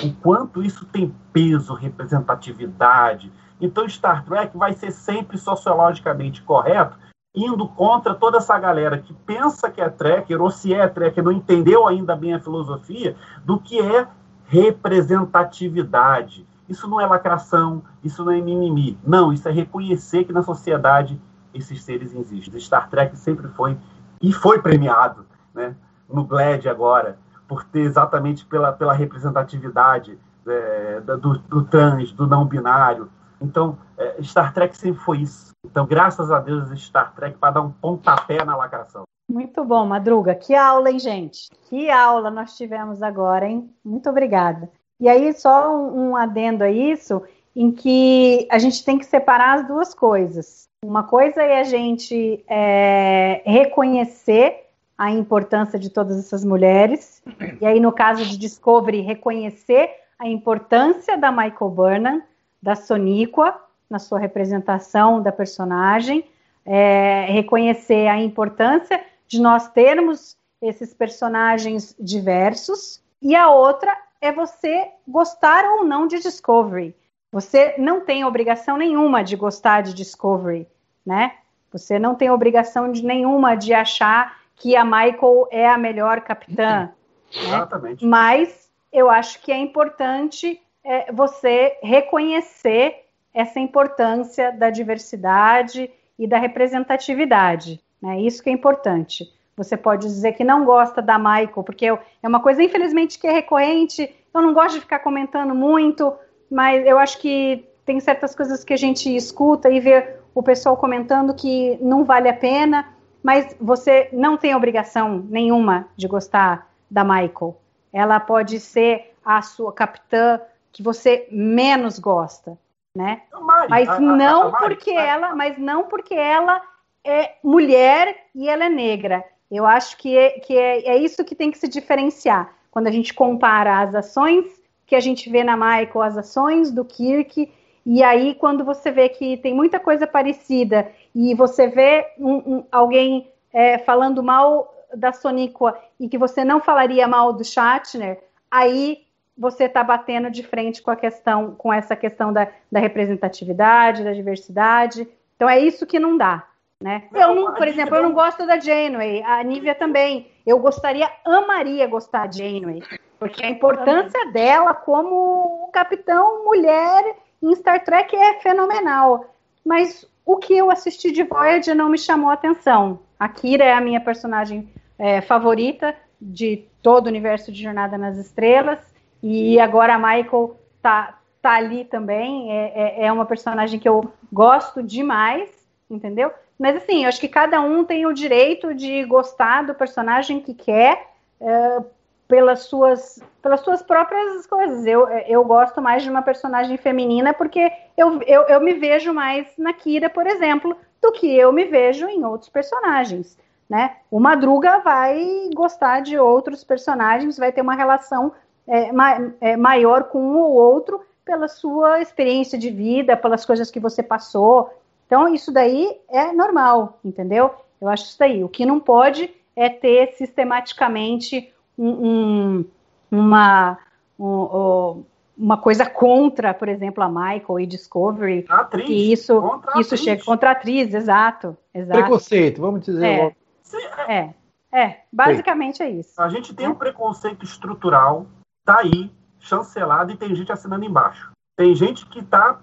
o 0.01 0.13
quanto 0.13 0.63
isso 0.63 0.85
tem 0.85 1.13
peso, 1.33 1.73
representatividade. 1.73 3.33
Então 3.59 3.89
Star 3.89 4.23
Trek 4.23 4.57
vai 4.57 4.71
ser 4.71 4.91
sempre 4.91 5.37
sociologicamente 5.37 6.41
correto, 6.41 6.95
indo 7.35 7.67
contra 7.67 8.15
toda 8.15 8.37
essa 8.37 8.57
galera 8.57 8.97
que 8.97 9.13
pensa 9.13 9.69
que 9.69 9.81
é 9.81 9.89
tracker, 9.89 10.41
ou 10.41 10.49
se 10.49 10.73
é 10.73 10.87
tracker, 10.87 11.21
não 11.21 11.33
entendeu 11.33 11.85
ainda 11.85 12.15
bem 12.15 12.33
a 12.33 12.39
filosofia 12.39 13.17
do 13.43 13.59
que 13.59 13.81
é 13.81 14.07
representatividade 14.45 16.47
isso 16.67 16.87
não 16.87 16.99
é 16.99 17.05
lacração, 17.05 17.83
isso 18.03 18.23
não 18.23 18.31
é 18.31 18.41
mimimi. 18.41 18.97
Não, 19.05 19.33
isso 19.33 19.47
é 19.47 19.51
reconhecer 19.51 20.23
que 20.23 20.33
na 20.33 20.43
sociedade 20.43 21.21
esses 21.53 21.83
seres 21.83 22.13
existem. 22.13 22.59
Star 22.59 22.89
Trek 22.89 23.17
sempre 23.17 23.47
foi 23.49 23.77
e 24.21 24.31
foi 24.31 24.61
premiado, 24.61 25.25
né? 25.53 25.75
No 26.09 26.23
GLAD 26.23 26.67
agora, 26.69 27.17
por 27.47 27.63
ter 27.63 27.81
exatamente 27.81 28.45
pela, 28.45 28.71
pela 28.71 28.93
representatividade 28.93 30.17
é, 30.47 31.01
do, 31.01 31.37
do 31.39 31.63
trans, 31.63 32.11
do 32.11 32.27
não 32.27 32.45
binário. 32.45 33.09
Então, 33.41 33.77
é, 33.97 34.21
Star 34.23 34.53
Trek 34.53 34.77
sempre 34.77 35.01
foi 35.01 35.19
isso. 35.19 35.51
Então, 35.65 35.85
graças 35.85 36.31
a 36.31 36.39
Deus, 36.39 36.69
Star 36.81 37.13
Trek 37.13 37.37
para 37.37 37.53
dar 37.53 37.61
um 37.61 37.71
pontapé 37.71 38.43
na 38.43 38.55
lacração. 38.55 39.03
Muito 39.29 39.63
bom, 39.63 39.85
Madruga. 39.85 40.35
Que 40.35 40.53
aula, 40.55 40.91
hein, 40.91 40.99
gente? 40.99 41.49
Que 41.69 41.89
aula 41.89 42.29
nós 42.29 42.55
tivemos 42.55 43.01
agora, 43.01 43.47
hein? 43.47 43.73
Muito 43.83 44.09
obrigada. 44.09 44.69
E 45.03 45.09
aí, 45.09 45.33
só 45.33 45.69
um, 45.75 46.15
adendo 46.15 46.63
a 46.63 46.71
isso, 46.71 47.21
em 47.53 47.73
que 47.73 48.47
a 48.49 48.57
gente 48.57 48.85
tem 48.85 48.97
que 48.97 49.05
separar 49.05 49.59
as 49.59 49.67
duas 49.67 49.93
coisas. 49.93 50.69
Uma 50.81 51.03
coisa 51.03 51.43
é 51.43 51.59
a 51.59 51.63
gente 51.65 52.41
é, 52.47 53.41
reconhecer 53.45 54.69
a 54.97 55.11
importância 55.11 55.77
de 55.77 55.89
todas 55.89 56.17
essas 56.17 56.45
mulheres, 56.45 57.21
e 57.59 57.65
aí 57.65 57.81
no 57.81 57.91
caso 57.91 58.23
de 58.23 58.37
Discovery, 58.37 59.01
reconhecer 59.01 59.89
a 60.17 60.25
importância 60.25 61.17
da 61.17 61.33
Michael 61.33 61.69
Burnham, 61.69 62.21
da 62.61 62.73
Soniqua, 62.73 63.59
na 63.89 63.99
sua 63.99 64.19
representação 64.19 65.21
da 65.21 65.33
personagem, 65.33 66.23
é, 66.65 67.25
reconhecer 67.27 68.07
a 68.07 68.21
importância 68.21 69.03
de 69.27 69.41
nós 69.41 69.67
termos 69.67 70.37
esses 70.61 70.93
personagens 70.93 71.93
diversos, 71.99 73.03
e 73.21 73.35
a 73.35 73.49
outra 73.49 73.93
é 74.23 74.31
você 74.31 74.89
gostar 75.05 75.65
ou 75.65 75.83
não 75.83 76.07
de 76.07 76.17
Discovery. 76.19 76.95
Você 77.29 77.75
não 77.77 77.99
tem 77.99 78.23
obrigação 78.23 78.77
nenhuma 78.77 79.21
de 79.21 79.35
gostar 79.35 79.81
de 79.81 79.93
Discovery, 79.93 80.65
né? 81.05 81.33
Você 81.73 81.99
não 81.99 82.15
tem 82.15 82.31
obrigação 82.31 82.89
de 82.89 83.03
nenhuma 83.03 83.55
de 83.55 83.73
achar 83.73 84.39
que 84.55 84.77
a 84.77 84.85
Michael 84.85 85.49
é 85.51 85.67
a 85.67 85.77
melhor 85.77 86.21
capitã. 86.21 86.89
Né? 87.35 87.47
Exatamente. 87.47 88.05
Mas 88.05 88.69
eu 88.93 89.09
acho 89.09 89.41
que 89.41 89.51
é 89.51 89.57
importante 89.57 90.61
é, 90.85 91.11
você 91.11 91.77
reconhecer 91.83 93.03
essa 93.33 93.59
importância 93.59 94.53
da 94.53 94.69
diversidade 94.69 95.91
e 96.17 96.25
da 96.25 96.37
representatividade. 96.37 97.81
Né? 98.01 98.21
Isso 98.21 98.41
que 98.41 98.49
é 98.49 98.53
importante. 98.53 99.29
Você 99.55 99.77
pode 99.77 100.07
dizer 100.07 100.33
que 100.33 100.43
não 100.43 100.65
gosta 100.65 101.01
da 101.01 101.17
Michael, 101.19 101.63
porque 101.63 101.85
eu, 101.85 101.99
é 102.21 102.27
uma 102.27 102.39
coisa, 102.39 102.63
infelizmente, 102.63 103.19
que 103.19 103.27
é 103.27 103.31
recorrente. 103.31 104.13
Eu 104.33 104.41
não 104.41 104.53
gosto 104.53 104.75
de 104.75 104.81
ficar 104.81 104.99
comentando 104.99 105.53
muito, 105.53 106.13
mas 106.49 106.85
eu 106.85 106.97
acho 106.97 107.19
que 107.19 107.67
tem 107.85 107.99
certas 107.99 108.33
coisas 108.35 108.63
que 108.63 108.73
a 108.73 108.77
gente 108.77 109.13
escuta 109.15 109.69
e 109.69 109.79
vê 109.79 110.15
o 110.33 110.41
pessoal 110.41 110.75
comentando 110.75 111.35
que 111.35 111.77
não 111.81 112.03
vale 112.03 112.27
a 112.29 112.33
pena, 112.33 112.87
mas 113.21 113.55
você 113.59 114.09
não 114.11 114.37
tem 114.37 114.55
obrigação 114.55 115.23
nenhuma 115.29 115.87
de 115.95 116.07
gostar 116.07 116.67
da 116.89 117.03
Michael. 117.03 117.55
Ela 117.91 118.19
pode 118.19 118.59
ser 118.59 119.13
a 119.23 119.41
sua 119.41 119.71
capitã 119.71 120.41
que 120.71 120.81
você 120.81 121.27
menos 121.31 121.99
gosta, 121.99 122.57
né? 122.95 123.21
Mari, 123.39 123.69
mas 123.69 123.87
a- 123.89 123.93
a- 123.93 123.99
não 123.99 124.47
a 124.47 124.51
Mari, 124.51 124.75
porque 124.75 124.91
a- 124.91 125.05
ela, 125.05 125.35
mas 125.35 125.57
não 125.59 125.83
porque 125.83 126.15
ela 126.15 126.59
é 127.05 127.35
mulher 127.43 128.15
e 128.33 128.49
ela 128.49 128.65
é 128.65 128.69
negra. 128.69 129.23
Eu 129.55 129.65
acho 129.65 129.97
que, 129.97 130.17
é, 130.17 130.31
que 130.39 130.57
é, 130.57 130.87
é 130.87 130.97
isso 130.97 131.23
que 131.23 131.35
tem 131.35 131.51
que 131.51 131.57
se 131.57 131.67
diferenciar 131.67 132.53
quando 132.71 132.87
a 132.87 132.91
gente 132.91 133.13
compara 133.13 133.81
as 133.81 133.93
ações 133.93 134.45
que 134.85 134.95
a 134.95 134.99
gente 134.99 135.29
vê 135.29 135.43
na 135.43 135.55
Michael, 135.55 136.01
as 136.01 136.17
ações 136.17 136.71
do 136.71 136.83
Kirk, 136.83 137.51
e 137.85 138.03
aí 138.03 138.35
quando 138.35 138.63
você 138.63 138.91
vê 138.91 139.09
que 139.09 139.37
tem 139.37 139.53
muita 139.53 139.79
coisa 139.79 140.07
parecida 140.07 140.91
e 141.13 141.33
você 141.35 141.67
vê 141.67 142.07
um- 142.17 142.55
um- 142.55 142.63
alguém 142.71 143.29
é, 143.51 143.77
falando 143.77 144.23
mal 144.23 144.73
da 144.95 145.13
Soniqua 145.13 145.77
e 145.99 146.09
que 146.09 146.17
você 146.17 146.43
não 146.43 146.59
falaria 146.59 147.07
mal 147.07 147.31
do 147.33 147.43
Shatner, 147.43 148.19
aí 148.49 149.03
você 149.37 149.65
está 149.65 149.83
batendo 149.83 150.29
de 150.29 150.43
frente 150.43 150.81
com 150.81 150.91
a 150.91 150.95
questão, 150.95 151.55
com 151.55 151.71
essa 151.73 151.95
questão 151.95 152.31
da, 152.31 152.47
da 152.71 152.79
representatividade, 152.79 154.03
da 154.03 154.13
diversidade. 154.13 155.07
Então 155.35 155.49
é 155.49 155.59
isso 155.59 155.85
que 155.85 155.99
não 155.99 156.17
dá. 156.17 156.47
Né? 156.83 157.03
Eu 157.13 157.33
não, 157.33 157.53
por 157.53 157.65
exemplo, 157.65 157.95
eu 157.95 158.03
não 158.03 158.11
gosto 158.11 158.45
da 158.45 158.59
Janeway, 158.59 159.23
a 159.23 159.41
Nívia 159.41 159.73
também. 159.73 160.27
Eu 160.45 160.59
gostaria, 160.59 161.09
amaria 161.23 161.87
gostar 161.87 162.27
de 162.27 162.39
Janeway, 162.39 162.83
porque 163.17 163.41
a 163.41 163.49
importância 163.49 164.29
dela 164.33 164.73
como 164.73 165.69
capitão 165.71 166.43
mulher 166.43 167.15
em 167.41 167.55
Star 167.55 167.85
Trek 167.85 168.13
é 168.13 168.41
fenomenal. 168.41 169.33
Mas 169.65 170.05
o 170.25 170.35
que 170.35 170.57
eu 170.57 170.69
assisti 170.69 171.09
de 171.09 171.23
Voyager 171.23 171.73
não 171.73 171.87
me 171.87 171.97
chamou 171.97 172.29
a 172.29 172.33
atenção. 172.33 172.99
A 173.17 173.29
Kira 173.29 173.63
é 173.63 173.73
a 173.73 173.79
minha 173.79 174.01
personagem 174.01 174.67
é, 174.99 175.21
favorita 175.21 175.95
de 176.19 176.65
todo 176.81 177.05
o 177.05 177.09
universo 177.09 177.49
de 177.49 177.63
Jornada 177.63 177.97
nas 177.97 178.17
Estrelas. 178.17 178.93
E 179.21 179.57
agora 179.57 179.95
a 179.95 179.97
Michael 179.97 180.59
tá, 180.81 181.17
tá 181.41 181.51
ali 181.51 181.85
também. 181.85 182.51
É, 182.51 182.73
é, 182.75 183.05
é 183.05 183.11
uma 183.13 183.25
personagem 183.25 183.79
que 183.79 183.87
eu 183.87 184.11
gosto 184.33 184.83
demais, 184.83 185.49
entendeu? 185.89 186.29
Mas 186.59 186.75
assim, 186.77 187.03
eu 187.03 187.09
acho 187.09 187.19
que 187.19 187.27
cada 187.27 187.61
um 187.61 187.83
tem 187.83 188.05
o 188.05 188.13
direito 188.13 188.73
de 188.73 189.03
gostar 189.05 189.63
do 189.63 189.73
personagem 189.73 190.39
que 190.39 190.53
quer 190.53 191.07
é, 191.41 191.81
pelas, 192.27 192.63
suas, 192.63 193.21
pelas 193.41 193.61
suas 193.61 193.81
próprias 193.81 194.45
coisas. 194.47 194.85
Eu, 194.85 195.07
eu 195.09 195.43
gosto 195.43 195.81
mais 195.81 196.03
de 196.03 196.09
uma 196.09 196.21
personagem 196.21 196.77
feminina 196.77 197.33
porque 197.33 197.71
eu, 197.97 198.21
eu, 198.23 198.43
eu 198.43 198.61
me 198.61 198.73
vejo 198.73 199.13
mais 199.13 199.47
na 199.57 199.73
Kira, 199.73 200.09
por 200.09 200.25
exemplo, 200.25 200.75
do 201.01 201.11
que 201.11 201.35
eu 201.35 201.51
me 201.51 201.65
vejo 201.65 202.07
em 202.07 202.23
outros 202.23 202.49
personagens. 202.49 203.37
Né? 203.69 203.95
O 204.09 204.19
Madruga 204.19 204.79
vai 204.79 205.49
gostar 205.53 206.01
de 206.01 206.17
outros 206.17 206.63
personagens, 206.63 207.37
vai 207.37 207.51
ter 207.51 207.61
uma 207.61 207.75
relação 207.75 208.31
é, 208.67 208.91
ma 208.91 209.31
é, 209.41 209.57
maior 209.57 210.05
com 210.05 210.21
um 210.21 210.37
ou 210.37 210.53
outro 210.53 211.01
pela 211.25 211.47
sua 211.47 212.01
experiência 212.01 212.57
de 212.57 212.69
vida, 212.69 213.15
pelas 213.15 213.45
coisas 213.45 213.71
que 213.71 213.79
você 213.79 214.03
passou. 214.03 214.69
Então, 215.05 215.33
isso 215.33 215.51
daí 215.51 215.99
é 216.09 216.31
normal, 216.31 216.99
entendeu? 217.03 217.53
Eu 217.79 217.89
acho 217.89 218.05
isso 218.05 218.19
daí. 218.19 218.43
O 218.43 218.49
que 218.49 218.65
não 218.65 218.79
pode 218.79 219.33
é 219.55 219.69
ter 219.69 220.13
sistematicamente 220.13 221.53
um, 221.77 221.89
um, 221.89 222.65
uma, 223.11 223.77
um, 224.19 225.03
uma 225.37 225.57
coisa 225.57 225.85
contra, 225.85 226.53
por 226.53 226.69
exemplo, 226.69 227.03
a 227.03 227.09
Michael 227.09 227.59
e 227.59 227.65
Discovery. 227.65 228.45
A 228.49 228.61
atriz. 228.61 228.85
Que 228.85 229.11
isso, 229.13 229.41
contra 229.41 229.79
isso 229.79 229.93
atriz. 229.95 230.01
chega 230.01 230.23
contra 230.23 230.49
a 230.49 230.51
atriz, 230.53 230.93
exato. 230.93 231.57
exato. 231.73 231.99
Preconceito, 231.99 232.61
vamos 232.61 232.81
dizer 232.81 233.05
É. 233.05 233.17
logo. 233.23 233.35
Sim, 233.61 233.77
é, 234.07 234.33
É, 234.71 234.79
é, 234.81 234.99
basicamente 235.11 235.83
é 235.83 235.89
isso. 235.89 236.19
A 236.21 236.29
gente 236.29 236.53
tem 236.53 236.67
um 236.67 236.75
preconceito 236.75 237.43
estrutural, 237.43 238.27
tá 238.65 238.79
aí, 238.79 239.11
chancelado, 239.39 240.11
e 240.11 240.17
tem 240.17 240.33
gente 240.35 240.51
assinando 240.51 240.85
embaixo. 240.85 241.32
Tem 241.55 241.75
gente 241.75 242.05
que 242.07 242.23
tá, 242.23 242.57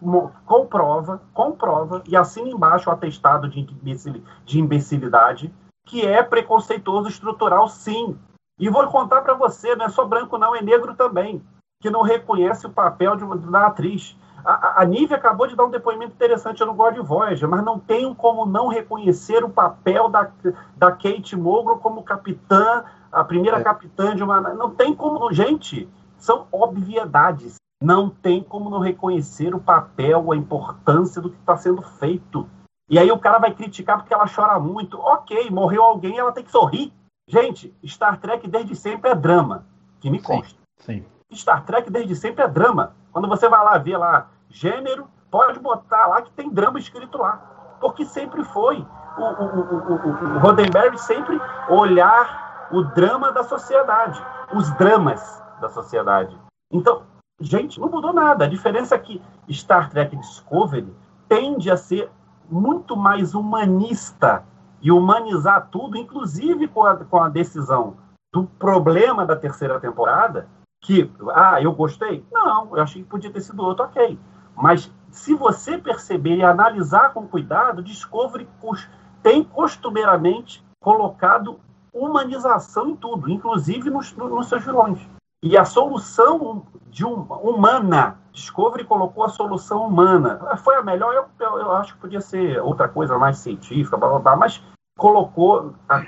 comprova, 0.44 1.22
comprova, 1.32 2.02
e 2.08 2.16
assina 2.16 2.48
embaixo 2.48 2.90
o 2.90 2.92
atestado 2.92 3.48
de, 3.48 3.60
imbecil- 3.60 4.22
de 4.44 4.60
imbecilidade, 4.60 5.54
que 5.86 6.04
é 6.04 6.22
preconceituoso 6.22 7.08
estrutural, 7.08 7.68
sim. 7.68 8.18
E 8.58 8.68
vou 8.68 8.86
contar 8.88 9.22
para 9.22 9.34
você, 9.34 9.76
não 9.76 9.86
é 9.86 9.88
só 9.88 10.04
branco 10.04 10.36
não, 10.36 10.54
é 10.56 10.60
negro 10.60 10.94
também, 10.94 11.40
que 11.80 11.88
não 11.88 12.02
reconhece 12.02 12.66
o 12.66 12.70
papel 12.70 13.16
de, 13.16 13.24
da 13.48 13.68
atriz. 13.68 14.16
A, 14.44 14.82
a, 14.82 14.84
Nívia 14.84 15.16
acabou 15.16 15.46
de 15.46 15.54
dar 15.54 15.64
um 15.66 15.70
depoimento 15.70 16.12
interessante, 16.14 16.64
gosto 16.64 16.94
de 16.94 17.06
Voyager, 17.06 17.48
mas 17.48 17.64
não 17.64 17.78
tenho 17.78 18.14
como 18.14 18.44
não 18.44 18.68
reconhecer 18.68 19.44
o 19.44 19.50
papel 19.50 20.08
da, 20.08 20.30
da 20.76 20.90
Kate 20.90 21.36
Mulgrew 21.36 21.78
como 21.78 22.02
capitã, 22.02 22.84
a 23.12 23.22
primeira 23.22 23.58
É. 23.58 23.62
capitã 23.62 24.16
de 24.16 24.22
uma. 24.22 24.40
Não 24.40 24.70
tem 24.70 24.94
como. 24.94 25.32
Gente, 25.32 25.88
são 26.16 26.46
obviedades. 26.50 27.56
Não 27.82 28.10
tem 28.10 28.42
como 28.42 28.68
não 28.68 28.78
reconhecer 28.78 29.54
o 29.54 29.60
papel, 29.60 30.32
a 30.32 30.36
importância 30.36 31.20
do 31.20 31.30
que 31.30 31.38
está 31.38 31.56
sendo 31.56 31.80
feito. 31.80 32.46
E 32.88 32.98
aí 32.98 33.10
o 33.10 33.18
cara 33.18 33.38
vai 33.38 33.54
criticar 33.54 33.98
porque 33.98 34.12
ela 34.12 34.28
chora 34.28 34.58
muito. 34.60 34.98
Ok, 34.98 35.48
morreu 35.50 35.82
alguém, 35.82 36.18
ela 36.18 36.32
tem 36.32 36.44
que 36.44 36.50
sorrir. 36.50 36.92
Gente, 37.26 37.74
Star 37.86 38.18
Trek 38.18 38.46
desde 38.48 38.74
sempre 38.74 39.10
é 39.10 39.14
drama, 39.14 39.64
que 40.00 40.10
me 40.10 40.20
consta. 40.20 40.58
Sim. 40.78 41.04
Star 41.32 41.64
Trek 41.64 41.90
desde 41.90 42.16
sempre 42.16 42.42
é 42.42 42.48
drama. 42.48 42.94
Quando 43.12 43.28
você 43.28 43.48
vai 43.48 43.64
lá 43.64 43.78
ver 43.78 43.96
lá 43.96 44.28
gênero, 44.48 45.08
pode 45.30 45.58
botar 45.60 46.06
lá 46.08 46.20
que 46.22 46.32
tem 46.32 46.50
drama 46.50 46.78
escrito 46.78 47.18
lá. 47.18 47.76
Porque 47.80 48.04
sempre 48.04 48.44
foi. 48.44 48.84
O, 49.16 49.22
o, 49.22 49.26
o, 49.26 49.94
o, 49.94 50.36
o 50.36 50.38
Roddenberry 50.40 50.98
sempre 50.98 51.40
olhar 51.68 52.68
o 52.72 52.82
drama 52.82 53.32
da 53.32 53.42
sociedade, 53.42 54.20
os 54.52 54.70
dramas 54.76 55.42
da 55.60 55.68
sociedade. 55.68 56.36
Então, 56.72 57.02
gente, 57.40 57.80
não 57.80 57.88
mudou 57.88 58.12
nada. 58.12 58.44
A 58.44 58.48
diferença 58.48 58.94
é 58.94 58.98
que 58.98 59.20
Star 59.50 59.90
Trek 59.90 60.14
Discovery 60.16 60.94
tende 61.28 61.70
a 61.70 61.76
ser 61.76 62.10
muito 62.50 62.96
mais 62.96 63.34
humanista 63.34 64.44
e 64.82 64.90
humanizar 64.90 65.68
tudo, 65.70 65.96
inclusive 65.96 66.66
com 66.68 66.84
a, 66.84 66.96
com 66.96 67.22
a 67.22 67.28
decisão 67.28 67.96
do 68.32 68.44
problema 68.44 69.26
da 69.26 69.36
terceira 69.36 69.78
temporada, 69.80 70.48
que, 70.82 71.10
ah, 71.34 71.60
eu 71.60 71.72
gostei? 71.72 72.24
Não, 72.32 72.76
eu 72.76 72.82
achei 72.82 73.02
que 73.02 73.08
podia 73.08 73.30
ter 73.30 73.40
sido 73.40 73.62
outro, 73.62 73.84
ok. 73.84 74.18
Mas 74.56 74.92
se 75.10 75.34
você 75.34 75.76
perceber 75.76 76.36
e 76.36 76.44
analisar 76.44 77.12
com 77.12 77.26
cuidado, 77.26 77.82
Discovery 77.82 78.48
cos- 78.60 78.88
tem 79.22 79.44
costumeiramente 79.44 80.64
colocado 80.80 81.60
humanização 81.92 82.88
em 82.88 82.96
tudo, 82.96 83.30
inclusive 83.30 83.90
nos, 83.90 84.12
nos 84.16 84.48
seus 84.48 84.64
vilões. 84.64 84.98
E 85.42 85.56
a 85.56 85.64
solução 85.64 86.66
de 86.86 87.04
um, 87.04 87.22
humana, 87.22 88.18
Discovery 88.32 88.84
colocou 88.84 89.24
a 89.24 89.28
solução 89.28 89.86
humana. 89.86 90.38
Foi 90.58 90.76
a 90.76 90.82
melhor, 90.82 91.14
eu, 91.14 91.24
eu, 91.38 91.58
eu 91.58 91.72
acho 91.72 91.94
que 91.94 92.00
podia 92.00 92.20
ser 92.20 92.60
outra 92.60 92.88
coisa 92.88 93.18
mais 93.18 93.38
científica, 93.38 93.96
blá, 93.96 94.08
blá, 94.08 94.18
blá, 94.18 94.36
mas 94.36 94.62
colocou 94.98 95.74
a, 95.88 96.04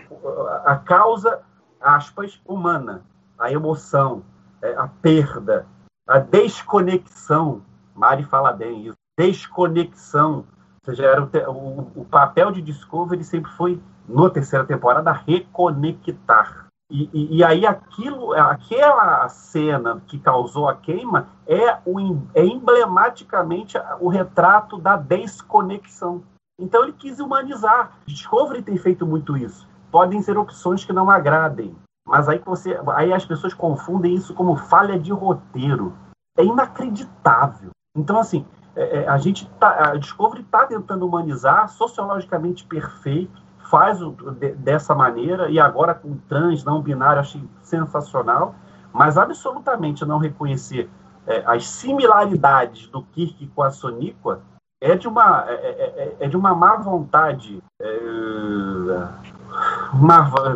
a 0.67 0.77
causa, 0.77 1.41
aspas, 1.81 2.41
humana, 2.47 3.03
a 3.39 3.51
emoção, 3.51 4.23
é, 4.61 4.75
a 4.75 4.87
perda, 4.87 5.67
a 6.07 6.19
desconexão. 6.19 7.63
Mari 7.95 8.25
fala 8.25 8.53
bem 8.53 8.87
isso. 8.87 8.97
Desconexão 9.19 10.45
Ou 10.87 10.95
seja, 10.95 11.07
era 11.07 11.23
o, 11.51 11.53
o- 11.53 11.93
o 11.97 12.05
papel 12.05 12.51
de 12.53 12.61
Discovery 12.61 13.25
sempre 13.25 13.51
foi, 13.53 13.81
na 14.09 14.29
terceira 14.31 14.65
temporada, 14.65 15.13
reconectar. 15.13 16.67
E, 16.93 17.09
e- 17.11 17.37
e 17.39 17.45
aí 17.45 17.65
aquilo, 17.67 18.35
aquela 18.35 19.27
cena 19.31 20.03
que 20.07 20.19
causou 20.19 20.69
a 20.69 20.75
queima 20.75 21.29
é, 21.47 21.79
o, 21.87 21.99
é 22.35 22.45
emblematicamente 22.45 23.79
o 23.99 24.09
retrato 24.09 24.77
da 24.77 24.95
desconexão. 24.95 26.23
Então 26.61 26.83
ele 26.83 26.93
quis 26.93 27.19
humanizar. 27.19 27.93
Discovery 28.05 28.63
tem 28.63 28.77
feito 28.77 29.07
muito 29.07 29.39
isso. 29.39 29.67
Podem 29.91 30.21
ser 30.21 30.37
opções 30.37 30.85
que 30.85 30.93
não 30.93 31.09
agradem, 31.11 31.75
mas 32.07 32.29
aí 32.29 32.39
você, 32.45 32.79
aí 32.95 33.11
as 33.11 33.25
pessoas 33.25 33.55
confundem 33.55 34.15
isso 34.15 34.35
como 34.35 34.55
falha 34.55 34.99
de 34.99 35.13
roteiro. 35.13 35.95
É 36.37 36.45
inacreditável. 36.45 37.71
Então 37.97 38.19
assim, 38.19 38.45
é, 38.77 38.99
é, 38.99 39.09
a 39.09 39.17
gente 39.17 39.49
tá, 39.59 39.93
a 39.93 39.97
Discovery 39.97 40.43
está 40.43 40.67
tentando 40.67 41.07
humanizar, 41.07 41.69
sociologicamente 41.71 42.67
perfeito, 42.67 43.42
faz 43.71 44.03
o, 44.03 44.11
de- 44.13 44.53
dessa 44.53 44.95
maneira 44.95 45.51
e 45.51 45.59
agora 45.59 45.95
com 45.95 46.17
trans 46.29 46.65
não 46.65 46.81
binário 46.83 47.21
achei 47.21 47.43
sensacional, 47.63 48.55
mas 48.93 49.17
absolutamente 49.17 50.05
não 50.05 50.19
reconhecer 50.19 50.91
é, 51.27 51.43
as 51.47 51.67
similaridades 51.69 52.89
do 52.89 53.03
Kirk 53.03 53.47
com 53.55 53.63
a 53.63 53.71
Soníqua 53.71 54.41
é 54.81 54.97
de 54.97 55.07
uma 55.07 55.45
é, 55.49 55.53
é- 55.55 56.17
é- 56.21 56.27
é 56.27 56.29
de 56.29 56.37
uma 56.37 56.55
má 56.55 56.77
vontade 56.77 57.63
é, 57.81 59.09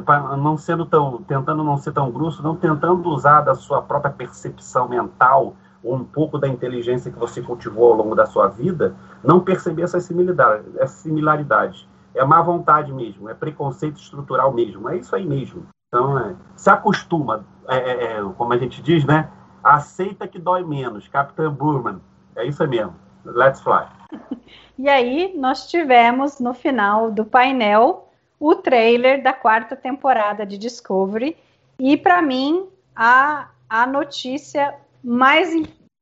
pra 0.05 0.37
não 0.37 0.57
sendo 0.57 0.85
tão 0.87 1.19
tentando 1.23 1.63
não 1.63 1.77
ser 1.79 1.93
tão 1.93 2.11
grosso 2.11 2.43
não 2.43 2.57
tentando 2.57 3.09
usar 3.09 3.43
da 3.43 3.55
sua 3.55 3.81
própria 3.83 4.11
percepção 4.13 4.89
mental 4.89 5.55
ou 5.85 5.95
um 5.95 6.05
pouco 6.05 6.39
da 6.39 6.49
inteligência 6.49 7.13
que 7.13 7.19
você 7.19 7.41
cultivou 7.41 7.93
ao 7.93 7.99
longo 7.99 8.15
da 8.15 8.27
sua 8.27 8.49
vida 8.49 8.95
não 9.23 9.39
perceber 9.41 9.83
essas 9.83 10.05
similaridades 10.05 10.75
essas 10.77 10.99
similaridades 10.99 11.87
é 12.17 12.25
má 12.25 12.43
vontade 12.43 12.93
mesmo 12.93 13.29
é 13.29 13.35
preconceito 13.35 13.97
estrutural 13.97 14.53
mesmo 14.53 14.89
é 14.89 14.97
isso 14.97 15.15
aí 15.15 15.27
mesmo. 15.27 15.67
Então 15.89 16.19
é, 16.19 16.35
se 16.57 16.71
acostuma 16.71 17.45
é, 17.69 17.77
é, 17.77 18.05
é, 18.19 18.23
como 18.37 18.53
a 18.53 18.59
gente 18.59 18.83
diz 18.83 19.05
né? 19.05 19.31
Aceita 19.63 20.29
que 20.29 20.39
dói 20.39 20.65
menos 20.65 21.09
Capitã 21.09 21.51
Burman. 21.51 22.01
É 22.37 22.45
isso 22.45 22.63
aí 22.63 22.69
mesmo. 22.69 22.95
Let's 23.25 23.61
fly. 23.61 23.87
E 24.79 24.91
aí 24.91 25.33
nós 25.35 25.71
tivemos 25.71 26.39
no 26.39 26.53
final 26.53 27.11
do 27.11 27.25
painel 27.25 28.11
o 28.39 28.55
trailer 28.55 29.23
da 29.23 29.33
quarta 29.33 29.75
temporada 29.75 30.45
de 30.45 30.59
Discovery. 30.59 31.35
E 31.79 31.97
para 31.97 32.21
mim 32.21 32.69
a, 32.95 33.49
a 33.69 33.87
notícia 33.87 34.75
mais 35.03 35.51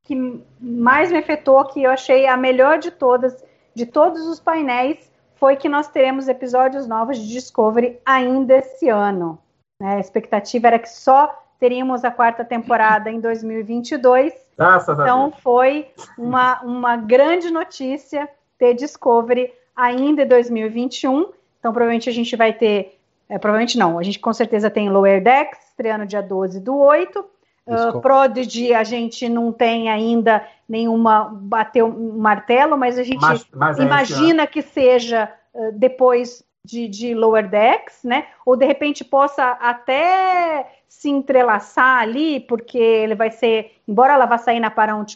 que 0.05 0.45
mais 0.61 1.11
me 1.11 1.19
afetou, 1.19 1.65
que 1.65 1.83
eu 1.83 1.91
achei 1.91 2.27
a 2.27 2.37
melhor 2.37 2.79
de 2.79 2.91
todas, 2.91 3.43
de 3.75 3.87
todos 3.87 4.27
os 4.27 4.39
painéis, 4.39 5.11
foi 5.37 5.57
que 5.57 5.69
nós 5.69 5.89
teremos 5.89 6.29
episódios 6.29 6.87
novos 6.87 7.19
de 7.19 7.29
Discovery 7.29 7.99
ainda 8.05 8.57
esse 8.57 8.89
ano. 8.89 9.39
né? 9.81 9.97
A 9.97 10.01
expectativa 10.01 10.69
era 10.69 10.79
que 10.79 10.89
só 10.89 11.43
teríamos 11.59 12.05
a 12.05 12.11
quarta 12.11 12.45
temporada 12.45 13.11
em 13.11 13.21
2022. 13.21 14.33
Graças 14.57 14.99
Então 14.99 15.33
foi 15.33 15.89
uma, 16.17 16.61
uma 16.63 16.97
grande 16.97 17.51
notícia 17.51 18.29
ter 18.59 18.75
Discovery 18.75 19.53
ainda 19.75 20.23
em 20.23 20.27
2021. 20.27 21.31
Então 21.59 21.73
provavelmente 21.73 22.09
a 22.09 22.13
gente 22.13 22.37
vai 22.37 22.53
ter, 22.53 22.99
é, 23.29 23.39
provavelmente 23.39 23.79
não, 23.79 23.99
a 23.99 24.03
gente 24.03 24.19
com 24.19 24.33
certeza 24.33 24.71
tem 24.71 24.91
Lower 24.91 25.23
Decks 25.23 25.59
estreando 25.71 26.07
dia 26.07 26.23
12 26.23 26.61
do 26.61 26.77
8. 26.77 27.25
Uh, 27.67 27.75
Discovery. 27.75 28.03
Prodigy 28.03 28.75
a 28.75 28.85
gente 28.85 29.29
não 29.29 29.51
tem 29.51 29.89
ainda 29.89 30.47
nenhuma 30.69 31.31
bateu 31.33 31.87
um 31.87 32.19
martelo, 32.19 32.77
mas 32.77 32.99
a 32.99 33.03
gente 33.03 33.21
Mas- 33.21 33.47
mas 33.55 33.79
é 33.79 33.83
imagina 33.83 34.47
que 34.47 34.61
seja 34.61 35.33
uh, 35.55 35.73
depois 35.73 36.45
de, 36.65 36.89
de 36.89 37.15
Lower 37.15 37.49
Decks, 37.49 38.05
né? 38.05 38.27
Ou 38.45 38.57
de 38.57 38.67
repente 38.67 39.05
possa 39.05 39.53
até 39.53 40.67
se 40.89 41.11
entrelaçar 41.11 42.01
ali, 42.01 42.41
porque 42.41 42.79
ele 42.79 43.15
vai 43.15 43.31
ser, 43.31 43.73
embora 43.87 44.15
ela 44.15 44.27
vá 44.27 44.39
sair 44.39 44.61
na 44.61 44.71
Paramount 44.71 45.07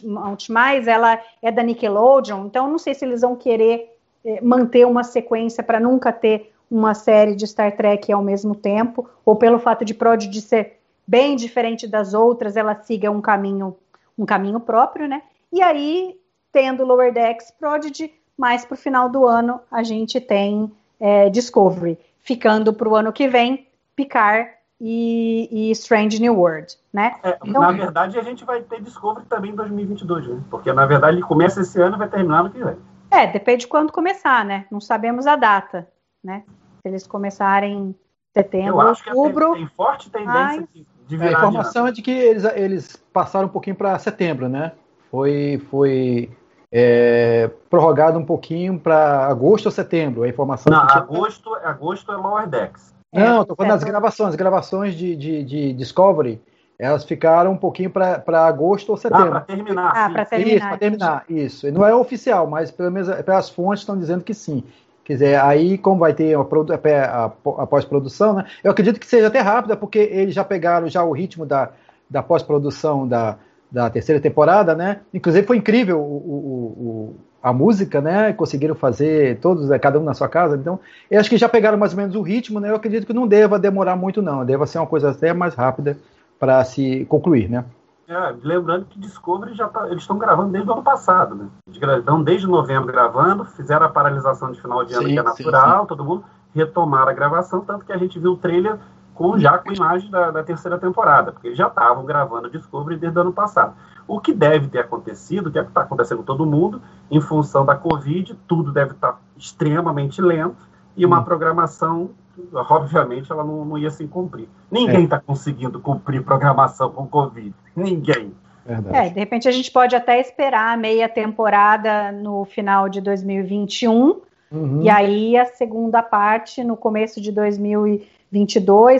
mais, 0.49 0.87
ela 0.87 1.19
é 1.41 1.51
da 1.51 1.63
Nickelodeon, 1.63 2.45
então 2.45 2.69
não 2.69 2.77
sei 2.77 2.93
se 2.93 3.05
eles 3.05 3.21
vão 3.21 3.35
querer 3.35 3.95
eh, 4.25 4.39
manter 4.41 4.85
uma 4.85 5.03
sequência 5.03 5.63
para 5.63 5.79
nunca 5.79 6.11
ter 6.11 6.51
uma 6.69 6.93
série 6.93 7.33
de 7.33 7.47
Star 7.47 7.75
Trek 7.75 8.11
ao 8.11 8.21
mesmo 8.21 8.53
tempo, 8.53 9.09
ou 9.25 9.35
pelo 9.35 9.57
fato 9.57 9.83
de 9.83 9.93
Prodigy 9.93 10.41
ser 10.41 10.78
bem 11.09 11.35
diferente 11.35 11.87
das 11.87 12.13
outras, 12.13 12.55
ela 12.55 12.75
siga 12.83 13.09
um 13.09 13.19
caminho, 13.19 13.75
um 14.15 14.27
caminho 14.27 14.59
próprio, 14.59 15.07
né? 15.07 15.23
E 15.51 15.59
aí, 15.59 16.15
tendo 16.51 16.85
Lower 16.85 17.11
Decks, 17.11 17.49
Prodigy, 17.49 18.13
mais 18.37 18.63
para 18.63 18.75
o 18.75 18.77
final 18.77 19.09
do 19.09 19.25
ano 19.25 19.59
a 19.71 19.81
gente 19.81 20.21
tem 20.21 20.71
é, 20.99 21.27
Discovery, 21.31 21.97
ficando 22.19 22.71
para 22.71 22.87
o 22.87 22.95
ano 22.95 23.11
que 23.11 23.27
vem 23.27 23.67
Picard 23.95 24.51
e, 24.79 25.49
e 25.51 25.71
Strange 25.71 26.21
New 26.21 26.35
World, 26.37 26.77
né? 26.93 27.15
É, 27.23 27.39
Então- 27.43 27.59
na 27.61 27.71
verdade, 27.71 28.19
a 28.19 28.21
gente 28.21 28.45
vai 28.45 28.61
ter 28.61 28.79
Discovery 28.79 29.25
também 29.25 29.51
em 29.51 29.55
2022, 29.55 30.27
né? 30.27 30.39
Porque, 30.51 30.71
na 30.71 30.85
verdade, 30.85 31.15
ele 31.17 31.23
começa 31.25 31.61
esse 31.61 31.81
ano 31.81 31.95
e 31.95 31.99
vai 31.99 32.07
terminar 32.07 32.43
no 32.43 32.51
que 32.51 32.63
vem. 32.63 32.77
É, 33.09 33.25
depende 33.25 33.61
de 33.61 33.67
quando 33.67 33.91
começar, 33.91 34.45
né? 34.45 34.67
Não 34.69 34.79
sabemos 34.79 35.25
a 35.25 35.35
data, 35.35 35.87
né? 36.23 36.43
Se 36.83 36.87
eles 36.87 37.07
começarem 37.07 37.75
em 37.75 37.95
setembro, 38.31 38.75
Eu 38.75 38.81
acho 38.81 39.03
que 39.03 39.09
outubro. 39.11 39.53
tem, 39.53 39.65
tem 39.65 39.67
forte 39.75 40.09
tendência 40.11 40.33
Mas- 40.33 40.59
É, 40.59 40.65
virar 40.77 40.88
a 41.17 41.31
informação 41.31 41.87
é 41.87 41.91
de 41.91 42.01
que 42.01 42.11
eles, 42.11 42.43
eles 42.43 42.95
passaram 43.13 43.47
um 43.47 43.51
pouquinho 43.51 43.75
para 43.75 43.97
setembro, 43.99 44.47
né? 44.49 44.73
Foi, 45.09 45.61
foi 45.71 46.29
é, 46.71 47.49
prorrogado 47.69 48.19
um 48.19 48.25
pouquinho 48.25 48.79
para 48.79 49.25
agosto 49.27 49.65
ou 49.67 49.71
setembro. 49.71 50.23
A 50.23 50.27
informação 50.29 50.71
Não, 50.71 50.85
tinha- 50.87 51.01
agosto, 51.03 51.53
agosto 51.55 52.11
é 52.11 52.15
Lower 52.15 52.47
Decks. 52.47 52.93
Não, 53.11 53.43
tô 53.43 53.55
falando 53.55 53.71
das 53.71 53.83
gravações. 53.83 54.29
As 54.29 54.35
gravações 54.35 54.93
de, 54.93 55.15
de, 55.15 55.43
de 55.43 55.73
Discovery, 55.73 56.39
elas 56.77 57.03
ficaram 57.03 57.51
um 57.53 57.57
pouquinho 57.57 57.89
para 57.89 58.45
agosto 58.45 58.89
ou 58.89 58.95
Ah, 58.95 58.99
setembro. 58.99 59.31
para 59.31 59.41
terminar. 59.41 59.91
Ah, 59.95 60.07
sim. 60.25 60.29
terminar. 60.29 60.55
Isso, 60.57 60.67
para 60.67 60.77
terminar, 60.77 61.25
isso. 61.27 61.67
E 61.67 61.71
Não 61.71 61.83
é 61.85 61.93
oficial, 61.95 62.45
mas 62.47 62.69
pelo 62.69 62.91
menos 62.91 63.09
é, 63.09 63.23
pelas 63.23 63.49
fontes 63.49 63.81
estão 63.81 63.97
dizendo 63.97 64.23
que 64.23 64.33
sim. 64.33 64.63
Quer 65.09 65.13
dizer, 65.13 65.39
aí 65.41 65.75
como 65.79 65.99
vai 65.99 66.13
ter 66.13 66.35
a, 66.37 66.41
a- 66.41 67.25
a 67.25 67.67
pós-produção, 67.67 68.35
né? 68.35 68.45
Eu 68.63 68.69
acredito 68.69 68.99
que 68.99 69.07
seja 69.07 69.25
até 69.27 69.39
rápida, 69.39 69.75
porque 69.75 69.97
eles 69.97 70.35
já 70.35 70.43
pegaram 70.43 70.87
já 70.87 71.03
o 71.03 71.11
ritmo 71.11 71.47
da, 71.47 71.71
da 72.07 72.21
pós-produção 72.21 73.07
da, 73.07 73.37
da 73.71 73.89
terceira 73.89 74.21
temporada, 74.21 74.75
né? 74.75 74.99
Inclusive 75.11 75.47
foi 75.47 75.57
incrível 75.57 75.99
o, 75.99 76.03
o- 76.03 76.85
o- 76.87 77.15
a 77.41 77.51
música, 77.51 77.99
né? 78.01 78.33
Conseguiram 78.33 78.75
fazer 78.75 79.39
todos, 79.39 79.69
né, 79.69 79.79
cada 79.79 79.99
um 79.99 80.03
na 80.03 80.13
sua 80.13 80.27
casa. 80.29 80.55
Então, 80.57 80.79
eu 81.09 81.19
acho 81.19 81.29
que 81.29 81.37
já 81.37 81.49
pegaram 81.49 81.77
mais 81.77 81.93
ou 81.93 81.97
menos 81.97 82.15
o 82.15 82.21
ritmo, 82.21 82.59
né? 82.59 82.69
Eu 82.69 82.75
acredito 82.75 83.07
que 83.07 83.13
não 83.13 83.27
deva 83.27 83.57
demorar 83.57 83.95
muito, 83.95 84.21
não. 84.21 84.45
Deva 84.45 84.67
ser 84.67 84.77
uma 84.77 84.85
coisa 84.87 85.09
até 85.11 85.33
mais 85.33 85.55
rápida 85.55 85.97
para 86.37 86.63
se 86.65 87.05
concluir, 87.05 87.49
né? 87.49 87.63
É, 88.09 88.35
lembrando 88.41 88.85
que 88.85 88.97
Discovery 88.99 89.53
já 89.53 89.67
tá, 89.67 89.85
eles 89.85 90.01
estão 90.01 90.17
gravando 90.17 90.51
desde 90.51 90.67
o 90.67 90.73
ano 90.73 90.81
passado, 90.81 91.35
né? 91.35 91.47
Estão 91.69 92.23
desde 92.23 92.47
novembro 92.47 92.87
gravando, 92.91 93.45
fizeram 93.45 93.85
a 93.85 93.89
paralisação 93.89 94.51
de 94.51 94.59
final 94.59 94.83
de 94.83 94.95
ano 94.95 95.03
Sim, 95.07 95.13
que 95.13 95.19
é 95.19 95.21
sim, 95.21 95.27
natural, 95.43 95.85
todo 95.85 96.03
mundo 96.03 96.23
retomaram 96.55 97.09
a 97.09 97.13
gravação, 97.13 97.61
tanto 97.61 97.85
que 97.85 97.93
a 97.93 97.97
gente 97.97 98.17
viu 98.17 98.31
o 98.31 98.37
trailer 98.37 98.79
com 99.13 99.37
já 99.37 99.59
com 99.59 99.71
imagem 99.71 100.09
da, 100.09 100.31
da 100.31 100.43
terceira 100.43 100.79
temporada, 100.79 101.31
porque 101.31 101.49
eles 101.49 101.57
já 101.57 101.67
estavam 101.67 102.03
gravando 102.03 102.49
Discovery 102.49 102.97
desde 102.97 103.19
o 103.19 103.21
ano 103.21 103.31
passado. 103.33 103.75
O 104.07 104.19
que 104.19 104.33
deve 104.33 104.69
ter 104.69 104.79
acontecido, 104.79 105.51
que 105.51 105.59
é 105.59 105.61
o 105.61 105.65
que 105.65 105.69
está 105.69 105.81
acontecendo 105.81 106.17
com 106.19 106.23
todo 106.23 106.47
mundo, 106.47 106.81
em 107.11 107.21
função 107.21 107.63
da 107.63 107.75
Covid, 107.75 108.33
tudo 108.47 108.71
deve 108.71 108.93
estar 108.93 109.19
extremamente 109.37 110.19
lento 110.19 110.67
e 110.97 111.05
uma 111.05 111.19
Hum. 111.19 111.23
programação, 111.23 112.09
obviamente, 112.53 113.31
ela 113.31 113.43
não, 113.43 113.65
não 113.65 113.77
ia 113.77 113.91
se 113.91 114.07
cumprir. 114.07 114.47
Ninguém 114.71 115.03
está 115.03 115.19
conseguindo 115.19 115.79
cumprir 115.79 116.23
programação 116.23 116.91
com 116.91 117.07
Covid. 117.07 117.53
Ninguém. 117.75 118.33
Verdade. 118.65 118.97
É, 118.97 119.09
de 119.09 119.19
repente 119.19 119.47
a 119.47 119.51
gente 119.51 119.71
pode 119.71 119.95
até 119.95 120.19
esperar 120.19 120.73
a 120.73 120.77
meia 120.77 121.09
temporada 121.09 122.11
no 122.11 122.45
final 122.45 122.87
de 122.87 123.01
2021 123.01 124.21
Uhum. 124.51 124.81
e 124.81 124.89
aí 124.89 125.37
a 125.37 125.45
segunda 125.45 126.01
parte 126.01 126.63
no 126.63 126.75
começo 126.75 127.21
de 127.21 127.31
2022 127.31 128.18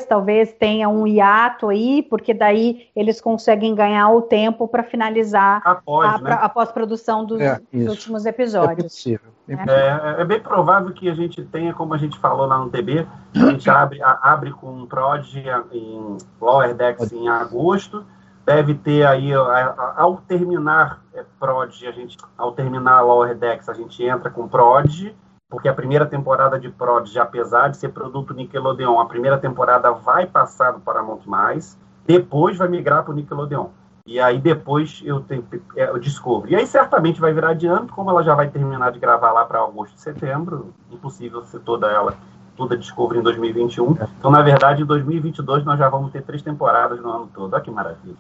talvez 0.07 0.51
tenha 0.53 0.89
um 0.89 1.05
hiato 1.05 1.69
aí, 1.69 2.01
porque 2.03 2.33
daí 2.33 2.87
eles 2.95 3.21
conseguem 3.21 3.75
ganhar 3.75 4.09
o 4.09 4.21
tempo 4.23 4.67
para 4.67 4.83
finalizar 4.83 5.61
Após, 5.63 6.15
a, 6.15 6.17
né? 6.19 6.37
a 6.41 6.49
pós-produção 6.49 7.25
dos, 7.25 7.39
É, 7.41 7.59
dos 7.71 7.87
últimos 7.89 8.25
É 8.25 8.29
episódios. 8.29 8.83
possível. 8.83 9.29
É 9.47 9.55
né? 9.55 9.65
É, 9.67 10.21
é 10.21 10.25
bem 10.25 10.39
provável 10.39 10.91
que 10.93 11.09
a 11.09 11.15
gente 11.15 11.43
tenha, 11.43 11.73
como 11.73 11.93
a 11.93 11.97
gente 11.97 12.17
falou 12.19 12.45
lá 12.45 12.57
no 12.57 12.69
TB, 12.69 13.07
a 13.35 13.39
gente 13.51 13.69
abre, 13.69 14.01
a- 14.01 14.19
abre 14.21 14.51
com 14.51 14.67
um 14.67 14.85
Prod 14.85 15.25
em 15.71 16.17
Lower 16.39 16.73
Decks 16.75 17.11
em 17.11 17.27
agosto. 17.27 18.05
Deve 18.45 18.73
ter 18.73 19.05
aí, 19.05 19.31
a- 19.33 19.39
a- 19.41 19.93
ao 19.97 20.17
terminar 20.17 21.01
é, 21.13 21.23
Prod, 21.39 21.71
a 21.87 21.91
gente, 21.91 22.17
ao 22.37 22.51
terminar 22.51 23.01
Lower 23.01 23.35
Decks, 23.35 23.69
a 23.69 23.73
gente 23.73 24.03
entra 24.03 24.29
com 24.29 24.47
Prod, 24.47 25.13
porque 25.49 25.67
a 25.67 25.73
primeira 25.73 26.05
temporada 26.05 26.59
de 26.59 26.69
Prod, 26.69 27.17
apesar 27.17 27.69
de 27.69 27.77
ser 27.77 27.89
produto 27.89 28.33
Nickelodeon, 28.33 28.99
a 28.99 29.05
primeira 29.05 29.37
temporada 29.37 29.91
vai 29.91 30.27
passar 30.27 30.71
do 30.71 30.79
Paramount+, 30.79 31.21
depois 32.05 32.57
vai 32.57 32.67
migrar 32.67 33.03
para 33.03 33.11
o 33.11 33.15
Nickelodeon. 33.15 33.67
E 34.05 34.19
aí 34.19 34.39
depois 34.39 35.01
eu 35.03 35.19
tenho 35.21 35.45
é, 35.75 35.91
o 35.91 35.99
Discovery. 35.99 36.53
E 36.53 36.55
aí 36.55 36.67
certamente 36.67 37.19
vai 37.19 37.33
virar 37.33 37.49
adiante, 37.49 37.91
como 37.91 38.09
ela 38.11 38.23
já 38.23 38.35
vai 38.35 38.49
terminar 38.49 38.91
de 38.91 38.99
gravar 38.99 39.31
lá 39.31 39.43
para 39.45 39.59
agosto, 39.59 39.99
setembro, 39.99 40.73
impossível 40.91 41.43
ser 41.45 41.59
toda 41.61 41.91
ela 41.91 42.15
toda 42.55 42.75
Discovery 42.75 43.19
em 43.19 43.23
2021. 43.23 43.95
Então, 44.19 44.29
na 44.29 44.41
verdade, 44.41 44.83
em 44.83 44.85
2022 44.85 45.63
nós 45.63 45.79
já 45.79 45.87
vamos 45.87 46.11
ter 46.11 46.21
três 46.23 46.41
temporadas 46.41 46.99
no 46.99 47.09
ano 47.09 47.29
todo. 47.33 47.53
Olha 47.53 47.63
que 47.63 47.71
maravilha. 47.71 48.17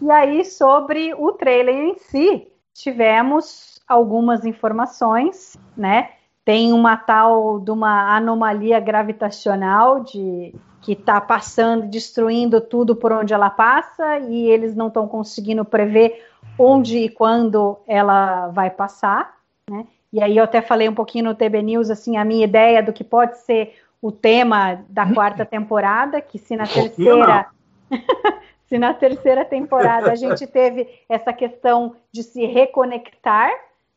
E 0.00 0.10
aí, 0.10 0.44
sobre 0.44 1.14
o 1.14 1.32
trailer 1.32 1.74
em 1.74 1.96
si, 1.96 2.48
tivemos 2.74 3.80
algumas 3.88 4.44
informações, 4.44 5.56
né? 5.74 6.10
Tem 6.48 6.72
uma 6.72 6.96
tal 6.96 7.60
de 7.60 7.70
uma 7.70 8.16
anomalia 8.16 8.80
gravitacional 8.80 10.00
de 10.00 10.54
que 10.80 10.92
está 10.92 11.20
passando, 11.20 11.86
destruindo 11.86 12.58
tudo 12.58 12.96
por 12.96 13.12
onde 13.12 13.34
ela 13.34 13.50
passa 13.50 14.18
e 14.20 14.48
eles 14.48 14.74
não 14.74 14.88
estão 14.88 15.06
conseguindo 15.06 15.62
prever 15.62 16.24
onde 16.58 17.00
e 17.00 17.10
quando 17.10 17.76
ela 17.86 18.48
vai 18.48 18.70
passar, 18.70 19.36
né? 19.68 19.86
E 20.10 20.22
aí 20.22 20.38
eu 20.38 20.44
até 20.44 20.62
falei 20.62 20.88
um 20.88 20.94
pouquinho 20.94 21.26
no 21.26 21.34
TB 21.34 21.60
News 21.60 21.90
assim 21.90 22.16
a 22.16 22.24
minha 22.24 22.44
ideia 22.44 22.82
do 22.82 22.94
que 22.94 23.04
pode 23.04 23.36
ser 23.40 23.74
o 24.00 24.10
tema 24.10 24.82
da 24.88 25.04
quarta 25.12 25.44
temporada, 25.44 26.18
que 26.22 26.38
se 26.38 26.56
na 26.56 26.66
terceira 26.66 27.46
se 28.66 28.78
na 28.78 28.94
terceira 28.94 29.44
temporada 29.44 30.10
a 30.10 30.16
gente 30.16 30.46
teve 30.46 30.88
essa 31.10 31.30
questão 31.30 31.94
de 32.10 32.22
se 32.22 32.46
reconectar, 32.46 33.50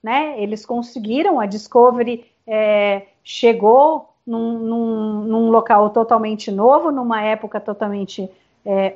né? 0.04 0.36
Eles 0.38 0.66
conseguiram, 0.66 1.40
a 1.40 1.46
Discovery 1.46 2.30
é, 2.48 3.08
chegou 3.24 4.14
num, 4.26 4.60
num, 4.60 5.22
num, 5.22 5.50
local 5.50 5.90
totalmente 5.90 6.52
novo, 6.52 6.92
numa 6.92 7.22
época 7.22 7.60
totalmente 7.60 8.30
é, 8.66 8.96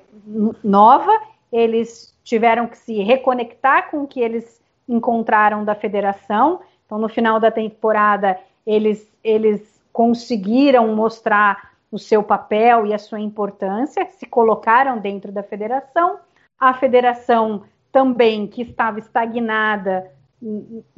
nova. 0.63 1.11
Eles 1.51 2.15
tiveram 2.23 2.67
que 2.67 2.77
se 2.77 3.01
reconectar 3.01 3.89
com 3.89 4.03
o 4.03 4.07
que 4.07 4.19
eles 4.19 4.61
encontraram 4.87 5.63
da 5.63 5.75
federação. 5.75 6.59
Então, 6.85 6.97
no 6.97 7.09
final 7.09 7.39
da 7.39 7.51
temporada, 7.51 8.39
eles, 8.65 9.07
eles 9.23 9.81
conseguiram 9.91 10.93
mostrar 10.95 11.71
o 11.91 11.97
seu 11.97 12.21
papel 12.21 12.85
e 12.85 12.93
a 12.93 12.99
sua 12.99 13.19
importância, 13.19 14.05
se 14.07 14.25
colocaram 14.25 14.97
dentro 14.99 15.31
da 15.31 15.41
federação. 15.41 16.19
A 16.59 16.73
federação 16.73 17.63
também, 17.91 18.47
que 18.47 18.63
estava 18.63 18.99
estagnada 18.99 20.11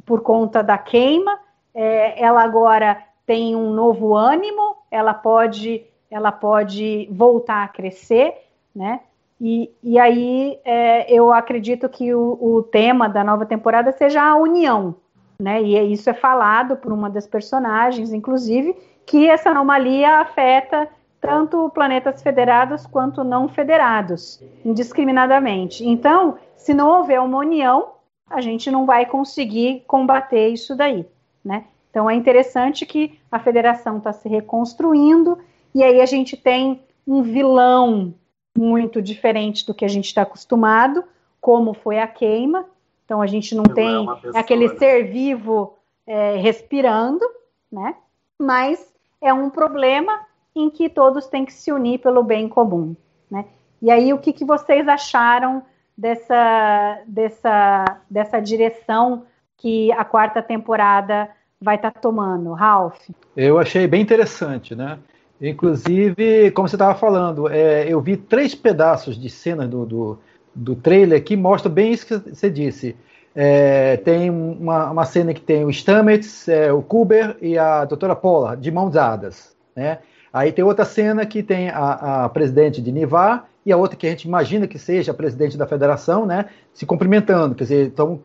por 0.04 0.22
conta 0.22 0.62
da 0.62 0.76
queima, 0.76 1.38
é, 1.74 2.22
ela 2.22 2.42
agora 2.42 3.02
tem 3.26 3.54
um 3.54 3.70
novo 3.72 4.14
ânimo, 4.14 4.76
ela 4.90 5.12
pode, 5.12 5.84
ela 6.10 6.32
pode 6.32 7.08
voltar 7.10 7.64
a 7.64 7.68
crescer, 7.68 8.34
né? 8.74 9.00
E, 9.40 9.70
e 9.82 9.98
aí 9.98 10.58
é, 10.64 11.12
eu 11.12 11.32
acredito 11.32 11.88
que 11.88 12.12
o, 12.12 12.38
o, 12.40 12.62
tema 12.62 13.08
da 13.08 13.22
nova 13.22 13.46
temporada 13.46 13.92
seja 13.92 14.22
a 14.22 14.34
união, 14.34 14.96
né? 15.40 15.62
E 15.62 15.92
isso 15.92 16.10
é 16.10 16.14
falado 16.14 16.76
por 16.76 16.92
uma 16.92 17.08
das 17.08 17.26
personagens, 17.26 18.12
inclusive, 18.12 18.76
que 19.06 19.28
essa 19.28 19.50
anomalia 19.50 20.20
afeta 20.20 20.88
tanto 21.20 21.68
planetas 21.70 22.22
federados 22.22 22.86
quanto 22.86 23.22
não 23.22 23.48
federados, 23.48 24.42
indiscriminadamente. 24.64 25.86
Então, 25.86 26.38
se 26.56 26.74
não 26.74 26.98
houver 26.98 27.20
uma 27.20 27.38
união, 27.38 27.92
a 28.28 28.40
gente 28.40 28.70
não 28.70 28.86
vai 28.86 29.06
conseguir 29.06 29.84
combater 29.86 30.48
isso 30.48 30.76
daí, 30.76 31.06
né? 31.44 31.64
Então 31.90 32.08
é 32.08 32.14
interessante 32.14 32.84
que 32.84 33.18
a 33.30 33.38
federação 33.38 33.98
está 33.98 34.12
se 34.12 34.28
reconstruindo 34.28 35.38
e 35.74 35.82
aí 35.82 36.00
a 36.00 36.06
gente 36.06 36.36
tem 36.36 36.82
um 37.06 37.22
vilão 37.22 38.14
muito 38.56 39.00
diferente 39.00 39.64
do 39.66 39.72
que 39.72 39.84
a 39.84 39.88
gente 39.88 40.06
está 40.06 40.22
acostumado, 40.22 41.04
como 41.40 41.72
foi 41.72 41.98
a 41.98 42.06
queima. 42.06 42.66
Então 43.04 43.22
a 43.22 43.26
gente 43.26 43.54
não, 43.54 43.62
não 43.62 43.74
tem 43.74 44.06
é 44.34 44.38
aquele 44.38 44.68
né? 44.68 44.76
ser 44.76 45.04
vivo 45.04 45.74
é, 46.06 46.36
respirando, 46.36 47.24
né? 47.70 47.94
Mas 48.38 48.92
é 49.20 49.32
um 49.32 49.48
problema 49.48 50.20
em 50.54 50.68
que 50.68 50.88
todos 50.88 51.26
têm 51.26 51.44
que 51.44 51.52
se 51.52 51.72
unir 51.72 52.00
pelo 52.00 52.22
bem 52.22 52.48
comum, 52.48 52.94
né? 53.30 53.46
E 53.80 53.90
aí 53.90 54.12
o 54.12 54.18
que, 54.18 54.32
que 54.32 54.44
vocês 54.44 54.86
acharam 54.88 55.62
dessa, 55.96 57.02
dessa, 57.06 57.84
dessa 58.10 58.40
direção 58.40 59.24
que 59.58 59.92
a 59.92 60.04
quarta 60.04 60.40
temporada 60.40 61.28
vai 61.60 61.74
estar 61.74 61.90
tá 61.90 62.00
tomando, 62.00 62.52
Ralph? 62.52 63.10
Eu 63.36 63.58
achei 63.58 63.86
bem 63.86 64.00
interessante, 64.00 64.74
né? 64.74 64.98
Inclusive, 65.40 66.50
como 66.52 66.68
você 66.68 66.76
estava 66.76 66.94
falando, 66.94 67.48
é, 67.48 67.86
eu 67.88 68.00
vi 68.00 68.16
três 68.16 68.54
pedaços 68.54 69.20
de 69.20 69.28
cenas 69.28 69.68
do, 69.68 69.84
do, 69.86 70.18
do, 70.54 70.74
trailer 70.74 71.22
que 71.22 71.36
mostram 71.36 71.72
bem 71.72 71.92
isso 71.92 72.06
que 72.06 72.34
você 72.34 72.50
disse. 72.50 72.96
É, 73.34 73.96
tem 73.98 74.30
uma, 74.30 74.90
uma, 74.90 75.04
cena 75.04 75.32
que 75.32 75.40
tem 75.40 75.64
o 75.64 75.72
Stamets, 75.72 76.48
é, 76.48 76.72
o 76.72 76.82
Kuber 76.82 77.36
e 77.40 77.56
a 77.56 77.84
doutora 77.84 78.16
Paula 78.16 78.56
de 78.56 78.70
mãos 78.70 78.90
dadas. 78.90 79.56
Né? 79.76 79.98
Aí 80.32 80.50
tem 80.50 80.64
outra 80.64 80.84
cena 80.84 81.24
que 81.24 81.42
tem 81.42 81.68
a, 81.70 82.24
a, 82.24 82.28
presidente 82.28 82.82
de 82.82 82.90
Nivar 82.90 83.48
e 83.64 83.70
a 83.70 83.76
outra 83.76 83.96
que 83.96 84.08
a 84.08 84.10
gente 84.10 84.24
imagina 84.24 84.66
que 84.66 84.78
seja 84.78 85.12
a 85.12 85.14
presidente 85.14 85.56
da 85.56 85.66
federação, 85.66 86.26
né? 86.26 86.46
Se 86.72 86.86
cumprimentando, 86.86 87.54
quer 87.54 87.64
dizer, 87.64 87.86
estão 87.88 88.20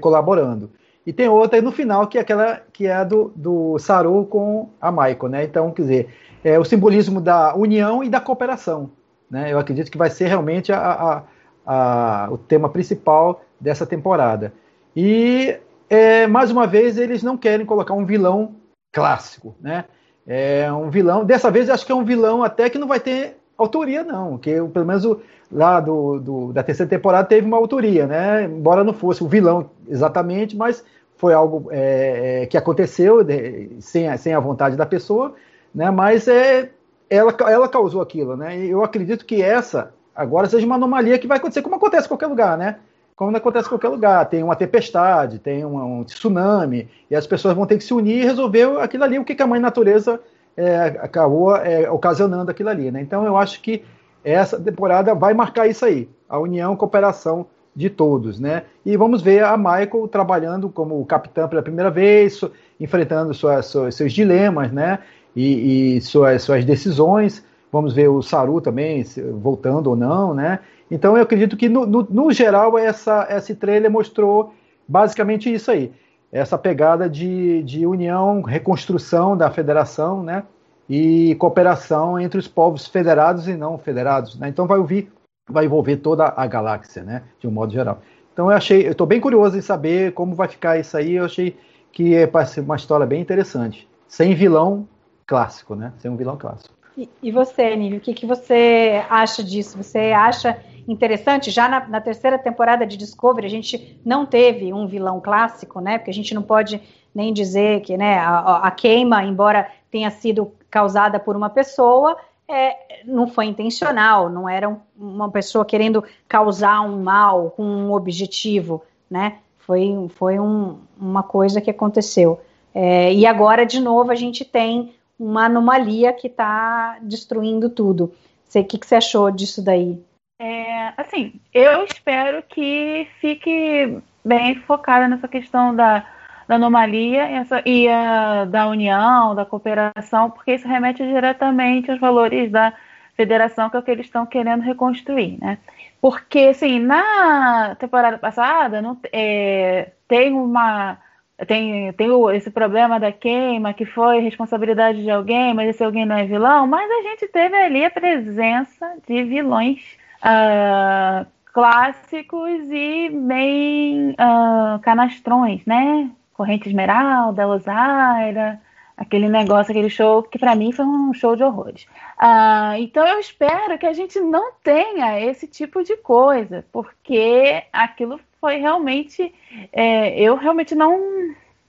colaborando. 0.00 0.70
E 1.06 1.12
tem 1.12 1.28
outra 1.28 1.60
no 1.60 1.70
final, 1.70 2.06
que 2.06 2.16
é 2.16 2.20
aquela 2.20 2.62
que 2.72 2.86
é 2.86 2.94
a 2.94 3.04
do, 3.04 3.30
do 3.36 3.78
Saru 3.78 4.24
com 4.24 4.70
a 4.80 4.90
Maiko, 4.90 5.28
né? 5.28 5.44
Então, 5.44 5.70
quer 5.70 5.82
dizer, 5.82 6.08
é 6.42 6.58
o 6.58 6.64
simbolismo 6.64 7.20
da 7.20 7.54
união 7.54 8.02
e 8.02 8.08
da 8.08 8.20
cooperação. 8.20 8.90
Né? 9.30 9.52
Eu 9.52 9.58
acredito 9.58 9.90
que 9.90 9.98
vai 9.98 10.10
ser 10.10 10.28
realmente 10.28 10.72
a, 10.72 10.78
a, 10.78 11.22
a, 11.66 12.28
o 12.30 12.38
tema 12.38 12.68
principal 12.68 13.42
dessa 13.60 13.86
temporada. 13.86 14.52
E, 14.96 15.58
é, 15.90 16.26
mais 16.26 16.50
uma 16.50 16.66
vez, 16.66 16.96
eles 16.96 17.22
não 17.22 17.36
querem 17.36 17.66
colocar 17.66 17.94
um 17.94 18.06
vilão 18.06 18.56
clássico, 18.92 19.54
né? 19.60 19.84
É 20.26 20.72
um 20.72 20.88
vilão, 20.88 21.22
dessa 21.22 21.50
vez 21.50 21.68
acho 21.68 21.84
que 21.84 21.92
é 21.92 21.94
um 21.94 22.04
vilão 22.04 22.42
até 22.42 22.70
que 22.70 22.78
não 22.78 22.88
vai 22.88 22.98
ter 22.98 23.36
autoria, 23.56 24.02
não, 24.02 24.38
que 24.38 24.52
pelo 24.72 24.86
menos 24.86 25.04
o, 25.04 25.20
lá 25.50 25.80
do, 25.80 26.18
do, 26.18 26.52
da 26.52 26.62
terceira 26.62 26.90
temporada 26.90 27.28
teve 27.28 27.46
uma 27.46 27.56
autoria, 27.56 28.06
né? 28.06 28.44
Embora 28.44 28.84
não 28.84 28.92
fosse 28.92 29.22
o 29.22 29.28
vilão 29.28 29.70
exatamente, 29.88 30.56
mas 30.56 30.84
foi 31.16 31.32
algo 31.32 31.68
é, 31.70 32.42
é, 32.42 32.46
que 32.46 32.56
aconteceu 32.56 33.22
de, 33.22 33.70
sem, 33.80 34.08
a, 34.08 34.16
sem 34.16 34.34
a 34.34 34.40
vontade 34.40 34.76
da 34.76 34.84
pessoa, 34.84 35.34
né? 35.74 35.90
Mas 35.90 36.26
é, 36.28 36.70
ela, 37.08 37.34
ela 37.46 37.68
causou 37.68 38.02
aquilo, 38.02 38.36
né? 38.36 38.58
Eu 38.58 38.82
acredito 38.82 39.24
que 39.24 39.42
essa 39.42 39.94
agora 40.14 40.48
seja 40.48 40.66
uma 40.66 40.76
anomalia 40.76 41.18
que 41.18 41.26
vai 41.26 41.38
acontecer, 41.38 41.62
como 41.62 41.76
acontece 41.76 42.06
em 42.06 42.08
qualquer 42.08 42.26
lugar, 42.26 42.58
né? 42.58 42.76
Como 43.16 43.36
acontece 43.36 43.66
em 43.66 43.68
qualquer 43.68 43.88
lugar, 43.88 44.28
tem 44.28 44.42
uma 44.42 44.56
tempestade, 44.56 45.38
tem 45.38 45.64
um, 45.64 46.00
um 46.00 46.04
tsunami, 46.04 46.88
e 47.08 47.14
as 47.14 47.26
pessoas 47.26 47.54
vão 47.54 47.64
ter 47.64 47.78
que 47.78 47.84
se 47.84 47.94
unir 47.94 48.22
e 48.22 48.24
resolver 48.24 48.80
aquilo 48.80 49.04
ali, 49.04 49.18
o 49.18 49.24
que, 49.24 49.36
que 49.36 49.42
a 49.42 49.46
mãe 49.46 49.60
natureza 49.60 50.20
é, 50.56 50.76
acabou 51.00 51.56
é, 51.56 51.90
ocasionando 51.90 52.50
aquilo 52.50 52.68
ali, 52.68 52.90
né? 52.90 53.00
Então 53.00 53.24
eu 53.24 53.36
acho 53.36 53.60
que 53.60 53.82
essa 54.22 54.58
temporada 54.58 55.14
vai 55.14 55.34
marcar 55.34 55.66
isso 55.66 55.84
aí, 55.84 56.08
a 56.28 56.38
união 56.38 56.74
e 56.74 56.76
cooperação 56.76 57.46
de 57.74 57.90
todos, 57.90 58.38
né? 58.38 58.62
E 58.86 58.96
vamos 58.96 59.20
ver 59.20 59.44
a 59.44 59.56
Michael 59.56 60.08
trabalhando 60.10 60.68
como 60.68 61.04
capitã 61.04 61.48
pela 61.48 61.62
primeira 61.62 61.90
vez, 61.90 62.40
enfrentando 62.80 63.34
suas, 63.34 63.66
suas, 63.66 63.94
seus 63.94 64.12
dilemas, 64.12 64.72
né? 64.72 65.00
E, 65.34 65.96
e, 65.96 66.00
suas, 66.00 66.42
suas 66.42 66.64
decisões. 66.64 67.44
Vamos 67.72 67.92
ver 67.92 68.08
o 68.08 68.22
Saru 68.22 68.60
também 68.60 69.04
voltando 69.40 69.88
ou 69.88 69.96
não, 69.96 70.32
né? 70.32 70.60
Então 70.88 71.16
eu 71.16 71.24
acredito 71.24 71.56
que 71.56 71.68
no, 71.68 71.84
no, 71.84 72.06
no 72.08 72.32
geral 72.32 72.78
essa 72.78 73.26
esse 73.30 73.54
trailer 73.54 73.90
mostrou 73.90 74.54
basicamente 74.86 75.52
isso 75.52 75.70
aí, 75.70 75.90
essa 76.34 76.58
pegada 76.58 77.08
de, 77.08 77.62
de 77.62 77.86
união, 77.86 78.42
reconstrução 78.42 79.36
da 79.36 79.50
federação, 79.50 80.22
né? 80.22 80.42
e 80.88 81.34
cooperação 81.36 82.18
entre 82.18 82.38
os 82.38 82.48
povos 82.48 82.86
federados 82.86 83.48
e 83.48 83.56
não 83.56 83.78
federados. 83.78 84.38
Né? 84.38 84.48
Então 84.48 84.66
vai 84.66 84.78
ouvir, 84.78 85.10
vai 85.48 85.64
envolver 85.64 85.96
toda 85.96 86.32
a 86.36 86.46
galáxia, 86.46 87.02
né? 87.02 87.22
de 87.38 87.46
um 87.46 87.50
modo 87.50 87.72
geral. 87.72 88.02
Então 88.32 88.50
eu 88.50 88.56
achei, 88.56 88.86
eu 88.86 88.92
estou 88.92 89.06
bem 89.06 89.20
curioso 89.20 89.56
em 89.56 89.62
saber 89.62 90.12
como 90.12 90.34
vai 90.34 90.48
ficar 90.48 90.78
isso 90.78 90.96
aí. 90.96 91.14
Eu 91.14 91.24
achei 91.24 91.56
que 91.92 92.14
é 92.14 92.28
uma 92.60 92.76
história 92.76 93.06
bem 93.06 93.20
interessante, 93.20 93.88
sem 94.08 94.34
vilão 94.34 94.88
clássico, 95.26 95.76
né? 95.76 95.92
Sem 95.98 96.10
um 96.10 96.16
vilão 96.16 96.36
clássico. 96.36 96.74
E, 96.98 97.08
e 97.22 97.30
você, 97.30 97.76
Nívio, 97.76 97.98
o 97.98 98.00
que, 98.00 98.12
que 98.12 98.26
você 98.26 99.00
acha 99.08 99.42
disso? 99.44 99.76
Você 99.76 100.12
acha 100.12 100.58
interessante? 100.86 101.50
Já 101.50 101.68
na, 101.68 101.88
na, 101.88 102.00
terceira 102.00 102.38
temporada 102.38 102.86
de 102.86 102.96
Discovery, 102.96 103.46
a 103.46 103.50
gente 103.50 104.00
não 104.04 104.26
teve 104.26 104.72
um 104.72 104.86
vilão 104.86 105.20
clássico, 105.20 105.80
né? 105.80 105.98
Porque 105.98 106.10
a 106.10 106.14
gente 106.14 106.34
não 106.34 106.42
pode 106.42 106.80
nem 107.14 107.32
dizer 107.32 107.80
que 107.82 107.96
né, 107.96 108.18
a, 108.18 108.58
a 108.58 108.70
queima, 108.70 109.22
embora 109.22 109.70
tenha 109.90 110.10
sido 110.10 110.52
causada 110.70 111.20
por 111.20 111.36
uma 111.36 111.48
pessoa, 111.48 112.16
é, 112.48 113.02
não 113.04 113.26
foi 113.26 113.46
intencional, 113.46 114.28
não 114.28 114.48
era 114.48 114.68
um, 114.68 114.78
uma 114.96 115.30
pessoa 115.30 115.64
querendo 115.64 116.04
causar 116.28 116.80
um 116.80 117.02
mal 117.02 117.50
com 117.52 117.64
um 117.64 117.92
objetivo, 117.92 118.82
né? 119.08 119.38
Foi, 119.58 120.08
foi 120.10 120.38
um, 120.38 120.78
uma 120.98 121.22
coisa 121.22 121.60
que 121.60 121.70
aconteceu. 121.70 122.40
É, 122.74 123.12
e 123.12 123.24
agora, 123.24 123.64
de 123.64 123.80
novo, 123.80 124.10
a 124.10 124.14
gente 124.14 124.44
tem 124.44 124.94
uma 125.18 125.46
anomalia 125.46 126.12
que 126.12 126.26
está 126.26 126.98
destruindo 127.00 127.70
tudo. 127.70 128.12
O 128.54 128.64
que, 128.64 128.78
que 128.78 128.86
você 128.86 128.96
achou 128.96 129.30
disso 129.30 129.62
daí? 129.62 129.98
É, 130.38 130.73
Assim, 130.96 131.40
eu 131.52 131.84
espero 131.84 132.42
que 132.42 133.08
fique 133.20 133.98
bem 134.24 134.56
focada 134.62 135.08
nessa 135.08 135.28
questão 135.28 135.74
da, 135.74 136.04
da 136.48 136.54
anomalia 136.56 137.22
essa, 137.22 137.62
e 137.64 137.88
a, 137.88 138.44
da 138.44 138.68
união, 138.68 139.34
da 139.34 139.44
cooperação, 139.44 140.30
porque 140.30 140.54
isso 140.54 140.68
remete 140.68 141.02
diretamente 141.02 141.90
aos 141.90 142.00
valores 142.00 142.50
da 142.50 142.72
federação, 143.16 143.70
que 143.70 143.76
é 143.76 143.78
o 143.78 143.82
que 143.82 143.90
eles 143.90 144.06
estão 144.06 144.26
querendo 144.26 144.62
reconstruir, 144.62 145.38
né? 145.40 145.58
Porque, 146.00 146.40
assim, 146.50 146.78
na 146.80 147.76
temporada 147.76 148.18
passada 148.18 148.82
não, 148.82 148.98
é, 149.12 149.92
tem 150.08 150.32
uma 150.34 150.98
tem, 151.46 151.92
tem 151.94 152.08
esse 152.36 152.50
problema 152.50 153.00
da 153.00 153.10
queima, 153.10 153.74
que 153.74 153.84
foi 153.84 154.20
responsabilidade 154.20 155.02
de 155.02 155.10
alguém, 155.10 155.52
mas 155.52 155.68
esse 155.70 155.82
alguém 155.82 156.06
não 156.06 156.16
é 156.16 156.24
vilão, 156.24 156.66
mas 156.66 156.88
a 156.90 157.02
gente 157.08 157.28
teve 157.28 157.56
ali 157.56 157.84
a 157.84 157.90
presença 157.90 158.96
de 159.06 159.22
vilões 159.24 159.80
uh, 160.24 161.26
clássicos 161.52 162.62
e 162.70 163.10
bem 163.10 164.10
uh, 164.12 164.78
canastrões, 164.80 165.64
né? 165.66 166.10
Corrente 166.32 166.68
Esmeralda, 166.68 167.46
Osaira, 167.46 168.60
aquele 168.96 169.28
negócio, 169.28 169.70
aquele 169.70 169.90
show 169.90 170.22
que 170.22 170.38
para 170.38 170.56
mim 170.56 170.72
foi 170.72 170.84
um 170.84 171.12
show 171.12 171.36
de 171.36 171.44
horrores. 171.44 171.86
Uh, 172.18 172.74
então 172.78 173.06
eu 173.06 173.20
espero 173.20 173.78
que 173.78 173.86
a 173.86 173.92
gente 173.92 174.18
não 174.18 174.52
tenha 174.62 175.20
esse 175.20 175.46
tipo 175.46 175.84
de 175.84 175.96
coisa, 175.96 176.64
porque 176.72 177.62
aquilo 177.72 178.18
foi 178.40 178.56
realmente. 178.56 179.32
É, 179.72 180.20
eu 180.20 180.36
realmente 180.36 180.74
não, 180.74 180.98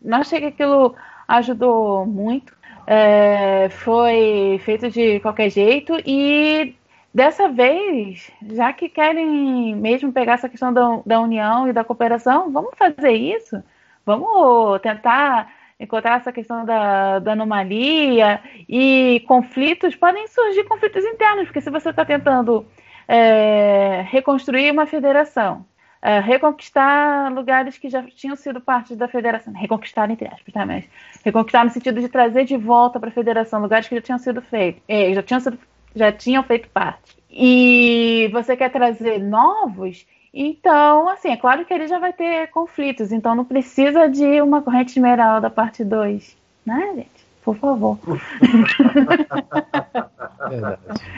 não 0.02 0.20
achei 0.20 0.40
que 0.40 0.48
aquilo 0.48 0.96
ajudou 1.28 2.06
muito. 2.06 2.56
É, 2.88 3.68
foi 3.70 4.60
feito 4.64 4.92
de 4.92 5.20
qualquer 5.20 5.50
jeito 5.50 5.94
e 6.06 6.76
dessa 7.16 7.48
vez, 7.48 8.30
já 8.52 8.74
que 8.74 8.90
querem 8.90 9.74
mesmo 9.74 10.12
pegar 10.12 10.34
essa 10.34 10.50
questão 10.50 10.74
da, 10.74 11.02
da 11.06 11.22
união 11.22 11.66
e 11.66 11.72
da 11.72 11.82
cooperação, 11.82 12.52
vamos 12.52 12.78
fazer 12.78 13.14
isso. 13.14 13.64
Vamos 14.06 14.82
tentar 14.82 15.50
encontrar 15.80 16.18
essa 16.18 16.34
questão 16.34 16.66
da, 16.66 17.20
da, 17.20 17.32
anomalia 17.32 18.42
e 18.68 19.24
conflitos, 19.28 19.96
podem 19.96 20.28
surgir 20.28 20.66
conflitos 20.66 21.06
internos, 21.06 21.46
porque 21.46 21.62
se 21.62 21.70
você 21.70 21.90
está 21.90 22.04
tentando 22.04 22.66
é, 23.08 24.06
reconstruir 24.10 24.72
uma 24.72 24.86
federação 24.86 25.66
uh, 26.06 26.22
reconquistar 26.22 27.34
lugares 27.34 27.78
que 27.78 27.90
já 27.90 28.04
tinham 28.04 28.36
sido 28.36 28.62
parte 28.62 28.96
da 28.96 29.08
federação. 29.08 29.52
Reconquistar, 29.54 30.10
entre 30.12 30.28
aspas, 30.28 30.54
tá? 30.54 30.66
Mas 30.66 30.86
reconquistar 31.24 31.66
no 31.66 31.72
sentido 31.72 32.00
de 32.00 32.08
trazer 32.08 32.46
de 32.46 32.56
volta 32.56 33.00
para 33.00 33.10
a 33.10 33.14
federação 33.14 33.62
lugares 33.62 33.88
que 33.88 33.96
já 33.96 34.02
tinham 34.02 34.20
sido 34.20 34.42
feitos, 34.42 34.84
eh, 34.88 35.14
já, 35.14 35.24
tinham 35.24 35.40
sido, 35.40 35.58
já 35.96 36.12
tinham 36.12 36.44
feito 36.44 36.70
parte. 36.70 37.18
E 37.30 38.30
você 38.32 38.56
quer 38.56 38.72
trazer 38.72 39.20
novos, 39.20 40.06
então, 40.38 41.08
assim, 41.08 41.30
é 41.30 41.38
claro 41.38 41.64
que 41.64 41.74
ele 41.74 41.88
já 41.88 41.98
vai 41.98 42.12
ter 42.12 42.52
conflitos, 42.52 43.14
então 43.14 43.34
não 43.34 43.46
precisa 43.46 44.10
de 44.10 44.42
uma 44.42 44.62
corrente 44.62 44.92
esmeralda 44.92 45.50
parte 45.50 45.82
2, 45.82 46.36
né, 46.66 46.92
gente? 46.94 47.26
Por 47.42 47.56
favor. 47.56 47.98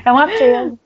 é 0.06 0.14
um 0.14 0.20
apelo. 0.20 0.78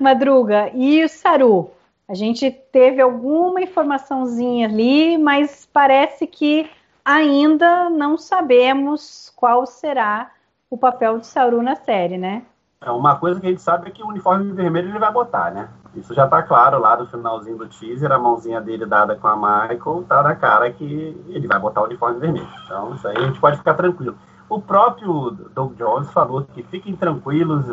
Madruga, 0.00 0.70
e 0.72 1.04
o 1.04 1.08
Saru? 1.10 1.72
A 2.08 2.14
gente 2.14 2.50
teve 2.50 3.02
alguma 3.02 3.60
informaçãozinha 3.60 4.66
ali, 4.66 5.18
mas 5.18 5.68
parece 5.70 6.26
que 6.26 6.70
ainda 7.04 7.90
não 7.90 8.16
sabemos 8.16 9.30
qual 9.36 9.66
será 9.66 10.32
o 10.70 10.78
papel 10.78 11.18
de 11.18 11.26
Saru 11.26 11.62
na 11.62 11.74
série, 11.76 12.16
né? 12.16 12.44
É, 12.82 12.90
uma 12.90 13.16
coisa 13.16 13.40
que 13.40 13.46
a 13.46 13.50
gente 13.50 13.62
sabe 13.62 13.88
é 13.88 13.90
que 13.90 14.02
o 14.02 14.08
uniforme 14.08 14.52
vermelho 14.52 14.90
ele 14.90 14.98
vai 14.98 15.10
botar, 15.10 15.50
né? 15.50 15.68
Isso 15.94 16.12
já 16.12 16.28
tá 16.28 16.42
claro 16.42 16.78
lá 16.78 16.96
no 16.96 17.06
finalzinho 17.06 17.56
do 17.56 17.66
teaser, 17.66 18.12
a 18.12 18.18
mãozinha 18.18 18.60
dele 18.60 18.84
dada 18.84 19.16
com 19.16 19.26
a 19.26 19.34
Michael, 19.34 20.04
tá 20.06 20.22
na 20.22 20.34
cara 20.34 20.70
que 20.70 20.84
ele 21.28 21.46
vai 21.46 21.58
botar 21.58 21.80
o 21.80 21.84
uniforme 21.84 22.20
vermelho. 22.20 22.48
Então, 22.64 22.94
isso 22.94 23.08
aí 23.08 23.16
a 23.16 23.22
gente 23.22 23.40
pode 23.40 23.56
ficar 23.56 23.74
tranquilo. 23.74 24.16
O 24.48 24.60
próprio 24.60 25.30
Doug 25.30 25.74
Jones 25.74 26.10
falou 26.12 26.44
que 26.44 26.62
fiquem 26.64 26.94
tranquilos, 26.94 27.64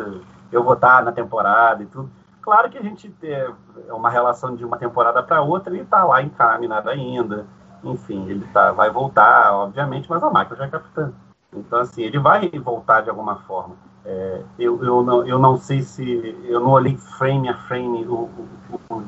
eu 0.50 0.64
vou 0.64 0.72
estar 0.72 1.04
na 1.04 1.12
temporada 1.12 1.82
e 1.82 1.86
tudo. 1.86 2.10
Claro 2.40 2.70
que 2.70 2.78
a 2.78 2.82
gente 2.82 3.14
é 3.22 3.50
uma 3.90 4.08
relação 4.08 4.56
de 4.56 4.64
uma 4.64 4.78
temporada 4.78 5.22
para 5.22 5.42
outra, 5.42 5.72
ele 5.72 5.82
está 5.82 6.02
lá 6.04 6.22
encaminhado 6.22 6.88
ainda. 6.88 7.46
Enfim, 7.82 8.28
ele 8.28 8.46
tá, 8.52 8.72
vai 8.72 8.90
voltar, 8.90 9.52
obviamente, 9.52 10.08
mas 10.08 10.22
a 10.22 10.28
Michael 10.28 10.56
já 10.56 10.64
é 10.64 10.68
capitã. 10.68 11.12
Então, 11.52 11.80
assim, 11.80 12.02
ele 12.02 12.18
vai 12.18 12.48
voltar 12.58 13.02
de 13.02 13.10
alguma 13.10 13.36
forma. 13.40 13.76
É, 14.04 14.40
eu, 14.58 14.82
eu, 14.84 15.02
não, 15.02 15.26
eu 15.26 15.38
não 15.38 15.56
sei 15.56 15.82
se. 15.82 16.36
Eu 16.44 16.60
não 16.60 16.70
olhei 16.70 16.96
frame 16.96 17.48
a 17.48 17.54
frame 17.54 18.04
o, 18.06 18.28
o, 18.28 18.48
o, 18.90 19.02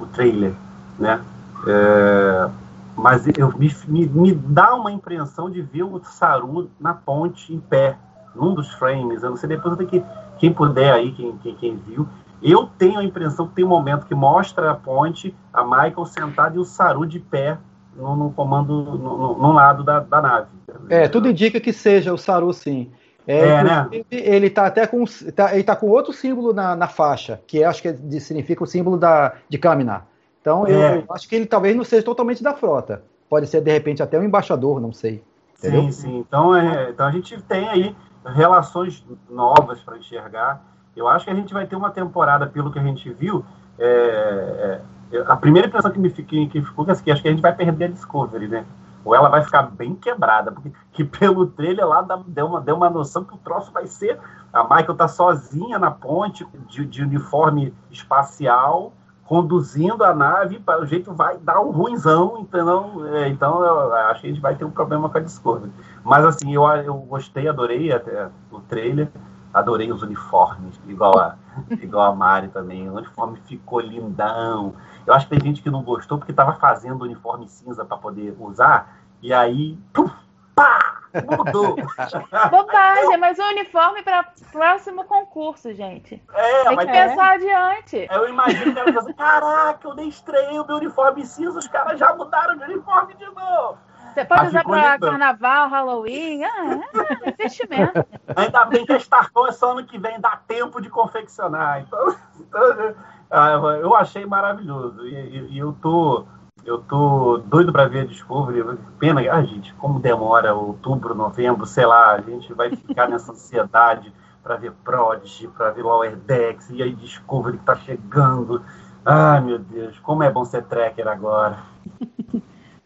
o 0.00 0.06
trailer, 0.12 0.52
né? 0.98 1.22
É, 1.66 2.50
mas 2.96 3.26
eu, 3.36 3.56
me, 3.56 3.74
me, 3.86 4.06
me, 4.06 4.34
dá 4.34 4.74
uma 4.74 4.90
impressão 4.90 5.48
de 5.48 5.62
ver 5.62 5.84
o 5.84 6.00
Saru 6.04 6.68
na 6.80 6.92
ponte 6.92 7.54
em 7.54 7.60
pé, 7.60 7.96
num 8.34 8.52
dos 8.52 8.70
frames. 8.74 9.22
Eu 9.22 9.30
não 9.30 9.36
sei, 9.36 9.48
depois 9.48 9.76
tenho 9.76 9.88
que. 9.88 10.02
Quem 10.38 10.52
puder 10.52 10.92
aí, 10.92 11.12
quem, 11.12 11.36
quem, 11.38 11.54
quem 11.54 11.76
viu, 11.76 12.08
eu 12.42 12.68
tenho 12.76 12.98
a 12.98 13.04
impressão 13.04 13.46
que 13.46 13.54
tem 13.54 13.64
um 13.64 13.68
momento 13.68 14.06
que 14.06 14.14
mostra 14.14 14.72
a 14.72 14.74
ponte, 14.74 15.32
a 15.52 15.62
Michael 15.62 16.04
sentada 16.06 16.56
e 16.56 16.58
o 16.58 16.64
Saru 16.64 17.06
de 17.06 17.20
pé 17.20 17.56
no, 17.96 18.16
no 18.16 18.32
comando, 18.32 18.82
no, 18.82 19.38
no, 19.38 19.52
lado 19.52 19.84
da, 19.84 20.00
da, 20.00 20.20
nave. 20.20 20.48
É, 20.88 21.06
tudo 21.06 21.28
indica 21.28 21.60
que 21.60 21.72
seja 21.72 22.12
o 22.12 22.18
Saru, 22.18 22.52
sim. 22.52 22.90
É, 23.26 23.38
é 23.38 23.64
né? 23.64 23.88
Ele 24.10 24.50
tá 24.50 24.66
até 24.66 24.86
com, 24.86 25.04
tá, 25.34 25.54
ele 25.54 25.62
tá 25.62 25.76
com 25.76 25.88
outro 25.88 26.12
símbolo 26.12 26.52
na, 26.52 26.74
na 26.74 26.88
faixa, 26.88 27.40
que 27.46 27.62
acho 27.62 27.82
que 27.82 27.88
é 27.88 28.20
significa 28.20 28.64
o 28.64 28.66
símbolo 28.66 28.96
da, 28.96 29.34
de 29.48 29.58
Kaminar. 29.58 30.06
Então, 30.40 30.66
é. 30.66 30.98
eu 30.98 31.04
acho 31.14 31.28
que 31.28 31.36
ele 31.36 31.46
talvez 31.46 31.76
não 31.76 31.84
seja 31.84 32.04
totalmente 32.04 32.42
da 32.42 32.52
frota. 32.52 33.02
Pode 33.28 33.46
ser, 33.46 33.60
de 33.60 33.70
repente, 33.70 34.02
até 34.02 34.18
um 34.18 34.24
embaixador, 34.24 34.80
não 34.80 34.92
sei. 34.92 35.22
Entendeu? 35.58 35.82
Sim, 35.84 35.92
sim. 35.92 36.18
Então, 36.18 36.54
é, 36.54 36.90
então 36.90 37.06
a 37.06 37.10
gente 37.12 37.40
tem 37.42 37.68
aí 37.68 37.96
relações 38.24 39.04
novas 39.30 39.80
para 39.80 39.96
enxergar. 39.96 40.60
Eu 40.96 41.06
acho 41.08 41.24
que 41.24 41.30
a 41.30 41.34
gente 41.34 41.54
vai 41.54 41.66
ter 41.66 41.76
uma 41.76 41.90
temporada, 41.90 42.46
pelo 42.46 42.72
que 42.72 42.78
a 42.78 42.82
gente 42.82 43.08
viu. 43.12 43.44
É, 43.78 44.80
é, 45.12 45.18
a 45.26 45.36
primeira 45.36 45.68
impressão 45.68 45.90
que 45.90 45.98
me 45.98 46.10
que, 46.10 46.46
que 46.48 46.62
ficou 46.62 46.84
é 46.90 46.94
que 46.94 47.10
acho 47.10 47.22
que 47.22 47.28
a 47.28 47.30
gente 47.30 47.40
vai 47.40 47.54
perder 47.54 47.86
a 47.86 47.88
Discovery, 47.88 48.48
né? 48.48 48.64
Ou 49.04 49.14
ela 49.14 49.28
vai 49.28 49.42
ficar 49.42 49.62
bem 49.62 49.94
quebrada, 49.94 50.52
porque 50.52 50.72
que 50.92 51.04
pelo 51.04 51.46
trailer 51.46 51.86
lá 51.86 52.06
deu 52.26 52.46
uma, 52.46 52.60
deu 52.60 52.76
uma 52.76 52.90
noção 52.90 53.24
que 53.24 53.34
o 53.34 53.38
troço 53.38 53.72
vai 53.72 53.86
ser. 53.86 54.18
A 54.52 54.62
Michael 54.62 54.94
tá 54.94 55.08
sozinha 55.08 55.78
na 55.78 55.90
ponte 55.90 56.46
de, 56.68 56.86
de 56.86 57.02
uniforme 57.02 57.74
espacial, 57.90 58.92
conduzindo 59.24 60.04
a 60.04 60.14
nave, 60.14 60.58
para 60.58 60.82
o 60.82 60.86
jeito 60.86 61.12
vai 61.14 61.38
dar 61.38 61.60
um 61.60 61.70
ruinzão, 61.70 62.38
então, 62.40 63.06
é, 63.06 63.28
então 63.28 63.64
eu 63.64 63.94
acho 63.94 64.20
que 64.20 64.26
a 64.26 64.30
gente 64.30 64.42
vai 64.42 64.54
ter 64.54 64.64
um 64.64 64.70
problema 64.70 65.08
com 65.08 65.18
a 65.18 65.20
Discovery. 65.20 65.72
Mas 66.04 66.24
assim, 66.24 66.52
eu, 66.52 66.64
eu 66.64 66.94
gostei, 66.94 67.48
adorei 67.48 67.92
até 67.92 68.28
o 68.50 68.60
trailer. 68.60 69.08
Adorei 69.52 69.92
os 69.92 70.02
uniformes, 70.02 70.80
igual 70.88 71.18
a, 71.18 71.36
igual 71.70 72.12
a 72.12 72.14
Mari 72.14 72.48
também. 72.48 72.88
O 72.88 72.94
uniforme 72.94 73.40
ficou 73.40 73.80
lindão. 73.80 74.74
Eu 75.06 75.14
acho 75.14 75.26
que 75.26 75.36
tem 75.36 75.48
gente 75.48 75.62
que 75.62 75.70
não 75.70 75.82
gostou 75.82 76.18
porque 76.18 76.32
estava 76.32 76.54
fazendo 76.54 77.02
o 77.02 77.04
uniforme 77.04 77.48
cinza 77.48 77.84
para 77.84 77.96
poder 77.96 78.36
usar. 78.38 78.98
E 79.20 79.32
aí, 79.32 79.78
puf, 79.92 80.12
pá, 80.54 81.00
mudou. 81.20 81.76
Bobagem, 82.50 83.18
mas 83.18 83.38
o 83.38 83.42
uniforme 83.42 84.02
para 84.02 84.24
próximo 84.50 85.04
concurso, 85.04 85.72
gente. 85.74 86.22
É, 86.32 86.64
tem 86.64 86.78
que 86.78 86.86
pensar 86.86 87.32
é. 87.32 87.34
adiante. 87.34 88.08
Eu 88.10 88.28
imagino 88.28 88.72
que 88.72 88.80
ela 88.80 89.00
assim, 89.00 89.12
caraca, 89.12 89.88
eu 89.88 89.94
nem 89.94 90.08
estreiei 90.08 90.58
o 90.58 90.66
meu 90.66 90.76
uniforme 90.76 91.24
cinza, 91.26 91.58
os 91.58 91.66
caras 91.66 91.98
já 91.98 92.14
mudaram 92.14 92.56
de 92.56 92.64
uniforme 92.64 93.14
de 93.14 93.26
novo. 93.26 93.78
Você 94.12 94.24
pode 94.24 94.46
usar 94.48 94.64
para 94.64 94.98
carnaval, 94.98 95.68
Halloween, 95.68 96.44
ah, 96.44 96.80
é, 97.24 97.30
investimento. 97.30 98.04
Ainda 98.36 98.64
bem 98.66 98.84
que 98.84 98.92
a 98.92 98.96
Starcom 98.98 99.46
é 99.46 99.52
só 99.52 99.72
ano 99.72 99.84
que 99.84 99.98
vem, 99.98 100.20
dá 100.20 100.38
tempo 100.46 100.80
de 100.80 100.90
confeccionar. 100.90 101.80
Então, 101.80 102.14
então 102.38 102.94
ah, 103.30 103.50
eu 103.80 103.94
achei 103.94 104.26
maravilhoso. 104.26 105.06
E, 105.06 105.52
e, 105.52 105.58
eu 105.58 105.72
tô 105.80 106.26
eu 106.64 106.78
tô 106.78 107.38
doido 107.38 107.72
para 107.72 107.88
ver 107.88 108.00
a 108.00 108.04
Discovery. 108.04 108.78
Pena, 108.98 109.20
ah, 109.32 109.42
gente, 109.42 109.72
como 109.74 109.98
demora 109.98 110.54
outubro, 110.54 111.14
novembro, 111.14 111.66
sei 111.66 111.86
lá, 111.86 112.12
a 112.12 112.20
gente 112.20 112.52
vai 112.52 112.70
ficar 112.70 113.08
nessa 113.08 113.32
ansiedade 113.32 114.12
para 114.42 114.56
ver 114.56 114.72
Prodigy, 114.84 115.48
para 115.48 115.70
ver 115.70 115.82
Lower 115.82 116.16
Decks, 116.16 116.70
e 116.70 116.82
aí 116.82 116.94
Discovery 116.94 117.58
que 117.58 117.64
tá 117.64 117.76
chegando. 117.76 118.62
Ai, 119.04 119.40
meu 119.40 119.58
Deus, 119.58 119.98
como 120.00 120.22
é 120.22 120.30
bom 120.30 120.44
ser 120.44 120.64
tracker 120.64 121.08
agora. 121.08 121.58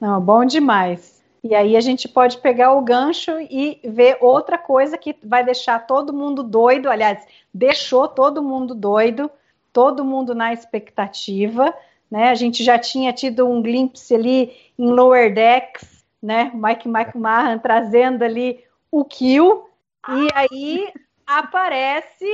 Não, 0.01 0.21
bom 0.21 0.45
demais. 0.45 1.16
E 1.49 1.55
aí 1.55 1.77
a 1.77 1.81
gente 1.81 2.09
pode 2.09 2.39
pegar 2.39 2.73
o 2.73 2.83
gancho 2.83 3.31
e 3.41 3.81
ver 3.85 4.19
outra 4.21 4.59
coisa 4.59 4.99
que 4.99 5.17
vai 5.23 5.45
deixar 5.45 5.87
todo 5.87 6.13
mundo 6.13 6.43
doido, 6.43 6.91
aliás, 6.91 7.25
deixou 7.55 8.09
todo 8.09 8.43
mundo 8.43 8.75
doido, 8.75 9.31
todo 9.73 10.05
mundo 10.05 10.35
na 10.35 10.53
expectativa, 10.53 11.73
né? 12.11 12.31
A 12.31 12.35
gente 12.35 12.65
já 12.65 12.77
tinha 12.81 13.13
tido 13.13 13.49
um 13.49 13.63
glimpse 13.63 14.13
ali 14.13 14.57
em 14.77 14.91
Lower 14.91 15.33
Decks, 15.33 16.05
né? 16.21 16.51
Mike 16.53 16.89
McMahon 16.89 17.61
trazendo 17.61 18.25
ali 18.25 18.65
o 18.91 19.05
kill, 19.05 19.69
e 20.09 20.29
aí 20.35 20.93
aparece 21.25 22.27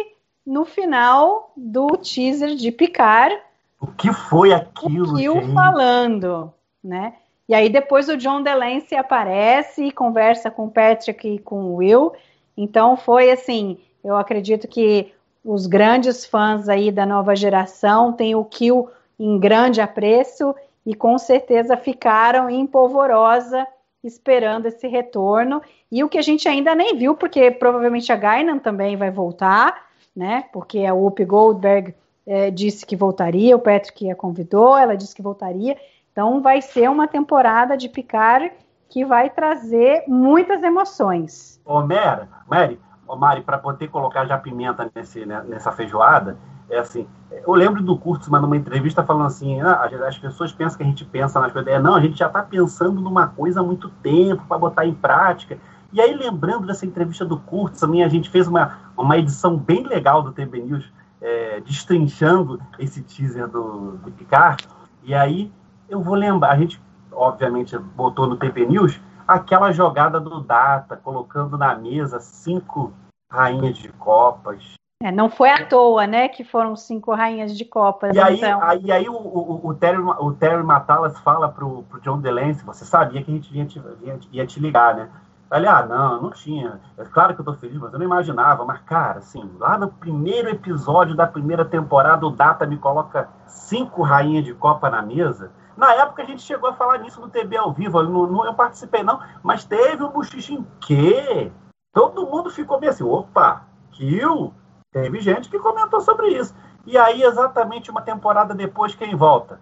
no 0.47 0.65
final 0.65 1.53
do 1.55 1.99
teaser 1.99 2.55
de 2.55 2.73
Picard 2.73 3.39
O 3.79 3.89
que 3.89 4.11
foi 4.11 4.55
aquilo, 4.55 5.13
o 5.13 5.17
Kill 5.17 5.35
gente? 5.35 5.53
falando, 5.53 6.53
né? 6.83 7.15
E 7.49 7.55
aí 7.55 7.69
depois 7.69 8.09
o 8.09 8.17
John 8.17 8.43
DeLancey 8.43 8.97
aparece 8.97 9.85
e 9.85 9.93
conversa 9.93 10.51
com 10.51 10.67
o 10.67 10.71
Patrick 10.71 11.27
e 11.29 11.39
com 11.39 11.65
o 11.65 11.77
Will. 11.77 12.13
Então 12.57 12.97
foi 12.97 13.31
assim, 13.31 13.79
eu 14.05 14.17
acredito 14.17 14.69
que 14.69 15.13
os 15.45 15.67
grandes 15.67 16.25
fãs 16.25 16.69
aí 16.69 16.93
da 16.93 17.05
nova 17.05 17.35
geração 17.35 18.13
têm 18.13 18.35
o 18.35 18.45
Kill 18.45 18.89
em 19.19 19.39
grande 19.39 19.81
apreço 19.81 20.55
e 20.87 20.95
com 20.95 21.19
certeza 21.19 21.77
ficaram 21.77 22.49
em 22.49 22.67
polvorosa 22.67 23.67
esperando 24.03 24.67
esse 24.67 24.89
retorno. 24.89 25.63
E 25.91 26.03
o 26.03 26.09
que 26.09 26.19
a 26.19 26.23
gente 26.23 26.49
ainda 26.49 26.75
nem 26.75 26.97
viu, 26.97 27.15
porque 27.15 27.51
provavelmente 27.51 28.13
a 28.13 28.17
Gainan 28.17 28.59
também 28.59 28.97
vai 28.97 29.11
voltar, 29.11 29.87
né? 30.15 30.45
Porque 30.53 30.85
a 30.85 30.95
Whoopi 30.95 31.25
Goldberg 31.25 31.95
é, 32.27 32.51
disse 32.51 32.85
que 32.85 32.97
voltaria, 32.97 33.57
o 33.57 33.61
Patrick 33.61 34.11
a 34.11 34.17
convidou, 34.17 34.77
ela 34.77 34.97
disse 34.97 35.15
que 35.15 35.23
voltaria. 35.23 35.77
Então 36.13 36.43
vai 36.43 36.61
ser 36.61 36.91
uma 36.91 37.09
temporada 37.09 37.77
de 37.77 37.89
Picard 37.89 38.53
que 38.89 39.05
vai 39.05 39.31
trazer 39.31 40.05
muitas 40.07 40.63
emoções. 40.63 41.61
Ô, 41.65 41.81
Mary, 41.81 42.29
Mary, 42.47 42.81
ô, 43.09 43.17
Mari, 43.17 43.41
para 43.41 43.57
poder 43.57 43.89
colocar 43.89 44.27
já 44.27 44.37
pimenta 44.37 44.91
nesse, 44.95 45.25
né, 45.25 45.43
nessa 45.49 45.73
feijoada, 45.73 46.37
é 46.69 46.79
assim, 46.79 47.07
eu 47.31 47.55
lembro 47.55 47.83
do 47.83 47.97
Kurtzman 47.97 48.41
numa 48.41 48.57
entrevista 48.57 49.03
falando 49.03 49.27
assim, 49.27 49.61
ah, 49.63 49.89
as 50.07 50.19
pessoas 50.19 50.53
pensam 50.53 50.77
que 50.77 50.83
a 50.85 50.87
gente 50.87 51.05
pensa 51.07 51.41
nas 51.41 51.53
coisas, 51.53 51.73
é, 51.73 51.79
não, 51.79 51.95
a 51.95 52.01
gente 52.01 52.19
já 52.19 52.27
está 52.27 52.43
pensando 52.43 53.01
numa 53.01 53.29
coisa 53.29 53.61
há 53.61 53.63
muito 53.63 53.89
tempo 53.89 54.45
para 54.47 54.59
botar 54.59 54.87
em 54.87 54.95
prática. 54.95 55.59
E 55.93 56.01
aí, 56.01 56.15
lembrando 56.15 56.67
dessa 56.67 56.87
entrevista 56.87 57.25
do 57.25 57.39
Kurtzman, 57.39 58.05
a 58.05 58.09
gente 58.09 58.29
fez 58.31 58.47
uma, 58.47 58.93
uma 58.97 59.19
edição 59.19 59.57
bem 59.57 59.85
legal 59.85 60.23
do 60.23 60.33
TB 60.33 60.61
News, 60.61 60.93
é, 61.21 61.61
destrinchando 61.61 62.61
esse 62.79 63.03
teaser 63.03 63.49
do, 63.49 63.93
do 63.93 64.11
Picard, 64.11 64.67
e 65.03 65.15
aí 65.15 65.53
eu 65.93 66.01
vou 66.01 66.15
lembrar, 66.15 66.53
a 66.53 66.57
gente, 66.57 66.81
obviamente, 67.13 67.79
botou 67.79 68.27
no 68.27 68.37
TP 68.37 68.65
News 68.65 68.99
aquela 69.29 69.71
jogada 69.73 70.19
do 70.19 70.41
Data, 70.41 70.97
colocando 70.97 71.59
na 71.59 71.75
mesa 71.75 72.19
cinco 72.19 72.93
rainhas 73.31 73.77
de 73.77 73.91
copas. 73.91 74.75
É, 75.03 75.13
não 75.13 75.29
foi 75.29 75.51
à 75.51 75.67
toa, 75.67 76.07
né, 76.07 76.29
que 76.29 76.45
foram 76.45 76.75
cinco 76.77 77.15
rainhas 77.15 77.57
de 77.57 77.65
copas. 77.65 78.15
E 78.15 78.21
aí, 78.21 78.37
então. 78.37 78.63
aí, 78.63 78.91
aí 78.91 79.09
o, 79.09 79.15
o, 79.15 79.69
o, 79.69 79.75
Terry, 79.75 79.99
o 80.01 80.33
Terry 80.33 80.63
Matalas 80.63 81.19
fala 81.21 81.49
pro, 81.49 81.83
pro 81.83 82.01
John 82.01 82.21
DeLance, 82.21 82.65
você 82.65 82.85
sabia 82.85 83.23
que 83.23 83.31
a 83.31 83.35
gente 83.35 83.57
ia 83.57 83.67
te, 83.67 83.83
ia, 84.03 84.19
ia 84.33 84.47
te 84.47 84.61
ligar, 84.61 84.95
né? 84.95 85.11
Ele, 85.53 85.67
ah, 85.67 85.85
não, 85.85 86.23
não 86.23 86.31
tinha. 86.31 86.81
É 86.97 87.05
claro 87.05 87.35
que 87.35 87.41
eu 87.43 87.45
tô 87.45 87.53
feliz, 87.53 87.77
mas 87.79 87.93
eu 87.93 87.99
não 87.99 88.07
imaginava. 88.07 88.65
Mas, 88.65 88.81
cara, 88.87 89.19
assim, 89.19 89.51
lá 89.59 89.77
no 89.77 89.89
primeiro 89.89 90.49
episódio 90.49 91.15
da 91.15 91.27
primeira 91.27 91.63
temporada, 91.63 92.27
o 92.27 92.31
Data 92.31 92.67
me 92.67 92.79
coloca 92.79 93.29
cinco 93.47 94.03
rainhas 94.03 94.47
de 94.47 94.55
copa 94.55 94.89
na 94.89 95.03
mesa. 95.03 95.51
Na 95.77 95.95
época 95.95 96.23
a 96.23 96.27
gente 96.27 96.43
chegou 96.43 96.71
a 96.71 96.75
falar 96.75 96.99
nisso 96.99 97.21
no 97.21 97.29
TB 97.29 97.57
ao 97.57 97.73
vivo, 97.73 98.01
eu 98.01 98.09
não, 98.09 98.27
não 98.27 98.45
eu 98.45 98.55
participei 98.55 99.03
não, 99.03 99.21
mas 99.43 99.65
teve 99.65 100.03
um 100.03 100.11
bochicho 100.11 100.53
em 100.53 100.67
quê? 100.81 101.51
Todo 101.93 102.27
mundo 102.27 102.51
ficou 102.51 102.81
meio 102.81 102.91
assim, 102.91 103.05
opa, 103.05 103.67
kill? 103.93 104.53
Teve 104.93 105.21
gente 105.21 105.49
que 105.49 105.59
comentou 105.59 106.01
sobre 106.01 106.29
isso. 106.29 106.55
E 106.87 106.99
aí, 106.99 107.23
exatamente 107.23 107.91
uma 107.91 108.03
temporada 108.03 108.55
depois, 108.55 108.95
quem 108.95 109.15
volta? 109.15 109.61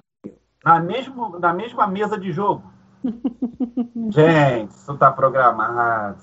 Na, 0.64 0.80
mesmo, 0.80 1.38
na 1.38 1.52
mesma 1.52 1.86
mesa 1.86 2.18
de 2.18 2.32
jogo. 2.32 2.62
gente, 4.10 4.70
isso 4.70 4.96
tá 4.96 5.10
programado. 5.10 6.18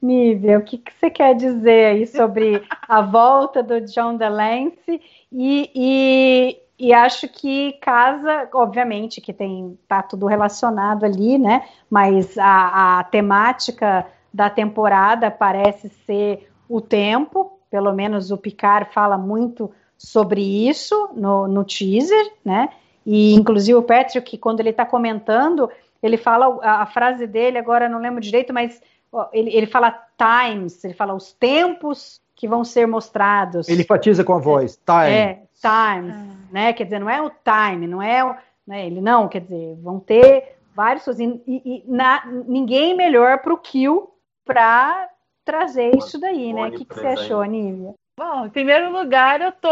Nível, 0.00 0.60
o 0.60 0.62
que, 0.62 0.78
que 0.78 0.92
você 0.92 1.10
quer 1.10 1.34
dizer 1.34 1.86
aí 1.86 2.06
sobre 2.06 2.62
a 2.86 3.00
volta 3.00 3.62
do 3.62 3.80
John 3.80 4.16
DeLance 4.16 5.00
e, 5.32 5.70
e, 5.74 6.56
e 6.78 6.92
acho 6.92 7.28
que 7.28 7.72
casa, 7.80 8.48
obviamente, 8.54 9.20
que 9.20 9.32
tem 9.32 9.76
tá 9.88 10.02
tudo 10.02 10.26
relacionado 10.26 11.04
ali, 11.04 11.36
né? 11.36 11.66
Mas 11.90 12.38
a, 12.38 13.00
a 13.00 13.04
temática 13.04 14.06
da 14.32 14.48
temporada 14.48 15.30
parece 15.30 15.88
ser 16.06 16.48
o 16.68 16.80
tempo, 16.80 17.58
pelo 17.70 17.92
menos 17.92 18.30
o 18.30 18.36
Picard 18.36 18.92
fala 18.92 19.18
muito 19.18 19.70
sobre 19.96 20.40
isso 20.40 21.10
no, 21.14 21.48
no 21.48 21.64
teaser, 21.64 22.32
né? 22.44 22.68
E 23.04 23.34
inclusive 23.34 23.74
o 23.74 23.82
Patrick, 23.82 24.38
quando 24.38 24.60
ele 24.60 24.70
está 24.70 24.84
comentando, 24.84 25.68
ele 26.02 26.16
fala 26.16 26.58
a, 26.62 26.82
a, 26.82 26.86
frase 26.86 27.26
dele, 27.26 27.58
agora 27.58 27.88
não 27.88 27.98
lembro 27.98 28.20
direito, 28.20 28.52
mas 28.52 28.80
ele, 29.32 29.50
ele 29.56 29.66
fala 29.66 29.98
times, 30.16 30.84
ele 30.84 30.94
fala 30.94 31.14
os 31.14 31.32
tempos 31.32 32.20
que 32.36 32.46
vão 32.46 32.62
ser 32.64 32.86
mostrados. 32.86 33.68
Ele 33.68 33.82
enfatiza 33.82 34.22
com 34.22 34.34
a 34.34 34.38
voz, 34.38 34.76
time. 34.86 35.10
É, 35.10 35.42
times, 35.60 36.14
ah. 36.14 36.36
né? 36.50 36.72
Quer 36.72 36.84
dizer, 36.84 36.98
não 36.98 37.10
é 37.10 37.20
o 37.22 37.30
time, 37.30 37.86
não 37.86 38.02
é 38.02 38.24
o, 38.24 38.34
né? 38.66 38.86
Ele 38.86 39.00
não, 39.00 39.28
quer 39.28 39.40
dizer, 39.40 39.76
vão 39.82 39.98
ter 39.98 40.56
vários 40.74 41.06
e, 41.18 41.42
e 41.46 41.84
na, 41.86 42.24
ninguém 42.46 42.94
melhor 42.94 43.38
para 43.38 43.52
o 43.52 43.58
Kill 43.58 44.10
para 44.44 45.08
trazer 45.44 45.96
isso 45.96 46.20
daí, 46.20 46.52
né? 46.52 46.68
O 46.68 46.72
que, 46.72 46.84
que 46.84 46.94
você 46.94 47.06
achou, 47.06 47.42
Nívia? 47.44 47.94
Bom, 48.18 48.46
em 48.46 48.50
primeiro 48.50 48.92
lugar, 48.92 49.40
eu 49.40 49.52
tô 49.52 49.68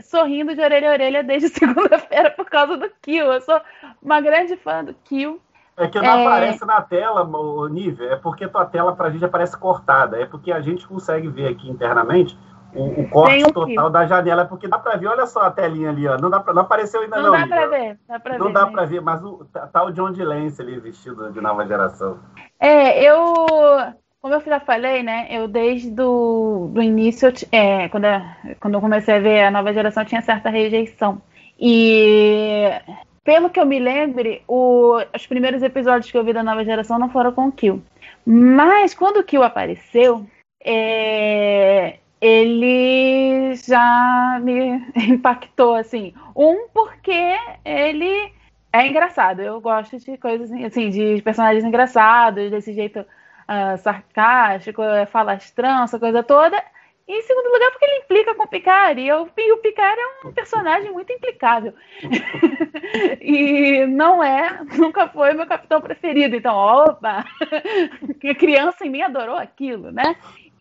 sorrindo 0.00 0.54
de 0.54 0.60
orelha 0.60 0.90
a 0.90 0.92
orelha 0.92 1.22
desde 1.22 1.48
segunda-feira 1.50 2.30
por 2.30 2.46
causa 2.46 2.76
do 2.76 2.88
Kill. 3.02 3.26
Eu 3.32 3.40
sou 3.40 3.60
uma 4.00 4.20
grande 4.20 4.56
fã 4.56 4.84
do 4.84 4.94
Kill. 5.04 5.40
É 5.76 5.88
que 5.88 5.98
não 5.98 6.06
é... 6.06 6.26
aparece 6.26 6.64
na 6.64 6.80
tela, 6.80 7.28
Nívia, 7.68 8.10
é 8.10 8.16
porque 8.16 8.46
tua 8.46 8.64
tela 8.64 8.94
pra 8.94 9.10
gente 9.10 9.24
aparece 9.24 9.56
cortada. 9.58 10.20
É 10.20 10.26
porque 10.26 10.52
a 10.52 10.60
gente 10.60 10.86
consegue 10.86 11.28
ver 11.28 11.48
aqui 11.48 11.68
internamente 11.68 12.38
o, 12.74 13.02
o 13.02 13.08
corte 13.08 13.44
um 13.44 13.52
total 13.52 13.90
da 13.90 14.06
janela, 14.06 14.44
porque 14.44 14.66
dá 14.66 14.78
para 14.78 14.96
ver, 14.96 15.06
olha 15.06 15.26
só 15.26 15.42
a 15.42 15.50
telinha 15.50 15.90
ali, 15.90 16.08
ó. 16.08 16.16
Não, 16.18 16.30
dá 16.30 16.40
pra, 16.40 16.54
não 16.54 16.62
apareceu 16.62 17.02
ainda 17.02 17.16
não. 17.16 17.32
Não 17.32 17.40
dá 17.40 17.46
para 17.46 17.66
ver, 17.66 17.98
dá 18.08 18.20
pra 18.20 18.38
Não 18.38 18.46
ver, 18.46 18.52
dá 18.52 18.66
para 18.66 18.84
ver, 18.84 19.00
mas 19.00 19.22
o, 19.22 19.44
tá, 19.52 19.66
tá, 19.66 19.84
o 19.84 19.92
John 19.92 20.12
de 20.12 20.24
Lance 20.24 20.60
ali 20.60 20.80
vestido 20.80 21.30
de 21.30 21.40
nova 21.40 21.66
geração. 21.66 22.18
É, 22.58 23.02
eu, 23.02 23.46
como 24.20 24.34
eu 24.34 24.40
já 24.40 24.60
falei, 24.60 25.02
né, 25.02 25.26
eu 25.30 25.46
desde 25.48 25.90
do, 25.90 26.70
do 26.72 26.82
início, 26.82 27.32
é, 27.50 27.88
quando, 27.88 28.04
eu, 28.04 28.20
quando 28.60 28.74
eu 28.74 28.80
comecei 28.80 29.16
a 29.16 29.20
ver 29.20 29.42
a 29.44 29.50
nova 29.50 29.72
geração, 29.72 30.04
tinha 30.04 30.22
certa 30.22 30.48
rejeição. 30.48 31.20
E 31.60 32.70
pelo 33.22 33.50
que 33.50 33.60
eu 33.60 33.66
me 33.66 33.78
lembre, 33.78 34.42
o, 34.48 34.98
os 35.14 35.26
primeiros 35.26 35.62
episódios 35.62 36.10
que 36.10 36.16
eu 36.16 36.24
vi 36.24 36.32
da 36.32 36.42
nova 36.42 36.64
geração 36.64 36.98
não 36.98 37.10
foram 37.10 37.32
com 37.32 37.48
o 37.48 37.52
Kill. 37.52 37.82
Mas 38.24 38.94
quando 38.94 39.18
o 39.18 39.24
Kill 39.24 39.42
apareceu, 39.42 40.26
é, 40.64 41.98
ele 42.22 43.56
já 43.56 44.38
me 44.40 44.80
impactou, 44.94 45.74
assim. 45.74 46.14
Um, 46.36 46.68
porque 46.68 47.36
ele 47.64 48.32
é 48.72 48.86
engraçado. 48.86 49.40
Eu 49.40 49.60
gosto 49.60 49.98
de 49.98 50.16
coisas 50.16 50.50
assim, 50.52 50.88
de 50.88 51.20
personagens 51.22 51.64
engraçados, 51.64 52.48
desse 52.48 52.72
jeito 52.72 53.00
uh, 53.00 53.76
sarcástico, 53.78 54.82
falastrão, 55.10 55.82
essa 55.82 55.98
coisa 55.98 56.22
toda. 56.22 56.62
E 57.08 57.18
em 57.18 57.22
segundo 57.22 57.52
lugar, 57.52 57.72
porque 57.72 57.84
ele 57.84 58.04
implica 58.04 58.34
com 58.36 58.44
o 58.44 58.48
Picard. 58.48 59.00
E, 59.00 59.08
eu, 59.08 59.28
e 59.36 59.52
o 59.52 59.58
Picard 59.58 60.00
é 60.00 60.28
um 60.28 60.32
personagem 60.32 60.92
muito 60.92 61.12
implicável. 61.12 61.74
e 63.20 63.84
não 63.86 64.22
é, 64.22 64.60
nunca 64.78 65.08
foi 65.08 65.34
meu 65.34 65.46
capitão 65.46 65.80
preferido. 65.80 66.36
Então, 66.36 66.54
opa! 66.54 67.24
a 68.30 68.34
criança 68.36 68.86
em 68.86 68.90
mim 68.90 69.02
adorou 69.02 69.36
aquilo, 69.36 69.90
né? 69.90 70.14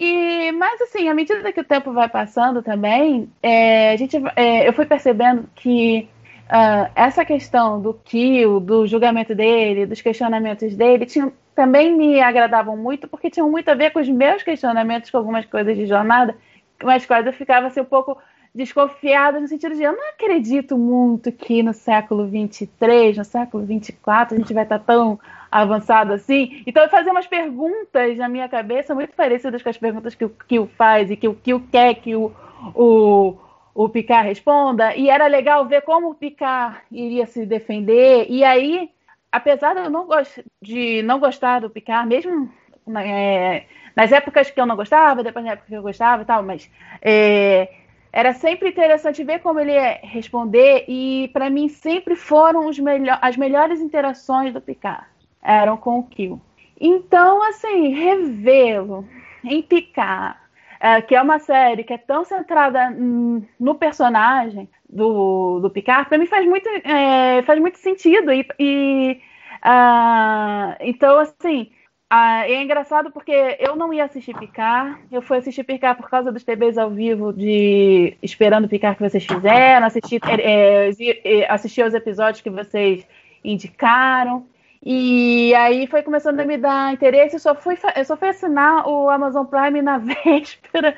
E, 0.03 0.51
mas 0.53 0.81
assim, 0.81 1.07
à 1.09 1.13
medida 1.13 1.53
que 1.53 1.59
o 1.59 1.63
tempo 1.63 1.93
vai 1.93 2.09
passando 2.09 2.63
também, 2.63 3.31
é, 3.39 3.91
a 3.91 3.95
gente, 3.95 4.17
é, 4.35 4.67
eu 4.67 4.73
fui 4.73 4.83
percebendo 4.83 5.47
que 5.53 6.09
uh, 6.47 6.91
essa 6.95 7.23
questão 7.23 7.79
do 7.79 7.93
Kill, 7.93 8.59
do 8.59 8.87
julgamento 8.87 9.35
dele, 9.35 9.85
dos 9.85 10.01
questionamentos 10.01 10.75
dele, 10.75 11.05
tinha, 11.05 11.31
também 11.53 11.95
me 11.95 12.19
agradavam 12.19 12.75
muito, 12.75 13.07
porque 13.07 13.29
tinham 13.29 13.47
muito 13.51 13.69
a 13.69 13.75
ver 13.75 13.91
com 13.91 13.99
os 13.99 14.09
meus 14.09 14.41
questionamentos 14.41 15.11
com 15.11 15.17
algumas 15.17 15.45
coisas 15.45 15.77
de 15.77 15.85
jornada, 15.85 16.35
mas 16.83 17.05
quase 17.05 17.27
eu 17.27 17.33
ficava 17.33 17.67
assim, 17.67 17.81
um 17.81 17.85
pouco 17.85 18.17
desconfiada 18.55 19.39
no 19.39 19.47
sentido 19.47 19.75
de 19.75 19.83
eu 19.83 19.95
não 19.95 20.09
acredito 20.09 20.79
muito 20.79 21.31
que 21.31 21.61
no 21.61 21.75
século 21.75 22.25
23, 22.25 23.17
no 23.17 23.23
século 23.23 23.63
24 23.63 24.33
a 24.33 24.39
gente 24.39 24.51
vai 24.51 24.63
estar 24.63 24.79
tão 24.79 25.19
avançado 25.51 26.13
assim. 26.13 26.63
Então 26.65 26.81
eu 26.81 26.89
fazia 26.89 27.11
umas 27.11 27.27
perguntas 27.27 28.17
na 28.17 28.29
minha 28.29 28.47
cabeça 28.47 28.95
muito 28.95 29.13
parecidas 29.13 29.61
com 29.61 29.69
as 29.69 29.77
perguntas 29.77 30.15
que 30.15 30.23
o 30.23 30.29
Kill 30.29 30.67
faz 30.77 31.11
e 31.11 31.17
que 31.17 31.27
o 31.27 31.35
Kill 31.35 31.67
quer 31.69 31.95
que 31.95 32.15
o, 32.15 32.31
o, 32.73 33.35
o 33.75 33.89
Picard 33.89 34.29
responda. 34.29 34.95
E 34.95 35.09
era 35.09 35.27
legal 35.27 35.67
ver 35.67 35.81
como 35.81 36.11
o 36.11 36.15
Picard 36.15 36.77
iria 36.89 37.27
se 37.27 37.45
defender. 37.45 38.27
E 38.29 38.45
aí, 38.45 38.89
apesar 39.29 39.73
de 39.73 39.81
eu 39.81 39.89
não, 39.89 40.07
gost, 40.07 40.41
de 40.61 41.03
não 41.03 41.19
gostar 41.19 41.59
do 41.59 41.69
Picard, 41.69 42.07
mesmo 42.07 42.49
é, 42.97 43.65
nas 43.93 44.11
épocas 44.13 44.49
que 44.49 44.59
eu 44.59 44.65
não 44.65 44.77
gostava, 44.77 45.21
depois 45.21 45.43
na 45.43 45.51
época 45.51 45.67
que 45.67 45.73
eu 45.73 45.81
gostava 45.81 46.21
e 46.21 46.25
tal, 46.25 46.41
mas 46.43 46.71
é, 47.01 47.73
era 48.13 48.33
sempre 48.33 48.69
interessante 48.69 49.21
ver 49.23 49.39
como 49.39 49.59
ele 49.59 49.73
ia 49.73 49.99
responder 50.01 50.85
e 50.87 51.29
para 51.33 51.49
mim 51.49 51.67
sempre 51.67 52.15
foram 52.15 52.69
melhor, 52.79 53.19
as 53.21 53.35
melhores 53.35 53.81
interações 53.81 54.53
do 54.53 54.61
Picard 54.61 55.10
eram 55.41 55.77
com 55.77 55.99
o 55.99 56.03
Kill. 56.03 56.41
Então, 56.79 57.43
assim, 57.43 57.89
revê-lo 57.89 59.07
em 59.43 59.61
Picard, 59.61 60.37
é, 60.79 61.01
que 61.01 61.15
é 61.15 61.21
uma 61.21 61.39
série 61.39 61.83
que 61.83 61.93
é 61.93 61.97
tão 61.97 62.25
centrada 62.25 62.89
no 62.89 63.75
personagem 63.75 64.67
do, 64.89 65.59
do 65.59 65.69
Picard, 65.69 66.09
para 66.09 66.17
mim 66.17 66.25
faz 66.25 66.45
muito, 66.47 66.67
é, 66.67 67.43
faz 67.43 67.59
muito 67.59 67.77
sentido. 67.77 68.31
E, 68.33 68.47
e 68.59 69.21
uh, 69.63 70.75
então, 70.81 71.19
assim, 71.19 71.71
é 72.11 72.61
engraçado 72.61 73.09
porque 73.11 73.57
eu 73.59 73.75
não 73.75 73.93
ia 73.93 74.03
assistir 74.03 74.37
Picard, 74.37 74.99
eu 75.11 75.21
fui 75.21 75.37
assistir 75.37 75.63
Picard 75.63 76.01
por 76.01 76.09
causa 76.09 76.31
dos 76.31 76.43
TVs 76.43 76.77
ao 76.77 76.89
vivo 76.89 77.31
de 77.31 78.17
Esperando 78.21 78.67
Picard 78.67 78.97
que 78.97 79.09
vocês 79.09 79.25
fizeram, 79.25 79.87
assisti, 79.87 80.19
é, 80.27 80.89
é, 81.23 81.49
assisti 81.49 81.81
aos 81.81 81.93
episódios 81.93 82.41
que 82.41 82.49
vocês 82.49 83.07
indicaram. 83.43 84.45
E 84.83 85.53
aí 85.53 85.85
foi 85.85 86.01
começando 86.01 86.39
a 86.39 86.45
me 86.45 86.57
dar 86.57 86.91
interesse, 86.91 87.35
eu 87.35 87.39
só 87.39 87.53
fui, 87.53 87.77
eu 87.95 88.03
só 88.03 88.17
fui 88.17 88.29
assinar 88.29 88.87
o 88.87 89.09
Amazon 89.09 89.45
Prime 89.45 89.79
na 89.79 89.99
véspera, 90.25 90.97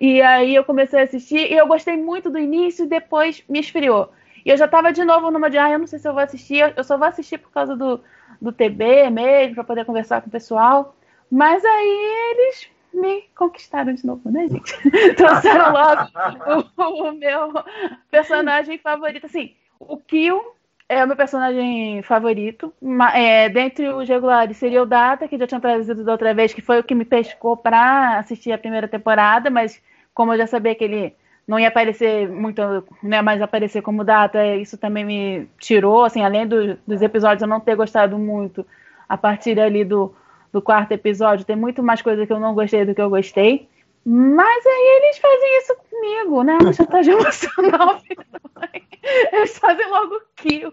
e 0.00 0.20
aí 0.20 0.52
eu 0.54 0.64
comecei 0.64 1.00
a 1.00 1.04
assistir, 1.04 1.50
e 1.50 1.56
eu 1.56 1.66
gostei 1.68 1.96
muito 1.96 2.28
do 2.28 2.38
início 2.38 2.84
e 2.84 2.88
depois 2.88 3.44
me 3.48 3.60
esfriou. 3.60 4.12
E 4.44 4.50
eu 4.50 4.56
já 4.56 4.66
tava 4.66 4.92
de 4.92 5.04
novo 5.04 5.30
numa 5.30 5.48
de, 5.48 5.58
ah, 5.58 5.70
eu 5.70 5.78
não 5.78 5.86
sei 5.86 6.00
se 6.00 6.08
eu 6.08 6.12
vou 6.12 6.22
assistir, 6.22 6.72
eu 6.76 6.82
só 6.82 6.98
vou 6.98 7.06
assistir 7.06 7.38
por 7.38 7.52
causa 7.52 7.76
do, 7.76 8.00
do 8.42 8.50
TB 8.50 9.10
mesmo, 9.10 9.54
para 9.54 9.64
poder 9.64 9.84
conversar 9.84 10.22
com 10.22 10.28
o 10.28 10.32
pessoal. 10.32 10.96
Mas 11.30 11.64
aí 11.64 12.32
eles 12.32 12.68
me 12.92 13.22
conquistaram 13.36 13.94
de 13.94 14.04
novo, 14.04 14.28
né, 14.30 14.48
gente? 14.48 14.74
Trouxeram 15.14 15.72
logo 15.72 16.66
o, 16.76 17.08
o 17.08 17.12
meu 17.12 17.52
personagem 18.10 18.78
favorito. 18.78 19.26
Assim, 19.26 19.54
o 19.78 19.96
Kill 19.98 20.42
é 20.90 21.04
o 21.04 21.06
meu 21.06 21.16
personagem 21.16 22.02
favorito. 22.02 22.74
É, 23.14 23.48
dentre 23.48 23.88
os 23.90 24.08
regulares 24.08 24.56
seria 24.56 24.82
o 24.82 24.86
Data, 24.86 25.28
que 25.28 25.38
já 25.38 25.46
tinha 25.46 25.60
trazido 25.60 26.02
da 26.02 26.10
outra 26.10 26.34
vez, 26.34 26.52
que 26.52 26.60
foi 26.60 26.80
o 26.80 26.82
que 26.82 26.96
me 26.96 27.04
pescou 27.04 27.56
para 27.56 28.18
assistir 28.18 28.50
a 28.50 28.58
primeira 28.58 28.88
temporada, 28.88 29.48
mas 29.50 29.80
como 30.12 30.32
eu 30.32 30.38
já 30.38 30.48
sabia 30.48 30.74
que 30.74 30.82
ele 30.82 31.14
não 31.46 31.60
ia 31.60 31.68
aparecer 31.68 32.28
muito, 32.28 32.60
né, 33.04 33.22
mais 33.22 33.40
aparecer 33.40 33.82
como 33.82 34.02
Data, 34.02 34.44
isso 34.56 34.76
também 34.76 35.04
me 35.04 35.48
tirou, 35.60 36.04
assim, 36.04 36.24
além 36.24 36.44
do, 36.44 36.76
dos 36.84 37.00
episódios 37.00 37.42
eu 37.42 37.48
não 37.48 37.60
ter 37.60 37.76
gostado 37.76 38.18
muito, 38.18 38.66
a 39.08 39.16
partir 39.16 39.60
ali 39.60 39.84
do, 39.84 40.12
do 40.52 40.60
quarto 40.60 40.90
episódio, 40.90 41.46
tem 41.46 41.54
muito 41.54 41.84
mais 41.84 42.02
coisa 42.02 42.26
que 42.26 42.32
eu 42.32 42.40
não 42.40 42.52
gostei 42.52 42.84
do 42.84 42.96
que 42.96 43.00
eu 43.00 43.10
gostei. 43.10 43.68
Mas 44.04 44.66
aí 44.66 45.02
eles 45.02 45.18
fazem 45.18 45.58
isso 45.58 45.76
comigo, 45.76 46.42
né? 46.42 46.58
Uma 46.60 46.72
chantagem 46.72 47.14
emocional. 47.18 48.00
eles 49.32 49.58
fazem 49.58 49.88
logo 49.88 50.20
kill. 50.36 50.72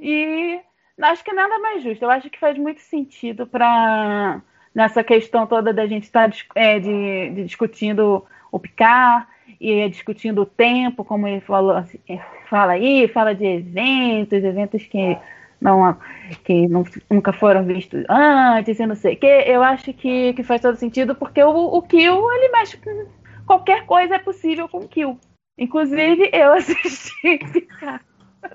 E 0.00 0.60
acho 1.02 1.24
que 1.24 1.32
nada 1.32 1.58
mais 1.58 1.82
justo. 1.82 2.02
Eu 2.02 2.10
acho 2.10 2.30
que 2.30 2.38
faz 2.38 2.56
muito 2.56 2.80
sentido 2.80 3.46
para 3.46 4.40
nessa 4.74 5.02
questão 5.02 5.46
toda 5.46 5.72
da 5.72 5.86
gente 5.86 6.04
estar 6.04 6.30
tá, 6.30 6.36
é, 6.54 6.78
de, 6.78 7.30
de 7.30 7.44
discutindo 7.44 8.24
o 8.52 8.58
picar 8.58 9.28
e 9.60 9.88
discutindo 9.88 10.42
o 10.42 10.46
tempo, 10.46 11.02
como 11.04 11.26
ele 11.26 11.40
falou, 11.40 11.72
assim, 11.72 11.98
é, 12.08 12.18
fala 12.48 12.72
aí, 12.72 13.08
fala 13.08 13.34
de 13.34 13.44
eventos, 13.44 14.44
eventos 14.44 14.84
que 14.86 15.16
não, 15.60 15.96
que 16.44 16.68
não, 16.68 16.84
nunca 17.10 17.32
foram 17.32 17.64
vistos 17.64 18.04
antes 18.08 18.78
e 18.78 18.86
não 18.86 18.94
sei 18.94 19.14
o 19.14 19.18
que, 19.18 19.26
eu 19.26 19.62
acho 19.62 19.92
que, 19.92 20.32
que 20.34 20.42
faz 20.42 20.60
todo 20.60 20.76
sentido, 20.76 21.14
porque 21.14 21.42
o, 21.42 21.50
o 21.50 21.82
Kill, 21.82 22.32
ele 22.32 22.48
mexe 22.50 22.76
com 22.76 23.06
qualquer 23.46 23.86
coisa 23.86 24.16
é 24.16 24.18
possível 24.18 24.68
com 24.68 24.86
Kill. 24.86 25.18
Inclusive, 25.58 26.30
eu 26.32 26.52
assisti 26.54 27.40
a 27.82 28.00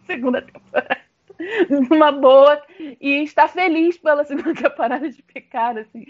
segunda 0.05 0.41
temporada 0.41 1.01
numa 1.89 2.11
boa 2.11 2.61
e 2.79 3.23
estar 3.23 3.47
feliz 3.47 3.97
pela 3.97 4.23
segunda 4.23 4.53
temporada 4.69 5.09
de 5.09 5.21
Picard, 5.23 5.79
assim. 5.79 6.05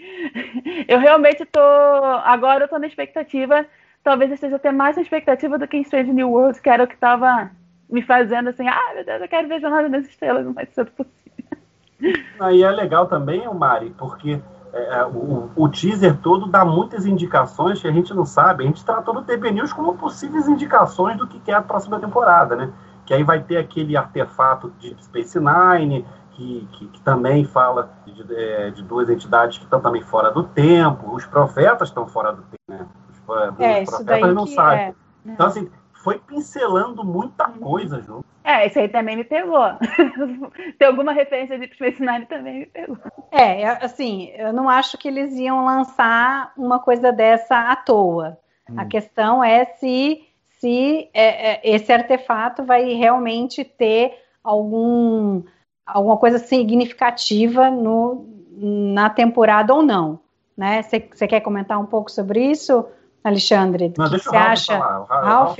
Eu 0.86 0.98
realmente 0.98 1.44
tô, 1.46 1.60
agora 2.24 2.64
eu 2.64 2.68
tô 2.68 2.78
na 2.78 2.86
expectativa, 2.86 3.66
talvez 4.02 4.30
eu 4.30 4.34
esteja 4.34 4.56
até 4.56 4.70
mais 4.70 4.96
na 4.96 5.02
expectativa 5.02 5.58
do 5.58 5.66
que 5.66 5.76
em 5.76 5.82
Strange 5.82 6.12
New 6.12 6.30
World, 6.30 6.60
que 6.60 6.68
era 6.68 6.84
o 6.84 6.86
que 6.86 6.96
tava 6.96 7.50
me 7.92 8.00
fazendo 8.02 8.48
assim, 8.48 8.66
ah, 8.66 8.94
meu 8.94 9.04
Deus, 9.04 9.20
eu 9.20 9.28
quero 9.28 9.46
ver 9.46 9.60
Jornada 9.60 9.88
nas 9.88 10.06
Estrelas 10.06 10.46
o 10.46 10.54
mais 10.54 10.70
cedo 10.70 10.90
possível. 10.92 11.12
Aí 12.40 12.62
é 12.62 12.70
legal 12.70 13.06
também, 13.06 13.46
Mari, 13.52 13.94
porque 13.98 14.40
é, 14.72 14.98
é, 14.98 15.04
o, 15.04 15.50
o, 15.54 15.68
teaser 15.68 16.16
todo 16.16 16.46
dá 16.46 16.64
muitas 16.64 17.04
indicações 17.04 17.80
que 17.82 17.86
a 17.86 17.92
gente 17.92 18.14
não 18.14 18.24
sabe. 18.24 18.64
A 18.64 18.66
gente 18.66 18.82
tratou 18.82 19.12
no 19.12 19.22
TB 19.22 19.52
News 19.52 19.74
como 19.74 19.96
possíveis 19.98 20.48
indicações 20.48 21.18
do 21.18 21.26
que 21.28 21.50
é 21.50 21.54
a 21.54 21.60
próxima 21.60 22.00
temporada, 22.00 22.56
né? 22.56 22.72
Que 23.04 23.12
aí 23.12 23.22
vai 23.22 23.42
ter 23.42 23.58
aquele 23.58 23.94
artefato 23.94 24.72
de 24.78 24.96
Space 25.04 25.38
Nine, 25.38 26.06
que, 26.30 26.66
que, 26.72 26.86
que 26.88 27.00
também 27.02 27.44
fala 27.44 27.92
de, 28.06 28.24
de, 28.24 28.34
é, 28.34 28.70
de, 28.70 28.82
duas 28.82 29.10
entidades 29.10 29.58
que 29.58 29.64
estão 29.64 29.80
também 29.80 30.02
fora 30.02 30.30
do 30.30 30.44
tempo. 30.44 31.14
Os 31.14 31.26
profetas 31.26 31.88
estão 31.88 32.06
fora 32.06 32.32
do 32.32 32.42
tempo, 32.42 32.62
né? 32.68 32.86
Os, 33.10 33.60
é, 33.60 33.82
os 33.82 33.90
profetas 33.90 34.34
não 34.34 34.46
sabem. 34.46 34.80
É. 34.80 34.94
Então, 35.26 35.46
assim, 35.46 35.70
foi 36.02 36.18
pincelando 36.18 37.04
muita 37.04 37.48
coisa 37.48 38.00
junto. 38.00 38.24
É, 38.44 38.66
isso 38.66 38.78
aí 38.78 38.88
também 38.88 39.16
me 39.16 39.24
pegou. 39.24 39.62
Tem 40.78 40.88
alguma 40.88 41.12
referência 41.12 41.58
de 41.58 41.72
Space 41.72 42.00
Nine 42.00 42.26
também 42.26 42.60
me 42.60 42.66
pegou. 42.66 42.98
É, 43.30 43.66
assim, 43.84 44.30
eu 44.36 44.52
não 44.52 44.68
acho 44.68 44.98
que 44.98 45.06
eles 45.06 45.34
iam 45.34 45.64
lançar 45.64 46.52
uma 46.56 46.80
coisa 46.80 47.12
dessa 47.12 47.70
à 47.70 47.76
toa. 47.76 48.38
Hum. 48.68 48.74
A 48.80 48.84
questão 48.84 49.44
é 49.44 49.64
se, 49.64 50.24
se 50.58 51.08
é, 51.14 51.52
é, 51.52 51.60
esse 51.62 51.92
artefato 51.92 52.64
vai 52.64 52.92
realmente 52.94 53.64
ter 53.64 54.18
algum, 54.42 55.44
alguma 55.86 56.16
coisa 56.16 56.38
significativa 56.38 57.70
no, 57.70 58.26
na 58.50 59.08
temporada 59.08 59.72
ou 59.72 59.82
não. 59.82 60.18
Né? 60.56 60.82
Você 60.82 61.28
quer 61.28 61.40
comentar 61.40 61.80
um 61.80 61.86
pouco 61.86 62.10
sobre 62.10 62.44
isso? 62.44 62.84
Alexandre, 63.24 63.86
o 63.86 63.92
que 63.92 64.18
você 64.18 64.36
acha? 64.36 64.78
Falar. 64.78 65.22
Ralph? 65.22 65.58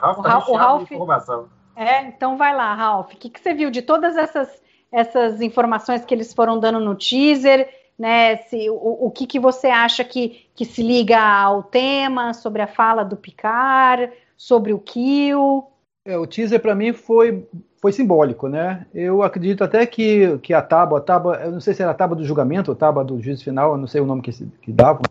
Ralph, 0.00 0.18
o 0.18 0.22
Ralph, 0.22 0.48
o 0.48 0.54
Ralph 0.54 0.92
informação. 0.92 1.48
É, 1.74 2.02
então 2.02 2.36
vai 2.36 2.54
lá, 2.54 2.74
Ralph. 2.74 3.14
O 3.14 3.16
que, 3.16 3.30
que 3.30 3.40
você 3.40 3.54
viu 3.54 3.70
de 3.70 3.82
todas 3.82 4.16
essas, 4.16 4.62
essas 4.92 5.40
informações 5.40 6.04
que 6.04 6.14
eles 6.14 6.32
foram 6.32 6.58
dando 6.58 6.78
no 6.78 6.94
teaser? 6.94 7.68
Né, 7.98 8.36
se, 8.36 8.70
o, 8.70 9.06
o 9.06 9.10
que, 9.10 9.26
que 9.26 9.38
você 9.38 9.66
acha 9.66 10.02
que, 10.02 10.46
que 10.54 10.64
se 10.64 10.82
liga 10.82 11.20
ao 11.20 11.62
tema, 11.62 12.32
sobre 12.32 12.62
a 12.62 12.66
fala 12.66 13.04
do 13.04 13.14
Picard, 13.14 14.10
sobre 14.38 14.72
o 14.72 14.78
Kill? 14.78 15.66
É, 16.06 16.16
o 16.16 16.26
teaser 16.26 16.60
para 16.60 16.74
mim 16.74 16.94
foi, 16.94 17.46
foi 17.78 17.92
simbólico, 17.92 18.48
né? 18.48 18.86
Eu 18.94 19.22
acredito 19.22 19.62
até 19.62 19.84
que, 19.84 20.38
que 20.38 20.54
a 20.54 20.62
tábua, 20.62 20.98
a 20.98 21.02
tábua, 21.02 21.36
eu 21.44 21.52
não 21.52 21.60
sei 21.60 21.74
se 21.74 21.82
era 21.82 21.90
a 21.90 21.94
tábua 21.94 22.16
do 22.16 22.24
julgamento, 22.24 22.72
a 22.72 22.74
tábua 22.74 23.04
do 23.04 23.20
juízo 23.20 23.44
final, 23.44 23.72
eu 23.72 23.78
não 23.78 23.86
sei 23.86 24.00
o 24.00 24.06
nome 24.06 24.22
que, 24.22 24.32
que 24.32 24.72
davam. 24.72 25.02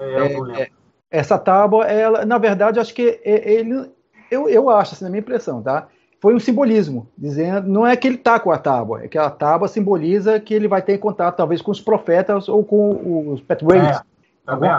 É, 0.00 0.36
eu 0.36 0.46
é, 0.52 0.68
essa 1.16 1.38
tábua, 1.38 1.86
ela, 1.86 2.26
na 2.26 2.36
verdade, 2.36 2.78
acho 2.78 2.94
que 2.94 3.20
ele, 3.24 3.90
eu, 4.30 4.48
eu 4.48 4.68
acho, 4.68 4.94
assim, 4.94 5.04
na 5.04 5.10
minha 5.10 5.20
impressão, 5.20 5.62
tá? 5.62 5.88
Foi 6.20 6.34
um 6.34 6.40
simbolismo, 6.40 7.08
dizendo, 7.16 7.68
não 7.68 7.86
é 7.86 7.96
que 7.96 8.06
ele 8.06 8.16
está 8.16 8.38
com 8.38 8.50
a 8.50 8.58
tábua, 8.58 9.04
é 9.04 9.08
que 9.08 9.16
a 9.16 9.30
tábua 9.30 9.68
simboliza 9.68 10.40
que 10.40 10.52
ele 10.52 10.68
vai 10.68 10.82
ter 10.82 10.98
contato, 10.98 11.36
talvez, 11.36 11.62
com 11.62 11.70
os 11.70 11.80
profetas 11.80 12.48
ou 12.48 12.64
com 12.64 13.32
os 13.32 13.40
Pathways. 13.40 14.02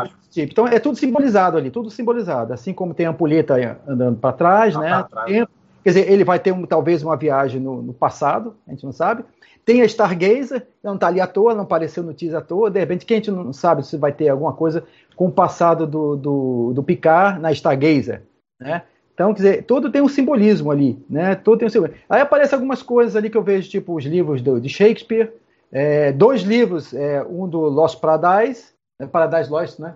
É, 0.06 0.10
tipo. 0.30 0.52
Então 0.52 0.68
é 0.68 0.80
tudo 0.80 0.98
simbolizado 0.98 1.58
ali, 1.58 1.70
tudo 1.70 1.90
simbolizado. 1.90 2.54
Assim 2.54 2.74
como 2.74 2.94
tem 2.94 3.06
a 3.06 3.10
ampulheta 3.10 3.56
andando 3.88 4.18
para 4.18 4.34
trás, 4.34 4.76
ah, 4.76 4.80
né? 4.80 5.06
Trás. 5.10 5.32
Tem, 5.32 5.48
quer 5.84 5.90
dizer, 5.90 6.12
ele 6.12 6.24
vai 6.24 6.40
ter 6.40 6.52
um, 6.52 6.66
talvez 6.66 7.04
uma 7.04 7.18
viagem 7.18 7.60
no, 7.60 7.82
no, 7.82 7.94
passado, 7.94 8.56
a 8.68 8.72
gente 8.72 8.86
não 8.86 8.92
sabe. 8.92 9.24
Tem 9.66 9.82
a 9.82 9.86
Stargazer, 9.86 10.66
não 10.82 10.96
está 10.96 11.08
ali 11.08 11.20
à 11.20 11.28
toa, 11.28 11.54
não 11.54 11.64
apareceu 11.64 12.02
no 12.02 12.14
teaser 12.14 12.40
à 12.40 12.42
toa. 12.42 12.72
De 12.72 12.80
repente, 12.80 13.06
quem 13.06 13.16
a 13.16 13.20
gente 13.20 13.32
não 13.32 13.52
sabe 13.52 13.86
se 13.86 13.98
vai 13.98 14.14
ter 14.14 14.30
alguma 14.30 14.54
coisa 14.54 14.84
com 15.18 15.28
o 15.28 15.32
passado 15.32 15.88
do, 15.88 16.16
do, 16.16 16.72
do 16.76 16.84
Picard 16.84 17.42
na 17.42 17.52
Stargazer, 17.52 18.22
né? 18.60 18.84
Então, 19.14 19.34
quer 19.34 19.38
dizer, 19.38 19.64
todo 19.64 19.92
tem 19.92 20.00
um 20.00 20.08
simbolismo 20.08 20.72
ali, 20.72 21.04
né? 21.10 21.34
Todo 21.34 21.58
tem 21.58 21.68
um 21.68 21.72
simbolismo. 21.72 22.00
Aí 22.08 22.22
aparecem 22.22 22.56
algumas 22.56 22.84
coisas 22.84 23.16
ali 23.16 23.30
que 23.30 23.36
eu 23.36 23.42
vejo, 23.42 23.68
tipo 23.68 23.96
os 23.96 24.06
livros 24.06 24.44
do, 24.44 24.62
de 24.62 24.70
Shakespeare, 24.70 25.34
é, 25.72 26.12
dois 26.12 26.44
livros, 26.44 26.94
é, 26.94 27.26
um 27.28 27.50
do 27.50 27.62
Lost 27.62 28.00
Paradise, 28.00 28.68
né? 29.00 29.08
Paradise 29.08 29.50
Lost, 29.50 29.80
né? 29.80 29.96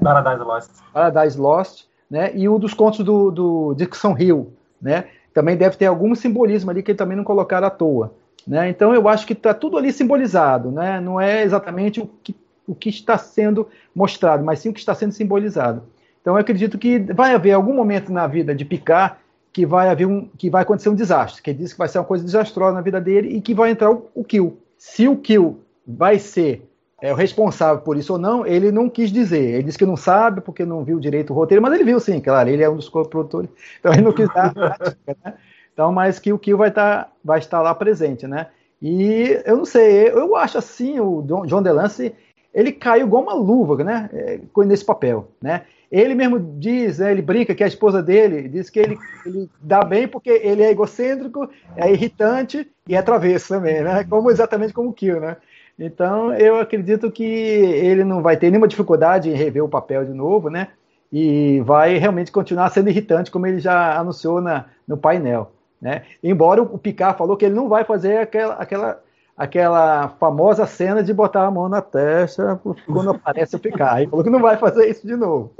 Paradise 0.00 0.44
Lost. 0.44 0.70
Paradise 0.92 1.38
Lost, 1.38 1.84
né? 2.08 2.30
E 2.36 2.48
o 2.48 2.56
dos 2.56 2.72
contos 2.72 3.04
do, 3.04 3.32
do 3.32 3.74
Dixon 3.74 4.16
Hill, 4.16 4.52
né? 4.80 5.06
Também 5.34 5.56
deve 5.56 5.76
ter 5.76 5.86
algum 5.86 6.14
simbolismo 6.14 6.70
ali 6.70 6.80
que 6.80 6.94
também 6.94 7.16
não 7.16 7.24
colocaram 7.24 7.66
à 7.66 7.70
toa. 7.70 8.14
Né? 8.46 8.68
Então 8.68 8.94
eu 8.94 9.06
acho 9.08 9.26
que 9.26 9.32
está 9.32 9.52
tudo 9.52 9.76
ali 9.76 9.92
simbolizado, 9.92 10.70
né? 10.70 10.98
não 10.98 11.20
é 11.20 11.42
exatamente 11.42 12.00
o 12.00 12.06
que, 12.22 12.34
o 12.70 12.74
que 12.74 12.88
está 12.88 13.18
sendo 13.18 13.66
mostrado, 13.94 14.44
mas 14.44 14.60
sim 14.60 14.68
o 14.68 14.72
que 14.72 14.78
está 14.78 14.94
sendo 14.94 15.12
simbolizado. 15.12 15.82
Então 16.20 16.34
eu 16.34 16.40
acredito 16.40 16.78
que 16.78 16.98
vai 16.98 17.34
haver 17.34 17.52
algum 17.52 17.74
momento 17.74 18.12
na 18.12 18.26
vida 18.26 18.54
de 18.54 18.64
Picard 18.64 19.16
que 19.52 19.66
vai 19.66 19.88
haver 19.88 20.06
um, 20.06 20.28
que 20.38 20.48
vai 20.48 20.62
acontecer 20.62 20.88
um 20.88 20.94
desastre, 20.94 21.42
que 21.42 21.50
ele 21.50 21.58
diz 21.58 21.72
que 21.72 21.78
vai 21.78 21.88
ser 21.88 21.98
uma 21.98 22.04
coisa 22.04 22.24
desastrosa 22.24 22.74
na 22.74 22.80
vida 22.80 23.00
dele 23.00 23.36
e 23.36 23.40
que 23.40 23.52
vai 23.52 23.70
entrar 23.70 23.90
o, 23.90 24.08
o 24.14 24.22
Kill. 24.22 24.56
Se 24.78 25.08
o 25.08 25.16
Kill 25.16 25.60
vai 25.84 26.18
ser 26.20 26.70
é, 27.02 27.12
o 27.12 27.16
responsável 27.16 27.82
por 27.82 27.96
isso 27.96 28.12
ou 28.12 28.18
não, 28.18 28.46
ele 28.46 28.70
não 28.70 28.88
quis 28.88 29.10
dizer. 29.10 29.54
Ele 29.54 29.64
disse 29.64 29.78
que 29.78 29.86
não 29.86 29.96
sabe 29.96 30.40
porque 30.40 30.64
não 30.64 30.84
viu 30.84 31.00
direito 31.00 31.32
o 31.32 31.36
roteiro, 31.36 31.62
mas 31.62 31.72
ele 31.72 31.84
viu 31.84 31.98
sim, 31.98 32.20
claro, 32.20 32.48
ele 32.48 32.62
é 32.62 32.70
um 32.70 32.76
dos 32.76 32.88
produtores, 32.88 33.50
então 33.80 33.92
ele 33.92 34.02
não 34.02 34.12
quis 34.12 34.28
dar 34.32 34.52
a 34.56 34.88
dica, 34.88 35.16
né? 35.24 35.34
Então, 35.72 35.92
mas 35.92 36.18
que 36.18 36.32
o 36.32 36.38
Kill 36.38 36.58
vai 36.58 36.68
estar, 36.68 37.04
tá, 37.04 37.12
vai 37.24 37.38
estar 37.38 37.60
lá 37.62 37.74
presente, 37.74 38.26
né? 38.26 38.48
E 38.82 39.40
eu 39.44 39.58
não 39.58 39.64
sei, 39.64 40.08
eu 40.08 40.34
acho 40.36 40.58
assim, 40.58 41.00
o 41.00 41.22
John 41.46 41.62
DeLance, 41.62 42.14
ele 42.54 42.72
caiu 42.72 43.06
igual 43.06 43.22
uma 43.22 43.34
luva, 43.34 43.82
né? 43.82 44.10
é, 44.12 44.40
Nesse 44.64 44.84
papel, 44.84 45.28
né? 45.40 45.62
Ele 45.90 46.14
mesmo 46.14 46.38
diz, 46.58 47.00
né, 47.00 47.10
ele 47.10 47.20
brinca 47.20 47.52
que 47.52 47.64
a 47.64 47.66
esposa 47.66 48.00
dele 48.00 48.48
diz 48.48 48.70
que 48.70 48.78
ele, 48.78 48.96
ele 49.26 49.50
dá 49.60 49.82
bem 49.82 50.06
porque 50.06 50.30
ele 50.30 50.62
é 50.62 50.70
egocêntrico, 50.70 51.50
é 51.74 51.90
irritante 51.90 52.70
e 52.86 52.94
é 52.94 53.02
travesso 53.02 53.48
também, 53.48 53.82
né? 53.82 54.04
Como 54.08 54.30
exatamente 54.30 54.72
como 54.72 54.90
o 54.90 54.92
Kill, 54.92 55.20
né? 55.20 55.36
Então 55.76 56.32
eu 56.34 56.60
acredito 56.60 57.10
que 57.10 57.24
ele 57.24 58.04
não 58.04 58.22
vai 58.22 58.36
ter 58.36 58.50
nenhuma 58.50 58.68
dificuldade 58.68 59.28
em 59.28 59.34
rever 59.34 59.64
o 59.64 59.68
papel 59.68 60.04
de 60.04 60.12
novo, 60.12 60.48
né? 60.48 60.68
E 61.12 61.60
vai 61.62 61.96
realmente 61.98 62.30
continuar 62.30 62.70
sendo 62.70 62.88
irritante, 62.88 63.30
como 63.30 63.46
ele 63.46 63.58
já 63.58 63.98
anunciou 63.98 64.40
na, 64.40 64.66
no 64.86 64.96
painel. 64.96 65.50
Né? 65.80 66.02
Embora 66.22 66.62
o 66.62 66.78
Picard 66.78 67.18
falou 67.18 67.36
que 67.36 67.44
ele 67.46 67.54
não 67.54 67.68
vai 67.68 67.84
fazer 67.84 68.18
aquela, 68.18 68.54
aquela 68.54 69.02
aquela 69.40 70.10
famosa 70.20 70.66
cena 70.66 71.02
de 71.02 71.14
botar 71.14 71.46
a 71.46 71.50
mão 71.50 71.66
na 71.66 71.80
testa 71.80 72.60
quando 72.84 73.08
aparece 73.08 73.56
o 73.56 73.58
Picard. 73.58 74.02
Ele 74.02 74.10
falou 74.10 74.22
que 74.22 74.28
não 74.28 74.38
vai 74.38 74.58
fazer 74.58 74.86
isso 74.90 75.06
de 75.06 75.16
novo. 75.16 75.54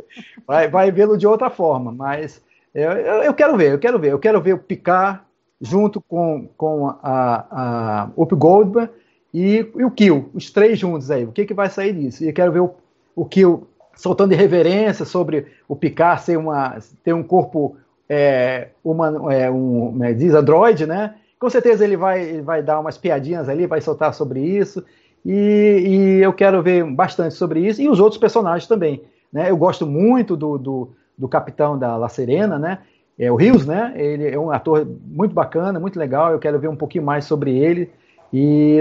Vai, 0.46 0.68
vai 0.68 0.92
vê-lo 0.92 1.16
de 1.16 1.26
outra 1.26 1.48
forma, 1.48 1.90
mas 1.90 2.42
eu, 2.74 2.92
eu, 2.92 3.22
eu, 3.22 3.32
quero 3.32 3.56
ver, 3.56 3.72
eu 3.72 3.78
quero 3.78 3.98
ver. 3.98 4.12
Eu 4.12 4.18
quero 4.18 4.38
ver 4.38 4.52
o 4.52 4.58
Picard 4.58 5.20
junto 5.58 5.98
com, 6.02 6.46
com 6.58 6.88
a, 7.02 7.46
a 7.50 8.10
Up 8.18 8.34
Goldberg 8.34 8.92
e, 9.32 9.66
e, 9.74 9.82
o 9.82 9.90
Kill, 9.90 10.28
os 10.34 10.50
três 10.50 10.78
juntos 10.78 11.10
aí. 11.10 11.24
O 11.24 11.32
que, 11.32 11.46
que 11.46 11.54
vai 11.54 11.70
sair 11.70 11.94
disso? 11.94 12.22
E 12.22 12.26
eu 12.26 12.34
quero 12.34 12.52
ver 12.52 12.60
o, 12.60 12.74
o 13.16 13.24
Kill 13.24 13.66
soltando 13.94 14.34
irreverência 14.34 15.06
sobre 15.06 15.46
o 15.66 15.74
Picard 15.74 16.20
ser 16.20 16.36
uma, 16.36 16.76
ter 17.02 17.14
um 17.14 17.22
corpo 17.22 17.78
é, 18.10 18.68
uma, 18.84 19.32
é, 19.32 19.50
um, 19.50 19.92
né, 19.92 20.12
diz 20.12 20.34
android, 20.34 20.84
né? 20.84 21.14
Com 21.40 21.48
certeza 21.48 21.82
ele 21.82 21.96
vai, 21.96 22.42
vai 22.42 22.62
dar 22.62 22.78
umas 22.78 22.98
piadinhas 22.98 23.48
ali, 23.48 23.66
vai 23.66 23.80
soltar 23.80 24.12
sobre 24.14 24.40
isso. 24.40 24.84
E, 25.24 25.32
e, 25.32 26.22
eu 26.22 26.32
quero 26.32 26.62
ver 26.62 26.84
bastante 26.84 27.34
sobre 27.34 27.66
isso. 27.66 27.80
E 27.80 27.88
os 27.88 27.98
outros 27.98 28.20
personagens 28.20 28.68
também. 28.68 29.02
Né? 29.32 29.50
Eu 29.50 29.56
gosto 29.56 29.86
muito 29.86 30.36
do, 30.36 30.58
do, 30.58 30.90
do 31.16 31.28
capitão 31.28 31.78
da 31.78 31.96
La 31.96 32.08
Serena, 32.08 32.58
né? 32.58 32.78
É 33.18 33.32
o 33.32 33.36
Rios, 33.36 33.66
né? 33.66 33.92
Ele 33.96 34.28
é 34.28 34.38
um 34.38 34.50
ator 34.50 34.86
muito 35.06 35.34
bacana, 35.34 35.80
muito 35.80 35.98
legal. 35.98 36.30
Eu 36.30 36.38
quero 36.38 36.58
ver 36.58 36.68
um 36.68 36.76
pouquinho 36.76 37.04
mais 37.04 37.24
sobre 37.24 37.56
ele. 37.56 37.90
E 38.32 38.78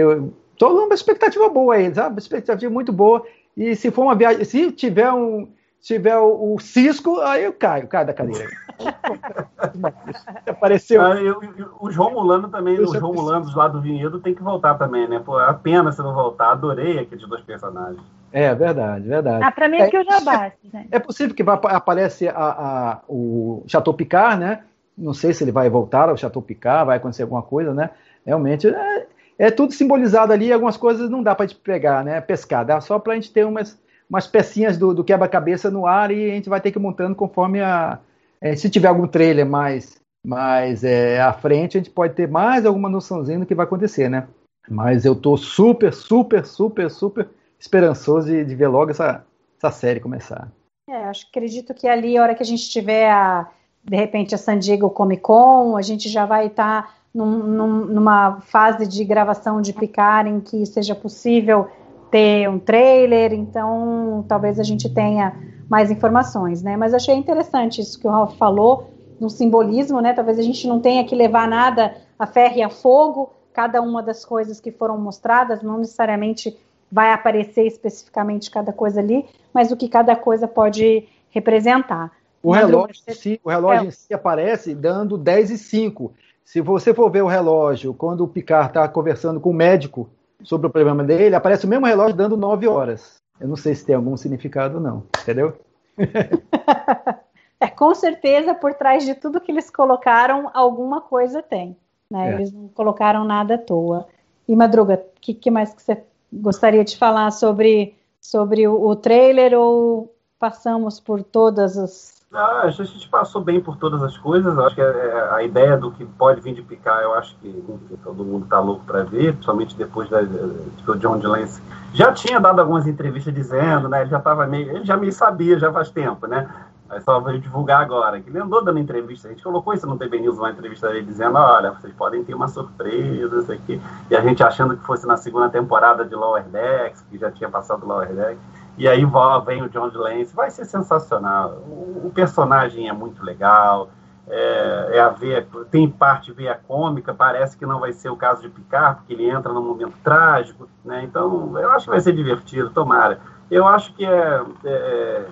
estou 0.54 0.74
numa 0.74 0.94
expectativa 0.94 1.50
boa 1.50 1.76
aí, 1.76 1.94
sabe? 1.96 2.20
Expectativa 2.20 2.72
muito 2.72 2.92
boa. 2.92 3.26
E 3.56 3.76
se 3.76 3.90
for 3.90 4.04
uma 4.04 4.16
viagem, 4.16 4.44
se 4.44 4.72
tiver 4.72 5.12
um, 5.12 5.48
tiver 5.82 6.18
o, 6.18 6.56
o, 6.56 6.60
Cisco, 6.60 7.20
aí 7.22 7.44
eu 7.44 7.54
caio, 7.54 7.88
caio 7.88 8.08
da 8.08 8.14
cadeira. 8.14 8.50
Apareceu. 10.48 11.02
Ah, 11.02 11.16
eu, 11.16 11.42
eu, 11.58 11.72
os 11.80 11.96
Romulanos 11.96 12.52
também, 12.52 12.76
eu 12.76 12.84
os 12.84 12.96
Romulanos 12.96 13.56
lá 13.56 13.68
do 13.68 13.82
Vinhedo 13.82 14.20
tem 14.20 14.34
que 14.34 14.42
voltar 14.42 14.76
também, 14.76 15.08
né? 15.08 15.20
Pô, 15.20 15.40
é 15.40 15.50
a 15.50 15.54
pena 15.54 15.92
se 15.92 16.02
não 16.02 16.14
voltar. 16.14 16.52
Adorei 16.52 17.00
aqueles 17.00 17.28
dois 17.28 17.42
personagens. 17.42 18.02
É, 18.32 18.54
verdade, 18.54 19.08
verdade. 19.08 19.44
Ah, 19.44 19.52
pra 19.52 19.68
mim 19.68 19.78
é, 19.78 19.90
que 19.90 19.98
eu 19.98 20.04
já 20.04 20.22
basta, 20.22 20.58
É 20.92 21.00
possível 21.00 21.36
que 21.36 21.44
aparece 21.44 22.28
a, 22.28 22.34
a, 22.36 23.00
o 23.08 23.64
Chateau 23.68 23.94
Picard, 23.94 24.40
né? 24.40 24.64
Não 24.98 25.14
sei 25.14 25.34
se 25.34 25.44
ele 25.44 25.52
vai 25.52 25.70
voltar 25.70 26.10
ao 26.10 26.18
Chateau 26.18 26.42
Picard, 26.42 26.86
vai 26.86 26.98
acontecer 26.98 27.24
alguma 27.24 27.42
coisa, 27.42 27.74
né? 27.74 27.90
Realmente 28.26 28.68
é, 28.68 29.08
é 29.38 29.52
tudo 29.52 29.74
simbolizado 29.74 30.32
ali, 30.32 30.54
algumas 30.54 30.78
coisas 30.78 31.10
não 31.10 31.24
dá 31.24 31.34
pra 31.34 31.48
gente 31.48 31.60
pegar, 31.60 32.04
né? 32.04 32.22
Pescar, 32.22 32.66
dá 32.66 32.80
só 32.82 33.00
pra 33.00 33.16
gente 33.16 33.32
ter 33.32 33.46
umas 33.46 33.80
umas 34.10 34.26
pecinhas 34.26 34.78
do, 34.78 34.94
do 34.94 35.04
quebra-cabeça 35.04 35.70
no 35.70 35.86
ar 35.86 36.10
e 36.10 36.32
a 36.32 36.34
gente 36.34 36.50
vai 36.50 36.60
ter 36.60 36.72
que 36.72 36.80
ir 36.80 36.82
montando 36.82 37.16
conforme 37.16 37.62
a. 37.62 38.00
É, 38.42 38.56
se 38.56 38.70
tiver 38.70 38.88
algum 38.88 39.08
trailer 39.08 39.46
mais, 39.46 40.00
mais 40.26 40.84
é, 40.84 41.22
à 41.22 41.34
frente, 41.34 41.78
a 41.78 41.82
gente 41.82 41.92
pode 41.92 42.14
ter 42.14 42.28
mais 42.28 42.66
alguma 42.66 42.90
noçãozinha 42.90 43.40
do 43.40 43.46
que 43.46 43.56
vai 43.56 43.66
acontecer, 43.66 44.10
né? 44.10 44.28
Mas 44.70 45.06
eu 45.06 45.16
tô 45.16 45.36
super, 45.36 45.94
super, 45.94 46.46
super, 46.46 46.90
super 46.90 47.30
esperançoso 47.60 48.28
de, 48.28 48.46
de 48.46 48.56
ver 48.56 48.68
logo 48.68 48.92
essa, 48.92 49.26
essa 49.58 49.72
série 49.72 50.00
começar. 50.00 50.50
É, 50.90 51.06
acho, 51.06 51.28
acredito 51.30 51.74
que 51.74 51.88
ali, 51.88 52.18
a 52.18 52.24
hora 52.24 52.36
que 52.36 52.44
a 52.44 52.46
gente 52.46 52.70
tiver, 52.70 53.12
a, 53.12 53.50
de 53.84 53.96
repente, 53.96 54.34
a 54.34 54.38
San 54.38 54.58
Diego 54.58 54.90
Comic 54.90 55.22
Con, 55.22 55.76
a 55.76 55.82
gente 55.82 56.08
já 56.10 56.26
vai 56.26 56.48
estar 56.48 56.84
tá 56.84 56.94
num, 57.14 57.40
num, 57.44 57.86
numa 57.86 58.42
fase 58.42 58.88
de 58.88 59.04
gravação 59.04 59.62
de 59.62 59.74
Picar 59.74 60.28
em 60.28 60.40
que 60.40 60.66
seja 60.66 60.96
possível 60.96 61.70
ter 62.10 62.50
um 62.50 62.60
trailer, 62.60 63.34
então 63.34 64.26
talvez 64.28 64.60
a 64.60 64.64
gente 64.64 64.90
tenha 64.90 65.36
mais 65.70 65.92
informações, 65.92 66.64
né? 66.64 66.76
Mas 66.76 66.94
achei 66.94 67.16
interessante 67.16 67.82
isso 67.82 68.00
que 68.00 68.08
o 68.08 68.12
Ralph 68.12 68.36
falou, 68.38 68.90
no 69.20 69.30
simbolismo, 69.30 70.00
né? 70.02 70.14
Talvez 70.14 70.40
a 70.40 70.44
gente 70.44 70.68
não 70.68 70.80
tenha 70.80 71.04
que 71.04 71.16
levar 71.16 71.48
nada 71.48 71.96
a 72.18 72.26
ferro 72.26 72.58
e 72.58 72.64
a 72.64 72.70
fogo, 72.70 73.32
cada 73.54 73.82
uma 73.82 74.02
das 74.02 74.24
coisas 74.24 74.60
que 74.60 74.72
foram 74.72 74.98
mostradas, 74.98 75.62
não 75.62 75.78
necessariamente 75.78 76.58
vai 76.92 77.12
aparecer 77.12 77.68
especificamente 77.68 78.50
cada 78.50 78.74
coisa 78.74 79.00
ali, 79.00 79.26
mas 79.54 79.72
o 79.72 79.78
que 79.78 79.88
cada 79.88 80.16
coisa 80.16 80.48
pode 80.48 81.08
representar. 81.30 82.12
O 82.42 82.52
relógio, 82.52 83.04
em 83.08 83.14
si, 83.14 83.40
o 83.44 83.50
relógio 83.50 83.86
é. 83.86 83.88
em 83.88 83.92
si 83.92 84.14
aparece 84.14 84.74
dando 84.74 85.18
10 85.18 85.52
e 85.52 85.58
5. 85.58 86.14
Se 86.44 86.62
você 86.62 86.94
for 86.94 87.12
ver 87.12 87.22
o 87.22 87.28
relógio, 87.28 87.94
quando 87.94 88.24
o 88.24 88.28
Picard 88.28 88.70
está 88.70 88.88
conversando 88.88 89.40
com 89.40 89.52
o 89.52 89.54
médico 89.54 90.10
sobre 90.44 90.68
o 90.68 90.70
problema 90.70 91.04
dele, 91.04 91.36
aparece 91.36 91.66
o 91.66 91.70
mesmo 91.70 91.86
relógio 91.86 92.16
dando 92.16 92.38
9 92.38 92.68
horas. 92.68 93.22
Eu 93.40 93.48
não 93.48 93.56
sei 93.56 93.74
se 93.74 93.86
tem 93.86 93.96
algum 93.96 94.16
significado, 94.18 94.80
não. 94.80 95.04
Entendeu? 95.22 95.58
é, 97.60 97.68
com 97.68 97.94
certeza, 97.96 98.54
por 98.54 98.74
trás 98.74 99.06
de 99.06 99.16
tudo 99.16 99.42
que 99.42 99.52
eles 99.52 99.70
colocaram, 99.70 100.50
alguma 100.54 101.02
coisa 101.02 101.42
tem. 101.42 101.76
Né? 102.10 102.32
É. 102.32 102.34
Eles 102.36 102.52
não 102.52 102.68
colocaram 102.70 103.24
nada 103.24 103.56
à 103.56 103.58
toa. 103.58 104.08
E, 104.48 104.56
Madruga, 104.56 104.96
o 104.96 105.20
que, 105.22 105.34
que, 105.34 105.52
mais 105.52 105.74
que 105.74 105.82
você 105.82 106.04
gostaria 106.32 106.84
de 106.84 106.98
falar 106.98 107.32
sobre, 107.32 107.96
sobre 108.20 108.68
o, 108.68 108.88
o 108.88 108.96
trailer 108.96 109.54
ou 109.54 110.14
passamos 110.38 111.00
por 111.00 111.24
todas 111.24 111.78
as 111.78 112.19
ah, 112.32 112.62
a 112.64 112.70
gente 112.70 113.10
passou 113.10 113.42
bem 113.42 113.60
por 113.60 113.76
todas 113.78 114.04
as 114.04 114.18
coisas. 114.18 114.58
Acho 114.60 114.76
que 114.76 114.82
é, 114.82 115.30
a 115.32 115.44
ideia 115.44 115.78
do 115.78 115.92
que 115.92 116.06
pode 116.06 116.42
vir 116.42 116.54
de 116.54 116.62
picar, 116.62 117.02
eu 117.02 117.14
acho 117.16 117.36
que, 117.38 117.52
que 117.52 117.98
todo 118.04 118.24
mundo 118.24 118.44
está 118.44 118.60
louco 118.60 118.86
para 118.86 119.04
ver, 119.04 119.34
principalmente 119.34 119.76
depois 119.76 120.10
da, 120.10 120.22
de 120.22 120.84
que 120.84 120.92
o 120.92 120.96
John 120.96 121.20
Lance 121.24 121.62
já 121.94 122.14
tinha 122.14 122.40
dado 122.40 122.60
algumas 122.60 122.86
entrevistas 122.86 123.34
dizendo, 123.34 123.90
né? 123.90 124.02
Ele 124.02 124.12
já 124.12 124.20
estava 124.20 124.46
meio, 124.46 124.70
ele 124.70 124.86
já 124.86 124.96
meio 124.96 125.12
sabia 125.12 125.58
já 125.58 125.74
faz 125.74 125.90
tempo, 125.90 126.28
né? 126.28 126.48
Mas 126.88 127.04
só 127.04 127.20
veio 127.20 127.40
divulgar 127.40 127.82
agora. 127.82 128.20
Que 128.20 128.30
ele 128.30 128.40
andou 128.40 128.64
dando 128.64 128.80
entrevista. 128.80 129.28
A 129.28 129.32
gente 129.32 129.44
colocou 129.44 129.74
isso 129.74 129.88
no 129.88 129.98
TB 129.98 130.22
News, 130.22 130.38
uma 130.38 130.52
entrevista 130.52 130.88
dele 130.88 131.06
dizendo: 131.06 131.38
olha, 131.38 131.72
vocês 131.72 131.94
podem 131.94 132.24
ter 132.24 132.36
uma 132.36 132.48
surpresa, 132.48 133.40
isso 133.40 133.52
aqui. 133.52 133.82
E 134.10 134.16
a 134.16 134.22
gente 134.22 134.44
achando 134.44 134.78
que 134.78 134.84
fosse 134.84 135.06
na 135.08 135.18
segunda 135.18 135.50
temporada 135.50 136.06
de 136.06 136.16
Lower 136.16 136.44
Decks, 136.44 137.04
que 137.10 137.18
já 137.18 137.32
tinha 137.32 137.50
passado 137.50 137.88
Lower 137.88 138.14
Decks. 138.14 138.59
E 138.80 138.88
aí 138.88 139.06
vem 139.46 139.62
o 139.62 139.68
John 139.68 139.92
Lance, 139.94 140.34
vai 140.34 140.50
ser 140.50 140.64
sensacional. 140.64 141.62
O, 142.02 142.10
personagem 142.16 142.88
é 142.88 142.94
muito 142.94 143.22
legal, 143.22 143.90
é, 144.26 144.92
é, 144.94 145.00
a 145.02 145.10
ver, 145.10 145.48
tem 145.70 145.90
parte 145.90 146.32
veia 146.32 146.58
cômica, 146.66 147.14
parece 147.14 147.58
que 147.58 147.66
não 147.66 147.82
vai 147.82 147.92
ser 147.92 148.10
o 148.10 148.16
caso 148.16 148.42
de 148.42 148.48
Picard, 148.48 149.00
porque 149.00 149.14
ele 149.14 149.30
entra 149.30 149.52
num 149.52 149.62
momento 149.62 149.96
trágico, 150.02 150.70
né? 150.86 151.04
Então, 151.04 151.60
eu 151.60 151.70
acho 151.72 151.86
que 151.86 151.92
vai 151.92 152.00
ser 152.00 152.14
divertido, 152.14 152.70
tomara. 152.70 153.20
Eu 153.52 153.68
acho 153.68 153.94
que 153.94 154.06
é, 154.06 154.42
é, 154.64 155.26